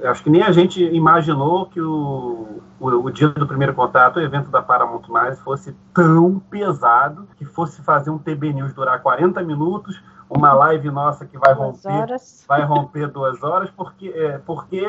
é 0.00 0.06
acho 0.06 0.22
que 0.22 0.30
nem 0.30 0.44
a 0.44 0.52
gente 0.52 0.80
imaginou 0.80 1.66
que 1.66 1.80
o, 1.80 2.62
o, 2.78 2.88
o, 2.88 3.10
dia 3.10 3.30
do 3.30 3.48
primeiro 3.48 3.74
contato, 3.74 4.18
o 4.18 4.22
evento 4.22 4.48
da 4.48 4.62
Paramount 4.62 5.08
Mais, 5.08 5.40
fosse 5.40 5.74
tão 5.92 6.38
pesado 6.38 7.26
que 7.36 7.44
fosse 7.44 7.82
fazer 7.82 8.10
um 8.10 8.18
TB 8.18 8.52
News 8.52 8.72
durar 8.72 9.02
40 9.02 9.42
minutos, 9.42 10.00
uma 10.30 10.52
live 10.52 10.90
nossa 10.92 11.26
que 11.26 11.36
vai 11.36 11.54
duas 11.54 11.84
romper, 11.84 11.88
horas. 11.88 12.44
vai 12.48 12.62
romper 12.62 13.08
duas 13.08 13.42
horas, 13.42 13.68
porque, 13.76 14.08
é, 14.14 14.38
porque 14.38 14.86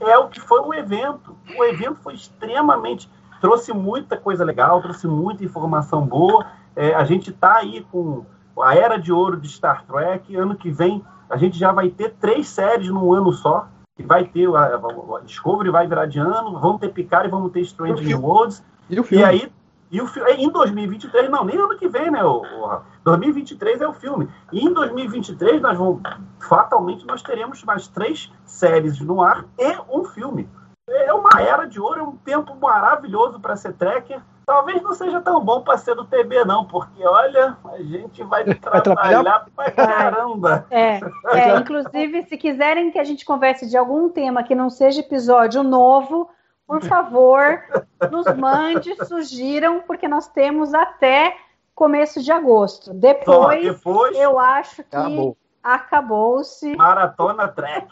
é 0.00 0.18
o 0.18 0.28
que 0.28 0.38
foi 0.38 0.60
o 0.60 0.74
evento. 0.74 1.34
O 1.58 1.64
evento 1.64 1.96
foi 2.02 2.14
extremamente. 2.14 3.10
trouxe 3.40 3.72
muita 3.72 4.18
coisa 4.18 4.44
legal, 4.44 4.82
trouxe 4.82 5.08
muita 5.08 5.42
informação 5.42 6.06
boa. 6.06 6.44
É, 6.76 6.94
a 6.94 7.04
gente 7.04 7.30
está 7.30 7.56
aí 7.56 7.86
com 7.90 8.26
a 8.60 8.74
era 8.74 8.98
de 8.98 9.10
ouro 9.10 9.40
de 9.40 9.48
Star 9.48 9.84
Trek. 9.86 10.36
Ano 10.36 10.54
que 10.54 10.70
vem 10.70 11.02
a 11.28 11.38
gente 11.38 11.58
já 11.58 11.72
vai 11.72 11.88
ter 11.88 12.14
três 12.20 12.46
séries 12.46 12.88
num 12.88 13.12
ano 13.12 13.32
só. 13.32 13.68
Que 13.96 14.02
vai 14.02 14.24
ter 14.24 14.46
a, 14.54 14.76
a 14.76 15.20
Discovery 15.24 15.70
vai 15.70 15.88
virar 15.88 16.04
de 16.04 16.18
ano, 16.18 16.60
vamos 16.60 16.80
ter 16.80 16.90
Picard 16.90 17.28
e 17.28 17.30
vamos 17.30 17.50
ter 17.50 17.60
Strange 17.62 18.04
New 18.04 18.20
Worlds. 18.20 18.62
E, 18.90 19.14
e 19.14 19.24
aí 19.24 19.50
e 19.90 20.00
o 20.00 20.06
filme, 20.06 20.32
em 20.32 20.50
2023, 20.50 21.30
não, 21.30 21.44
nem 21.44 21.56
ano 21.56 21.76
que 21.76 21.88
vem, 21.88 22.10
né? 22.10 22.24
O, 22.24 22.42
o, 22.42 22.80
2023 23.04 23.80
é 23.80 23.88
o 23.88 23.92
filme. 23.92 24.28
E 24.52 24.60
em 24.60 24.72
2023, 24.72 25.62
nós 25.62 25.78
vamos, 25.78 26.02
fatalmente, 26.40 27.06
nós 27.06 27.22
teremos 27.22 27.62
mais 27.62 27.86
três 27.86 28.32
séries 28.44 29.00
no 29.00 29.22
ar 29.22 29.44
e 29.58 29.76
um 29.88 30.04
filme. 30.04 30.48
É 30.88 31.12
uma 31.12 31.40
era 31.40 31.66
de 31.66 31.80
ouro, 31.80 32.00
é 32.00 32.02
um 32.02 32.16
tempo 32.16 32.56
maravilhoso 32.56 33.40
para 33.40 33.56
ser 33.56 33.72
tracker. 33.74 34.20
Talvez 34.44 34.80
não 34.80 34.94
seja 34.94 35.20
tão 35.20 35.40
bom 35.44 35.62
para 35.62 35.76
ser 35.76 35.96
do 35.96 36.04
TB, 36.04 36.44
não, 36.44 36.64
porque 36.64 37.04
olha, 37.04 37.56
a 37.64 37.82
gente 37.82 38.22
vai, 38.22 38.44
vai 38.44 38.80
trabalhar 38.80 39.46
pra 39.54 39.70
caramba. 39.72 40.66
É, 40.70 41.00
é, 41.32 41.56
inclusive, 41.56 42.22
se 42.24 42.36
quiserem 42.36 42.92
que 42.92 42.98
a 42.98 43.04
gente 43.04 43.24
converse 43.24 43.68
de 43.68 43.76
algum 43.76 44.08
tema 44.08 44.44
que 44.44 44.54
não 44.54 44.70
seja 44.70 45.00
episódio 45.00 45.64
novo, 45.64 46.30
por 46.66 46.82
favor, 46.82 47.62
nos 48.10 48.26
mande, 48.36 48.94
sugiram, 49.06 49.80
porque 49.82 50.08
nós 50.08 50.26
temos 50.28 50.74
até 50.74 51.36
começo 51.74 52.22
de 52.22 52.32
agosto. 52.32 52.92
Depois, 52.92 53.62
depois 53.62 54.16
eu 54.16 54.38
acho 54.38 54.82
que 54.82 54.96
acabou. 54.96 55.36
acabou-se. 55.62 56.74
Maratona 56.74 57.48
Trek. 57.48 57.86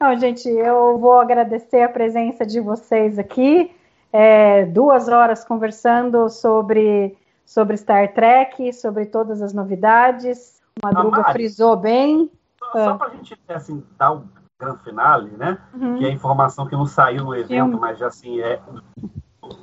Não, 0.00 0.16
gente, 0.18 0.48
eu 0.48 0.98
vou 0.98 1.20
agradecer 1.20 1.82
a 1.82 1.88
presença 1.88 2.44
de 2.44 2.58
vocês 2.58 3.18
aqui. 3.18 3.74
É, 4.12 4.64
duas 4.66 5.08
horas 5.08 5.44
conversando 5.44 6.28
sobre, 6.28 7.16
sobre 7.44 7.76
Star 7.76 8.12
Trek, 8.12 8.72
sobre 8.72 9.06
todas 9.06 9.40
as 9.40 9.52
novidades. 9.52 10.60
O 10.82 10.86
Madruga 10.86 11.24
frisou 11.32 11.76
bem. 11.76 12.30
Só, 12.72 12.84
só 12.84 12.94
para 12.94 13.06
a 13.08 13.10
gente 13.10 13.38
assim, 13.48 13.84
dar 13.96 14.12
o 14.12 14.24
grande 14.64 14.82
finale, 14.84 15.30
né? 15.36 15.58
Uhum. 15.74 15.98
Que 15.98 16.04
é 16.04 16.08
a 16.08 16.12
informação 16.12 16.66
que 16.66 16.74
não 16.76 16.86
saiu 16.86 17.24
no 17.24 17.34
evento, 17.34 17.48
Filme. 17.48 17.76
mas 17.80 18.00
assim, 18.02 18.40
é. 18.40 18.60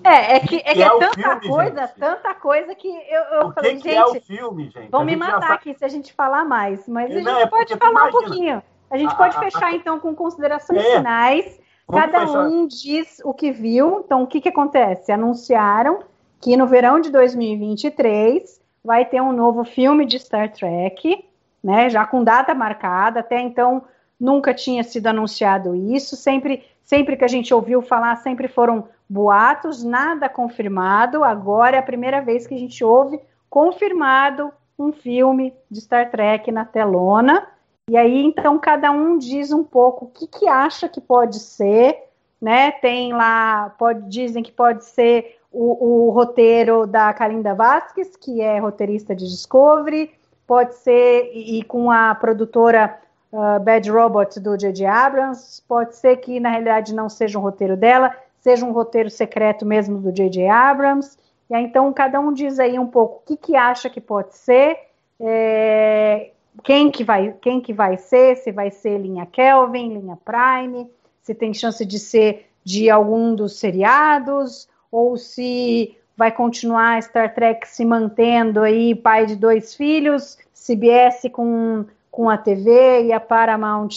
É, 0.04 0.36
é 0.36 0.40
que 0.42 0.58
é, 0.58 0.60
que 0.60 0.74
que 0.74 0.84
é 0.84 0.86
é 0.86 0.90
tanta 0.90 1.14
filme, 1.14 1.48
coisa, 1.48 1.82
gente? 1.88 2.00
tanta 2.00 2.34
coisa 2.36 2.76
que 2.76 2.88
eu, 2.88 3.22
eu 3.40 3.48
O 3.48 3.52
falei, 3.54 3.76
que, 3.76 3.82
que 3.84 3.90
gente, 3.90 3.98
é 3.98 4.06
o 4.06 4.22
filme, 4.22 4.70
gente? 4.70 4.90
vão 4.92 5.02
A 5.02 5.06
me 5.06 5.16
matar 5.16 5.42
sabe- 5.42 5.54
aqui 5.54 5.74
se 5.74 5.86
a 5.86 5.88
gente 5.88 6.14
falar 6.14 6.44
mais, 6.46 6.88
mas 6.88 7.10
a 7.12 7.14
Não, 7.22 7.34
gente 7.34 7.44
é 7.44 7.48
pode 7.48 7.76
falar 7.78 8.06
um 8.06 8.12
pouquinho. 8.12 8.62
A 8.92 8.98
gente 8.98 9.12
A- 9.14 9.16
pode 9.16 9.36
a- 9.38 9.40
fechar 9.40 9.74
então 9.74 10.00
com 10.00 10.14
considerações 10.16 10.84
É. 10.84 10.98
finais. 10.98 11.60
Vamos 11.88 12.06
Cada 12.06 12.20
fechar. 12.28 12.40
um 12.44 12.68
diz 12.68 13.22
o 13.26 13.34
que 13.34 13.52
viu. 13.52 14.02
Então, 14.06 14.22
o 14.24 14.28
que, 14.28 14.40
que 14.42 14.50
acontece? 14.50 15.12
Anunciaram 15.12 16.00
que 16.40 16.56
no 16.56 16.68
verão 16.68 17.00
de 17.00 17.10
2023 17.12 18.62
vai 18.84 19.06
ter 19.06 19.22
um 19.22 19.32
novo 19.34 19.64
filme 19.64 20.06
de 20.06 20.20
Star 20.20 20.52
Trek, 20.52 21.26
né? 21.64 21.90
Já 21.90 22.06
com 22.06 22.24
data 22.24 22.54
marcada. 22.54 23.20
Até 23.22 23.40
então 23.42 23.84
nunca 24.20 24.54
tinha 24.54 24.84
sido 24.84 25.08
anunciado 25.08 25.76
isso. 25.76 26.16
Sempre, 26.16 26.66
sempre 26.84 27.16
que 27.16 27.24
a 27.24 27.28
gente 27.28 27.54
ouviu 27.54 27.82
falar, 27.82 28.16
sempre 28.18 28.48
foram 28.48 28.88
boatos, 29.08 29.84
nada 29.84 30.28
confirmado. 30.28 31.24
Agora 31.24 31.78
é 31.78 31.80
a 31.80 31.84
primeira 31.84 32.22
vez 32.22 32.46
que 32.46 32.54
a 32.54 32.60
gente 32.60 32.84
ouve 32.84 33.20
confirmado 33.50 34.52
um 34.78 34.92
filme 34.92 35.54
de 35.70 35.82
Star 35.82 36.12
Trek 36.12 36.52
na 36.52 36.66
telona. 36.66 37.48
E 37.90 37.98
aí, 37.98 38.24
então, 38.24 38.60
cada 38.60 38.92
um 38.92 39.18
diz 39.18 39.52
um 39.52 39.64
pouco 39.64 40.06
o 40.06 40.10
que, 40.10 40.28
que 40.28 40.48
acha 40.48 40.88
que 40.88 41.02
pode 41.02 41.40
ser, 41.40 41.98
né? 42.40 42.72
Tem 42.72 43.12
lá, 43.14 43.74
pode, 43.80 44.08
dizem 44.08 44.44
que 44.44 44.52
pode 44.52 44.86
ser 44.86 45.40
o, 45.52 46.08
o 46.08 46.10
roteiro 46.12 46.86
da 46.86 47.12
Kalinda 47.14 47.56
Vasquez, 47.56 48.16
que 48.16 48.42
é 48.42 48.60
roteirista 48.60 49.16
de 49.16 49.26
Discovery, 49.28 50.12
pode 50.46 50.76
ser, 50.76 51.32
e, 51.34 51.60
e 51.60 51.64
com 51.64 51.90
a 51.90 52.14
produtora 52.14 53.00
uh, 53.32 53.60
Bad 53.60 53.90
Robot 53.90 54.40
do 54.40 54.58
J.J. 54.58 54.86
Abrams, 54.86 55.62
pode 55.68 55.96
ser 55.96 56.18
que 56.18 56.40
na 56.40 56.50
realidade 56.50 56.94
não 56.94 57.10
seja 57.10 57.38
um 57.38 57.42
roteiro 57.42 57.76
dela, 57.78 58.16
seja 58.40 58.66
um 58.66 58.72
roteiro 58.72 59.10
secreto 59.10 59.66
mesmo 59.66 60.00
do 60.00 60.12
J.J. 60.12 60.48
Abrams. 60.48 61.18
E 61.50 61.56
aí, 61.56 61.64
então, 61.64 61.92
cada 61.92 62.20
um 62.20 62.32
diz 62.32 62.60
aí 62.60 62.78
um 62.78 62.88
pouco 62.88 63.18
o 63.18 63.28
que, 63.28 63.38
que 63.38 63.56
acha 63.56 63.90
que 63.90 64.00
pode 64.00 64.36
ser. 64.36 64.78
É, 65.20 66.30
quem 66.64 66.92
que 66.92 67.04
vai 67.04 67.34
quem 67.42 67.60
que 67.60 67.74
vai 67.74 67.98
ser, 67.98 68.38
se 68.38 68.52
vai 68.52 68.72
ser 68.72 68.98
linha 68.98 69.26
Kelvin, 69.26 69.94
linha 69.94 70.18
Prime, 70.24 70.90
se 71.22 71.34
tem 71.34 71.54
chance 71.54 71.86
de 71.86 72.00
ser 72.00 72.48
de 72.64 72.90
algum 72.90 73.34
dos 73.34 73.60
seriados, 73.60 74.68
ou 74.92 75.18
se 75.18 75.98
vai 76.16 76.32
continuar 76.32 77.02
Star 77.02 77.34
Trek 77.34 77.68
se 77.68 77.86
mantendo 77.86 78.62
aí, 78.62 78.94
pai 78.94 79.26
de 79.26 79.36
dois 79.36 79.74
filhos, 79.74 80.38
CBS 80.54 81.30
com, 81.32 81.86
com 82.20 82.30
a 82.30 82.38
TV 82.38 83.04
e 83.06 83.14
a 83.14 83.20
Paramount 83.22 83.88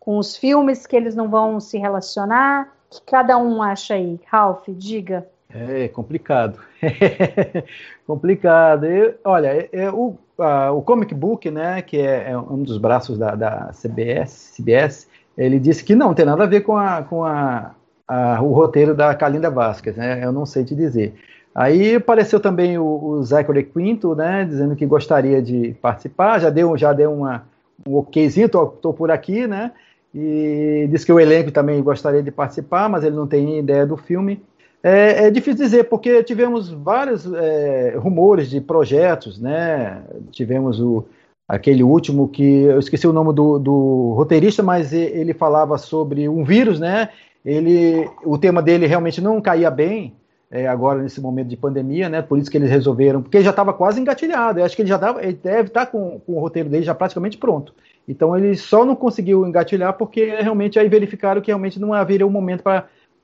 com 0.00 0.18
os 0.18 0.36
filmes, 0.36 0.84
que 0.84 0.96
eles 0.96 1.14
não 1.14 1.28
vão 1.28 1.60
se 1.60 1.78
relacionar. 1.78 2.72
Que 2.90 3.00
cada 3.02 3.38
um 3.38 3.62
acha 3.62 3.94
aí? 3.94 4.18
Ralph, 4.26 4.64
diga. 4.66 5.24
É 5.48 5.86
complicado. 5.86 6.58
complicado. 8.04 8.84
Eu- 8.84 9.14
olha, 9.24 9.46
é, 9.48 9.68
é 9.72 9.90
o, 9.92 10.16
a- 10.40 10.72
o 10.72 10.82
comic 10.82 11.14
book, 11.14 11.48
né, 11.52 11.80
que 11.80 11.98
é, 11.98 12.32
é 12.32 12.36
um 12.36 12.64
dos 12.64 12.78
braços 12.78 13.16
da, 13.16 13.36
da 13.36 13.70
CBS, 13.72 14.54
CBS, 14.56 15.06
ele 15.36 15.60
disse 15.60 15.84
que 15.84 15.94
não 15.94 16.12
tem 16.14 16.26
nada 16.26 16.42
a 16.42 16.48
ver 16.48 16.62
com, 16.62 16.76
a, 16.76 17.02
com 17.04 17.22
a, 17.22 17.76
a- 18.08 18.42
o 18.42 18.52
roteiro 18.52 18.92
da 18.92 19.14
Kalinda 19.14 19.52
Vasquez, 19.52 19.94
né? 19.96 20.24
Eu 20.24 20.32
não 20.32 20.44
sei 20.44 20.64
te 20.64 20.74
dizer. 20.74 21.14
Aí 21.54 21.94
apareceu 21.94 22.40
também 22.40 22.76
o, 22.76 22.84
o 22.84 23.22
Zachary 23.22 23.62
Quinto, 23.62 24.16
né, 24.16 24.44
dizendo 24.44 24.74
que 24.74 24.84
gostaria 24.84 25.40
de 25.40 25.74
participar, 25.80 26.40
já 26.40 26.50
deu, 26.50 26.76
já 26.76 26.92
deu 26.92 27.12
uma, 27.12 27.44
um 27.86 27.96
okzinho, 27.96 28.48
tô, 28.48 28.66
tô 28.66 28.92
por 28.92 29.10
aqui, 29.10 29.46
né? 29.46 29.72
E 30.14 30.88
disse 30.90 31.04
que 31.04 31.12
o 31.12 31.20
elenco 31.20 31.50
também 31.50 31.82
gostaria 31.82 32.22
de 32.22 32.30
participar, 32.30 32.88
mas 32.88 33.04
ele 33.04 33.16
não 33.16 33.26
tem 33.26 33.58
ideia 33.58 33.86
do 33.86 33.96
filme. 33.96 34.42
É, 34.82 35.26
é 35.26 35.30
difícil 35.30 35.64
dizer, 35.64 35.84
porque 35.84 36.22
tivemos 36.22 36.70
vários 36.70 37.30
é, 37.32 37.94
rumores 37.96 38.48
de 38.48 38.60
projetos, 38.60 39.38
né? 39.38 40.02
Tivemos 40.30 40.80
o, 40.80 41.04
aquele 41.46 41.82
último 41.82 42.28
que 42.28 42.62
eu 42.62 42.78
esqueci 42.78 43.06
o 43.06 43.12
nome 43.12 43.32
do, 43.32 43.58
do 43.58 44.12
roteirista, 44.16 44.62
mas 44.62 44.92
ele 44.92 45.34
falava 45.34 45.76
sobre 45.78 46.28
um 46.28 46.44
vírus, 46.44 46.78
né? 46.80 47.10
Ele, 47.44 48.08
o 48.24 48.36
tema 48.38 48.62
dele 48.62 48.86
realmente 48.86 49.20
não 49.20 49.40
caía 49.40 49.70
bem 49.70 50.14
é, 50.50 50.66
agora 50.66 51.02
nesse 51.02 51.20
momento 51.20 51.48
de 51.48 51.56
pandemia, 51.56 52.08
né? 52.08 52.22
Por 52.22 52.38
isso 52.38 52.50
que 52.50 52.56
eles 52.56 52.70
resolveram, 52.70 53.22
porque 53.22 53.36
ele 53.36 53.44
já 53.44 53.50
estava 53.50 53.72
quase 53.72 54.00
engatilhado. 54.00 54.58
Eu 54.58 54.64
acho 54.64 54.74
que 54.74 54.82
ele 54.82 54.88
já 54.88 54.98
tava, 54.98 55.22
ele 55.22 55.38
deve 55.42 55.68
estar 55.68 55.86
com, 55.86 56.20
com 56.20 56.34
o 56.34 56.40
roteiro 56.40 56.68
dele 56.68 56.84
já 56.84 56.94
praticamente 56.94 57.36
pronto. 57.36 57.74
Então 58.08 58.36
ele 58.36 58.56
só 58.56 58.84
não 58.84 58.96
conseguiu 58.96 59.46
engatilhar 59.46 59.92
porque 59.94 60.24
realmente 60.40 60.78
aí 60.78 60.88
verificaram 60.88 61.42
que 61.42 61.50
realmente 61.50 61.78
não 61.78 61.92
haveria 61.92 62.26
um 62.26 62.30
momento 62.30 62.64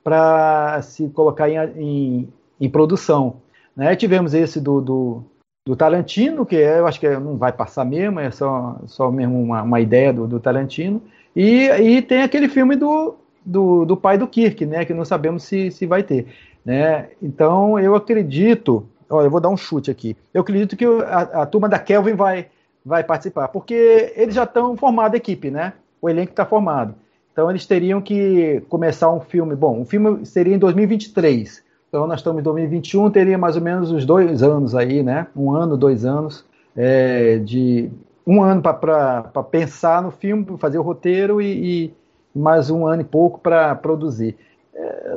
para 0.02 0.82
se 0.82 1.08
colocar 1.08 1.48
em, 1.48 1.56
em, 1.76 2.28
em 2.60 2.68
produção. 2.68 3.36
Né? 3.74 3.96
Tivemos 3.96 4.34
esse 4.34 4.60
do, 4.60 4.82
do, 4.82 5.24
do 5.66 5.74
Tarantino, 5.74 6.44
que 6.44 6.56
é, 6.56 6.78
eu 6.78 6.86
acho 6.86 7.00
que 7.00 7.08
não 7.16 7.38
vai 7.38 7.52
passar 7.52 7.86
mesmo, 7.86 8.20
é 8.20 8.30
só, 8.30 8.78
só 8.86 9.10
mesmo 9.10 9.42
uma, 9.42 9.62
uma 9.62 9.80
ideia 9.80 10.12
do, 10.12 10.26
do 10.26 10.38
Tarantino. 10.38 11.00
E, 11.34 11.68
e 11.68 12.02
tem 12.02 12.22
aquele 12.22 12.48
filme 12.48 12.76
do, 12.76 13.14
do, 13.44 13.86
do 13.86 13.96
pai 13.96 14.18
do 14.18 14.28
Kirk, 14.28 14.66
né? 14.66 14.84
que 14.84 14.92
não 14.92 15.06
sabemos 15.06 15.44
se, 15.44 15.70
se 15.70 15.86
vai 15.86 16.02
ter. 16.02 16.26
Né? 16.64 17.08
Então 17.22 17.78
eu 17.78 17.94
acredito, 17.94 18.86
olha, 19.08 19.26
eu 19.26 19.30
vou 19.30 19.40
dar 19.40 19.50
um 19.50 19.56
chute 19.56 19.90
aqui. 19.90 20.16
Eu 20.32 20.42
acredito 20.42 20.76
que 20.76 20.84
a, 20.84 21.42
a 21.42 21.46
turma 21.46 21.68
da 21.68 21.78
Kelvin 21.78 22.14
vai, 22.14 22.46
vai 22.84 23.04
participar, 23.04 23.48
porque 23.48 24.12
eles 24.16 24.34
já 24.34 24.44
estão 24.44 24.76
formada 24.76 25.16
a 25.16 25.18
equipe, 25.18 25.50
né? 25.50 25.74
O 26.00 26.08
elenco 26.08 26.32
está 26.32 26.44
formado. 26.44 26.94
Então 27.32 27.50
eles 27.50 27.66
teriam 27.66 28.00
que 28.00 28.62
começar 28.68 29.12
um 29.12 29.20
filme. 29.20 29.54
Bom, 29.54 29.82
o 29.82 29.84
filme 29.84 30.24
seria 30.24 30.54
em 30.54 30.58
2023. 30.58 31.62
Então 31.88 32.06
nós 32.06 32.20
estamos 32.20 32.40
em 32.40 32.44
2021, 32.44 33.10
teria 33.10 33.38
mais 33.38 33.56
ou 33.56 33.62
menos 33.62 33.92
uns 33.92 34.06
dois 34.06 34.42
anos 34.42 34.74
aí, 34.74 35.02
né? 35.02 35.26
Um 35.36 35.52
ano, 35.52 35.76
dois 35.76 36.04
anos 36.04 36.44
é, 36.76 37.38
de 37.38 37.90
um 38.26 38.42
ano 38.42 38.62
para 38.62 39.22
pensar 39.50 40.02
no 40.02 40.10
filme, 40.10 40.46
fazer 40.58 40.78
o 40.78 40.82
roteiro 40.82 41.40
e, 41.40 41.84
e 41.84 41.94
mais 42.34 42.70
um 42.70 42.86
ano 42.86 43.02
e 43.02 43.04
pouco 43.04 43.38
para 43.38 43.74
produzir. 43.74 44.36
É, 44.74 45.16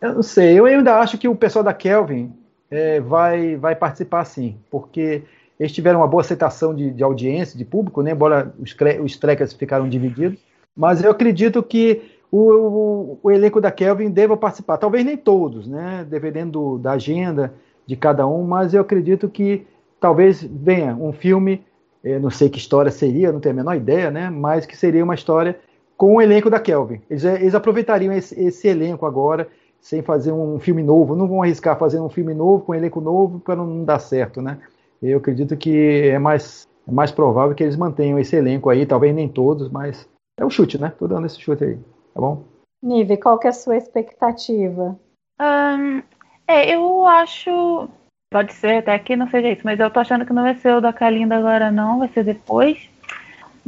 eu 0.00 0.14
não 0.14 0.22
sei, 0.22 0.58
eu 0.58 0.64
ainda 0.66 0.98
acho 0.98 1.18
que 1.18 1.28
o 1.28 1.34
pessoal 1.36 1.64
da 1.64 1.72
Kelvin 1.74 2.32
é, 2.70 3.00
vai, 3.00 3.56
vai 3.56 3.74
participar 3.74 4.24
sim, 4.24 4.56
porque 4.70 5.22
eles 5.58 5.72
tiveram 5.72 6.00
uma 6.00 6.06
boa 6.08 6.20
aceitação 6.20 6.74
de, 6.74 6.90
de 6.90 7.02
audiência, 7.02 7.56
de 7.56 7.64
público, 7.64 8.02
né? 8.02 8.10
embora 8.12 8.52
os, 8.58 8.74
os 9.02 9.16
trekkers 9.16 9.52
ficaram 9.52 9.88
divididos. 9.88 10.38
Mas 10.76 11.02
eu 11.02 11.10
acredito 11.10 11.62
que 11.62 12.02
o, 12.30 12.38
o, 12.38 13.18
o 13.22 13.30
elenco 13.30 13.60
da 13.60 13.70
Kelvin 13.70 14.10
deva 14.10 14.36
participar. 14.36 14.76
Talvez 14.76 15.04
nem 15.04 15.16
todos, 15.16 15.66
né? 15.66 16.06
Dependendo 16.08 16.52
do- 16.52 16.78
da 16.78 16.92
agenda 16.92 17.54
de 17.86 17.96
cada 17.96 18.26
um, 18.26 18.42
mas 18.44 18.74
eu 18.74 18.82
acredito 18.82 19.28
que 19.28 19.66
talvez 19.98 20.42
venha 20.42 20.94
um 20.94 21.12
filme, 21.12 21.64
eu 22.04 22.20
não 22.20 22.30
sei 22.30 22.50
que 22.50 22.58
história 22.58 22.90
seria, 22.90 23.32
não 23.32 23.40
tenho 23.40 23.54
a 23.54 23.56
menor 23.56 23.74
ideia, 23.76 24.10
né? 24.10 24.28
Mas 24.28 24.66
que 24.66 24.76
seria 24.76 25.02
uma 25.04 25.14
história 25.14 25.58
com 25.96 26.16
o 26.16 26.20
elenco 26.20 26.50
da 26.50 26.60
Kelvin. 26.60 27.00
Eles, 27.08 27.24
eles 27.24 27.54
aproveitariam 27.54 28.12
esse, 28.12 28.38
esse 28.38 28.68
elenco 28.68 29.06
agora, 29.06 29.48
sem 29.86 30.02
fazer 30.02 30.32
um 30.32 30.58
filme 30.58 30.82
novo. 30.82 31.14
Não 31.14 31.28
vão 31.28 31.40
arriscar 31.40 31.78
fazer 31.78 32.00
um 32.00 32.08
filme 32.08 32.34
novo 32.34 32.64
com 32.64 32.72
um 32.72 32.74
elenco 32.74 33.00
novo 33.00 33.38
para 33.38 33.54
não 33.54 33.84
dar 33.84 34.00
certo, 34.00 34.42
né? 34.42 34.58
Eu 35.00 35.18
acredito 35.18 35.56
que 35.56 36.08
é 36.08 36.18
mais, 36.18 36.66
é 36.88 36.90
mais 36.90 37.12
provável 37.12 37.54
que 37.54 37.62
eles 37.62 37.76
mantenham 37.76 38.18
esse 38.18 38.34
elenco 38.34 38.68
aí, 38.68 38.84
talvez 38.84 39.14
nem 39.14 39.28
todos, 39.28 39.70
mas 39.70 40.08
é 40.36 40.44
um 40.44 40.50
chute, 40.50 40.76
né? 40.76 40.92
Tô 40.98 41.06
dando 41.06 41.26
esse 41.26 41.40
chute 41.40 41.62
aí, 41.62 41.76
tá 42.12 42.20
bom? 42.20 42.42
Nive, 42.82 43.16
qual 43.16 43.38
que 43.38 43.46
é 43.46 43.50
a 43.50 43.52
sua 43.52 43.76
expectativa? 43.76 44.98
Ahn, 45.38 46.02
é, 46.48 46.74
eu 46.74 47.06
acho. 47.06 47.88
Pode 48.28 48.54
ser 48.54 48.78
até 48.78 48.98
que 48.98 49.14
não 49.14 49.30
seja 49.30 49.50
isso, 49.50 49.62
mas 49.64 49.78
eu 49.78 49.88
tô 49.88 50.00
achando 50.00 50.26
que 50.26 50.32
não 50.32 50.42
vai 50.42 50.56
ser 50.56 50.74
o 50.74 50.80
da 50.80 50.92
Kalinda 50.92 51.36
agora, 51.36 51.70
não, 51.70 52.00
vai 52.00 52.08
ser 52.08 52.24
depois. 52.24 52.90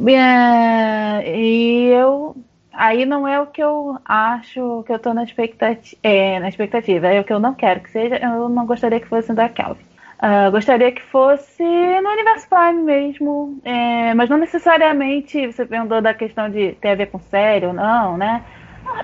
É, 0.04 1.38
e 1.38 1.84
eu. 1.92 2.34
Aí 2.78 3.04
não 3.04 3.26
é 3.26 3.40
o 3.40 3.46
que 3.46 3.60
eu 3.60 3.98
acho 4.04 4.84
que 4.86 4.92
eu 4.92 5.00
tô 5.00 5.12
na 5.12 5.24
expectativa. 5.24 5.98
É, 6.00 6.38
na 6.38 6.48
expectativa, 6.48 7.08
é 7.08 7.20
o 7.20 7.24
que 7.24 7.32
eu 7.32 7.40
não 7.40 7.52
quero 7.52 7.80
que 7.80 7.90
seja. 7.90 8.16
Eu 8.18 8.48
não 8.48 8.64
gostaria 8.66 9.00
que 9.00 9.08
fosse 9.08 9.32
da 9.34 9.48
Kelvin. 9.48 9.82
Ah, 10.20 10.48
gostaria 10.50 10.92
que 10.92 11.02
fosse 11.02 11.62
no 11.64 12.10
Universo 12.10 12.48
Prime 12.48 12.82
mesmo, 12.84 13.60
é, 13.64 14.14
mas 14.14 14.30
não 14.30 14.36
necessariamente. 14.38 15.44
Você 15.48 15.66
perguntou 15.66 16.00
da 16.00 16.14
questão 16.14 16.48
de 16.48 16.72
ter 16.80 16.90
a 16.90 16.94
ver 16.94 17.06
com 17.06 17.18
série 17.18 17.66
ou 17.66 17.72
não, 17.72 18.16
né? 18.16 18.44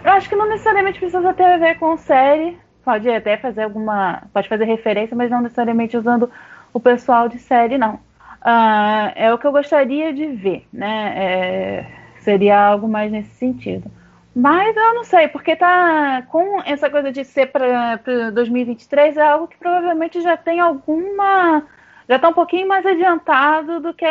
Eu 0.05 0.12
acho 0.12 0.28
que 0.28 0.36
não 0.36 0.48
necessariamente 0.48 1.01
precisa 1.01 1.34
ter 1.34 1.44
a 1.44 1.59
ver 1.59 1.76
com 1.78 1.96
série. 1.96 2.56
Pode 2.84 3.10
até 3.10 3.36
fazer 3.36 3.64
alguma. 3.64 4.22
Pode 4.32 4.48
fazer 4.48 4.66
referência, 4.66 5.16
mas 5.16 5.30
não 5.30 5.40
necessariamente 5.40 5.96
usando 5.96 6.30
o 6.72 6.78
pessoal 6.78 7.28
de 7.28 7.40
série, 7.40 7.76
não. 7.76 7.98
ah, 8.40 9.12
é 9.16 9.32
o 9.34 9.38
que 9.38 9.46
eu 9.48 9.52
gostaria 9.52 10.12
de 10.12 10.26
ver, 10.28 10.64
né? 10.72 11.12
É, 11.16 12.03
seria 12.24 12.59
algo 12.59 12.88
mais 12.88 13.12
nesse 13.12 13.30
sentido. 13.34 13.90
Mas 14.34 14.76
eu 14.76 14.94
não 14.94 15.05
sei, 15.05 15.28
porque 15.28 15.55
tá 15.55 16.22
com 16.22 16.60
essa 16.62 16.90
coisa 16.90 17.12
de 17.12 17.24
ser 17.24 17.46
para 17.52 17.96
2023 18.32 19.16
é 19.16 19.22
algo 19.22 19.46
que 19.46 19.56
provavelmente 19.56 20.20
já 20.20 20.36
tem 20.36 20.59
alguma. 20.59 21.62
Já 22.09 22.16
está 22.16 22.28
um 22.28 22.32
pouquinho 22.32 22.66
mais 22.66 22.84
adiantado 22.84 23.78
do 23.78 23.94
que. 23.94 24.06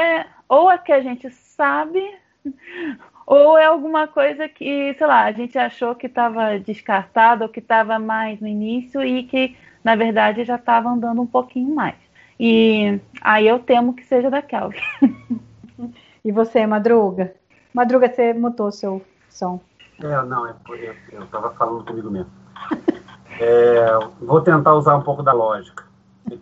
Ou 0.47 0.71
é 0.71 0.77
que 0.77 0.93
a 0.93 1.01
gente 1.01 1.29
sabe, 1.31 1.99
ou 3.27 3.57
é 3.57 3.65
alguma 3.65 4.07
coisa 4.07 4.47
que, 4.47 4.93
sei 4.93 5.07
lá, 5.07 5.23
a 5.23 5.31
gente 5.31 5.57
achou 5.57 5.95
que 5.95 6.07
estava 6.07 6.57
descartado 6.59 7.43
ou 7.43 7.49
que 7.49 7.59
estava 7.59 7.99
mais 7.99 8.39
no 8.39 8.47
início 8.47 9.03
e 9.03 9.23
que, 9.23 9.57
na 9.83 9.95
verdade, 9.95 10.45
já 10.45 10.55
estava 10.55 10.89
andando 10.89 11.21
um 11.21 11.27
pouquinho 11.27 11.73
mais. 11.75 11.95
E 12.39 12.99
aí 13.21 13.47
eu 13.47 13.59
temo 13.59 13.93
que 13.93 14.05
seja 14.05 14.29
da 14.29 14.41
Kelvin. 14.41 14.79
e 16.23 16.31
você, 16.31 16.65
Madruga? 16.65 17.33
Madruga, 17.73 18.07
você 18.07 18.33
mutou 18.33 18.71
seu 18.71 19.01
som. 19.29 19.59
É, 20.01 20.21
não, 20.23 20.45
é, 20.45 20.55
eu 21.11 21.23
estava 21.23 21.51
falando 21.51 21.85
comigo 21.85 22.09
mesmo. 22.09 22.31
É, 23.39 23.85
vou 24.21 24.41
tentar 24.41 24.75
usar 24.75 24.95
um 24.95 25.01
pouco 25.01 25.23
da 25.23 25.33
lógica. 25.33 25.83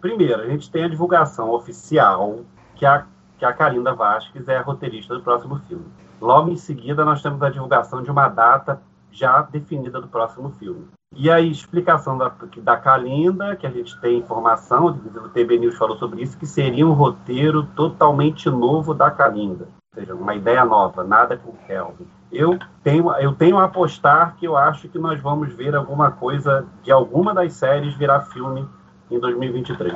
Primeiro, 0.02 0.42
a 0.42 0.48
gente 0.48 0.70
tem 0.70 0.84
a 0.84 0.90
divulgação 0.90 1.50
oficial 1.52 2.42
que 2.76 2.86
a, 2.86 3.06
que 3.38 3.46
a 3.46 3.54
Carinda 3.54 3.94
Vasquez 3.94 4.48
é 4.48 4.60
roteirista 4.60 5.16
do 5.16 5.22
próximo 5.22 5.60
filme. 5.68 5.86
Logo 6.20 6.50
em 6.50 6.58
seguida, 6.58 7.06
nós 7.06 7.22
temos 7.22 7.42
a 7.42 7.50
divulgação 7.50 8.04
de 8.04 8.12
uma 8.12 8.28
data 8.28 8.82
já 9.12 9.42
definida 9.42 10.02
do 10.02 10.08
próximo 10.08 10.52
filme. 10.52 10.88
E 11.16 11.30
a 11.30 11.42
explicação 11.42 12.18
da, 12.18 12.32
da 12.58 12.78
Kalinda, 12.78 13.56
que 13.56 13.68
a 13.68 13.72
gente 13.72 14.00
tem 14.00 14.20
informação, 14.20 14.86
o 14.88 15.30
TB 15.30 15.60
News 15.60 15.78
falou 15.78 15.98
sobre 15.98 16.22
isso, 16.22 16.38
que 16.38 16.46
seria 16.46 16.88
um 16.88 16.94
roteiro 16.94 17.64
totalmente 17.76 18.50
novo 18.50 18.94
da 18.94 19.12
Kalinda. 19.12 19.68
Seja, 19.94 20.16
uma 20.16 20.34
ideia 20.34 20.64
nova, 20.64 21.04
nada 21.04 21.36
com 21.36 21.52
Kelvin. 21.68 22.08
Eu 22.32 22.58
tenho, 22.82 23.12
eu 23.18 23.36
tenho 23.36 23.58
a 23.58 23.66
apostar 23.66 24.38
que 24.38 24.46
eu 24.46 24.56
acho 24.56 24.88
que 24.88 24.98
nós 24.98 25.20
vamos 25.20 25.54
ver 25.54 25.76
alguma 25.76 26.12
coisa 26.12 26.66
de 26.82 26.90
alguma 26.90 27.34
das 27.34 27.52
séries 27.52 27.94
virar 27.96 28.22
filme 28.22 28.66
em 29.10 29.20
2023. 29.20 29.94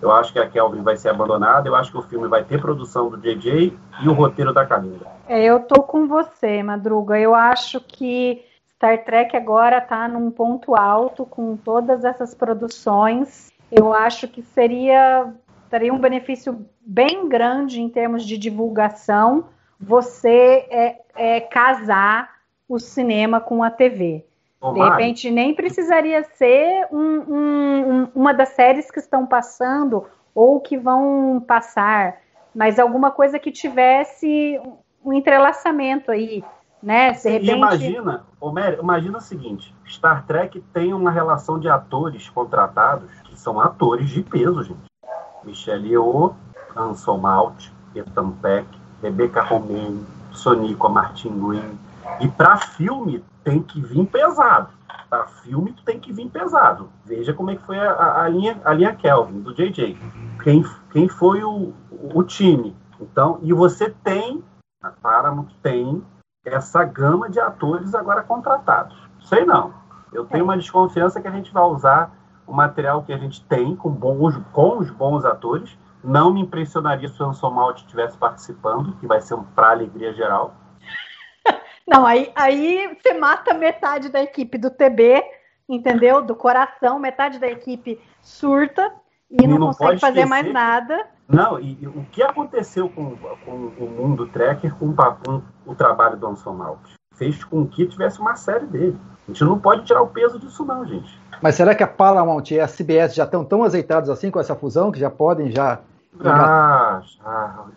Eu 0.00 0.10
acho 0.10 0.32
que 0.32 0.38
a 0.38 0.48
Kelvin 0.48 0.82
vai 0.82 0.96
ser 0.96 1.10
abandonada, 1.10 1.68
eu 1.68 1.74
acho 1.74 1.90
que 1.90 1.98
o 1.98 2.02
filme 2.02 2.26
vai 2.26 2.42
ter 2.42 2.58
produção 2.58 3.10
do 3.10 3.18
JJ 3.18 3.78
e 4.02 4.08
o 4.08 4.14
roteiro 4.14 4.50
da 4.50 4.64
Kalinda. 4.64 5.06
É, 5.28 5.44
eu 5.44 5.60
tô 5.60 5.82
com 5.82 6.08
você, 6.08 6.62
Madruga. 6.62 7.18
Eu 7.18 7.34
acho 7.34 7.82
que 7.82 8.42
Star 8.76 9.04
Trek 9.04 9.36
agora 9.36 9.76
está 9.76 10.08
num 10.08 10.30
ponto 10.30 10.74
alto 10.74 11.26
com 11.26 11.54
todas 11.54 12.02
essas 12.02 12.34
produções. 12.34 13.52
Eu 13.70 13.92
acho 13.92 14.26
que 14.26 14.40
seria 14.40 15.34
teria 15.74 15.92
um 15.92 15.98
benefício 15.98 16.64
bem 16.86 17.28
grande 17.28 17.82
em 17.82 17.88
termos 17.88 18.24
de 18.24 18.38
divulgação 18.38 19.46
você 19.80 20.68
é, 20.70 21.00
é 21.16 21.40
casar 21.40 22.30
o 22.68 22.78
cinema 22.78 23.40
com 23.40 23.60
a 23.60 23.72
TV. 23.72 24.24
De 24.72 24.80
repente, 24.80 25.32
nem 25.32 25.52
precisaria 25.52 26.22
ser 26.22 26.86
um, 26.92 27.24
um, 27.28 28.08
uma 28.14 28.32
das 28.32 28.50
séries 28.50 28.88
que 28.88 29.00
estão 29.00 29.26
passando 29.26 30.06
ou 30.32 30.60
que 30.60 30.78
vão 30.78 31.44
passar, 31.44 32.20
mas 32.54 32.78
alguma 32.78 33.10
coisa 33.10 33.36
que 33.40 33.50
tivesse 33.50 34.60
um 35.04 35.12
entrelaçamento 35.12 36.12
aí 36.12 36.44
né? 36.84 37.12
De 37.12 37.30
repente... 37.30 37.50
Imagina, 37.50 38.26
Homero, 38.38 38.82
imagina 38.82 39.16
o 39.16 39.20
seguinte: 39.20 39.74
Star 39.88 40.26
Trek 40.26 40.60
tem 40.72 40.92
uma 40.92 41.10
relação 41.10 41.58
de 41.58 41.66
atores 41.66 42.28
contratados 42.28 43.10
que 43.22 43.40
são 43.40 43.58
atores 43.58 44.10
de 44.10 44.22
peso, 44.22 44.62
gente. 44.62 44.93
Michelle 45.44 45.86
Yeoh, 45.86 46.34
Anson 46.76 47.18
Malt, 47.18 47.70
Ethan 47.94 48.30
Peck, 48.42 48.66
Rebecca 49.02 49.42
Romijn, 49.42 50.04
Sonica 50.32 50.88
Martin 50.88 51.38
Green. 51.38 51.78
E 52.20 52.28
para 52.28 52.56
filme 52.56 53.24
tem 53.42 53.62
que 53.62 53.80
vir 53.80 54.06
pesado. 54.06 54.68
Para 55.08 55.26
filme 55.26 55.74
tem 55.84 55.98
que 56.00 56.12
vir 56.12 56.28
pesado. 56.28 56.88
Veja 57.04 57.32
como 57.32 57.50
é 57.50 57.56
que 57.56 57.62
foi 57.62 57.78
a, 57.78 58.22
a, 58.22 58.28
linha, 58.28 58.60
a 58.64 58.72
linha 58.72 58.94
Kelvin, 58.94 59.40
do 59.40 59.54
JJ. 59.54 59.96
Quem, 60.42 60.64
quem 60.90 61.08
foi 61.08 61.44
o, 61.44 61.72
o 61.90 62.22
time. 62.22 62.74
Então, 63.00 63.38
e 63.42 63.52
você 63.52 63.90
tem, 63.90 64.42
a 64.82 64.90
Paramount 64.90 65.48
tem 65.62 66.02
essa 66.44 66.84
gama 66.84 67.28
de 67.30 67.40
atores 67.40 67.94
agora 67.94 68.22
contratados. 68.22 68.96
Sei 69.24 69.44
não. 69.44 69.72
Eu 70.12 70.24
tenho 70.24 70.44
uma 70.44 70.56
desconfiança 70.56 71.20
que 71.20 71.28
a 71.28 71.30
gente 71.30 71.52
vai 71.52 71.64
usar 71.64 72.12
o 72.46 72.52
material 72.52 73.02
que 73.02 73.12
a 73.12 73.18
gente 73.18 73.44
tem 73.44 73.74
com, 73.76 73.90
bons, 73.90 74.36
com 74.52 74.78
os 74.78 74.90
bons 74.90 75.24
atores. 75.24 75.76
Não 76.02 76.32
me 76.32 76.42
impressionaria 76.42 77.08
se 77.08 77.22
o 77.22 77.26
Anson 77.26 77.50
Malt 77.50 77.78
estivesse 77.78 78.16
participando, 78.16 78.96
que 78.96 79.06
vai 79.06 79.20
ser 79.20 79.34
um 79.34 79.42
para 79.42 79.70
alegria 79.70 80.12
geral. 80.12 80.54
Não, 81.86 82.04
aí, 82.04 82.30
aí 82.34 82.96
você 82.96 83.14
mata 83.14 83.54
metade 83.54 84.08
da 84.08 84.22
equipe 84.22 84.58
do 84.58 84.70
TB, 84.70 85.22
entendeu? 85.68 86.22
Do 86.22 86.34
coração, 86.34 86.98
metade 86.98 87.38
da 87.38 87.46
equipe 87.46 88.00
surta 88.22 88.92
e, 89.30 89.44
e 89.44 89.46
não, 89.46 89.58
não, 89.58 89.66
consegue 89.68 90.00
fazer 90.00 90.24
mais 90.24 90.50
nada. 90.50 91.06
Não, 91.28 91.58
e, 91.58 91.78
e, 91.80 91.86
o 91.86 92.06
que 92.10 92.22
aconteceu 92.22 92.88
com, 92.88 93.16
com 93.16 93.50
o 93.50 93.90
mundo 93.90 94.26
tracker 94.28 94.74
com, 94.76 94.94
com 94.94 95.42
o 95.66 95.74
trabalho 95.74 96.16
do 96.16 96.26
Anson 96.26 96.52
Malt? 96.52 96.94
Fez 97.14 97.42
com 97.44 97.66
que 97.66 97.86
tivesse 97.86 98.20
uma 98.20 98.36
série 98.36 98.66
dele. 98.66 98.98
A 99.26 99.30
gente 99.30 99.44
não 99.44 99.58
pode 99.58 99.84
tirar 99.84 100.02
o 100.02 100.06
peso 100.06 100.38
disso, 100.38 100.64
não, 100.64 100.84
gente. 100.84 101.18
Mas 101.42 101.54
será 101.54 101.74
que 101.74 101.82
a 101.82 101.86
Paramount 101.86 102.50
e 102.50 102.60
a 102.60 102.66
CBS 102.66 103.14
já 103.14 103.24
estão 103.24 103.44
tão 103.44 103.64
azeitados 103.64 104.10
assim 104.10 104.30
com 104.30 104.38
essa 104.38 104.54
fusão 104.54 104.92
que 104.92 104.98
já 104.98 105.10
podem 105.10 105.50
já. 105.50 105.80
Ah. 106.24 107.02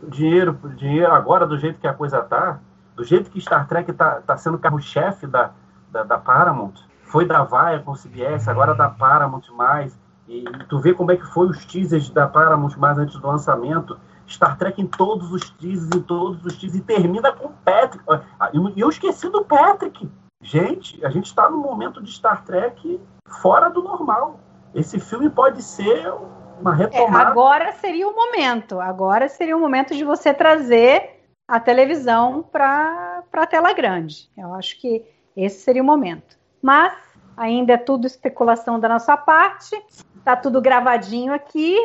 O 0.01 0.09
dinheiro, 0.09 0.57
dinheiro 0.75 1.11
agora, 1.11 1.47
do 1.47 1.57
jeito 1.57 1.79
que 1.79 1.87
a 1.87 1.93
coisa 1.93 2.21
tá, 2.21 2.59
do 2.95 3.03
jeito 3.03 3.31
que 3.31 3.41
Star 3.41 3.67
Trek 3.67 3.91
tá, 3.93 4.21
tá 4.25 4.37
sendo 4.37 4.59
carro-chefe 4.59 5.25
da, 5.25 5.51
da, 5.91 6.03
da 6.03 6.17
Paramount, 6.17 6.73
foi 7.03 7.25
da 7.25 7.43
Vaia 7.43 7.79
com 7.79 7.91
o 7.91 7.97
CBS, 7.97 8.47
agora 8.47 8.75
da 8.75 8.89
Paramount 8.89 9.43
mais 9.55 9.97
e 10.27 10.43
tu 10.67 10.79
vê 10.79 10.93
como 10.93 11.11
é 11.11 11.15
que 11.15 11.25
foi 11.25 11.47
os 11.47 11.65
teasers 11.65 12.09
da 12.09 12.27
Paramount 12.27 12.75
mais 12.77 12.97
antes 12.97 13.17
do 13.17 13.27
lançamento. 13.27 13.97
Star 14.27 14.57
Trek 14.57 14.81
em 14.81 14.87
todos 14.87 15.31
os 15.31 15.49
teasers, 15.51 15.89
em 15.95 16.01
todos 16.01 16.45
os 16.45 16.57
teasers, 16.57 16.81
e 16.81 16.85
termina 16.85 17.31
com 17.31 17.47
o 17.47 17.53
Patrick. 17.63 18.03
Ah, 18.37 18.49
e 18.53 18.81
eu 18.81 18.89
esqueci 18.89 19.29
do 19.29 19.45
Patrick. 19.45 20.09
Gente, 20.41 21.03
a 21.05 21.09
gente 21.09 21.25
está 21.25 21.49
num 21.49 21.61
momento 21.61 22.01
de 22.01 22.11
Star 22.11 22.45
Trek 22.45 22.99
fora 23.41 23.69
do 23.69 23.81
normal. 23.81 24.39
Esse 24.73 24.99
filme 24.99 25.29
pode 25.29 25.61
ser 25.61 26.13
uma 26.61 26.73
é, 26.73 26.77
retomada. 26.77 27.29
É, 27.29 27.31
agora 27.31 27.71
seria 27.73 28.07
o 28.07 28.15
momento. 28.15 28.79
Agora 28.79 29.27
seria 29.27 29.57
o 29.57 29.59
momento 29.59 29.95
de 29.95 30.03
você 30.03 30.33
trazer 30.33 31.21
a 31.47 31.59
televisão 31.59 32.43
para 32.43 33.23
a 33.33 33.47
tela 33.47 33.73
grande. 33.73 34.29
Eu 34.37 34.53
acho 34.53 34.79
que 34.79 35.03
esse 35.35 35.61
seria 35.61 35.81
o 35.81 35.85
momento. 35.85 36.37
Mas 36.61 36.93
ainda 37.35 37.73
é 37.73 37.77
tudo 37.77 38.05
especulação 38.05 38.79
da 38.79 38.89
nossa 38.89 39.15
parte. 39.15 39.75
Tá 40.23 40.35
tudo 40.35 40.61
gravadinho 40.61 41.33
aqui. 41.33 41.77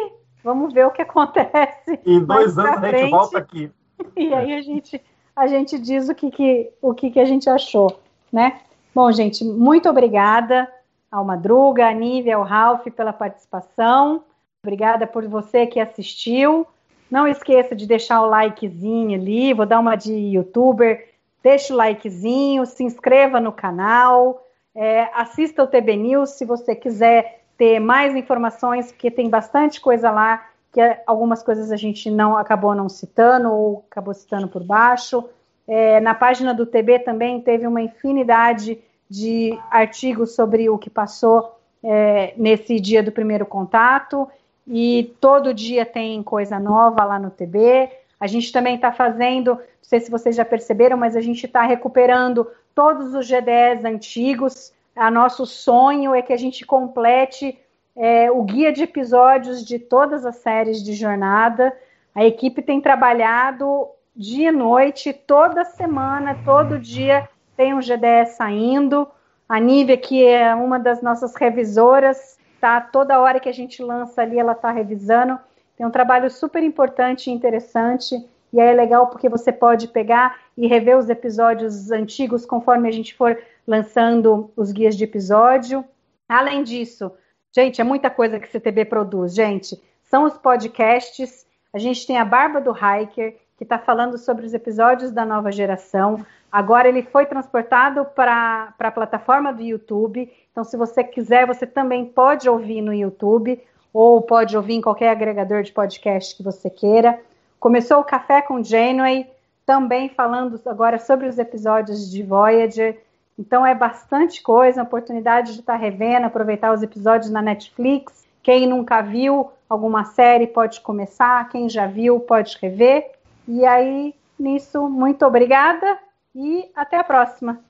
Vamos 0.43 0.75
ver 0.75 0.87
o 0.87 0.91
que 0.91 1.01
acontece. 1.03 2.01
Em 2.05 2.25
dois 2.25 2.59
anos 2.59 2.83
a 2.83 2.91
gente 2.91 3.11
volta 3.11 3.39
aqui. 3.39 3.71
E 4.17 4.35
aí 4.35 4.55
a 4.55 4.61
gente, 4.61 5.01
a 5.37 5.47
gente 5.47 5.79
diz 5.79 6.09
o 6.09 6.15
que, 6.15 6.29
que, 6.29 6.73
o 6.83 6.93
que, 6.93 7.09
que 7.09 7.21
a 7.21 7.25
gente 7.25 7.49
achou, 7.49 8.01
né? 8.33 8.61
Bom, 8.95 9.11
gente, 9.13 9.45
muito 9.45 9.89
obrigada 9.89 10.69
ao 11.11 11.25
Madruga, 11.25 11.89
à 11.89 11.93
Nívia, 11.93 12.37
ao 12.37 12.43
Ralph 12.43 12.87
pela 12.97 13.13
participação. 13.13 14.25
Obrigada 14.63 15.07
por 15.07 15.27
você 15.27 15.67
que 15.67 15.79
assistiu. 15.79 16.67
Não 17.11 17.27
esqueça 17.29 17.77
de 17.77 17.87
deixar 17.87 18.23
o 18.23 18.29
likezinho 18.29 19.21
ali. 19.21 19.53
Vou 19.53 19.67
dar 19.67 19.81
uma 19.81 19.97
de 19.97 20.13
youtuber. 20.13 21.11
Deixa 21.43 21.75
o 21.75 21.77
likezinho, 21.77 22.65
se 22.65 22.85
inscreva 22.85 23.41
no 23.41 23.51
canal, 23.51 24.47
é, 24.75 25.09
assista 25.13 25.65
o 25.65 25.67
TB 25.67 25.97
News 25.97 26.31
se 26.31 26.45
você 26.45 26.75
quiser 26.75 27.43
ter 27.59 27.81
mais 27.81 28.15
informações, 28.15 28.93
porque 28.93 29.11
tem 29.11 29.29
bastante 29.29 29.81
coisa 29.81 30.11
lá 30.11 30.47
que 30.73 30.81
algumas 31.07 31.43
coisas 31.43 31.71
a 31.71 31.77
gente 31.77 32.11
não 32.11 32.37
acabou 32.37 32.75
não 32.75 32.89
citando 32.89 33.53
ou 33.53 33.85
acabou 33.91 34.15
citando 34.15 34.49
por 34.49 34.65
baixo. 34.65 35.29
É, 35.67 36.01
na 36.01 36.15
página 36.15 36.53
do 36.53 36.67
TB 36.67 37.01
também 37.01 37.41
teve 37.41 37.67
uma 37.67 37.81
infinidade 37.81 38.79
de 39.09 39.59
artigos 39.71 40.35
sobre 40.35 40.69
o 40.69 40.79
que 40.79 40.91
passou 40.91 41.59
é, 41.83 42.35
nesse 42.37 42.81
dia 42.81 43.03
do 43.03 43.13
primeiro 43.13 43.47
contato 43.47 44.29
e 44.67 45.15
todo 45.21 45.55
dia 45.55 45.85
tem 45.85 46.23
coisa 46.23 46.59
nova 46.59 47.05
lá 47.05 47.19
no 47.19 47.31
TB. 47.31 47.91
A 48.19 48.27
gente 48.27 48.53
também 48.53 48.77
está 48.77 48.93
fazendo, 48.93 49.55
não 49.55 49.61
sei 49.83 50.01
se 50.01 50.11
vocês 50.11 50.37
já 50.37 50.45
perceberam, 50.45 50.97
mas 50.97 51.17
a 51.17 51.21
gente 51.21 51.47
está 51.47 51.63
recuperando 51.63 52.47
todos 52.75 53.15
os 53.15 53.27
GDs 53.27 53.85
antigos 53.85 54.73
a 54.95 55.11
nosso 55.11 55.47
sonho 55.47 56.15
é 56.15 56.23
que 56.23 56.33
a 56.33 56.37
gente 56.37 56.67
complete 56.67 57.59
é, 57.97 58.31
o 58.31 58.43
guia 58.43 58.73
de 58.73 58.83
episódios 58.83 59.65
de 59.65 59.79
todas 59.79 60.25
as 60.25 60.37
séries 60.37 60.83
de 60.83 60.95
jornada. 60.95 61.75
A 62.15 62.25
equipe 62.25 62.61
tem 62.63 62.81
trabalhado 62.81 63.87
dia 64.15 64.51
e 64.51 64.53
noite, 64.53 65.13
toda 65.13 65.65
semana, 65.65 66.39
todo 66.45 66.79
dia 66.79 67.29
tem 67.57 67.75
um 67.75 67.81
GDS 67.81 68.37
saindo. 68.37 69.09
A 69.49 69.59
Nívia, 69.59 69.97
que 69.97 70.25
é 70.25 70.55
uma 70.55 70.79
das 70.79 71.03
nossas 71.03 71.35
revisoras, 71.35 72.39
tá 72.61 72.81
toda 72.81 73.21
hora 73.21 73.41
que 73.41 73.49
a 73.49 73.53
gente 73.53 73.83
lança 73.83 74.23
ali, 74.23 74.39
ela 74.39 74.53
está 74.53 74.71
revisando. 74.71 75.39
Tem 75.77 75.87
um 75.87 75.91
trabalho 75.91 76.31
super 76.31 76.63
importante 76.63 77.29
e 77.29 77.33
interessante. 77.33 78.17
E 78.53 78.61
aí 78.61 78.69
é 78.69 78.75
legal 78.75 79.07
porque 79.07 79.29
você 79.29 79.51
pode 79.51 79.89
pegar 79.89 80.41
e 80.57 80.67
rever 80.67 80.99
os 80.99 81.09
episódios 81.09 81.91
antigos 81.91 82.45
conforme 82.45 82.89
a 82.89 82.93
gente 82.93 83.15
for 83.15 83.39
lançando 83.67 84.51
os 84.57 84.71
guias 84.71 84.97
de 84.97 85.05
episódio. 85.05 85.85
Além 86.29 86.63
disso, 86.63 87.11
gente, 87.51 87.81
é 87.81 87.85
muita 87.85 88.11
coisa 88.11 88.39
que 88.39 88.49
CTB 88.49 88.85
produz, 88.85 89.35
gente. 89.35 89.81
São 90.03 90.25
os 90.25 90.37
podcasts. 90.37 91.47
A 91.73 91.79
gente 91.79 92.07
tem 92.07 92.19
a 92.19 92.25
Barba 92.25 92.61
do 92.61 92.73
Hiker, 92.73 93.37
que 93.63 93.65
está 93.65 93.79
falando 93.79 94.19
sobre 94.19 94.45
os 94.45 94.53
episódios 94.53 95.13
da 95.13 95.25
nova 95.25 95.53
geração. 95.53 96.27
Agora 96.51 96.89
ele 96.89 97.05
foi 97.05 97.27
transportado 97.27 98.05
para 98.05 98.75
a 98.77 98.91
plataforma 98.91 99.53
do 99.53 99.63
YouTube. 99.63 100.29
Então, 100.51 100.65
se 100.65 100.77
você 100.77 101.05
quiser, 101.05 101.47
você 101.47 101.65
também 101.65 102.05
pode 102.05 102.49
ouvir 102.49 102.83
no 102.83 102.93
YouTube 102.93 103.63
ou 103.93 104.21
pode 104.21 104.57
ouvir 104.57 104.75
em 104.75 104.81
qualquer 104.81 105.11
agregador 105.11 105.63
de 105.63 105.71
podcast 105.71 106.37
que 106.37 106.43
você 106.43 106.69
queira. 106.69 107.21
Começou 107.61 108.01
o 108.01 108.05
Café 108.05 108.43
com 108.43 108.65
Janeway, 108.65 109.31
também 109.65 110.09
falando 110.09 110.61
agora 110.67 110.99
sobre 110.99 111.29
os 111.29 111.39
episódios 111.39 112.11
de 112.11 112.21
Voyager. 112.21 113.01
Então 113.39 113.65
é 113.65 113.77
bastante 113.77 114.43
coisa, 114.43 114.83
oportunidade 114.83 115.53
de 115.53 115.61
estar 115.61 115.77
revendo, 115.77 116.27
aproveitar 116.27 116.75
os 116.75 116.83
episódios 116.83 117.31
na 117.31 117.41
Netflix. 117.41 118.27
Quem 118.43 118.67
nunca 118.67 119.01
viu 119.03 119.53
alguma 119.69 120.05
série 120.05 120.49
pode 120.49 120.81
começar, 120.81 121.49
quem 121.49 121.69
já 121.69 121.87
viu 121.87 122.19
pode 122.19 122.59
rever. 122.61 123.22
E 123.47 123.67
aí, 123.67 124.15
nisso, 124.39 124.89
muito 124.89 125.25
obrigada 125.27 125.99
e 126.35 126.71
até 126.75 126.99
a 126.99 127.05
próxima. 127.05 127.61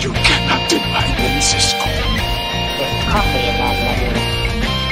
You 0.00 0.12
cannot 0.12 0.68
deny. 0.70 1.08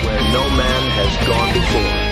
Where 0.07 0.23
no 0.33 0.51
man 0.57 0.85
has 0.91 1.17
gone 1.27 2.06